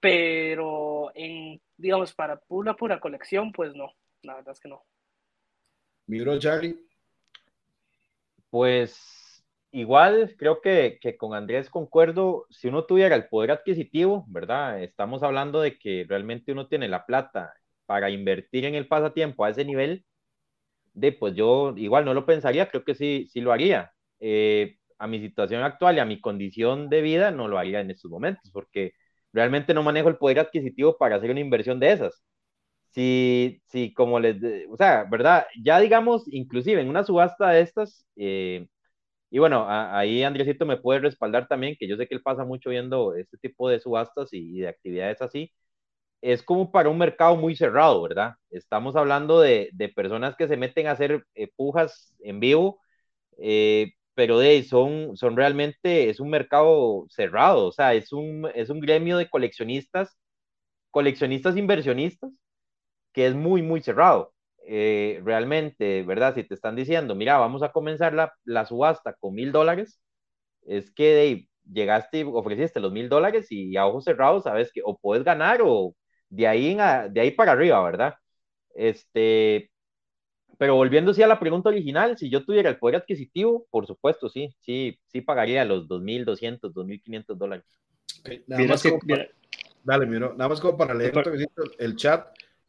pero 0.00 1.12
en, 1.14 1.60
digamos, 1.76 2.14
para 2.14 2.38
pura, 2.38 2.74
pura 2.74 3.00
colección, 3.00 3.52
pues 3.52 3.74
no, 3.74 3.92
la 4.22 4.36
verdad 4.36 4.52
es 4.52 4.60
que 4.60 4.68
no. 4.68 4.82
Mi 6.06 6.20
bro 6.20 6.38
Charlie. 6.38 6.76
Pues 8.50 9.44
igual 9.70 10.34
creo 10.36 10.60
que, 10.60 10.98
que 11.00 11.16
con 11.16 11.34
Andrés 11.34 11.70
concuerdo, 11.70 12.46
si 12.50 12.68
uno 12.68 12.84
tuviera 12.84 13.14
el 13.14 13.28
poder 13.28 13.52
adquisitivo, 13.52 14.24
¿verdad? 14.28 14.82
Estamos 14.82 15.22
hablando 15.22 15.60
de 15.60 15.78
que 15.78 16.04
realmente 16.08 16.52
uno 16.52 16.66
tiene 16.66 16.88
la 16.88 17.06
plata 17.06 17.54
para 17.86 18.10
invertir 18.10 18.64
en 18.64 18.74
el 18.74 18.88
pasatiempo 18.88 19.44
a 19.44 19.50
ese 19.50 19.64
nivel, 19.64 20.04
de 20.94 21.12
pues 21.12 21.34
yo 21.34 21.74
igual 21.76 22.04
no 22.04 22.14
lo 22.14 22.26
pensaría, 22.26 22.68
creo 22.68 22.84
que 22.84 22.94
sí, 22.94 23.28
sí 23.30 23.40
lo 23.40 23.52
haría. 23.52 23.92
eh, 24.20 24.76
a 24.98 25.06
mi 25.06 25.18
situación 25.18 25.62
actual 25.62 25.96
y 25.96 25.98
a 26.00 26.04
mi 26.04 26.20
condición 26.20 26.90
de 26.90 27.00
vida, 27.00 27.30
no 27.30 27.48
lo 27.48 27.58
haría 27.58 27.80
en 27.80 27.90
estos 27.90 28.10
momentos, 28.10 28.50
porque 28.52 28.92
realmente 29.32 29.74
no 29.74 29.82
manejo 29.82 30.08
el 30.08 30.16
poder 30.18 30.40
adquisitivo 30.40 30.96
para 30.98 31.16
hacer 31.16 31.30
una 31.30 31.40
inversión 31.40 31.80
de 31.80 31.92
esas. 31.92 32.22
Si, 32.90 33.62
si 33.66 33.94
como 33.94 34.20
les, 34.20 34.36
o 34.70 34.76
sea, 34.76 35.04
¿verdad? 35.04 35.46
Ya 35.62 35.80
digamos, 35.80 36.24
inclusive 36.32 36.80
en 36.80 36.88
una 36.88 37.04
subasta 37.04 37.50
de 37.50 37.62
estas, 37.62 38.06
eh, 38.16 38.66
y 39.30 39.38
bueno, 39.38 39.66
ahí 39.68 40.22
Andresito 40.24 40.66
me 40.66 40.76
puede 40.78 41.00
respaldar 41.00 41.48
también, 41.48 41.76
que 41.78 41.88
yo 41.88 41.96
sé 41.96 42.08
que 42.08 42.14
él 42.16 42.22
pasa 42.22 42.44
mucho 42.44 42.70
viendo 42.70 43.14
este 43.14 43.38
tipo 43.38 43.68
de 43.68 43.80
subastas 43.80 44.30
y, 44.32 44.60
de 44.60 44.68
actividades 44.68 45.22
así, 45.22 45.52
es 46.20 46.42
como 46.42 46.70
para 46.72 46.88
un 46.90 46.98
mercado 46.98 47.36
muy 47.36 47.56
cerrado, 47.56 48.02
¿verdad? 48.02 48.34
Estamos 48.50 48.96
hablando 48.96 49.40
de, 49.40 49.70
de 49.72 49.88
personas 49.88 50.36
que 50.36 50.48
se 50.48 50.56
meten 50.56 50.86
a 50.86 50.92
hacer 50.92 51.24
eh, 51.34 51.48
pujas 51.56 52.14
en 52.20 52.40
vivo, 52.40 52.80
eh, 53.38 53.92
pero 54.20 54.38
de, 54.38 54.62
son, 54.64 55.16
son 55.16 55.34
realmente, 55.34 56.10
es 56.10 56.20
un 56.20 56.28
mercado 56.28 57.06
cerrado, 57.08 57.68
o 57.68 57.72
sea, 57.72 57.94
es 57.94 58.12
un, 58.12 58.46
es 58.54 58.68
un 58.68 58.78
gremio 58.80 59.16
de 59.16 59.30
coleccionistas, 59.30 60.14
coleccionistas 60.90 61.56
inversionistas, 61.56 62.30
que 63.12 63.26
es 63.26 63.34
muy, 63.34 63.62
muy 63.62 63.82
cerrado. 63.82 64.34
Eh, 64.66 65.20
realmente, 65.24 66.02
¿verdad? 66.04 66.34
Si 66.34 66.44
te 66.44 66.54
están 66.54 66.76
diciendo, 66.76 67.14
mira, 67.14 67.38
vamos 67.38 67.62
a 67.62 67.72
comenzar 67.72 68.14
la, 68.14 68.32
la 68.44 68.66
subasta 68.66 69.14
con 69.20 69.34
mil 69.34 69.52
dólares, 69.52 70.00
es 70.66 70.90
que 70.92 71.46
llegaste 71.72 72.20
y 72.20 72.24
ofreciste 72.24 72.80
los 72.80 72.92
mil 72.92 73.08
dólares 73.08 73.48
y 73.50 73.76
a 73.76 73.86
ojos 73.86 74.04
cerrados 74.04 74.44
sabes 74.44 74.72
que 74.72 74.82
o 74.84 74.98
puedes 74.98 75.24
ganar 75.24 75.60
o 75.64 75.94
de 76.30 76.46
ahí, 76.48 76.76
de 77.10 77.20
ahí 77.20 77.30
para 77.32 77.52
arriba, 77.52 77.82
¿verdad? 77.84 78.14
Este, 78.74 79.69
pero 80.60 80.74
volviendo 80.74 81.10
a 81.10 81.26
la 81.26 81.40
pregunta 81.40 81.70
original, 81.70 82.18
si 82.18 82.28
yo 82.28 82.44
tuviera 82.44 82.68
el 82.68 82.76
poder 82.76 82.96
adquisitivo, 82.96 83.66
por 83.70 83.86
supuesto, 83.86 84.28
sí, 84.28 84.54
sí, 84.60 85.00
sí 85.06 85.22
pagaría 85.22 85.64
los 85.64 85.88
2.200, 85.88 86.74
2.500 86.74 87.34
dólares. 87.34 87.64
nada, 88.46 88.64
más 88.64 88.84
dale, 89.82 90.04
miro, 90.04 90.34
nada 90.34 90.50
más 90.50 90.60
como 90.60 90.76
para 90.76 90.92
leer 90.92 91.14
el 91.78 91.96
chat. 91.96 92.26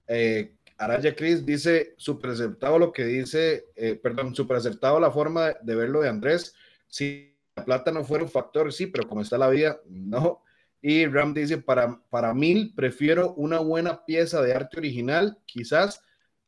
Eh, 0.08 0.54
Araya 0.78 1.14
Cris 1.14 1.46
dice, 1.46 1.94
súper 1.98 2.32
aceptado 2.32 2.80
lo 2.80 2.94
que 2.94 3.04
dice, 3.04 3.66
eh, 3.76 3.96
perdón, 3.96 4.34
súper 4.36 4.56
aceptado 4.56 4.98
la 4.98 5.12
forma 5.12 5.52
de 5.62 5.76
verlo 5.76 6.00
de 6.00 6.08
Andrés. 6.08 6.56
Si 6.88 7.36
la 7.58 7.66
plata 7.66 7.92
no 7.92 8.06
fuera 8.06 8.24
un 8.24 8.30
factor, 8.30 8.72
sí, 8.72 8.88
pero 8.88 9.06
como 9.06 9.20
está 9.20 9.38
la 9.38 9.50
vida, 9.50 9.82
no. 9.90 10.44
Y 10.82 11.08
Ram 11.08 11.34
dice, 11.34 11.58
para, 11.58 12.02
para 12.10 12.34
mil 12.34 12.74
prefiero 12.74 13.34
una 13.34 13.60
buena 13.60 14.06
pieza 14.06 14.42
de 14.42 14.54
arte 14.54 14.78
original, 14.78 15.40
quizás, 15.46 16.02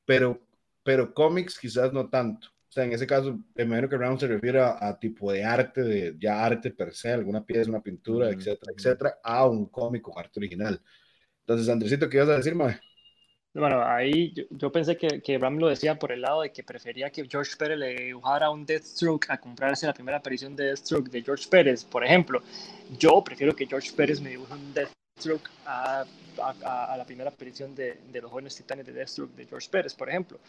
pero, 0.05 0.39
pero 0.83 1.13
cómics 1.13 1.57
quizás 1.59 1.91
no 1.93 2.09
tanto. 2.09 2.47
O 2.47 2.71
sea, 2.73 2.85
en 2.85 2.93
ese 2.93 3.05
caso, 3.05 3.39
primero 3.53 3.87
que 3.87 3.97
Ram 3.97 4.17
se 4.17 4.27
refiere 4.27 4.59
a, 4.59 4.97
tipo 4.99 5.31
de 5.31 5.43
arte, 5.43 5.83
de 5.83 6.15
ya 6.19 6.43
arte 6.43 6.71
per 6.71 6.91
se, 6.93 7.11
alguna 7.11 7.45
pieza, 7.45 7.69
una 7.69 7.83
pintura, 7.83 8.29
etcétera, 8.29 8.73
etcétera, 8.75 9.19
a 9.23 9.45
un 9.45 9.67
cómic 9.67 10.01
con 10.01 10.17
arte 10.17 10.39
original. 10.39 10.81
Entonces, 11.41 11.69
Andresito, 11.69 12.09
¿qué 12.09 12.17
ibas 12.17 12.29
a 12.29 12.37
decir, 12.37 12.55
mae? 12.55 12.79
Bueno, 13.53 13.83
ahí 13.85 14.33
yo, 14.49 14.71
pensé 14.71 14.97
que, 14.97 15.21
que 15.21 15.37
Ram 15.37 15.59
lo 15.59 15.67
decía 15.67 15.99
por 15.99 16.11
el 16.11 16.21
lado 16.21 16.41
de 16.41 16.51
que 16.51 16.63
prefería 16.63 17.11
que 17.11 17.27
George 17.29 17.55
Pérez 17.55 17.77
le 17.77 18.05
dibujara 18.05 18.49
un 18.49 18.65
Deathstroke 18.65 19.27
a 19.29 19.37
comprarse 19.39 19.85
la 19.85 19.93
primera 19.93 20.17
aparición 20.17 20.55
de 20.55 20.65
Deathstroke 20.65 21.11
de 21.11 21.21
George 21.21 21.47
Pérez, 21.47 21.85
por 21.85 22.03
ejemplo. 22.03 22.41
Yo 22.97 23.23
prefiero 23.23 23.55
que 23.55 23.67
George 23.67 23.91
Pérez 23.95 24.19
me 24.19 24.31
dibuje 24.31 24.53
un 24.53 24.73
Deathstroke 25.23 25.49
a, 25.65 26.05
a, 26.63 26.97
la 26.97 27.05
primera 27.05 27.29
aparición 27.29 27.75
de, 27.75 27.97
de, 28.11 28.21
los 28.21 28.31
jóvenes 28.31 28.55
titanes 28.55 28.85
de 28.85 28.93
Deathstroke 28.93 29.35
de 29.35 29.45
George 29.45 29.69
Pérez, 29.69 29.93
por 29.93 30.09
ejemplo. 30.09 30.39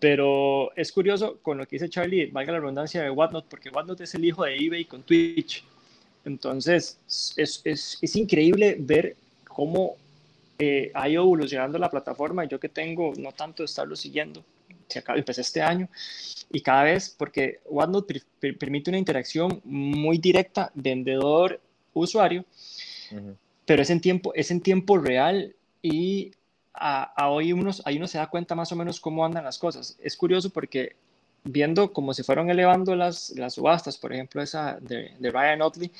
Pero 0.00 0.74
es 0.76 0.90
curioso 0.92 1.38
con 1.42 1.58
lo 1.58 1.66
que 1.66 1.76
dice 1.76 1.88
Charlie, 1.88 2.26
valga 2.26 2.52
la 2.52 2.60
redundancia 2.60 3.02
de 3.02 3.10
Whatnot, 3.10 3.46
porque 3.46 3.70
Whatnot 3.70 4.00
es 4.00 4.14
el 4.14 4.24
hijo 4.24 4.44
de 4.44 4.56
eBay 4.56 4.84
con 4.86 5.02
Twitch. 5.02 5.64
Entonces, 6.24 6.98
es, 7.36 7.60
es, 7.64 7.98
es 8.00 8.16
increíble 8.16 8.76
ver 8.78 9.16
cómo 9.46 9.96
eh, 10.58 10.90
ha 10.94 11.08
ido 11.08 11.22
evolucionando 11.22 11.78
la 11.78 11.90
plataforma 11.90 12.44
yo 12.44 12.58
que 12.58 12.68
tengo 12.68 13.12
no 13.18 13.32
tanto 13.32 13.62
de 13.62 13.66
estarlo 13.66 13.96
siguiendo, 13.96 14.44
se 14.88 15.00
acaba, 15.00 15.18
empecé 15.18 15.40
este 15.42 15.60
año 15.60 15.88
y 16.50 16.60
cada 16.60 16.84
vez, 16.84 17.14
porque 17.16 17.60
OneNote 17.68 18.22
permite 18.58 18.90
una 18.90 18.98
interacción 18.98 19.60
muy 19.64 20.18
directa 20.18 20.70
vendedor-usuario, 20.74 22.44
pero 23.66 23.82
es 23.82 23.90
en, 23.90 24.00
tiempo, 24.00 24.32
es 24.34 24.50
en 24.50 24.60
tiempo 24.60 24.98
real 24.98 25.54
y 25.82 26.32
a, 26.74 27.28
hoy 27.28 27.52
unos, 27.52 27.82
ahí 27.84 27.96
uno 27.96 28.06
se 28.06 28.18
da 28.18 28.28
cuenta 28.28 28.54
más 28.54 28.72
o 28.72 28.76
menos 28.76 29.00
cómo 29.00 29.24
andan 29.24 29.44
las 29.44 29.58
cosas. 29.58 29.96
Es 30.02 30.16
curioso 30.16 30.50
porque 30.50 30.96
viendo 31.44 31.92
cómo 31.92 32.14
se 32.14 32.24
fueron 32.24 32.50
elevando 32.50 32.96
las, 32.96 33.30
las 33.30 33.54
subastas, 33.54 33.98
por 33.98 34.12
ejemplo 34.12 34.42
esa 34.42 34.78
de, 34.80 35.12
de 35.18 35.30
Ryan 35.30 35.62
Otley, 35.62 35.90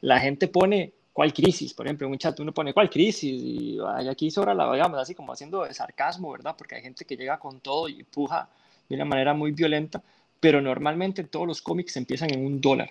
la 0.00 0.20
gente 0.20 0.48
pone 0.48 0.92
¿cuál 1.12 1.32
crisis? 1.32 1.74
Por 1.74 1.86
ejemplo, 1.86 2.06
en 2.06 2.12
un 2.12 2.18
chat 2.18 2.38
uno 2.40 2.52
pone, 2.52 2.72
¿cuál 2.72 2.90
crisis? 2.90 3.22
Y 3.22 3.78
aquí 4.08 4.30
sobra 4.30 4.54
la, 4.54 4.72
digamos, 4.72 4.98
así 4.98 5.14
como 5.14 5.32
haciendo 5.32 5.70
sarcasmo, 5.72 6.32
¿verdad? 6.32 6.54
Porque 6.56 6.76
hay 6.76 6.82
gente 6.82 7.04
que 7.04 7.16
llega 7.16 7.38
con 7.38 7.60
todo 7.60 7.88
y 7.88 8.00
empuja 8.00 8.48
de 8.88 8.96
una 8.96 9.04
manera 9.04 9.34
muy 9.34 9.52
violenta, 9.52 10.02
pero 10.40 10.60
normalmente 10.60 11.24
todos 11.24 11.46
los 11.46 11.62
cómics 11.62 11.96
empiezan 11.96 12.32
en 12.32 12.44
un 12.44 12.60
dólar. 12.60 12.90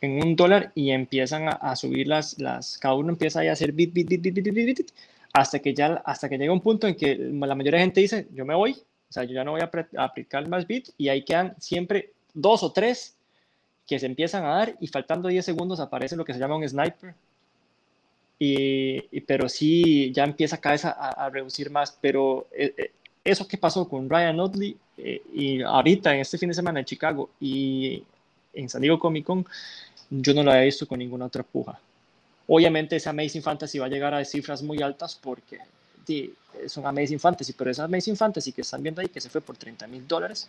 En 0.00 0.22
un 0.22 0.34
dólar 0.34 0.72
y 0.74 0.90
empiezan 0.90 1.48
a, 1.48 1.76
subir 1.76 2.08
las, 2.08 2.38
las, 2.38 2.78
cada 2.78 2.94
uno 2.94 3.10
empieza 3.10 3.40
a 3.40 3.52
hacer 3.52 3.72
bit, 3.72 3.92
bit, 3.92 4.08
bit, 4.08 4.22
bit, 4.22 4.34
bit, 4.34 4.54
bit, 4.54 4.78
bit, 4.78 4.90
hasta 5.32 5.58
que 5.58 5.74
ya, 5.74 6.02
hasta 6.04 6.28
que 6.28 6.38
llega 6.38 6.52
un 6.52 6.60
punto 6.60 6.86
en 6.86 6.94
que 6.94 7.16
la 7.16 7.54
mayoría 7.54 7.78
de 7.78 7.84
gente 7.84 8.00
dice, 8.00 8.26
yo 8.32 8.44
me 8.44 8.54
voy, 8.54 8.72
o 8.72 9.12
sea, 9.12 9.24
yo 9.24 9.34
ya 9.34 9.44
no 9.44 9.52
voy 9.52 9.60
a, 9.60 9.70
aplicar 10.02 10.48
más 10.48 10.66
bit 10.66 10.88
y 10.96 11.08
ahí 11.08 11.22
quedan 11.22 11.54
siempre 11.58 12.12
dos 12.32 12.62
o 12.62 12.72
tres 12.72 13.16
que 13.86 13.98
se 13.98 14.06
empiezan 14.06 14.44
a 14.44 14.54
dar 14.54 14.76
y 14.80 14.86
faltando 14.86 15.28
10 15.28 15.44
segundos 15.44 15.80
aparece 15.80 16.14
lo 16.14 16.24
que 16.24 16.32
se 16.32 16.38
llama 16.38 16.56
un 16.56 16.68
sniper. 16.68 17.12
Y, 18.38 19.20
pero 19.22 19.48
sí, 19.48 20.12
ya 20.12 20.24
empieza 20.24 20.58
cada 20.58 20.74
vez 20.74 20.84
a, 20.84 21.28
reducir 21.30 21.70
más. 21.70 21.98
Pero 22.00 22.46
eh, 22.52 22.72
eh, 22.76 22.92
eso 23.24 23.48
que 23.48 23.58
pasó 23.58 23.88
con 23.88 24.08
Ryan 24.08 24.38
Otley 24.38 24.76
eh, 24.96 25.20
y 25.34 25.62
ahorita 25.62 26.14
en 26.14 26.20
este 26.20 26.38
fin 26.38 26.48
de 26.48 26.54
semana 26.54 26.78
en 26.78 26.86
Chicago 26.86 27.30
y 27.40 28.02
en 28.54 28.68
San 28.68 28.80
Diego 28.80 28.98
Comic 28.98 29.24
Con, 29.24 29.44
yo 30.10 30.34
no 30.34 30.42
lo 30.42 30.50
había 30.50 30.64
visto 30.64 30.86
con 30.86 30.98
ninguna 30.98 31.26
otra 31.26 31.42
puja. 31.42 31.78
Obviamente 32.48 32.96
ese 32.96 33.08
Amazing 33.08 33.42
Fantasy 33.42 33.78
va 33.78 33.86
a 33.86 33.88
llegar 33.88 34.12
a 34.12 34.24
cifras 34.24 34.62
muy 34.62 34.82
altas 34.82 35.18
porque 35.20 35.58
es 36.62 36.76
un 36.76 36.86
Amazing 36.86 37.20
Fantasy, 37.20 37.52
pero 37.52 37.70
esa 37.70 37.84
Amazing 37.84 38.16
Fantasy 38.16 38.52
que 38.52 38.62
están 38.62 38.82
viendo 38.82 39.00
ahí, 39.00 39.08
que 39.08 39.20
se 39.20 39.28
fue 39.28 39.40
por 39.40 39.56
30 39.56 39.86
mil 39.86 40.06
dólares, 40.06 40.48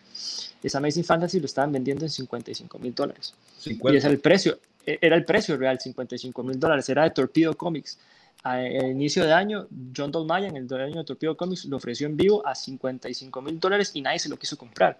esa 0.61 0.77
Amazing 0.79 1.03
Fantasy 1.03 1.39
lo 1.39 1.45
estaban 1.45 1.71
vendiendo 1.71 2.05
en 2.05 2.09
55 2.09 2.79
mil 2.79 2.93
dólares. 2.93 3.33
Y 3.65 3.95
es 3.95 4.03
el 4.05 4.19
precio, 4.19 4.57
e, 4.85 4.97
era 5.01 5.15
el 5.15 5.25
precio 5.25 5.57
real, 5.57 5.79
55 5.79 6.43
mil 6.43 6.59
dólares, 6.59 6.89
era 6.89 7.03
de 7.03 7.11
Torpedo 7.11 7.55
Comics. 7.55 7.99
Al 8.43 8.89
inicio 8.89 9.23
de 9.23 9.33
año, 9.33 9.67
John 9.95 10.11
Dolmayan, 10.11 10.55
el 10.57 10.67
dueño 10.67 10.97
de 10.99 11.03
Torpedo 11.03 11.37
Comics, 11.37 11.65
lo 11.65 11.77
ofreció 11.77 12.07
en 12.07 12.17
vivo 12.17 12.45
a 12.45 12.55
55 12.55 13.41
mil 13.41 13.59
dólares 13.59 13.91
y 13.93 14.01
nadie 14.01 14.17
se 14.17 14.29
lo 14.29 14.37
quiso 14.37 14.57
comprar. 14.57 14.97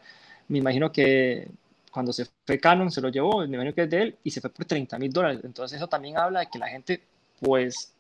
Me 0.48 0.60
imagino 0.60 0.92
que 0.92 1.48
cuando 1.92 2.14
se 2.14 2.26
fue 2.46 2.60
Canon 2.60 2.90
se 2.90 3.02
lo 3.02 3.10
llevó, 3.10 3.40
me 3.40 3.56
imagino 3.56 3.74
que 3.74 3.84
es 3.84 3.90
de 3.90 4.02
él, 4.02 4.18
y 4.24 4.32
se 4.32 4.42
fue 4.42 4.50
por 4.50 4.66
30 4.66 4.98
mil 4.98 5.12
dólares. 5.12 5.42
Entonces 5.44 5.78
eso 5.78 5.88
también 5.88 6.18
habla 6.18 6.40
de 6.42 6.48
que 6.48 6.58
la 6.58 6.70
gente, 6.70 7.04
pues, 7.40 7.94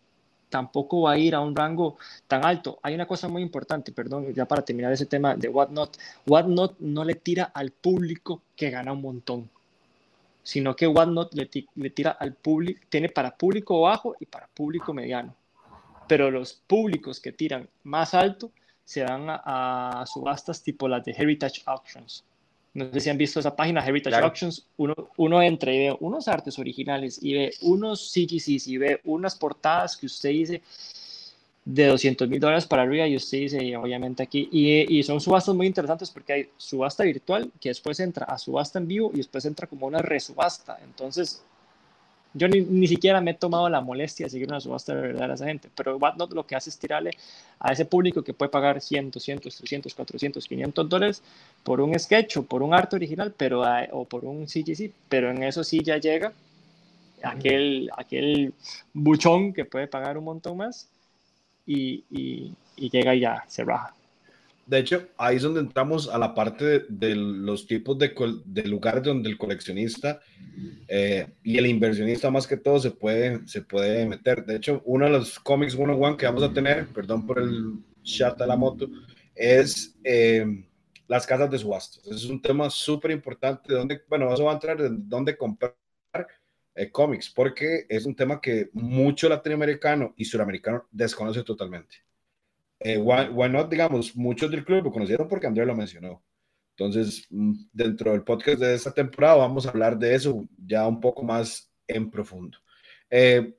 tampoco 0.49 1.01
va 1.03 1.13
a 1.13 1.17
ir 1.17 1.35
a 1.35 1.41
un 1.41 1.55
rango 1.55 1.97
tan 2.27 2.45
alto. 2.45 2.79
Hay 2.83 2.95
una 2.95 3.07
cosa 3.07 3.27
muy 3.27 3.41
importante, 3.41 3.91
perdón, 3.91 4.33
ya 4.33 4.45
para 4.45 4.63
terminar 4.63 4.91
ese 4.93 5.05
tema 5.05 5.35
de 5.35 5.49
Whatnot. 5.49 5.97
Whatnot 6.27 6.79
no 6.79 7.03
le 7.03 7.15
tira 7.15 7.51
al 7.53 7.71
público 7.71 8.41
que 8.55 8.69
gana 8.69 8.93
un 8.93 9.01
montón, 9.01 9.49
sino 10.43 10.75
que 10.75 10.87
Whatnot 10.87 11.33
le, 11.33 11.49
le 11.75 11.89
tira 11.89 12.11
al 12.11 12.33
público, 12.33 12.81
tiene 12.89 13.09
para 13.09 13.35
público 13.35 13.81
bajo 13.81 14.15
y 14.19 14.25
para 14.25 14.47
público 14.47 14.93
mediano. 14.93 15.35
Pero 16.07 16.31
los 16.31 16.53
públicos 16.53 17.19
que 17.19 17.31
tiran 17.31 17.69
más 17.83 18.13
alto 18.13 18.51
se 18.85 19.01
dan 19.01 19.29
a, 19.29 20.01
a 20.01 20.05
subastas 20.05 20.61
tipo 20.63 20.87
las 20.87 21.05
de 21.05 21.11
Heritage 21.11 21.63
Auctions 21.65 22.25
no 22.73 22.91
sé 22.91 22.99
si 23.01 23.09
han 23.09 23.17
visto 23.17 23.39
esa 23.39 23.55
página, 23.55 23.85
Heritage 23.85 24.15
Auctions, 24.15 24.65
uno, 24.77 24.95
uno 25.17 25.41
entra 25.41 25.73
y 25.73 25.79
ve 25.79 25.97
unos 25.99 26.27
artes 26.27 26.57
originales 26.57 27.19
y 27.21 27.33
ve 27.33 27.53
unos 27.61 28.11
CGCs 28.11 28.67
y 28.67 28.77
ve 28.77 29.01
unas 29.03 29.35
portadas 29.35 29.97
que 29.97 30.05
usted 30.05 30.29
dice 30.29 30.61
de 31.65 31.85
200 31.87 32.27
mil 32.27 32.39
dólares 32.39 32.65
para 32.65 32.83
arriba 32.83 33.07
y 33.07 33.15
usted 33.15 33.39
dice, 33.39 33.77
obviamente 33.77 34.23
aquí, 34.23 34.49
y, 34.51 34.97
y, 34.97 35.03
son 35.03 35.21
subastas 35.21 35.53
muy 35.53 35.67
interesantes 35.67 36.09
porque 36.09 36.33
hay 36.33 36.49
subasta 36.57 37.03
virtual 37.03 37.51
que 37.59 37.69
después 37.69 37.99
entra 37.99 38.25
a 38.25 38.37
subasta 38.37 38.79
en 38.79 38.87
vivo 38.87 39.11
y 39.13 39.17
después 39.17 39.45
entra 39.45 39.67
como 39.67 39.85
una 39.85 39.99
resubasta. 39.99 40.79
Entonces, 40.83 41.43
yo 42.33 42.47
ni, 42.47 42.61
ni, 42.61 42.87
siquiera 42.87 43.19
me 43.21 43.31
he 43.31 43.33
tomado 43.33 43.67
la 43.69 43.81
molestia 43.81 44.25
de 44.25 44.29
seguir 44.29 44.47
una 44.47 44.61
subasta 44.61 44.95
de 44.95 45.01
verdad 45.01 45.31
a 45.31 45.33
esa 45.33 45.45
gente, 45.45 45.69
pero 45.75 45.97
Whatnot 45.97 46.31
lo 46.33 46.45
que 46.45 46.55
hace 46.55 46.69
es 46.69 46.77
tirarle 46.77 47.11
a 47.59 47.73
ese 47.73 47.85
público 47.85 48.23
que 48.23 48.33
puede 48.33 48.49
pagar 48.49 48.81
100, 48.81 49.11
200, 49.11 49.55
300, 49.55 49.93
400, 49.93 50.47
500 50.47 50.89
dólares 50.89 51.23
por 51.63 51.81
un 51.81 51.97
sketch 51.99 52.37
o 52.37 52.43
por 52.43 52.63
un 52.63 52.73
arte 52.73 52.95
original 52.95 53.33
pero, 53.35 53.63
o 53.91 54.05
por 54.05 54.25
un 54.25 54.47
CGC, 54.47 54.91
pero 55.09 55.31
en 55.31 55.43
eso 55.43 55.63
sí 55.63 55.81
ya 55.83 55.97
llega 55.97 56.31
aquel, 57.23 57.89
aquel 57.97 58.53
buchón 58.93 59.53
que 59.53 59.65
puede 59.65 59.87
pagar 59.87 60.17
un 60.17 60.23
montón 60.23 60.57
más 60.57 60.87
y, 61.65 62.03
y, 62.09 62.53
y 62.77 62.89
llega 62.89 63.13
y 63.15 63.21
ya 63.21 63.43
se 63.47 63.63
baja. 63.63 63.93
De 64.71 64.79
hecho, 64.79 65.09
ahí 65.17 65.35
es 65.35 65.41
donde 65.41 65.59
entramos 65.59 66.07
a 66.07 66.17
la 66.17 66.33
parte 66.33 66.85
de, 66.87 67.13
los 67.13 67.67
tipos 67.67 67.97
de, 67.99 68.15
de, 68.45 68.63
lugares 68.63 69.03
donde 69.03 69.29
el 69.29 69.37
coleccionista 69.37 70.21
eh, 70.87 71.27
y 71.43 71.57
el 71.57 71.65
inversionista 71.65 72.31
más 72.31 72.47
que 72.47 72.55
todo 72.55 72.79
se 72.79 72.91
puede, 72.91 73.45
se 73.49 73.63
puede 73.63 74.05
meter. 74.05 74.45
De 74.45 74.55
hecho, 74.55 74.81
uno 74.85 75.03
de 75.03 75.11
los 75.11 75.41
cómics 75.41 75.73
101 75.73 76.15
que 76.15 76.25
vamos 76.25 76.43
a 76.43 76.53
tener, 76.53 76.87
perdón 76.87 77.27
por 77.27 77.39
el 77.39 77.83
chat 78.01 78.39
de 78.39 78.47
la 78.47 78.55
moto, 78.55 78.87
es 79.35 79.93
eh, 80.05 80.63
las 81.05 81.27
casas 81.27 81.51
de 81.51 81.57
subastas. 81.57 82.07
Es 82.07 82.23
un 82.23 82.41
tema 82.41 82.69
súper 82.69 83.11
importante. 83.11 83.73
Donde, 83.73 83.99
bueno, 84.07 84.27
vamos 84.27 84.39
a 84.39 84.53
entrar 84.53 84.79
en 84.79 85.09
dónde 85.09 85.35
comprar 85.35 85.75
eh, 86.75 86.89
cómics, 86.89 87.29
porque 87.29 87.87
es 87.89 88.05
un 88.05 88.15
tema 88.15 88.39
que 88.39 88.69
mucho 88.71 89.27
latinoamericano 89.27 90.13
y 90.15 90.23
suramericano 90.23 90.87
desconoce 90.91 91.43
totalmente. 91.43 91.97
Eh, 92.83 92.97
why, 92.97 93.49
not, 93.49 93.69
digamos, 93.69 94.15
muchos 94.15 94.49
del 94.49 94.65
club 94.65 94.85
lo 94.85 94.91
conocieron 94.91 95.27
porque 95.27 95.45
Andrés 95.45 95.67
lo 95.67 95.75
mencionó. 95.75 96.23
Entonces, 96.75 97.27
mm, 97.29 97.53
dentro 97.71 98.11
del 98.11 98.23
podcast 98.23 98.59
de 98.59 98.73
esta 98.73 98.91
temporada 98.91 99.35
vamos 99.35 99.65
a 99.65 99.69
hablar 99.69 99.99
de 99.99 100.15
eso 100.15 100.47
ya 100.57 100.87
un 100.87 100.99
poco 100.99 101.21
más 101.21 101.71
en 101.87 102.09
profundo. 102.09 102.57
Eh, 103.09 103.55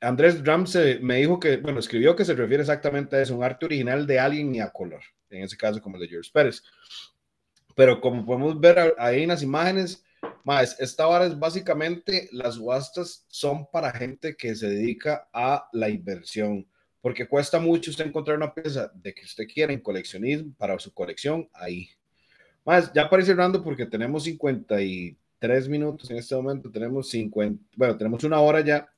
Andrés 0.00 0.44
Ramsey 0.44 0.98
me 1.00 1.16
dijo 1.16 1.38
que, 1.38 1.58
bueno, 1.58 1.78
escribió 1.78 2.16
que 2.16 2.24
se 2.24 2.34
refiere 2.34 2.62
exactamente 2.62 3.14
a 3.14 3.22
eso, 3.22 3.36
un 3.36 3.44
arte 3.44 3.66
original 3.66 4.06
de 4.06 4.18
alguien 4.18 4.52
y 4.54 4.60
a 4.60 4.70
color, 4.70 5.02
en 5.30 5.44
ese 5.44 5.56
caso 5.56 5.80
como 5.80 5.96
el 5.96 6.02
de 6.02 6.08
George 6.08 6.30
Pérez. 6.32 6.62
Pero 7.76 8.00
como 8.00 8.26
podemos 8.26 8.58
ver 8.58 8.94
ahí 8.98 9.22
en 9.22 9.28
las 9.28 9.42
imágenes, 9.42 10.04
más, 10.42 10.78
esta 10.80 11.06
hora 11.06 11.26
es 11.26 11.38
básicamente, 11.38 12.28
las 12.32 12.56
subastas 12.56 13.24
son 13.28 13.66
para 13.70 13.92
gente 13.92 14.36
que 14.36 14.54
se 14.56 14.68
dedica 14.68 15.28
a 15.32 15.68
la 15.72 15.88
inversión 15.88 16.66
porque 17.04 17.28
cuesta 17.28 17.60
mucho 17.60 17.90
usted 17.90 18.06
encontrar 18.06 18.38
una 18.38 18.54
pieza 18.54 18.90
de 18.94 19.12
que 19.12 19.26
usted 19.26 19.46
quiera 19.46 19.74
en 19.74 19.80
coleccionismo 19.82 20.54
para 20.56 20.78
su 20.78 20.90
colección 20.94 21.46
ahí. 21.52 21.90
Más, 22.64 22.90
ya 22.94 23.10
para 23.10 23.20
ir 23.20 23.26
cerrando, 23.26 23.62
porque 23.62 23.84
tenemos 23.84 24.24
53 24.24 25.68
minutos 25.68 26.10
en 26.10 26.16
este 26.16 26.34
momento, 26.34 26.70
tenemos 26.70 27.10
50, 27.10 27.62
bueno, 27.76 27.98
tenemos 27.98 28.24
una 28.24 28.40
hora 28.40 28.62
ya. 28.62 28.88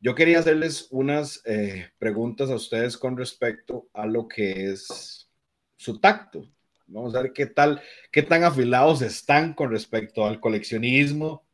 Yo 0.00 0.12
quería 0.12 0.40
hacerles 0.40 0.88
unas 0.90 1.40
eh, 1.44 1.86
preguntas 2.00 2.50
a 2.50 2.56
ustedes 2.56 2.96
con 2.98 3.16
respecto 3.16 3.86
a 3.92 4.06
lo 4.06 4.26
que 4.26 4.72
es 4.72 5.30
su 5.76 6.00
tacto. 6.00 6.50
Vamos 6.88 7.14
a 7.14 7.22
ver 7.22 7.32
qué 7.32 7.46
tal, 7.46 7.80
qué 8.10 8.24
tan 8.24 8.42
afilados 8.42 9.02
están 9.02 9.54
con 9.54 9.70
respecto 9.70 10.26
al 10.26 10.40
coleccionismo 10.40 11.46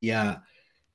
y 0.00 0.12
a, 0.12 0.42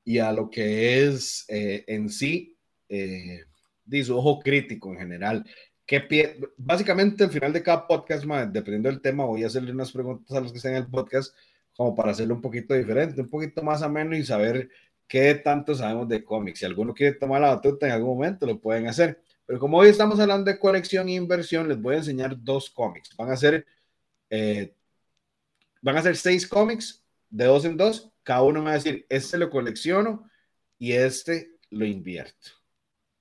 y 0.04 0.18
a 0.18 0.32
lo 0.32 0.50
que 0.50 1.06
es 1.06 1.46
eh, 1.48 1.84
en 1.86 2.10
sí 2.10 2.58
eh, 2.90 3.44
de 3.90 4.04
su 4.04 4.18
ojo 4.18 4.40
crítico 4.40 4.92
en 4.92 5.00
general. 5.00 5.46
Que 5.86 6.40
básicamente 6.58 7.24
al 7.24 7.32
final 7.32 7.52
de 7.52 7.64
cada 7.64 7.88
podcast, 7.88 8.24
dependiendo 8.24 8.90
del 8.90 9.02
tema, 9.02 9.26
voy 9.26 9.44
a 9.44 9.48
hacerle 9.48 9.72
unas 9.72 9.92
preguntas 9.92 10.38
a 10.38 10.40
los 10.40 10.52
que 10.52 10.58
estén 10.58 10.76
en 10.76 10.84
el 10.84 10.88
podcast 10.88 11.36
como 11.76 11.96
para 11.96 12.12
hacerlo 12.12 12.36
un 12.36 12.42
poquito 12.42 12.74
diferente, 12.74 13.22
un 13.22 13.30
poquito 13.30 13.64
más 13.64 13.82
ameno 13.82 14.16
y 14.16 14.24
saber 14.24 14.70
qué 15.08 15.34
tanto 15.36 15.74
sabemos 15.74 16.08
de 16.10 16.24
cómics. 16.24 16.60
Si 16.60 16.66
alguno 16.66 16.94
quiere 16.94 17.16
tomar 17.16 17.42
la 17.42 17.56
batuta 17.56 17.88
en 17.88 17.94
algún 17.94 18.18
momento, 18.18 18.46
lo 18.46 18.60
pueden 18.60 18.88
hacer. 18.88 19.22
Pero 19.46 19.60
como 19.60 19.78
hoy 19.78 19.90
estamos 19.90 20.20
hablando 20.20 20.52
de 20.52 20.60
colección 20.60 21.08
e 21.08 21.14
inversión, 21.14 21.68
les 21.70 21.82
voy 21.82 21.96
a 21.96 22.00
enseñar 22.00 22.36
dos 22.38 22.70
cómics. 22.70 23.16
Van 23.18 23.32
a 23.32 23.38
ser, 23.38 23.66
eh, 24.30 24.76
van 25.82 25.98
a 25.98 26.04
ser 26.04 26.18
seis 26.18 26.46
cómics 26.46 27.04
de 27.30 27.46
dos 27.46 27.66
en 27.66 27.78
dos. 27.78 28.12
Cada 28.24 28.44
uno 28.44 28.64
va 28.64 28.72
a 28.72 28.74
decir, 28.74 29.06
este 29.10 29.38
lo 29.38 29.50
colecciono 29.50 30.30
y 30.78 30.92
este 30.92 31.58
lo 31.70 31.86
invierto. 31.86 32.59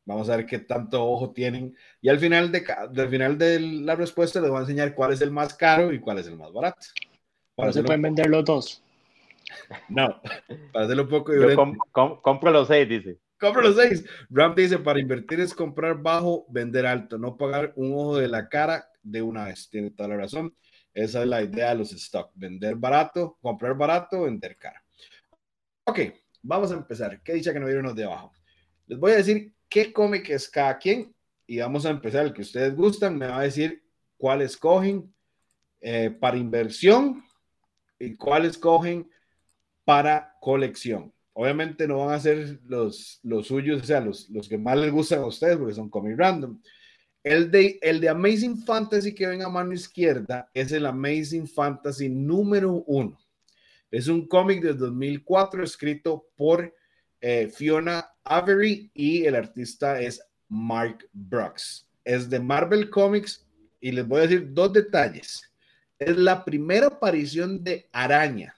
Vamos 0.08 0.30
a 0.30 0.36
ver 0.36 0.46
qué 0.46 0.58
tanto 0.58 1.04
ojo 1.04 1.32
tienen. 1.32 1.76
Y 2.00 2.08
al 2.08 2.18
final 2.18 2.50
de, 2.50 2.64
del 2.92 3.10
final 3.10 3.36
de 3.36 3.60
la 3.60 3.94
respuesta 3.94 4.40
les 4.40 4.48
voy 4.48 4.56
a 4.56 4.62
enseñar 4.62 4.94
cuál 4.94 5.12
es 5.12 5.20
el 5.20 5.30
más 5.30 5.52
caro 5.52 5.92
y 5.92 6.00
cuál 6.00 6.16
es 6.16 6.26
el 6.26 6.38
más 6.38 6.50
barato. 6.50 6.78
Para 7.54 7.74
se 7.74 7.82
pueden 7.82 8.00
vender 8.00 8.30
los 8.30 8.44
dos? 8.44 8.82
No, 9.88 10.20
para 10.72 10.84
hacerlo 10.84 11.04
un 11.04 11.08
poco 11.08 11.32
Yo 11.34 12.20
compro 12.22 12.50
los 12.50 12.68
seis, 12.68 12.88
dice. 12.88 13.18
Compro 13.38 13.62
los 13.62 13.76
seis. 13.76 14.04
Ram 14.30 14.54
dice, 14.54 14.78
para 14.78 14.98
invertir 14.98 15.40
es 15.40 15.54
comprar 15.54 16.00
bajo, 16.02 16.46
vender 16.48 16.86
alto, 16.86 17.18
no 17.18 17.36
pagar 17.36 17.72
un 17.76 17.92
ojo 17.94 18.18
de 18.18 18.28
la 18.28 18.48
cara 18.48 18.90
de 19.02 19.22
una 19.22 19.44
vez. 19.44 19.68
Tiene 19.70 19.90
toda 19.90 20.10
la 20.10 20.16
razón. 20.16 20.54
Esa 20.92 21.22
es 21.22 21.28
la 21.28 21.42
idea 21.42 21.70
de 21.70 21.76
los 21.76 21.90
stocks. 21.90 22.32
Vender 22.34 22.76
barato, 22.76 23.38
comprar 23.40 23.74
barato, 23.74 24.22
vender 24.22 24.56
cara. 24.56 24.82
Ok, 25.84 26.00
vamos 26.42 26.72
a 26.72 26.74
empezar. 26.74 27.22
¿Qué 27.22 27.34
dice 27.34 27.52
que 27.52 27.60
no 27.60 27.66
vieron 27.66 27.94
de 27.94 28.04
abajo? 28.04 28.32
Les 28.86 28.98
voy 28.98 29.12
a 29.12 29.16
decir 29.16 29.54
qué 29.68 29.92
cómic 29.92 30.28
es 30.30 30.48
cada 30.48 30.78
quien 30.78 31.14
y 31.46 31.58
vamos 31.58 31.86
a 31.86 31.90
empezar 31.90 32.26
el 32.26 32.32
que 32.32 32.42
ustedes 32.42 32.74
gustan. 32.74 33.16
Me 33.18 33.26
va 33.26 33.40
a 33.40 33.44
decir 33.44 33.82
cuál 34.16 34.42
escogen 34.42 35.12
eh, 35.80 36.10
para 36.10 36.36
inversión 36.36 37.24
y 37.98 38.14
cuál 38.16 38.44
escogen 38.44 39.08
para 39.84 40.36
colección. 40.40 41.12
Obviamente 41.32 41.86
no 41.86 41.98
van 42.04 42.14
a 42.14 42.20
ser 42.20 42.58
los, 42.66 43.20
los 43.22 43.46
suyos, 43.46 43.82
o 43.82 43.84
sea, 43.84 44.00
los, 44.00 44.28
los 44.30 44.48
que 44.48 44.58
más 44.58 44.76
les 44.76 44.90
gustan 44.90 45.20
a 45.20 45.26
ustedes 45.26 45.56
porque 45.56 45.74
son 45.74 45.88
cómics 45.88 46.18
random. 46.18 46.60
El 47.22 47.50
de, 47.50 47.78
el 47.80 48.00
de 48.00 48.08
Amazing 48.08 48.64
Fantasy 48.64 49.14
que 49.14 49.26
ven 49.26 49.42
a 49.42 49.48
mano 49.48 49.72
izquierda 49.72 50.50
es 50.52 50.72
el 50.72 50.86
Amazing 50.86 51.46
Fantasy 51.46 52.08
número 52.08 52.84
uno. 52.86 53.18
Es 53.90 54.08
un 54.08 54.26
cómic 54.26 54.62
de 54.62 54.74
2004 54.74 55.62
escrito 55.62 56.26
por 56.36 56.74
eh, 57.20 57.48
Fiona 57.48 58.10
Avery 58.24 58.90
y 58.94 59.24
el 59.24 59.34
artista 59.34 60.00
es 60.00 60.22
Mark 60.48 61.08
Brooks. 61.12 61.88
Es 62.04 62.30
de 62.30 62.40
Marvel 62.40 62.90
Comics 62.90 63.46
y 63.80 63.92
les 63.92 64.06
voy 64.06 64.20
a 64.20 64.22
decir 64.22 64.52
dos 64.52 64.72
detalles. 64.72 65.42
Es 65.98 66.16
la 66.16 66.44
primera 66.44 66.86
aparición 66.86 67.62
de 67.62 67.88
araña, 67.92 68.54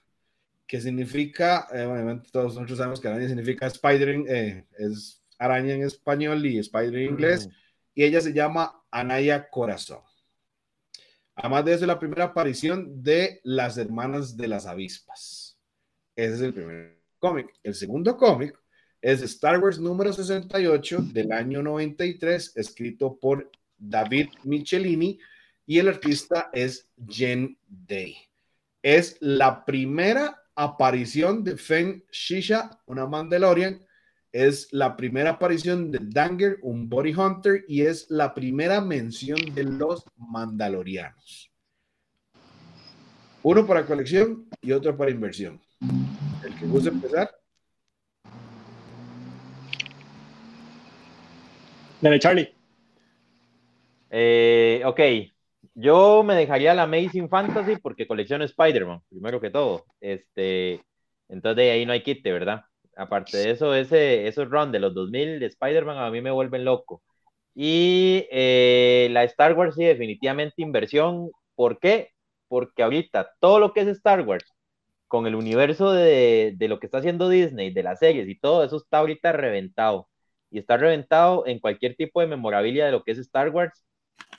que 0.67 0.79
significa, 0.79 1.67
eh, 1.73 1.83
obviamente 1.83 2.29
todos 2.31 2.53
nosotros 2.53 2.77
sabemos 2.77 3.01
que 3.01 3.07
araña 3.07 3.27
significa 3.27 3.67
spider, 3.67 4.23
eh, 4.27 4.65
es 4.77 5.21
araña 5.37 5.73
en 5.73 5.83
español 5.83 6.45
y 6.45 6.59
spider 6.59 6.95
en 6.95 7.11
inglés, 7.11 7.49
y 7.95 8.03
ella 8.03 8.21
se 8.21 8.31
llama 8.31 8.83
Anaya 8.91 9.49
Corazón. 9.49 10.01
Además 11.35 11.65
de 11.65 11.73
eso, 11.73 11.83
es 11.85 11.87
la 11.87 11.99
primera 11.99 12.25
aparición 12.25 13.01
de 13.01 13.41
las 13.43 13.77
hermanas 13.77 14.37
de 14.37 14.47
las 14.47 14.67
avispas. 14.67 15.57
Ese 16.15 16.35
es 16.35 16.41
el 16.41 16.53
primer 16.53 17.00
El 17.63 17.75
segundo 17.75 18.17
cómic 18.17 18.59
es 18.99 19.21
Star 19.21 19.59
Wars 19.59 19.77
número 19.77 20.11
68 20.11 21.01
del 21.13 21.31
año 21.31 21.61
93, 21.61 22.53
escrito 22.55 23.19
por 23.19 23.51
David 23.77 24.29
Michelini 24.43 25.19
y 25.67 25.77
el 25.77 25.89
artista 25.89 26.49
es 26.51 26.89
Jen 27.07 27.59
Day. 27.67 28.17
Es 28.81 29.17
la 29.19 29.63
primera 29.63 30.41
aparición 30.55 31.43
de 31.43 31.57
Feng 31.57 32.03
Shisha, 32.11 32.71
una 32.87 33.05
Mandalorian. 33.05 33.85
Es 34.31 34.73
la 34.73 34.97
primera 34.97 35.31
aparición 35.31 35.91
de 35.91 35.99
Danger, 36.01 36.57
un 36.63 36.89
Body 36.89 37.13
Hunter, 37.13 37.65
y 37.67 37.81
es 37.81 38.09
la 38.09 38.33
primera 38.33 38.81
mención 38.81 39.37
de 39.53 39.63
los 39.63 40.05
Mandalorianos. 40.17 41.51
Uno 43.43 43.67
para 43.67 43.85
colección 43.85 44.49
y 44.59 44.71
otro 44.71 44.97
para 44.97 45.11
inversión. 45.11 45.61
El 46.43 46.55
que 46.57 46.65
guste 46.65 46.89
empezar. 46.89 47.31
Dale, 52.01 52.19
Charlie. 52.19 52.53
Eh, 54.09 54.81
ok, 54.85 54.99
yo 55.75 56.23
me 56.23 56.35
dejaría 56.35 56.73
la 56.73 56.83
Amazing 56.83 57.29
Fantasy 57.29 57.77
porque 57.77 58.07
colecciono 58.07 58.43
Spider-Man, 58.43 59.01
primero 59.09 59.39
que 59.39 59.49
todo. 59.49 59.85
Este, 60.01 60.81
entonces 61.29 61.57
de 61.57 61.71
ahí 61.71 61.85
no 61.85 61.93
hay 61.93 62.03
quite, 62.03 62.31
¿verdad? 62.31 62.63
Aparte 62.95 63.37
de 63.37 63.51
eso, 63.51 63.73
ese, 63.73 64.27
esos 64.27 64.49
run 64.49 64.71
de 64.71 64.79
los 64.79 64.93
2000 64.93 65.39
de 65.39 65.45
Spider-Man 65.45 65.97
a 65.97 66.11
mí 66.11 66.21
me 66.21 66.31
vuelven 66.31 66.65
loco. 66.65 67.01
Y 67.55 68.27
eh, 68.31 69.09
la 69.11 69.23
Star 69.25 69.53
Wars 69.57 69.75
sí, 69.75 69.83
definitivamente 69.85 70.61
inversión. 70.61 71.31
¿Por 71.55 71.79
qué? 71.79 72.09
Porque 72.47 72.83
ahorita 72.83 73.31
todo 73.39 73.59
lo 73.59 73.73
que 73.73 73.81
es 73.81 73.87
Star 73.87 74.21
Wars, 74.21 74.50
con 75.11 75.27
el 75.27 75.35
universo 75.35 75.91
de, 75.91 76.53
de 76.55 76.67
lo 76.69 76.79
que 76.79 76.85
está 76.85 76.99
haciendo 76.99 77.27
Disney, 77.27 77.69
de 77.73 77.83
las 77.83 77.99
series 77.99 78.29
y 78.29 78.39
todo 78.39 78.63
eso 78.63 78.77
está 78.77 78.99
ahorita 78.99 79.33
reventado 79.33 80.07
y 80.49 80.57
está 80.57 80.77
reventado 80.77 81.45
en 81.45 81.59
cualquier 81.59 81.97
tipo 81.97 82.21
de 82.21 82.27
memorabilia 82.27 82.85
de 82.85 82.93
lo 82.93 83.03
que 83.03 83.11
es 83.11 83.17
Star 83.17 83.49
Wars, 83.49 83.83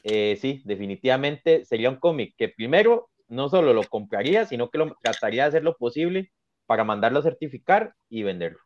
eh, 0.02 0.38
sí, 0.40 0.62
definitivamente 0.64 1.66
sería 1.66 1.90
un 1.90 1.96
cómic 1.96 2.34
que 2.38 2.48
primero 2.48 3.10
no 3.28 3.50
solo 3.50 3.74
lo 3.74 3.82
compraría, 3.82 4.46
sino 4.46 4.70
que 4.70 4.78
lo 4.78 4.96
trataría 5.02 5.42
de 5.42 5.48
hacer 5.48 5.62
lo 5.62 5.76
posible 5.76 6.32
para 6.64 6.84
mandarlo 6.84 7.18
a 7.18 7.22
certificar 7.22 7.94
y 8.08 8.22
venderlo. 8.22 8.60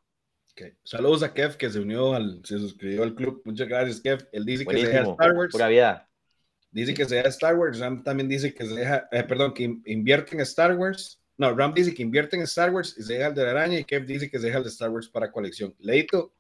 Saludos 0.85 1.25
a 1.25 1.35
Kev 1.35 1.57
que 1.57 1.71
se 1.71 1.81
unió 1.81 2.15
al, 2.15 2.41
se 2.45 2.57
suscribió 2.57 3.03
al 3.03 3.17
club. 3.17 3.43
Muchas 3.45 3.67
gracias, 3.67 4.01
Kev. 4.01 4.29
Él 4.31 4.45
dice 4.45 4.65
que 4.65 4.79
sea 4.79 5.03
Star 5.03 5.33
Wars. 5.33 5.51
Pura 5.51 5.67
vida. 5.67 6.09
Dice 6.71 6.95
que 6.95 7.05
sea 7.05 7.23
Star 7.23 7.57
Wars. 7.57 7.81
Ram 7.81 8.05
también 8.05 8.29
dice 8.29 8.55
que 8.55 8.65
se 8.65 8.75
deja, 8.75 9.09
eh, 9.11 9.25
perdón, 9.25 9.53
que 9.55 9.65
invierte 9.87 10.37
en 10.37 10.41
Star 10.43 10.77
Wars. 10.77 11.21
No, 11.39 11.55
Ram 11.55 11.75
dice 11.75 11.95
que 11.95 12.03
invierte 12.03 12.37
en 12.37 12.43
Star 12.43 12.71
Wars 12.71 12.97
y 12.99 13.03
se 13.03 13.15
deja 13.15 13.29
el 13.29 13.35
de 13.35 13.45
la 13.45 13.51
araña. 13.51 13.79
Y 13.79 13.85
Kev 13.85 14.07
dice 14.07 14.31
que 14.31 14.39
se 14.39 14.47
deja 14.47 14.59
el 14.59 14.65
de 14.65 14.71
Star 14.71 14.91
Wars 14.91 15.09
para 15.09 15.31
colección. 15.31 15.75
Leito, 15.79 16.33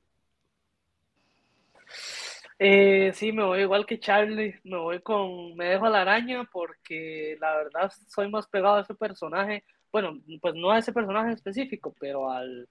Eh, 2.58 3.12
sí, 3.14 3.32
me 3.32 3.44
voy 3.44 3.60
igual 3.60 3.84
que 3.84 3.98
Charlie, 4.00 4.58
me 4.64 4.78
voy 4.78 5.00
con, 5.02 5.54
me 5.56 5.66
dejo 5.66 5.86
a 5.86 5.90
la 5.90 6.00
araña 6.02 6.44
porque 6.50 7.36
la 7.40 7.56
verdad 7.56 7.92
soy 8.08 8.30
más 8.30 8.46
pegado 8.46 8.76
a 8.76 8.80
ese 8.80 8.94
personaje, 8.94 9.62
bueno, 9.92 10.18
pues 10.40 10.54
no 10.54 10.70
a 10.70 10.78
ese 10.78 10.92
personaje 10.92 11.32
específico, 11.32 11.94
pero 12.00 12.30
al, 12.30 12.66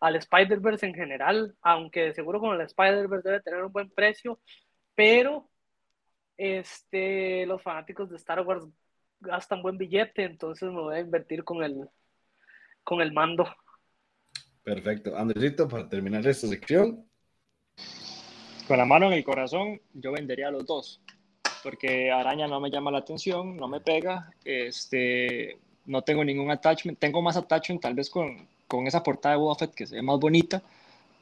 al 0.00 0.16
Spider-Verse 0.16 0.86
en 0.86 0.94
general, 0.94 1.56
aunque 1.62 2.14
seguro 2.14 2.38
con 2.40 2.54
el 2.54 2.60
Spider-Verse 2.66 3.28
debe 3.28 3.42
tener 3.42 3.64
un 3.64 3.72
buen 3.72 3.90
precio, 3.90 4.40
pero 4.94 5.50
este, 6.36 7.44
los 7.46 7.60
fanáticos 7.62 8.08
de 8.10 8.16
Star 8.16 8.40
Wars 8.42 8.64
gastan 9.22 9.62
buen 9.62 9.78
billete, 9.78 10.24
entonces 10.24 10.68
me 10.70 10.80
voy 10.80 10.96
a 10.96 11.00
invertir 11.00 11.44
con 11.44 11.62
el, 11.62 11.88
con 12.84 13.00
el 13.00 13.12
mando. 13.12 13.46
Perfecto. 14.62 15.16
Andresito, 15.16 15.68
para 15.68 15.88
terminar 15.88 16.26
esta 16.26 16.46
sección. 16.46 17.04
Con 18.66 18.78
la 18.78 18.84
mano 18.84 19.06
en 19.06 19.14
el 19.14 19.24
corazón, 19.24 19.80
yo 19.92 20.12
vendería 20.12 20.50
los 20.50 20.66
dos, 20.66 21.00
porque 21.62 22.10
Araña 22.12 22.46
no 22.46 22.60
me 22.60 22.70
llama 22.70 22.90
la 22.90 22.98
atención, 22.98 23.56
no 23.56 23.66
me 23.66 23.80
pega, 23.80 24.30
este, 24.44 25.58
no 25.86 26.02
tengo 26.02 26.24
ningún 26.24 26.50
attachment, 26.50 26.98
tengo 26.98 27.20
más 27.22 27.36
attachment 27.36 27.82
tal 27.82 27.94
vez 27.94 28.08
con, 28.08 28.46
con 28.68 28.86
esa 28.86 29.02
portada 29.02 29.34
de 29.34 29.40
Boba 29.40 29.56
que 29.74 29.86
se 29.86 29.96
ve 29.96 30.02
más 30.02 30.18
bonita, 30.20 30.62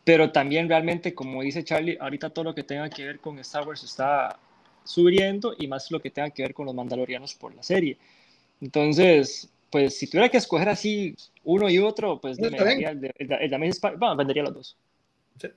pero 0.05 0.31
también 0.33 0.69
realmente, 0.69 1.15
como 1.15 1.43
dice 1.43 1.65
Charlie, 1.65 1.97
ahorita 1.99 2.31
todo 2.31 2.45
lo 2.45 2.55
que 2.55 2.63
tenga 2.63 2.91
que 2.91 3.07
ver 3.07 3.21
con 3.21 3.39
Star 3.39 3.67
Wars 3.67 3.83
está 3.85 4.39
subiendo 4.85 5.55
y 5.59 5.67
más 5.67 5.91
lo 5.91 6.01
que 6.01 6.11
tenga 6.11 6.31
que 6.31 6.43
ver 6.43 6.55
con 6.55 6.67
los 6.67 6.75
mandalorianos 6.75 7.35
por 7.35 7.55
la 7.55 7.63
serie. 7.63 7.99
Entonces, 8.61 9.49
pues 9.71 9.97
si 9.97 10.07
tuviera 10.07 10.29
que 10.29 10.39
escoger 10.39 10.69
así 10.69 11.15
uno 11.45 11.71
y 11.71 11.79
otro, 11.79 12.21
pues 12.21 12.39
me 12.39 12.51
vendería, 12.51 12.91
el, 12.91 13.13
el, 13.19 13.79
bueno, 13.99 14.17
vendería 14.17 14.43
los 14.43 14.55
dos. 14.55 14.77
Sí, 15.41 15.49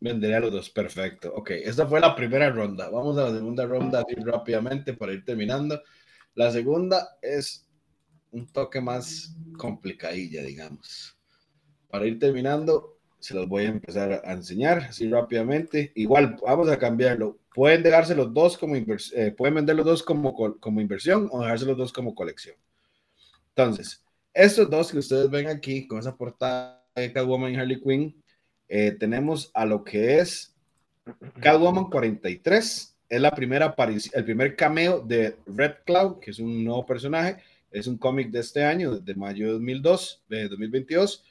vendería 0.00 0.40
los 0.40 0.52
dos, 0.52 0.68
perfecto. 0.68 1.32
Ok, 1.34 1.52
esta 1.52 1.86
fue 1.86 2.00
la 2.00 2.14
primera 2.14 2.50
ronda. 2.50 2.90
Vamos 2.90 3.16
a 3.16 3.30
la 3.30 3.38
segunda 3.38 3.64
ronda 3.64 4.04
rápidamente 4.18 4.92
para 4.92 5.12
ir 5.12 5.24
terminando. 5.24 5.80
La 6.34 6.50
segunda 6.50 7.16
es 7.22 7.66
un 8.32 8.46
toque 8.52 8.80
más 8.80 9.34
complicadilla, 9.56 10.42
digamos. 10.42 11.16
Para 11.88 12.06
ir 12.06 12.18
terminando, 12.18 12.98
se 13.18 13.34
los 13.34 13.48
voy 13.48 13.64
a 13.64 13.68
empezar 13.68 14.22
a 14.24 14.32
enseñar 14.32 14.78
así 14.78 15.08
rápidamente. 15.08 15.92
Igual, 15.94 16.36
vamos 16.44 16.68
a 16.68 16.78
cambiarlo. 16.78 17.39
Pueden 17.54 17.82
dejarse 17.82 18.14
los 18.14 18.32
dos 18.32 18.56
como 18.56 18.76
eh, 18.76 19.34
pueden 19.36 19.54
vender 19.54 19.76
los 19.76 19.84
dos 19.84 20.02
como, 20.02 20.34
como 20.60 20.80
inversión 20.80 21.28
o 21.32 21.42
dejarse 21.42 21.66
los 21.66 21.76
dos 21.76 21.92
como 21.92 22.14
colección. 22.14 22.56
Entonces, 23.48 24.04
estos 24.32 24.70
dos 24.70 24.92
que 24.92 24.98
ustedes 24.98 25.28
ven 25.28 25.48
aquí 25.48 25.86
con 25.86 25.98
esa 25.98 26.16
portada 26.16 26.84
de 26.94 27.12
Catwoman 27.12 27.52
y 27.52 27.56
Harley 27.56 27.80
Quinn, 27.80 28.22
eh, 28.68 28.92
tenemos 28.92 29.50
a 29.54 29.66
lo 29.66 29.82
que 29.82 30.18
es 30.18 30.54
Catwoman 31.40 31.90
43. 31.90 32.96
Es 33.08 33.20
la 33.20 33.32
primera 33.32 33.66
aparición, 33.66 34.12
el 34.16 34.24
primer 34.24 34.54
cameo 34.54 35.00
de 35.00 35.36
Red 35.46 35.78
Cloud, 35.84 36.20
que 36.20 36.30
es 36.30 36.38
un 36.38 36.64
nuevo 36.64 36.86
personaje. 36.86 37.42
Es 37.72 37.86
un 37.86 37.98
cómic 37.98 38.30
de 38.30 38.40
este 38.40 38.64
año, 38.64 38.98
de 38.98 39.14
mayo 39.14 39.46
de 39.46 39.52
2002, 39.52 40.22
de 40.28 40.48
2022 40.48 41.24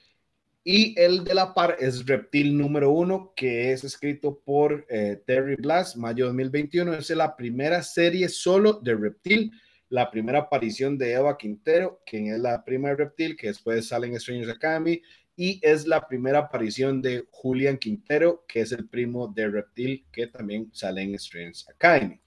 y 0.71 0.93
el 0.99 1.23
de 1.23 1.33
la 1.33 1.51
par 1.55 1.77
es 1.79 2.05
Reptil 2.05 2.55
número 2.55 2.91
uno, 2.91 3.33
que 3.35 3.71
es 3.71 3.83
escrito 3.83 4.39
por 4.45 4.85
eh, 4.87 5.19
Terry 5.25 5.55
Blass, 5.55 5.97
mayo 5.97 6.27
2021. 6.27 6.93
Es 6.93 7.09
la 7.09 7.35
primera 7.35 7.81
serie 7.81 8.29
solo 8.29 8.73
de 8.73 8.93
Reptil, 8.93 9.51
la 9.89 10.11
primera 10.11 10.41
aparición 10.41 10.95
de 10.95 11.13
Eva 11.13 11.39
Quintero, 11.39 12.03
quien 12.05 12.27
es 12.27 12.39
la 12.39 12.63
prima 12.63 12.89
de 12.89 12.97
Reptil, 12.97 13.35
que 13.35 13.47
después 13.47 13.87
sale 13.87 14.05
en 14.05 14.19
Strangers 14.19 14.51
Academy, 14.51 15.01
y 15.35 15.59
es 15.63 15.87
la 15.87 16.07
primera 16.07 16.37
aparición 16.37 17.01
de 17.01 17.25
Julian 17.31 17.79
Quintero, 17.79 18.45
que 18.47 18.61
es 18.61 18.71
el 18.71 18.87
primo 18.87 19.27
de 19.27 19.47
Reptil, 19.47 20.05
que 20.11 20.27
también 20.27 20.69
sale 20.71 21.01
en 21.01 21.17
Strangers 21.17 21.67
Academy. 21.67 22.21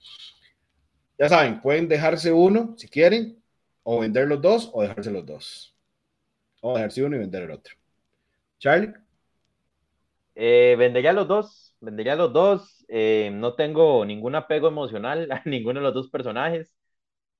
Ya 1.17 1.29
saben, 1.29 1.61
pueden 1.61 1.87
dejarse 1.87 2.33
uno 2.33 2.75
si 2.77 2.89
quieren, 2.89 3.41
o 3.83 4.01
vender 4.01 4.27
los 4.27 4.41
dos, 4.41 4.69
o 4.73 4.81
dejarse 4.81 5.11
los 5.11 5.25
dos. 5.25 5.73
O 6.59 6.75
dejarse 6.75 7.01
uno 7.05 7.15
y 7.15 7.19
vender 7.19 7.43
el 7.43 7.51
otro. 7.51 7.75
Charlie. 8.63 8.93
Eh, 10.35 10.77
vendería 10.79 11.11
los 11.11 11.27
dos, 11.27 11.75
vendería 11.81 12.15
los 12.15 12.31
dos. 12.31 12.85
Eh, 12.87 13.29
no 13.33 13.55
tengo 13.55 14.05
ningún 14.05 14.35
apego 14.35 14.69
emocional 14.69 15.29
a 15.33 15.41
ninguno 15.43 15.81
de 15.81 15.83
los 15.83 15.93
dos 15.93 16.09
personajes. 16.09 16.73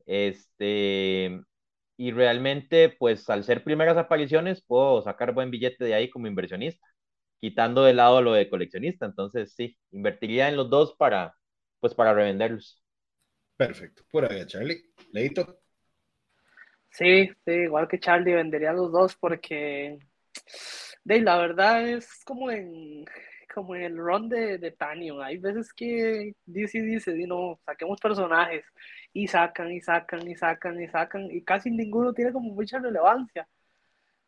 Este, 0.06 1.42
y 1.96 2.12
realmente, 2.12 2.90
pues 2.90 3.30
al 3.30 3.46
ser 3.46 3.64
primeras 3.64 3.96
apariciones, 3.96 4.62
puedo 4.62 5.02
sacar 5.02 5.34
buen 5.34 5.50
billete 5.50 5.86
de 5.86 5.94
ahí 5.94 6.10
como 6.10 6.28
inversionista, 6.28 6.86
quitando 7.40 7.86
de 7.86 7.94
lado 7.94 8.22
lo 8.22 8.34
de 8.34 8.50
coleccionista. 8.50 9.06
Entonces, 9.06 9.54
sí, 9.56 9.78
invertiría 9.92 10.50
en 10.50 10.58
los 10.58 10.70
dos 10.70 10.94
para, 10.98 11.36
pues, 11.80 11.94
para 11.96 12.14
revenderlos. 12.14 12.84
Perfecto. 13.56 14.04
Pura 14.12 14.28
vida, 14.28 14.46
Charlie. 14.46 14.92
Leito. 15.14 15.62
Sí, 16.90 17.30
sí, 17.46 17.52
igual 17.52 17.88
que 17.88 18.02
Charlie, 18.02 18.34
vendería 18.34 18.74
los 18.74 18.92
dos 18.92 19.16
porque 19.16 20.00
de 21.04 21.22
la 21.22 21.38
verdad 21.38 21.88
es 21.88 22.24
como 22.26 22.51
en, 22.51 23.06
como 23.54 23.76
en 23.76 23.84
el 23.84 23.97
run 23.97 24.30
de, 24.30 24.58
de 24.58 24.72
Tanio. 24.72 25.22
Hay 25.22 25.38
veces 25.38 25.74
que 25.74 26.34
DC 26.45 26.82
dice, 26.82 27.14
no, 27.28 27.60
saquemos 27.66 27.99
personajes 27.99 28.66
y 29.14 29.28
sacan 29.28 29.72
y 29.72 29.82
sacan 29.82 30.28
y 30.28 30.36
sacan 30.36 30.82
y 30.82 30.88
sacan 30.88 31.32
y 31.32 31.41
casi 31.43 31.72
ninguno 31.72 32.14
tiene 32.14 32.32
como 32.32 32.54
mucha 32.54 32.80
relevancia. 32.80 33.47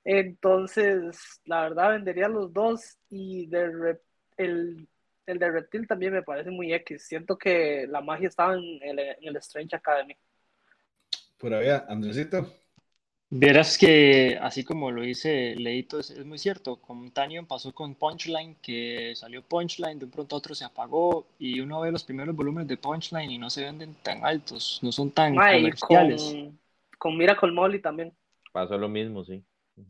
Entonces, 0.03 1.41
la 1.45 1.63
verdad, 1.63 1.89
vendería 1.91 2.27
los 2.27 2.53
dos 2.53 2.99
y 3.09 3.47
de 3.47 3.97
el, 4.37 4.87
el 5.25 5.39
de 5.39 5.51
Reptil 5.51 5.87
también 5.87 6.13
me 6.13 6.21
parece 6.21 6.51
muy 6.51 6.73
X. 6.73 7.07
Siento 7.07 7.37
que 7.37 7.87
la 7.87 8.01
magia 8.01 8.27
estaba 8.27 8.53
en 8.53 8.79
el, 8.83 8.99
en 8.99 9.17
el 9.21 9.35
Strange 9.37 9.75
Academy. 9.75 10.15
Por 11.37 11.53
ahí, 11.53 11.69
Andresito. 11.87 12.47
Verás 13.29 13.77
que, 13.77 14.37
así 14.39 14.63
como 14.63 14.91
lo 14.91 15.01
dice 15.01 15.55
Leito, 15.55 15.99
es, 15.99 16.23
muy 16.25 16.37
cierto. 16.37 16.77
Con 16.77 17.11
Tanyon 17.11 17.47
pasó 17.47 17.73
con 17.73 17.95
Punchline, 17.95 18.57
que 18.61 19.13
salió 19.15 19.41
Punchline, 19.41 19.97
de 19.97 20.05
un 20.05 20.11
pronto 20.11 20.35
a 20.35 20.39
otro 20.39 20.53
se 20.53 20.63
apagó, 20.63 21.25
y 21.39 21.59
uno 21.59 21.81
ve 21.81 21.91
los 21.91 22.03
primeros 22.03 22.35
volúmenes 22.35 22.67
de 22.67 22.77
Punchline 22.77 23.31
y 23.31 23.37
no 23.37 23.49
se 23.49 23.63
venden 23.63 23.95
tan 24.03 24.23
altos, 24.23 24.79
no 24.83 24.91
son 24.91 25.11
tan 25.11 25.35
comerciales. 25.35 26.23
Con, 26.23 26.59
con 26.97 27.17
Miracle 27.17 27.51
Molly 27.51 27.81
también. 27.81 28.13
Pasó 28.51 28.77
lo 28.77 28.87
mismo, 28.87 29.23
sí. 29.23 29.43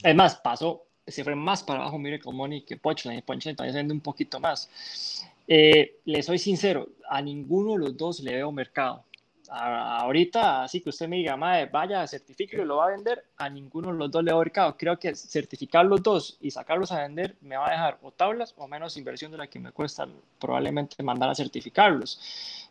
Además, 0.03 0.39
pasó, 0.43 0.87
se 1.05 1.23
fue 1.23 1.35
más 1.35 1.61
para 1.61 1.81
abajo 1.81 1.99
Miracle 1.99 2.31
Molly 2.31 2.61
que 2.61 2.77
Punchline. 2.77 3.21
Punchline 3.21 3.55
también 3.55 3.73
se 3.73 3.79
vende 3.79 3.93
un 3.93 4.01
poquito 4.01 4.39
más. 4.39 5.27
Eh, 5.47 5.99
le 6.05 6.23
soy 6.23 6.39
sincero, 6.39 6.87
a 7.09 7.21
ninguno 7.21 7.73
de 7.73 7.79
los 7.79 7.97
dos 7.97 8.21
le 8.21 8.33
veo 8.33 8.51
mercado 8.51 9.03
ahorita, 9.49 10.63
así 10.63 10.81
que 10.81 10.89
usted 10.89 11.07
me 11.07 11.17
diga, 11.17 11.35
madre, 11.37 11.67
vaya, 11.67 12.05
certifique 12.07 12.61
y 12.61 12.65
lo 12.65 12.77
va 12.77 12.87
a 12.87 12.89
vender, 12.91 13.23
a 13.37 13.49
ninguno 13.49 13.91
de 13.91 13.97
los 13.97 14.11
dos 14.11 14.23
le 14.23 14.31
ha 14.31 14.35
mercado. 14.35 14.75
Creo 14.77 14.97
que 14.97 15.15
certificar 15.15 15.85
los 15.85 16.01
dos 16.01 16.37
y 16.41 16.51
sacarlos 16.51 16.91
a 16.91 17.01
vender 17.01 17.35
me 17.41 17.57
va 17.57 17.67
a 17.67 17.71
dejar 17.71 17.97
o 18.01 18.11
tablas 18.11 18.53
o 18.57 18.67
menos 18.67 18.97
inversión 18.97 19.31
de 19.31 19.37
la 19.37 19.47
que 19.47 19.59
me 19.59 19.71
cuesta 19.71 20.07
probablemente 20.39 21.01
mandar 21.03 21.29
a 21.29 21.35
certificarlos. 21.35 22.19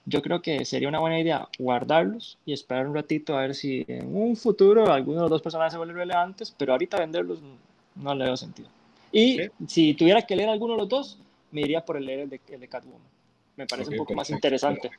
Yo 0.07 0.21
creo 0.21 0.43
que 0.43 0.65
sería 0.65 0.89
una 0.89 1.01
buena 1.01 1.19
idea 1.19 1.49
guardarlos 1.59 2.39
y 2.45 2.53
esperar 2.53 2.87
un 2.87 2.95
ratito 2.95 3.37
a 3.37 3.43
ver 3.43 3.55
si 3.55 3.85
en 3.89 4.15
un 4.15 4.37
futuro 4.37 4.93
alguno 4.93 5.19
de 5.19 5.23
los 5.23 5.31
dos 5.31 5.43
personajes 5.43 5.73
se 5.73 5.79
vuelven 5.79 5.97
relevantes, 5.97 6.55
pero 6.57 6.73
ahorita 6.73 6.99
venderlos 6.99 7.41
no 7.95 8.15
le 8.15 8.25
veo 8.25 8.37
sentido. 8.37 8.69
Y 9.13 9.39
si 9.69 9.95
tuviera 9.95 10.23
que 10.23 10.37
leer 10.37 10.49
alguno 10.49 10.75
de 10.75 10.81
los 10.81 10.89
dos, 10.89 11.19
me 11.53 11.61
iría 11.61 11.85
por 11.85 11.97
el 11.97 12.05
leer 12.05 12.21
el 12.21 12.31
de, 12.31 12.41
el 12.49 12.61
de 12.61 12.69
Catwoman. 12.69 13.01
Me 13.57 13.67
parece 13.67 13.91
un 13.93 13.99
poco 13.99 14.15
más 14.15 14.29
interesante. 14.31 14.91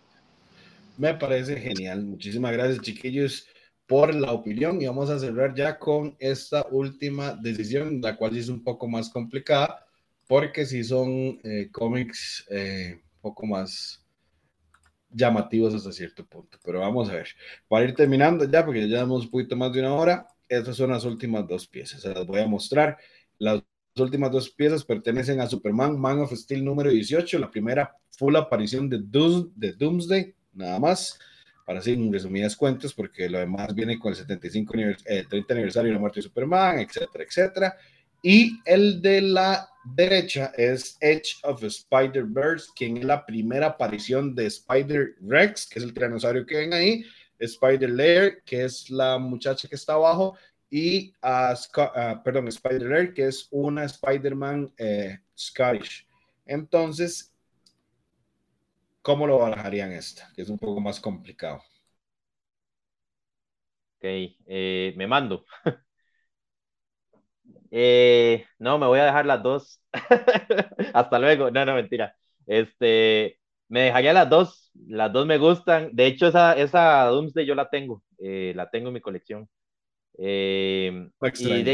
Me 0.98 1.14
parece 1.14 1.58
genial. 1.58 2.06
Muchísimas 2.06 2.54
gracias, 2.54 2.82
chiquillos, 2.82 3.48
por 3.86 4.16
la 4.16 4.32
opinión. 4.32 4.82
Y 4.82 4.88
vamos 4.88 5.10
a 5.10 5.20
cerrar 5.20 5.54
ya 5.54 5.78
con 5.78 6.16
esta 6.20 6.66
última 6.72 7.34
decisión, 7.34 8.02
la 8.02 8.16
cual 8.16 8.38
es 8.38 8.50
un 8.50 8.64
poco 8.64 8.88
más 8.88 9.10
complicada, 9.10 9.86
porque 10.28 10.66
si 10.66 10.84
son 10.84 11.40
eh, 11.44 11.70
cómics 11.72 12.46
eh, 12.50 13.02
un 13.02 13.22
poco 13.22 13.46
más 13.46 14.06
llamativos 15.10 15.74
hasta 15.74 15.92
cierto 15.92 16.26
punto. 16.26 16.58
Pero 16.64 16.80
vamos 16.80 17.10
a 17.10 17.14
ver. 17.16 17.28
Para 17.68 17.86
ir 17.86 17.94
terminando 17.94 18.50
ya, 18.50 18.64
porque 18.64 18.82
ya 18.82 18.88
llevamos 18.88 19.26
un 19.26 19.32
poquito 19.32 19.56
más 19.56 19.74
de 19.74 19.82
una 19.82 19.94
hora, 19.94 20.28
estas 20.48 20.78
son 20.78 20.92
las 20.92 21.04
últimas 21.04 21.46
dos 21.48 21.68
piezas. 21.68 22.02
Se 22.02 22.14
las 22.14 22.26
voy 22.26 22.40
a 22.40 22.48
mostrar. 22.48 22.98
Las 23.38 23.62
últimas 23.98 24.32
dos 24.32 24.50
piezas 24.50 24.86
pertenecen 24.86 25.42
a 25.42 25.48
Superman, 25.48 26.00
Man 26.00 26.20
of 26.20 26.34
Steel 26.34 26.64
número 26.64 26.90
18, 26.90 27.38
la 27.40 27.52
primera 27.52 27.98
full 28.12 28.36
aparición 28.36 28.90
de, 28.90 29.00
de 29.56 29.74
Doomsday 29.74 30.35
nada 30.56 30.80
más, 30.80 31.20
para 31.66 31.80
así 31.80 31.94
en 31.94 32.12
resumidas 32.12 32.56
cuentas, 32.56 32.94
porque 32.94 33.30
lo 33.30 33.40
demás 33.40 33.74
viene 33.74 34.00
con 34.00 34.12
el 34.12 34.18
75 34.18 34.74
eh, 35.06 35.26
30 35.30 35.54
aniversario 35.54 35.90
de 35.90 35.94
la 35.94 36.00
muerte 36.00 36.20
de 36.20 36.24
Superman, 36.24 36.80
etcétera, 36.80 37.24
etcétera. 37.24 37.78
Y 38.22 38.60
el 38.66 39.02
de 39.02 39.22
la 39.22 39.70
derecha 39.84 40.52
es 40.58 40.98
Edge 41.00 41.36
of 41.44 41.64
Spider-Verse, 41.64 42.70
quien 42.76 42.98
es 42.98 43.06
la 43.06 43.26
primera 43.26 43.68
aparición 43.68 44.34
de 44.34 44.48
Spider-Rex, 44.48 45.68
que 45.68 45.80
es 45.80 45.86
el 45.86 45.94
tiranosaurio 45.94 46.46
que 46.46 46.58
ven 46.58 46.74
ahí, 46.74 47.06
Spider-Lair, 47.38 48.42
que 48.44 48.66
es 48.66 48.90
la 48.90 49.20
muchacha 49.20 49.68
que 49.68 49.76
está 49.76 49.94
abajo, 49.94 50.36
y 50.70 51.14
uh, 51.22 52.24
perdón, 52.24 52.48
Spider-Lair, 52.48 53.14
que 53.14 53.28
es 53.28 53.48
una 53.52 53.84
Spider-Man 53.86 54.74
eh, 54.78 55.20
Scottish. 55.38 56.08
Entonces, 56.46 57.35
¿cómo 59.06 59.28
lo 59.28 59.38
barajarían 59.38 59.92
esta? 59.92 60.32
Que 60.36 60.42
es 60.42 60.50
un 60.50 60.58
poco 60.58 60.82
más 60.82 61.00
complicado. 61.00 61.62
Ok, 63.98 64.04
eh, 64.48 64.94
me 64.98 65.08
mando. 65.08 65.46
Eh, 67.72 68.46
no, 68.60 68.78
me 68.78 68.86
voy 68.88 69.00
a 69.00 69.06
dejar 69.06 69.26
las 69.26 69.44
dos. 69.44 69.82
Hasta 70.94 71.20
luego. 71.20 71.52
No, 71.52 71.66
no, 71.66 71.76
mentira. 71.76 72.16
Este, 72.46 73.40
me 73.68 73.82
dejaría 73.82 74.14
las 74.14 74.30
dos. 74.30 74.72
Las 74.88 75.12
dos 75.12 75.26
me 75.26 75.38
gustan. 75.38 75.90
De 75.94 76.06
hecho, 76.06 76.28
esa, 76.28 76.54
esa 76.54 77.04
Doomsday 77.06 77.46
yo 77.46 77.56
la 77.56 77.70
tengo. 77.70 78.02
Eh, 78.20 78.54
la 78.56 78.70
tengo 78.70 78.88
en 78.90 78.94
mi 78.94 79.02
colección. 79.02 79.50
y 81.38 81.72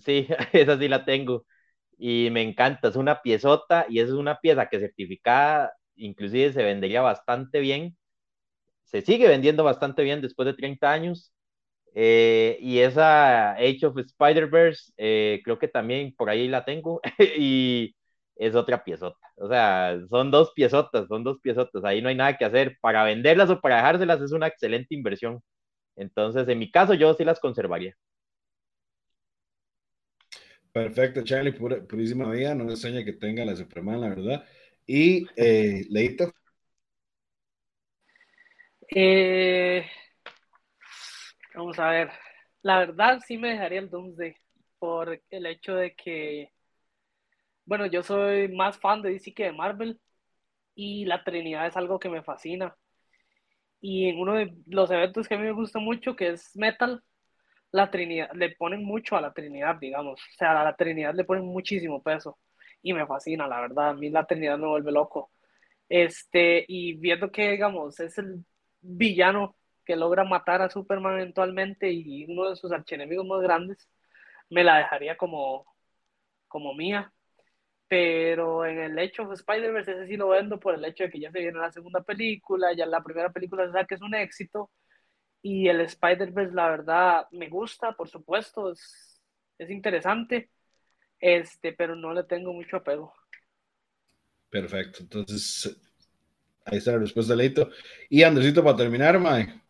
sí, 0.00 0.26
esa 0.52 0.78
sí 0.78 0.88
la 0.88 1.04
tengo. 1.04 1.46
Y 1.98 2.28
me 2.30 2.42
encanta. 2.42 2.88
Es 2.88 2.96
una 2.96 3.22
piezota 3.22 3.86
y 3.88 4.00
es 4.00 4.10
una 4.10 4.38
pieza 4.38 4.68
que 4.68 4.80
certificada, 4.80 5.72
inclusive 5.96 6.52
se 6.52 6.62
vendería 6.64 7.02
bastante 7.02 7.60
bien. 7.60 7.96
Se 8.84 9.02
sigue 9.02 9.28
vendiendo 9.28 9.64
bastante 9.64 10.02
bien 10.02 10.20
después 10.22 10.46
de 10.46 10.54
30 10.54 10.92
años 10.92 11.32
eh, 11.94 12.58
y 12.60 12.78
esa 12.80 13.52
Age 13.52 13.86
of 13.86 13.98
Spider-Verse, 13.98 14.92
eh, 14.96 15.40
creo 15.44 15.58
que 15.58 15.68
también 15.68 16.14
por 16.16 16.30
ahí 16.30 16.48
la 16.48 16.64
tengo. 16.64 17.00
y 17.38 17.94
es 18.36 18.54
otra 18.54 18.84
piezota. 18.84 19.18
O 19.36 19.48
sea, 19.48 19.98
son 20.08 20.30
dos 20.30 20.52
piezotas, 20.54 21.06
son 21.08 21.24
dos 21.24 21.38
piezotas. 21.42 21.84
Ahí 21.84 22.02
no 22.02 22.08
hay 22.08 22.14
nada 22.16 22.36
que 22.36 22.44
hacer. 22.44 22.78
Para 22.80 23.04
venderlas 23.04 23.50
o 23.50 23.60
para 23.60 23.76
dejárselas 23.76 24.20
es 24.22 24.32
una 24.32 24.46
excelente 24.48 24.94
inversión. 24.94 25.42
Entonces, 25.96 26.48
en 26.48 26.58
mi 26.58 26.70
caso, 26.70 26.94
yo 26.94 27.14
sí 27.14 27.24
las 27.24 27.40
conservaría. 27.40 27.94
Perfecto, 30.72 31.22
Charlie, 31.22 31.52
purísima 31.52 32.30
vida. 32.30 32.54
No 32.54 32.64
me 32.64 32.72
extraña 32.72 33.04
que 33.04 33.12
tenga 33.12 33.44
la 33.44 33.54
Superman, 33.54 34.00
la 34.00 34.08
verdad. 34.08 34.44
Y 34.86 35.26
eh, 35.36 35.84
Leito. 35.88 36.32
Eh, 38.94 39.84
Vamos 41.54 41.78
a 41.78 41.90
ver. 41.90 42.10
La 42.62 42.78
verdad 42.78 43.20
sí 43.26 43.36
me 43.38 43.50
dejaría 43.50 43.80
el 43.80 43.90
Doomsday 43.90 44.34
por 44.78 45.20
el 45.30 45.46
hecho 45.46 45.74
de 45.74 45.94
que, 45.94 46.50
bueno, 47.64 47.86
yo 47.86 48.02
soy 48.02 48.48
más 48.48 48.78
fan 48.78 49.02
de 49.02 49.10
DC 49.10 49.34
que 49.34 49.44
de 49.44 49.52
Marvel 49.52 50.00
y 50.74 51.04
la 51.06 51.24
Trinidad 51.24 51.66
es 51.66 51.76
algo 51.76 51.98
que 51.98 52.08
me 52.08 52.22
fascina. 52.22 52.76
Y 53.80 54.08
en 54.08 54.18
uno 54.18 54.34
de 54.34 54.54
los 54.66 54.90
eventos 54.90 55.28
que 55.28 55.34
a 55.34 55.38
mí 55.38 55.44
me 55.44 55.52
gusta 55.52 55.78
mucho, 55.78 56.16
que 56.16 56.30
es 56.30 56.56
Metal, 56.56 57.02
la 57.72 57.90
Trinidad, 57.90 58.30
le 58.34 58.50
ponen 58.56 58.84
mucho 58.84 59.16
a 59.16 59.20
la 59.20 59.32
Trinidad, 59.32 59.76
digamos. 59.80 60.20
O 60.20 60.36
sea, 60.38 60.60
a 60.60 60.64
la 60.64 60.76
Trinidad 60.76 61.14
le 61.14 61.24
ponen 61.24 61.44
muchísimo 61.44 62.02
peso 62.02 62.38
y 62.82 62.92
me 62.92 63.06
fascina, 63.06 63.46
la 63.48 63.60
verdad. 63.60 63.90
A 63.90 63.94
mí 63.94 64.10
la 64.10 64.26
Trinidad 64.26 64.58
me 64.58 64.66
vuelve 64.68 64.92
loco. 64.92 65.30
Este, 65.88 66.64
y 66.68 66.94
viendo 66.94 67.30
que, 67.30 67.50
digamos, 67.52 68.00
es 68.00 68.18
el 68.18 68.44
villano 68.80 69.56
que 69.84 69.96
logra 69.96 70.24
matar 70.24 70.62
a 70.62 70.70
Superman 70.70 71.14
eventualmente 71.14 71.90
y 71.90 72.24
uno 72.30 72.50
de 72.50 72.56
sus 72.56 72.72
archienemigos 72.72 73.26
más 73.26 73.40
grandes, 73.42 73.88
me 74.50 74.64
la 74.64 74.78
dejaría 74.78 75.16
como, 75.16 75.66
como 76.48 76.74
mía. 76.74 77.12
Pero 77.88 78.64
en 78.66 78.78
el 78.80 78.98
hecho 78.98 79.24
de 79.26 79.34
Spider-Verse, 79.34 79.92
ese 79.92 80.06
sí 80.08 80.16
lo 80.16 80.28
vendo 80.30 80.58
por 80.60 80.74
el 80.74 80.84
hecho 80.84 81.04
de 81.04 81.10
que 81.10 81.20
ya 81.20 81.30
se 81.30 81.40
viene 81.40 81.58
la 81.58 81.72
segunda 81.72 82.02
película, 82.02 82.72
ya 82.74 82.86
la 82.86 83.02
primera 83.02 83.30
película 83.32 83.70
se 83.70 83.86
que 83.86 83.96
es 83.96 84.02
un 84.02 84.14
éxito. 84.14 84.70
Y 85.42 85.68
el 85.68 85.80
Spider-Verse, 85.82 86.54
la 86.54 86.70
verdad, 86.70 87.26
me 87.32 87.48
gusta, 87.48 87.92
por 87.92 88.08
supuesto, 88.08 88.72
es, 88.72 89.20
es 89.58 89.70
interesante, 89.70 90.50
este, 91.22 91.72
pero 91.72 91.96
no 91.96 92.12
le 92.12 92.24
tengo 92.24 92.52
mucho 92.52 92.76
apego. 92.76 93.14
Perfecto, 94.50 94.98
entonces 95.00 95.74
ahí 96.66 96.78
está 96.78 96.92
la 96.92 96.98
respuesta, 96.98 97.34
Leito. 97.34 97.70
Y 98.10 98.22
Andresito, 98.22 98.62
para 98.62 98.76
terminar, 98.76 99.18
Mae. 99.18 99.62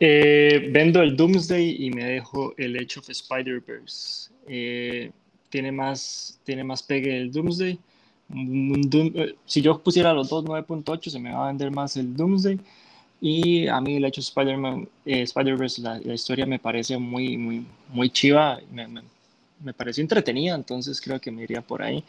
Eh, 0.00 0.68
vendo 0.72 1.00
el 1.00 1.16
Doomsday 1.16 1.76
y 1.78 1.90
me 1.90 2.04
dejo 2.04 2.54
el 2.56 2.74
Edge 2.74 2.98
of 2.98 3.08
Spider-Verse. 3.08 4.32
Eh, 4.48 5.12
tiene, 5.48 5.70
más, 5.70 6.40
tiene 6.42 6.64
más 6.64 6.82
pegue 6.82 7.16
el 7.16 7.30
Doomsday. 7.30 7.78
Eh, 8.34 9.34
si 9.44 9.62
yo 9.62 9.80
pusiera 9.80 10.12
los 10.12 10.30
dos 10.30 10.44
9.8, 10.44 11.08
se 11.08 11.20
me 11.20 11.32
va 11.32 11.44
a 11.44 11.48
vender 11.48 11.70
más 11.70 11.96
el 11.96 12.16
Doomsday. 12.16 12.58
Y 13.20 13.68
a 13.68 13.80
mí 13.80 13.96
el 13.96 14.04
Edge 14.04 14.18
of 14.18 14.24
Spider-Man, 14.24 14.88
Spider-Verse, 15.04 15.80
la, 15.80 16.14
historia 16.14 16.46
me 16.46 16.58
parece 16.58 16.98
muy, 16.98 17.36
muy, 17.36 17.64
muy 17.90 18.10
chiva. 18.10 18.58
Me, 18.72 18.88
me, 18.88 19.02
me 19.62 19.74
pareció 19.74 20.02
entretenida, 20.02 20.54
entonces 20.54 21.00
creo 21.00 21.20
que 21.20 21.30
me 21.30 21.42
iría 21.42 21.62
por 21.62 21.82
ahí. 21.82 22.04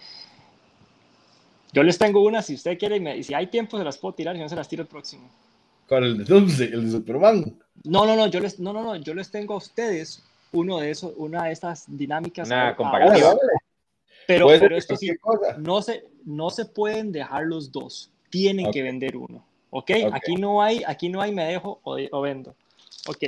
Yo 1.71 1.81
les 1.83 1.97
tengo 1.97 2.21
una, 2.21 2.41
si 2.41 2.53
usted 2.53 2.77
quiere, 2.77 2.97
y, 3.17 3.23
si 3.23 3.33
hay 3.33 3.47
tiempo 3.47 3.77
se 3.77 3.83
las 3.83 3.97
puedo 3.97 4.13
tirar, 4.13 4.35
si 4.35 4.41
no 4.41 4.49
se 4.49 4.55
las 4.55 4.67
tiro 4.67 4.83
el 4.83 4.87
próximo. 4.87 5.29
¿Cuál? 5.87 6.03
El 6.03 6.17
de 6.19 6.23
Doomsday, 6.25 6.67
el 6.71 6.85
de 6.85 6.91
Superman. 6.91 7.59
No, 7.83 8.05
no, 8.05 8.15
no, 8.15 8.27
yo 8.27 8.39
les, 8.39 8.59
no, 8.59 8.73
no, 8.73 8.83
no, 8.83 8.95
yo 8.95 9.13
les 9.13 9.31
tengo 9.31 9.55
a 9.55 9.57
ustedes 9.57 10.23
uno 10.51 10.79
de 10.79 10.91
esos, 10.91 11.13
una 11.17 11.45
de 11.45 11.51
estas 11.51 11.85
dinámicas. 11.87 12.47
Una 12.47 12.75
comparativa. 12.75 13.35
Pero, 14.27 14.47
pero 14.47 14.77
esto 14.77 14.95
sí, 14.95 15.11
no 15.57 15.81
se, 15.81 16.05
no 16.23 16.49
se 16.49 16.65
pueden 16.65 17.11
dejar 17.11 17.45
los 17.45 17.71
dos. 17.71 18.11
Tienen 18.29 18.71
que 18.71 18.81
vender 18.81 19.17
uno. 19.17 19.45
¿okay? 19.73 20.05
¿ok? 20.05 20.13
Aquí 20.13 20.35
no 20.35 20.61
hay, 20.61 20.83
aquí 20.85 21.09
no 21.09 21.21
hay 21.21 21.33
me 21.33 21.45
dejo 21.45 21.79
o, 21.83 22.21
vendo. 22.21 22.55
Ok. 23.07 23.23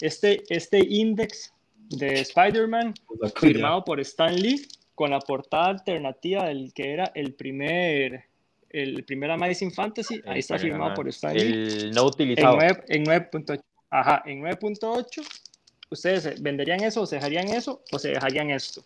Este, 0.00 0.42
este 0.48 0.84
index 0.84 1.52
de 1.90 2.20
Spider-Man, 2.20 2.94
firmado 3.36 3.84
por 3.84 4.00
Stan 4.00 4.34
Lee, 4.34 4.66
con 4.94 5.10
la 5.10 5.20
portada 5.20 5.68
alternativa 5.68 6.46
del 6.46 6.72
que 6.72 6.92
era 6.92 7.12
el 7.14 7.34
primer 7.34 8.24
el 8.70 9.04
primer 9.04 9.30
Amazing 9.30 9.72
Fantasy, 9.72 10.20
ahí 10.26 10.40
está 10.40 10.58
firmado 10.58 10.94
por 10.94 11.08
Stan 11.08 11.34
El 11.36 11.92
no 11.92 12.04
utilizado. 12.06 12.58
En 12.88 13.04
9.8. 13.04 13.62
Ajá, 13.90 14.22
en 14.26 14.42
9.8. 14.42 15.26
¿Ustedes 15.88 16.42
venderían 16.42 16.82
eso 16.82 17.02
o 17.02 17.06
se 17.06 17.16
dejarían 17.16 17.48
eso 17.48 17.82
o 17.92 17.98
se 17.98 18.08
dejarían 18.08 18.50
esto? 18.50 18.82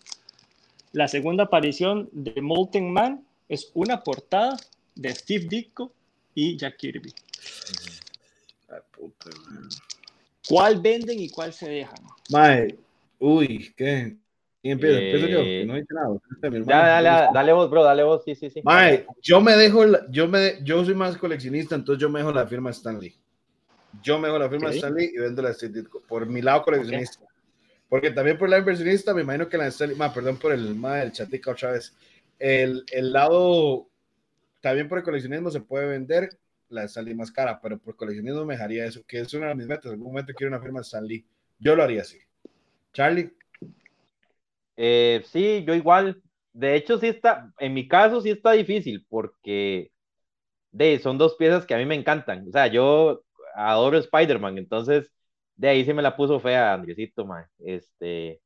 La 0.93 1.09
segunda 1.09 1.45
aparición 1.45 2.09
de 2.13 2.41
Molten 2.41 2.93
Man 2.93 3.25
es 3.49 3.71
una 3.75 4.03
portada 4.03 4.57
de 4.95 5.15
Steve 5.15 5.47
Ditko 5.49 5.93
y 6.35 6.57
Jack 6.57 6.77
Kirby. 6.77 7.13
¿Cuál 10.49 10.81
venden 10.81 11.19
y 11.21 11.31
cuál 11.31 11.53
se 11.53 11.69
dejan? 11.69 11.99
Mae, 12.31 12.77
uy, 13.21 13.73
¿qué? 13.77 14.16
¿Quién 14.62 14.73
empieza? 14.73 14.99
Empiezo 14.99 15.27
yo, 15.29 15.41
eh, 15.41 15.64
no 15.66 15.75
dice 15.75 15.95
nada. 15.95 16.64
Ya, 16.66 17.01
dale, 17.01 17.29
dale 17.33 17.53
vos, 17.53 17.71
bro, 17.71 17.83
dale 17.83 18.03
vos, 18.03 18.23
sí, 18.25 18.35
sí, 18.35 18.51
sí. 18.51 18.61
Mae, 18.62 19.07
yo 19.23 19.41
me 19.41 19.57
dejo, 19.57 19.85
yo, 20.11 20.29
me, 20.29 20.62
yo 20.62 20.85
soy 20.85 20.95
más 20.95 21.16
coleccionista, 21.16 21.75
entonces 21.75 22.03
yo 22.03 22.11
me 22.11 22.18
dejo 22.18 22.33
la 22.33 22.47
firma 22.47 22.71
Stanley. 22.71 23.14
Yo 24.03 24.18
me 24.18 24.29
dejo 24.29 24.39
la 24.39 24.51
firma 24.51 24.71
Stanley 24.71 25.12
y 25.14 25.18
vendo 25.18 25.43
la 25.43 25.51
Street 25.51 25.87
por 26.07 26.27
mi 26.27 26.43
lado 26.43 26.62
coleccionista. 26.62 27.25
Porque 27.89 28.11
también 28.11 28.39
por 28.39 28.47
el 28.47 28.51
lado 28.51 28.61
inversionista, 28.61 29.14
me 29.14 29.23
imagino 29.23 29.49
que 29.49 29.57
la 29.57 29.66
Stanley, 29.66 29.97
ma, 29.97 30.12
perdón 30.12 30.37
por 30.37 30.53
el, 30.53 30.75
ma, 30.75 31.03
el 31.03 31.11
chatica 31.12 31.53
otra 31.53 31.73
vez. 31.73 31.97
El, 32.39 32.85
el 32.93 33.12
lado, 33.12 33.89
también 34.61 34.88
por 34.88 34.99
el 34.99 35.05
coleccionismo 35.05 35.51
se 35.51 35.61
puede 35.61 35.88
vender 35.88 36.29
la 36.68 36.84
Stanley 36.84 37.14
más 37.14 37.33
cara, 37.33 37.59
pero 37.61 37.79
por 37.79 37.97
coleccionismo 37.97 38.45
me 38.45 38.55
dejaría 38.55 38.84
eso, 38.84 39.03
que 39.07 39.21
es 39.21 39.34
una 39.34 39.49
de 39.49 39.55
mis 39.55 39.67
metas. 39.67 39.87
En 39.87 39.92
algún 39.92 40.09
momento 40.09 40.34
quiero 40.37 40.55
una 40.55 40.63
firma 40.63 40.83
Stanley. 40.83 41.25
Yo 41.59 41.75
lo 41.75 41.83
haría 41.83 42.03
así. 42.03 42.18
Charlie. 42.92 43.33
Eh, 44.76 45.22
sí, 45.26 45.64
yo 45.67 45.75
igual. 45.75 46.22
De 46.53 46.75
hecho, 46.75 46.99
sí 46.99 47.07
está, 47.08 47.53
en 47.58 47.75
mi 47.75 47.87
caso 47.87 48.21
sí 48.21 48.30
está 48.30 48.53
difícil 48.53 49.07
porque 49.08 49.92
de, 50.72 50.99
son 51.00 51.18
dos 51.18 51.37
piezas 51.37 51.67
que 51.67 51.75
a 51.75 51.79
mí 51.79 51.87
me 51.87 51.95
encantan. 51.95 52.49
O 52.49 52.53
sea, 52.53 52.67
yo 52.68 53.22
adoro 53.54 53.99
Spider-Man, 53.99 54.58
entonces 54.58 55.12
de 55.57 55.68
ahí 55.68 55.84
sí 55.84 55.92
me 55.95 56.03
la 56.03 56.17
puso 56.17 56.41
fea 56.41 56.75
Andresito, 56.75 57.26
ma. 57.26 57.49
Este, 57.61 58.41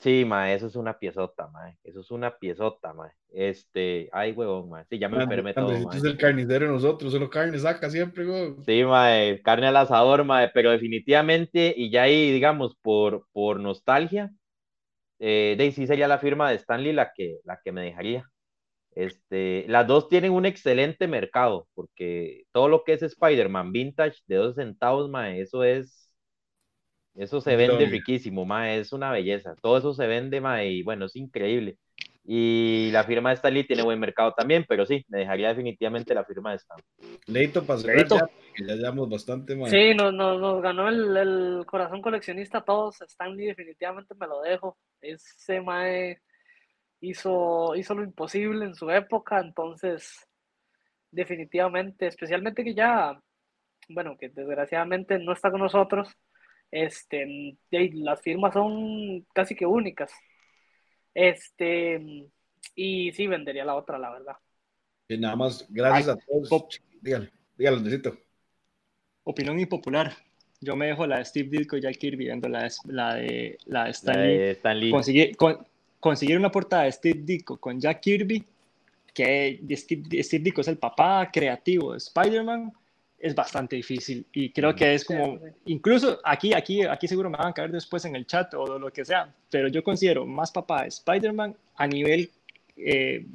sí, 0.00 0.24
ma, 0.24 0.52
eso 0.52 0.66
es 0.66 0.76
una 0.76 0.98
piezota, 0.98 1.48
ma. 1.48 1.74
Eso 1.84 2.00
es 2.00 2.10
una 2.10 2.36
piezota, 2.36 2.92
ma. 2.92 3.12
Este, 3.32 4.08
ay, 4.12 4.32
huevón, 4.32 4.68
ma. 4.68 4.84
Sí, 4.84 4.98
ya 4.98 5.08
me 5.08 5.22
enfermé 5.22 5.54
todo, 5.54 5.78
ma. 5.78 5.96
es 5.96 6.04
el 6.04 6.16
carnicero 6.16 6.66
de 6.66 6.72
nosotros, 6.72 7.12
solo 7.12 7.30
carne 7.30 7.58
saca 7.58 7.88
siempre, 7.90 8.26
huevón. 8.26 8.64
Sí, 8.64 8.84
ma, 8.84 9.08
carne 9.44 9.68
al 9.68 9.76
asador, 9.76 10.24
ma, 10.24 10.50
pero 10.52 10.70
definitivamente, 10.72 11.72
y 11.76 11.90
ya 11.90 12.02
ahí, 12.02 12.32
digamos, 12.32 12.76
por, 12.82 13.26
por 13.32 13.60
nostalgia, 13.60 14.30
eh, 15.20 15.54
Daisy 15.58 15.86
sería 15.86 16.08
la 16.08 16.18
firma 16.18 16.50
de 16.50 16.56
Stanley 16.56 16.92
la 16.92 17.12
que, 17.14 17.38
la 17.44 17.60
que 17.62 17.72
me 17.72 17.82
dejaría. 17.82 18.24
Este, 18.92 19.64
las 19.68 19.86
dos 19.86 20.08
tienen 20.08 20.32
un 20.32 20.46
excelente 20.46 21.06
mercado, 21.06 21.68
porque 21.74 22.44
todo 22.52 22.68
lo 22.68 22.84
que 22.84 22.94
es 22.94 23.02
Spider-Man 23.02 23.72
vintage 23.72 24.18
de 24.26 24.36
dos 24.36 24.56
centavos, 24.56 25.08
mae, 25.10 25.40
eso 25.40 25.62
es, 25.64 26.09
eso 27.20 27.40
se 27.42 27.54
vende 27.54 27.84
riquísimo, 27.86 28.46
mae, 28.46 28.80
es 28.80 28.92
una 28.92 29.10
belleza. 29.10 29.54
Todo 29.60 29.76
eso 29.76 29.92
se 29.92 30.06
vende, 30.06 30.40
mae, 30.40 30.70
y 30.70 30.82
bueno, 30.82 31.04
es 31.04 31.16
increíble. 31.16 31.76
Y 32.24 32.90
la 32.92 33.04
firma 33.04 33.28
de 33.28 33.36
Stanley 33.36 33.64
tiene 33.64 33.82
buen 33.82 34.00
mercado 34.00 34.32
también, 34.32 34.64
pero 34.66 34.86
sí, 34.86 35.04
me 35.08 35.18
dejaría 35.18 35.48
definitivamente 35.48 36.14
la 36.14 36.24
firma 36.24 36.50
de 36.50 36.56
Stanley. 36.56 36.84
Leito, 37.26 37.64
para 37.64 37.80
Leito. 37.80 38.16
Ya, 38.16 38.30
que 38.54 38.64
ya 38.64 38.74
llevamos 38.74 39.10
bastante, 39.10 39.54
mae. 39.54 39.70
Sí, 39.70 39.94
nos, 39.94 40.14
nos, 40.14 40.62
ganó 40.62 40.88
el, 40.88 41.16
el, 41.16 41.66
corazón 41.66 42.00
coleccionista 42.00 42.58
a 42.58 42.64
todos. 42.64 43.02
Stanley 43.02 43.48
definitivamente 43.48 44.14
me 44.14 44.26
lo 44.26 44.40
dejo. 44.40 44.78
Ese 45.02 45.60
mae 45.60 46.22
hizo, 47.00 47.74
hizo 47.76 47.94
lo 47.94 48.02
imposible 48.02 48.64
en 48.64 48.74
su 48.74 48.90
época, 48.90 49.40
entonces 49.40 50.26
definitivamente, 51.10 52.06
especialmente 52.06 52.64
que 52.64 52.74
ya, 52.74 53.20
bueno, 53.88 54.16
que 54.16 54.30
desgraciadamente 54.30 55.18
no 55.18 55.32
está 55.32 55.50
con 55.50 55.60
nosotros, 55.60 56.16
este, 56.70 57.56
las 57.70 58.20
firmas 58.22 58.54
son 58.54 59.26
casi 59.32 59.54
que 59.54 59.66
únicas. 59.66 60.12
Este, 61.14 62.28
y 62.74 63.12
sí 63.12 63.26
vendería 63.26 63.64
la 63.64 63.74
otra, 63.74 63.98
la 63.98 64.10
verdad. 64.10 64.36
Y 65.08 65.18
nada 65.18 65.36
más, 65.36 65.66
gracias 65.68 66.08
a 66.08 66.16
todos. 66.16 66.80
Dígale, 67.00 67.30
dígale, 67.56 67.78
necesito. 67.78 68.16
Opinión 69.24 69.58
impopular. 69.58 70.12
Yo 70.60 70.76
me 70.76 70.86
dejo 70.86 71.06
la 71.06 71.18
de 71.18 71.24
Steve 71.24 71.48
Ditko 71.48 71.78
y 71.78 71.80
Jack 71.80 71.96
Kirby 71.96 72.26
viendo 72.26 72.48
la 72.48 72.64
de, 72.64 72.70
la 72.86 73.14
de, 73.14 73.58
la 73.66 73.84
de 73.84 74.50
Stan, 74.52 74.78
Lee. 74.78 74.90
Conseguir, 74.90 75.36
conseguir 75.98 76.36
una 76.36 76.50
portada 76.50 76.84
de 76.84 76.92
Steve 76.92 77.20
Ditko 77.22 77.56
con 77.56 77.80
Jack 77.80 78.00
Kirby, 78.00 78.44
que 79.14 79.58
Steve, 79.70 80.22
Steve 80.22 80.44
Ditko 80.44 80.60
es 80.60 80.68
el 80.68 80.76
papá 80.76 81.30
creativo 81.32 81.92
de 81.92 81.98
Spider-Man, 81.98 82.72
es 83.20 83.34
bastante 83.34 83.76
difícil 83.76 84.26
y 84.32 84.50
creo 84.50 84.74
que 84.74 84.94
es 84.94 85.04
como, 85.04 85.38
incluso 85.66 86.18
aquí, 86.24 86.54
aquí, 86.54 86.82
aquí 86.82 87.06
seguro 87.06 87.28
me 87.28 87.36
van 87.36 87.48
a 87.48 87.52
caer 87.52 87.70
después 87.70 88.04
en 88.06 88.16
el 88.16 88.26
chat 88.26 88.52
o 88.54 88.78
lo 88.78 88.90
que 88.90 89.04
sea, 89.04 89.32
pero 89.50 89.68
yo 89.68 89.84
considero 89.84 90.26
más 90.26 90.50
papá 90.50 90.82
de 90.82 90.88
Spider-Man 90.88 91.54
a 91.76 91.86
nivel 91.86 92.30
eh, 92.76 93.26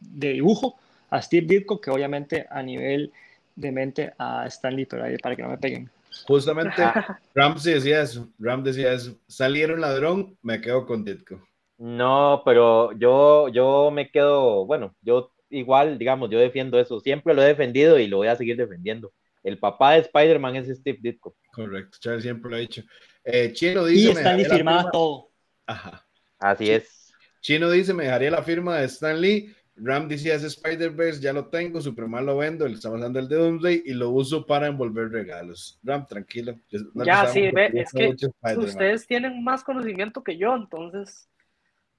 de 0.00 0.32
dibujo 0.32 0.76
a 1.10 1.22
Steve 1.22 1.46
Ditko 1.46 1.80
que 1.80 1.90
obviamente 1.90 2.46
a 2.50 2.62
nivel 2.62 3.12
de 3.54 3.70
mente 3.70 4.12
a 4.18 4.46
Stanley, 4.46 4.86
pero 4.86 5.04
ahí 5.04 5.16
para 5.18 5.36
que 5.36 5.42
no 5.42 5.50
me 5.50 5.58
peguen. 5.58 5.88
Justamente 6.26 6.82
Ram 7.34 7.54
decía 7.54 8.02
eso, 8.02 8.28
Ram 8.38 8.64
decía 8.64 8.92
eso, 8.92 9.16
salieron 9.28 9.80
ladrón, 9.80 10.36
me 10.42 10.60
quedo 10.60 10.84
con 10.84 11.04
Ditko. 11.04 11.40
No, 11.78 12.42
pero 12.44 12.92
yo, 12.92 13.48
yo 13.48 13.90
me 13.90 14.10
quedo, 14.10 14.66
bueno, 14.66 14.94
yo 15.02 15.31
igual, 15.52 15.98
digamos, 15.98 16.30
yo 16.30 16.38
defiendo 16.38 16.80
eso, 16.80 16.98
siempre 17.00 17.34
lo 17.34 17.42
he 17.42 17.46
defendido 17.46 17.98
y 17.98 18.06
lo 18.06 18.18
voy 18.18 18.28
a 18.28 18.36
seguir 18.36 18.56
defendiendo. 18.56 19.12
El 19.42 19.58
papá 19.58 19.92
de 19.92 20.00
Spider-Man 20.00 20.56
es 20.56 20.68
Steve 20.78 20.98
Ditko. 21.00 21.36
Correcto, 21.52 21.98
Charles 22.00 22.22
siempre 22.22 22.50
lo 22.50 22.56
ha 22.56 22.60
dicho. 22.60 22.82
Eh, 23.24 23.52
Chino 23.52 23.84
dice... 23.84 24.08
Y 24.08 24.12
Stanley 24.12 24.44
firmaba 24.44 24.90
todo. 24.90 25.30
Ajá. 25.66 26.06
Así 26.38 26.70
es. 26.70 27.12
Chino 27.40 27.70
dice, 27.70 27.92
me 27.92 28.04
dejaría 28.04 28.30
la 28.30 28.42
firma 28.42 28.78
de 28.78 28.86
Stan 28.86 29.20
Lee. 29.20 29.54
Ram 29.74 30.06
decía, 30.06 30.34
ese 30.34 30.48
Spider-Verse 30.48 31.20
ya 31.20 31.32
lo 31.32 31.46
tengo, 31.46 31.80
Superman 31.80 32.26
lo 32.26 32.36
vendo, 32.36 32.68
le 32.68 32.74
estamos 32.74 33.00
dando 33.00 33.18
el 33.18 33.28
de 33.28 33.36
Doomsday 33.36 33.82
y 33.86 33.94
lo 33.94 34.10
uso 34.10 34.46
para 34.46 34.66
envolver 34.66 35.10
regalos. 35.10 35.80
Ram, 35.82 36.06
tranquilo. 36.06 36.54
ya, 36.94 37.26
sí, 37.26 37.50
ve, 37.50 37.70
es 37.74 37.90
que 37.90 38.14
ustedes 38.56 39.06
tienen 39.06 39.42
más 39.42 39.64
conocimiento 39.64 40.22
que 40.22 40.36
yo, 40.36 40.54
entonces 40.54 41.28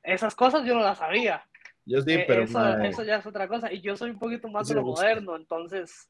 esas 0.04 0.36
cosas 0.36 0.66
yo 0.66 0.76
no 0.76 0.82
las 0.82 1.00
sabía. 1.00 1.44
Yo 1.86 2.02
sí, 2.02 2.14
eh, 2.14 2.26
pero. 2.28 2.44
Eso, 2.44 3.04
ya 3.04 3.18
es 3.18 3.26
otra 3.26 3.48
cosa. 3.48 3.72
Y 3.72 3.82
yo 3.82 3.96
soy 3.96 4.12
un 4.12 4.20
poquito 4.20 4.48
más 4.48 4.68
de 4.68 4.76
lo 4.76 4.84
moderno, 4.84 5.36
entonces. 5.36 6.10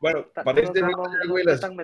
Bueno, 0.00 0.26
para 0.34 0.60
este 0.60 0.80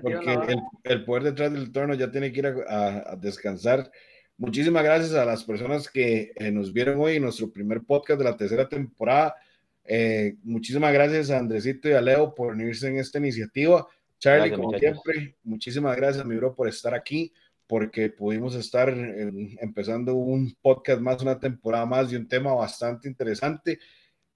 porque 0.02 0.56
el, 0.82 1.04
poder 1.04 1.22
detrás 1.22 1.52
del 1.52 1.72
torno 1.72 1.94
ya 1.94 2.10
tiene 2.10 2.32
que 2.32 2.40
ir 2.40 2.46
a, 2.46 3.16
descansar. 3.16 3.90
Muchísimas 4.36 4.82
gracias 4.82 5.14
a 5.14 5.24
las 5.24 5.44
personas 5.44 5.88
que 5.88 6.32
eh, 6.34 6.50
nos 6.50 6.72
vieron 6.72 7.00
hoy 7.00 7.16
en 7.16 7.22
nuestro 7.22 7.50
primer 7.50 7.82
podcast 7.82 8.18
de 8.18 8.24
la 8.24 8.36
tercera 8.36 8.68
temporada. 8.68 9.36
Eh, 9.84 10.34
muchísimas 10.42 10.92
gracias 10.92 11.30
a 11.30 11.38
Andresito 11.38 11.88
y 11.88 11.92
a 11.92 12.00
Leo 12.00 12.34
por 12.34 12.52
unirse 12.52 12.88
en 12.88 12.98
esta 12.98 13.18
iniciativa. 13.18 13.86
Charlie, 14.18 14.52
como 14.52 14.76
siempre, 14.76 15.36
muchísimas 15.44 15.96
gracias, 15.96 16.24
mi 16.24 16.36
bro, 16.36 16.54
por 16.54 16.68
estar 16.68 16.94
aquí 16.94 17.32
porque 17.66 18.10
pudimos 18.10 18.54
estar 18.54 18.90
empezando 18.90 20.14
un 20.14 20.54
podcast 20.60 21.00
más, 21.00 21.22
una 21.22 21.38
temporada 21.38 21.86
más 21.86 22.10
de 22.10 22.16
un 22.16 22.28
tema 22.28 22.52
bastante 22.52 23.08
interesante. 23.08 23.78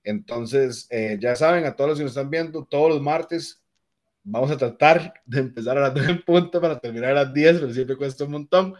Entonces, 0.03 0.87
eh, 0.91 1.19
ya 1.21 1.37
saben, 1.37 1.67
a 1.67 1.77
todos 1.77 1.91
los 1.91 1.99
que 1.99 2.05
nos 2.05 2.13
están 2.13 2.31
viendo, 2.31 2.65
todos 2.65 2.91
los 2.91 3.03
martes 3.03 3.63
vamos 4.25 4.51
a 4.51 4.57
tratar 4.57 5.15
de 5.27 5.41
empezar 5.41 5.77
a 5.77 5.83
las 5.83 5.95
9 5.95 6.11
en 6.11 6.23
punto 6.23 6.61
para 6.61 6.79
terminar 6.79 7.11
a 7.11 7.25
las 7.25 7.35
10, 7.35 7.61
pero 7.61 7.73
siempre 7.73 7.97
cuesta 7.97 8.25
un 8.25 8.33
montón. 8.33 8.75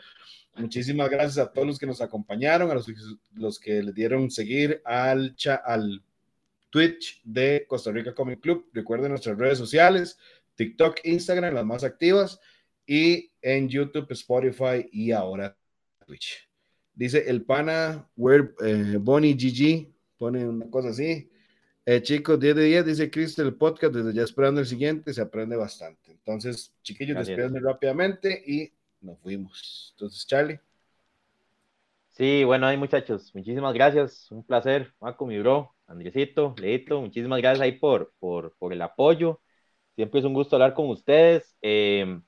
Muchísimas 0.57 1.09
gracias 1.11 1.39
a 1.39 1.53
todos 1.53 1.67
los 1.67 1.79
que 1.79 1.87
nos 1.87 2.01
acompañaron, 2.01 2.71
a 2.71 2.75
los, 2.75 3.61
que 3.61 3.83
le 3.83 3.93
dieron 3.93 4.31
seguir 4.31 4.81
al, 4.85 5.37
al 5.65 6.03
Twitch 6.71 7.21
de 7.23 7.65
Costa 7.69 7.93
Rica 7.93 8.15
Comic 8.15 8.41
Club. 8.41 8.69
Recuerden 8.73 9.11
nuestras 9.11 9.39
redes 9.39 9.59
sociales, 9.59 10.19
TikTok, 10.57 10.99
Instagram, 11.05 11.55
las 11.55 11.65
más 11.65 11.85
activas 11.85 12.41
y 12.89 13.31
en 13.43 13.69
YouTube, 13.69 14.11
Spotify 14.11 14.89
y 14.91 15.13
ahora 15.13 15.55
Twitch. 16.07 16.49
Dice 16.95 17.29
el 17.29 17.45
pana, 17.45 18.09
where, 18.17 18.51
eh, 18.65 18.97
Bonnie 18.99 19.35
GG, 19.35 19.93
pone 20.17 20.49
una 20.49 20.69
cosa 20.71 20.89
así. 20.89 21.31
Eh, 21.85 22.03
chicos, 22.03 22.41
10 22.41 22.57
de 22.57 22.65
10, 22.65 22.87
dice 22.87 23.11
Cristo, 23.11 23.43
el 23.43 23.55
podcast, 23.55 23.95
desde 23.95 24.15
ya 24.15 24.23
esperando 24.23 24.61
el 24.61 24.67
siguiente, 24.67 25.13
se 25.13 25.21
aprende 25.21 25.55
bastante. 25.55 26.13
Entonces, 26.13 26.75
chiquillos, 26.83 27.19
despídenme 27.19 27.61
rápidamente 27.61 28.43
y 28.47 28.73
nos 29.03 29.19
fuimos. 29.21 29.93
Entonces, 29.95 30.27
Charlie. 30.27 30.59
Sí, 32.09 32.43
bueno, 32.43 32.67
ahí 32.67 32.77
muchachos, 32.79 33.33
muchísimas 33.35 33.75
gracias, 33.75 34.31
un 34.33 34.43
placer, 34.43 34.93
Marco, 34.99 35.25
mi 35.27 35.39
bro, 35.39 35.75
Andresito, 35.87 36.55
Leito, 36.59 37.01
muchísimas 37.01 37.39
gracias 37.41 37.61
ahí 37.61 37.73
por, 37.73 38.13
por, 38.19 38.57
por 38.57 38.73
el 38.73 38.83
apoyo. 38.83 39.41
Siempre 39.95 40.21
es 40.21 40.27
un 40.27 40.35
gusto 40.35 40.57
hablar 40.57 40.75
con 40.75 40.89
ustedes. 40.89 41.57
Eh, 41.63 42.21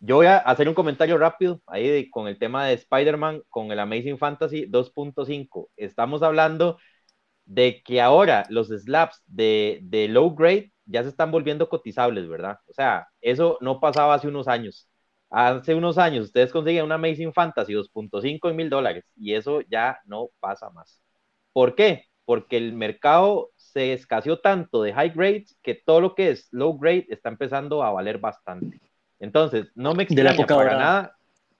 yo 0.00 0.16
voy 0.16 0.26
a 0.26 0.38
hacer 0.38 0.68
un 0.68 0.74
comentario 0.74 1.18
rápido 1.18 1.60
ahí 1.66 2.08
con 2.10 2.28
el 2.28 2.38
tema 2.38 2.66
de 2.66 2.74
Spider-Man 2.74 3.42
con 3.48 3.72
el 3.72 3.78
Amazing 3.80 4.18
Fantasy 4.18 4.66
2.5. 4.66 5.70
Estamos 5.76 6.22
hablando 6.22 6.78
de 7.44 7.82
que 7.82 8.00
ahora 8.00 8.44
los 8.50 8.68
slaps 8.68 9.22
de, 9.26 9.80
de, 9.82 10.08
low 10.08 10.34
grade 10.34 10.72
ya 10.86 11.02
se 11.02 11.08
están 11.10 11.30
volviendo 11.30 11.68
cotizables, 11.68 12.28
¿verdad? 12.28 12.58
O 12.68 12.72
sea, 12.74 13.08
eso 13.20 13.58
no 13.60 13.80
pasaba 13.80 14.14
hace 14.14 14.28
unos 14.28 14.48
años. 14.48 14.88
Hace 15.30 15.74
unos 15.74 15.98
años 15.98 16.26
ustedes 16.26 16.52
consiguen 16.52 16.84
una 16.84 16.96
Amazing 16.96 17.32
Fantasy 17.32 17.74
2.5 17.74 18.50
en 18.50 18.56
mil 18.56 18.70
dólares 18.70 19.04
y 19.16 19.34
eso 19.34 19.60
ya 19.62 20.00
no 20.06 20.30
pasa 20.40 20.70
más. 20.70 21.02
¿Por 21.52 21.74
qué? 21.74 22.04
Porque 22.24 22.56
el 22.56 22.72
mercado 22.74 23.50
se 23.56 23.92
escaseó 23.94 24.40
tanto 24.40 24.82
de 24.82 24.92
high 24.92 25.10
grades 25.10 25.56
que 25.62 25.74
todo 25.74 26.00
lo 26.00 26.14
que 26.14 26.30
es 26.30 26.48
low 26.52 26.78
grade 26.78 27.06
está 27.10 27.30
empezando 27.30 27.82
a 27.82 27.90
valer 27.92 28.18
bastante. 28.18 28.87
Entonces, 29.20 29.70
no 29.74 29.94
me 29.94 30.04
extraña 30.04 30.32
de 30.32 30.44
para 30.44 30.76
nada 30.76 31.16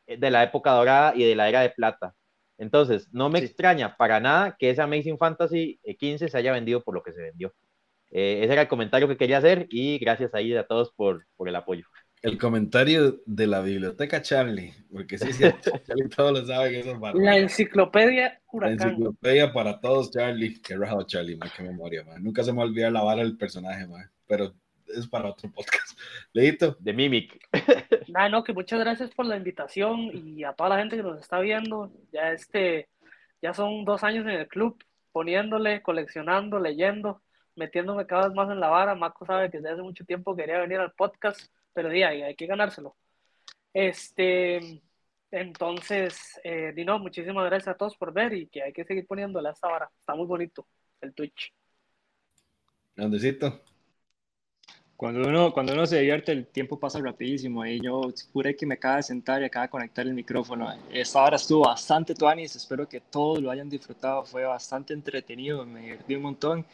eh, 0.07 0.17
de 0.17 0.31
la 0.31 0.43
época 0.43 0.73
dorada 0.73 1.13
y 1.15 1.25
de 1.25 1.35
la 1.35 1.49
era 1.49 1.61
de 1.61 1.71
plata. 1.71 2.15
Entonces, 2.57 3.09
no 3.13 3.31
me 3.31 3.39
extraña 3.39 3.97
para 3.97 4.21
nada 4.21 4.57
que 4.59 4.71
ese 4.71 4.83
Amazing 4.83 5.19
Fantasy 5.19 5.81
15 5.99 6.25
eh, 6.25 6.29
se 6.29 6.39
haya 6.39 6.53
vendido 6.53 6.83
por 6.83 6.95
lo 6.95 7.03
que 7.03 7.13
se 7.13 7.23
vendió. 7.23 7.55
Eh, 8.11 8.41
ese 8.43 8.53
era 8.53 8.63
el 8.63 8.69
comentario 8.69 9.07
que 9.07 9.17
quería 9.17 9.39
hacer 9.39 9.67
y 9.71 9.99
gracias 9.99 10.35
ahí 10.35 10.57
a 10.57 10.67
todos 10.67 10.93
por, 10.93 11.27
por 11.37 11.49
el 11.49 11.57
apoyo. 11.57 11.85
El 12.21 12.37
comentario 12.37 13.21
de 13.27 13.47
la 13.47 13.61
biblioteca 13.61 14.21
Charlie, 14.23 14.75
porque 14.91 15.19
sí, 15.19 15.33
sí, 15.33 15.45
Charlie 15.87 16.09
todos 16.09 16.33
lo 16.33 16.47
saben 16.47 16.73
que 16.73 16.81
eso 16.81 16.93
es 16.93 17.15
La 17.15 17.37
enciclopedia 17.39 18.41
Huracán. 18.51 18.79
La 18.79 18.85
enciclopedia 18.87 19.53
para 19.53 19.79
todos, 19.79 20.11
Charlie. 20.11 20.61
Qué 20.61 20.77
raro, 20.77 21.05
Charlie, 21.05 21.37
man, 21.37 21.51
qué 21.57 21.63
memoria, 21.63 22.03
man. 22.03 22.23
Nunca 22.23 22.43
se 22.43 22.53
me 22.53 22.63
olvida 22.63 22.91
lavar 22.91 23.21
el 23.21 23.37
personaje, 23.37 23.87
man. 23.87 24.11
Pero 24.27 24.53
es 24.89 25.07
para 25.09 25.31
otro 25.31 25.51
podcast. 25.51 25.99
Leito. 26.33 26.77
De 26.81 26.93
Mimic. 26.93 27.49
Nada, 28.09 28.29
no, 28.29 28.45
que 28.45 28.53
muchas 28.53 28.81
gracias 28.81 29.11
por 29.11 29.27
la 29.27 29.37
invitación 29.37 30.11
y 30.13 30.45
a 30.45 30.53
toda 30.53 30.71
la 30.71 30.79
gente 30.79 30.97
que 30.97 31.03
nos 31.03 31.21
está 31.21 31.41
viendo. 31.41 31.93
Ya 32.13 32.33
este, 32.33 32.89
ya 33.43 33.55
son 33.55 33.85
dos 33.85 34.03
años 34.05 34.25
en 34.25 34.33
el 34.33 34.49
club, 34.49 34.83
poniéndole, 35.13 35.83
coleccionando, 35.83 36.59
leyendo, 36.59 37.23
metiéndome 37.57 38.07
cada 38.07 38.29
vez 38.29 38.35
más 38.35 38.51
en 38.51 38.61
la 38.61 38.69
vara. 38.69 38.95
Marco 38.95 39.27
sabe 39.27 39.51
que 39.51 39.59
desde 39.59 39.73
hace 39.73 39.83
mucho 39.83 40.05
tiempo 40.05 40.37
quería 40.37 40.59
venir 40.59 40.79
al 40.79 40.93
podcast, 40.93 41.41
pero 41.73 41.89
día 41.89 42.09
hay 42.09 42.35
que 42.35 42.47
ganárselo. 42.47 42.97
Este, 43.73 44.81
entonces, 45.31 46.41
eh, 46.43 46.73
Dino, 46.75 46.99
muchísimas 46.99 47.45
gracias 47.45 47.75
a 47.75 47.77
todos 47.77 47.97
por 47.97 48.13
ver 48.13 48.33
y 48.33 48.49
que 48.49 48.63
hay 48.63 48.73
que 48.73 48.85
seguir 48.85 49.07
poniéndole 49.07 49.49
a 49.49 49.53
esta 49.53 49.69
vara. 49.69 49.91
Está 50.01 50.15
muy 50.15 50.27
bonito 50.27 50.67
el 51.01 51.15
Twitch. 51.15 51.53
Andesito. 52.97 53.63
Cuando 54.99 55.29
uno, 55.29 55.53
cuando 55.53 55.75
uno 55.75 55.87
se 55.87 56.01
divierte, 56.01 56.33
el 56.33 56.49
tiempo 56.49 56.77
pasa 56.77 56.99
rapidísimo. 56.99 57.65
Y 57.65 57.81
yo 57.81 58.13
juré 58.33 58.57
que 58.57 58.67
me 58.67 58.75
acaba 58.75 58.97
de 58.97 59.05
sentar 59.05 59.41
y 59.41 59.45
acaba 59.45 59.67
de 59.67 59.71
conectar 59.71 60.05
el 60.05 60.13
micrófono. 60.13 60.75
Esta 60.93 61.23
hora 61.23 61.37
estuvo 61.37 61.61
bastante 61.67 62.17
tuanis. 62.17 62.57
Espero 62.57 62.89
que 62.89 63.01
todos 63.01 63.41
lo 63.41 63.49
hayan 63.53 63.71
disfrutado. 63.71 64.25
Fue 64.25 64.43
bastante 64.43 64.95
entretenido. 64.95 65.65
Me 65.65 65.83
divertí 65.83 66.17
un 66.17 66.23
montón. 66.23 66.67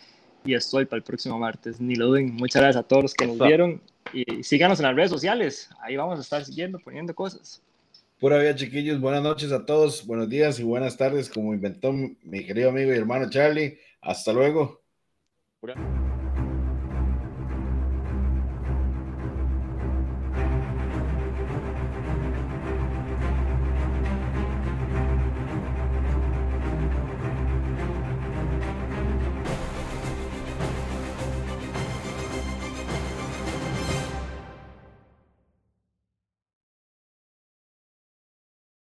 Y 0.42 0.54
estoy 0.54 0.86
para 0.86 0.96
el 0.96 1.02
próximo 1.02 1.38
martes. 1.38 1.78
Ni 1.82 1.96
lo 1.96 2.06
duden. 2.06 2.34
Muchas 2.34 2.62
gracias 2.62 2.82
a 2.82 2.88
todos 2.88 3.02
los 3.02 3.12
que 3.12 3.26
nos 3.26 3.38
vieron. 3.38 3.82
Y 4.14 4.42
síganos 4.42 4.80
en 4.80 4.86
las 4.86 4.96
redes 4.96 5.10
sociales. 5.10 5.68
Ahí 5.82 5.96
vamos 5.96 6.18
a 6.18 6.22
estar 6.22 6.42
siguiendo, 6.46 6.78
poniendo 6.78 7.14
cosas. 7.14 7.60
Pura 8.18 8.38
vida, 8.38 8.54
chiquillos. 8.54 9.02
Buenas 9.02 9.22
noches 9.22 9.52
a 9.52 9.66
todos. 9.66 10.06
Buenos 10.06 10.30
días 10.30 10.58
y 10.58 10.62
buenas 10.62 10.96
tardes, 10.96 11.28
como 11.28 11.52
inventó 11.52 11.92
mi 11.92 12.46
querido 12.46 12.70
amigo 12.70 12.90
y 12.90 12.96
hermano 12.96 13.28
Charlie. 13.28 13.78
Hasta 14.00 14.32
luego. 14.32 14.80
Pura. 15.60 15.74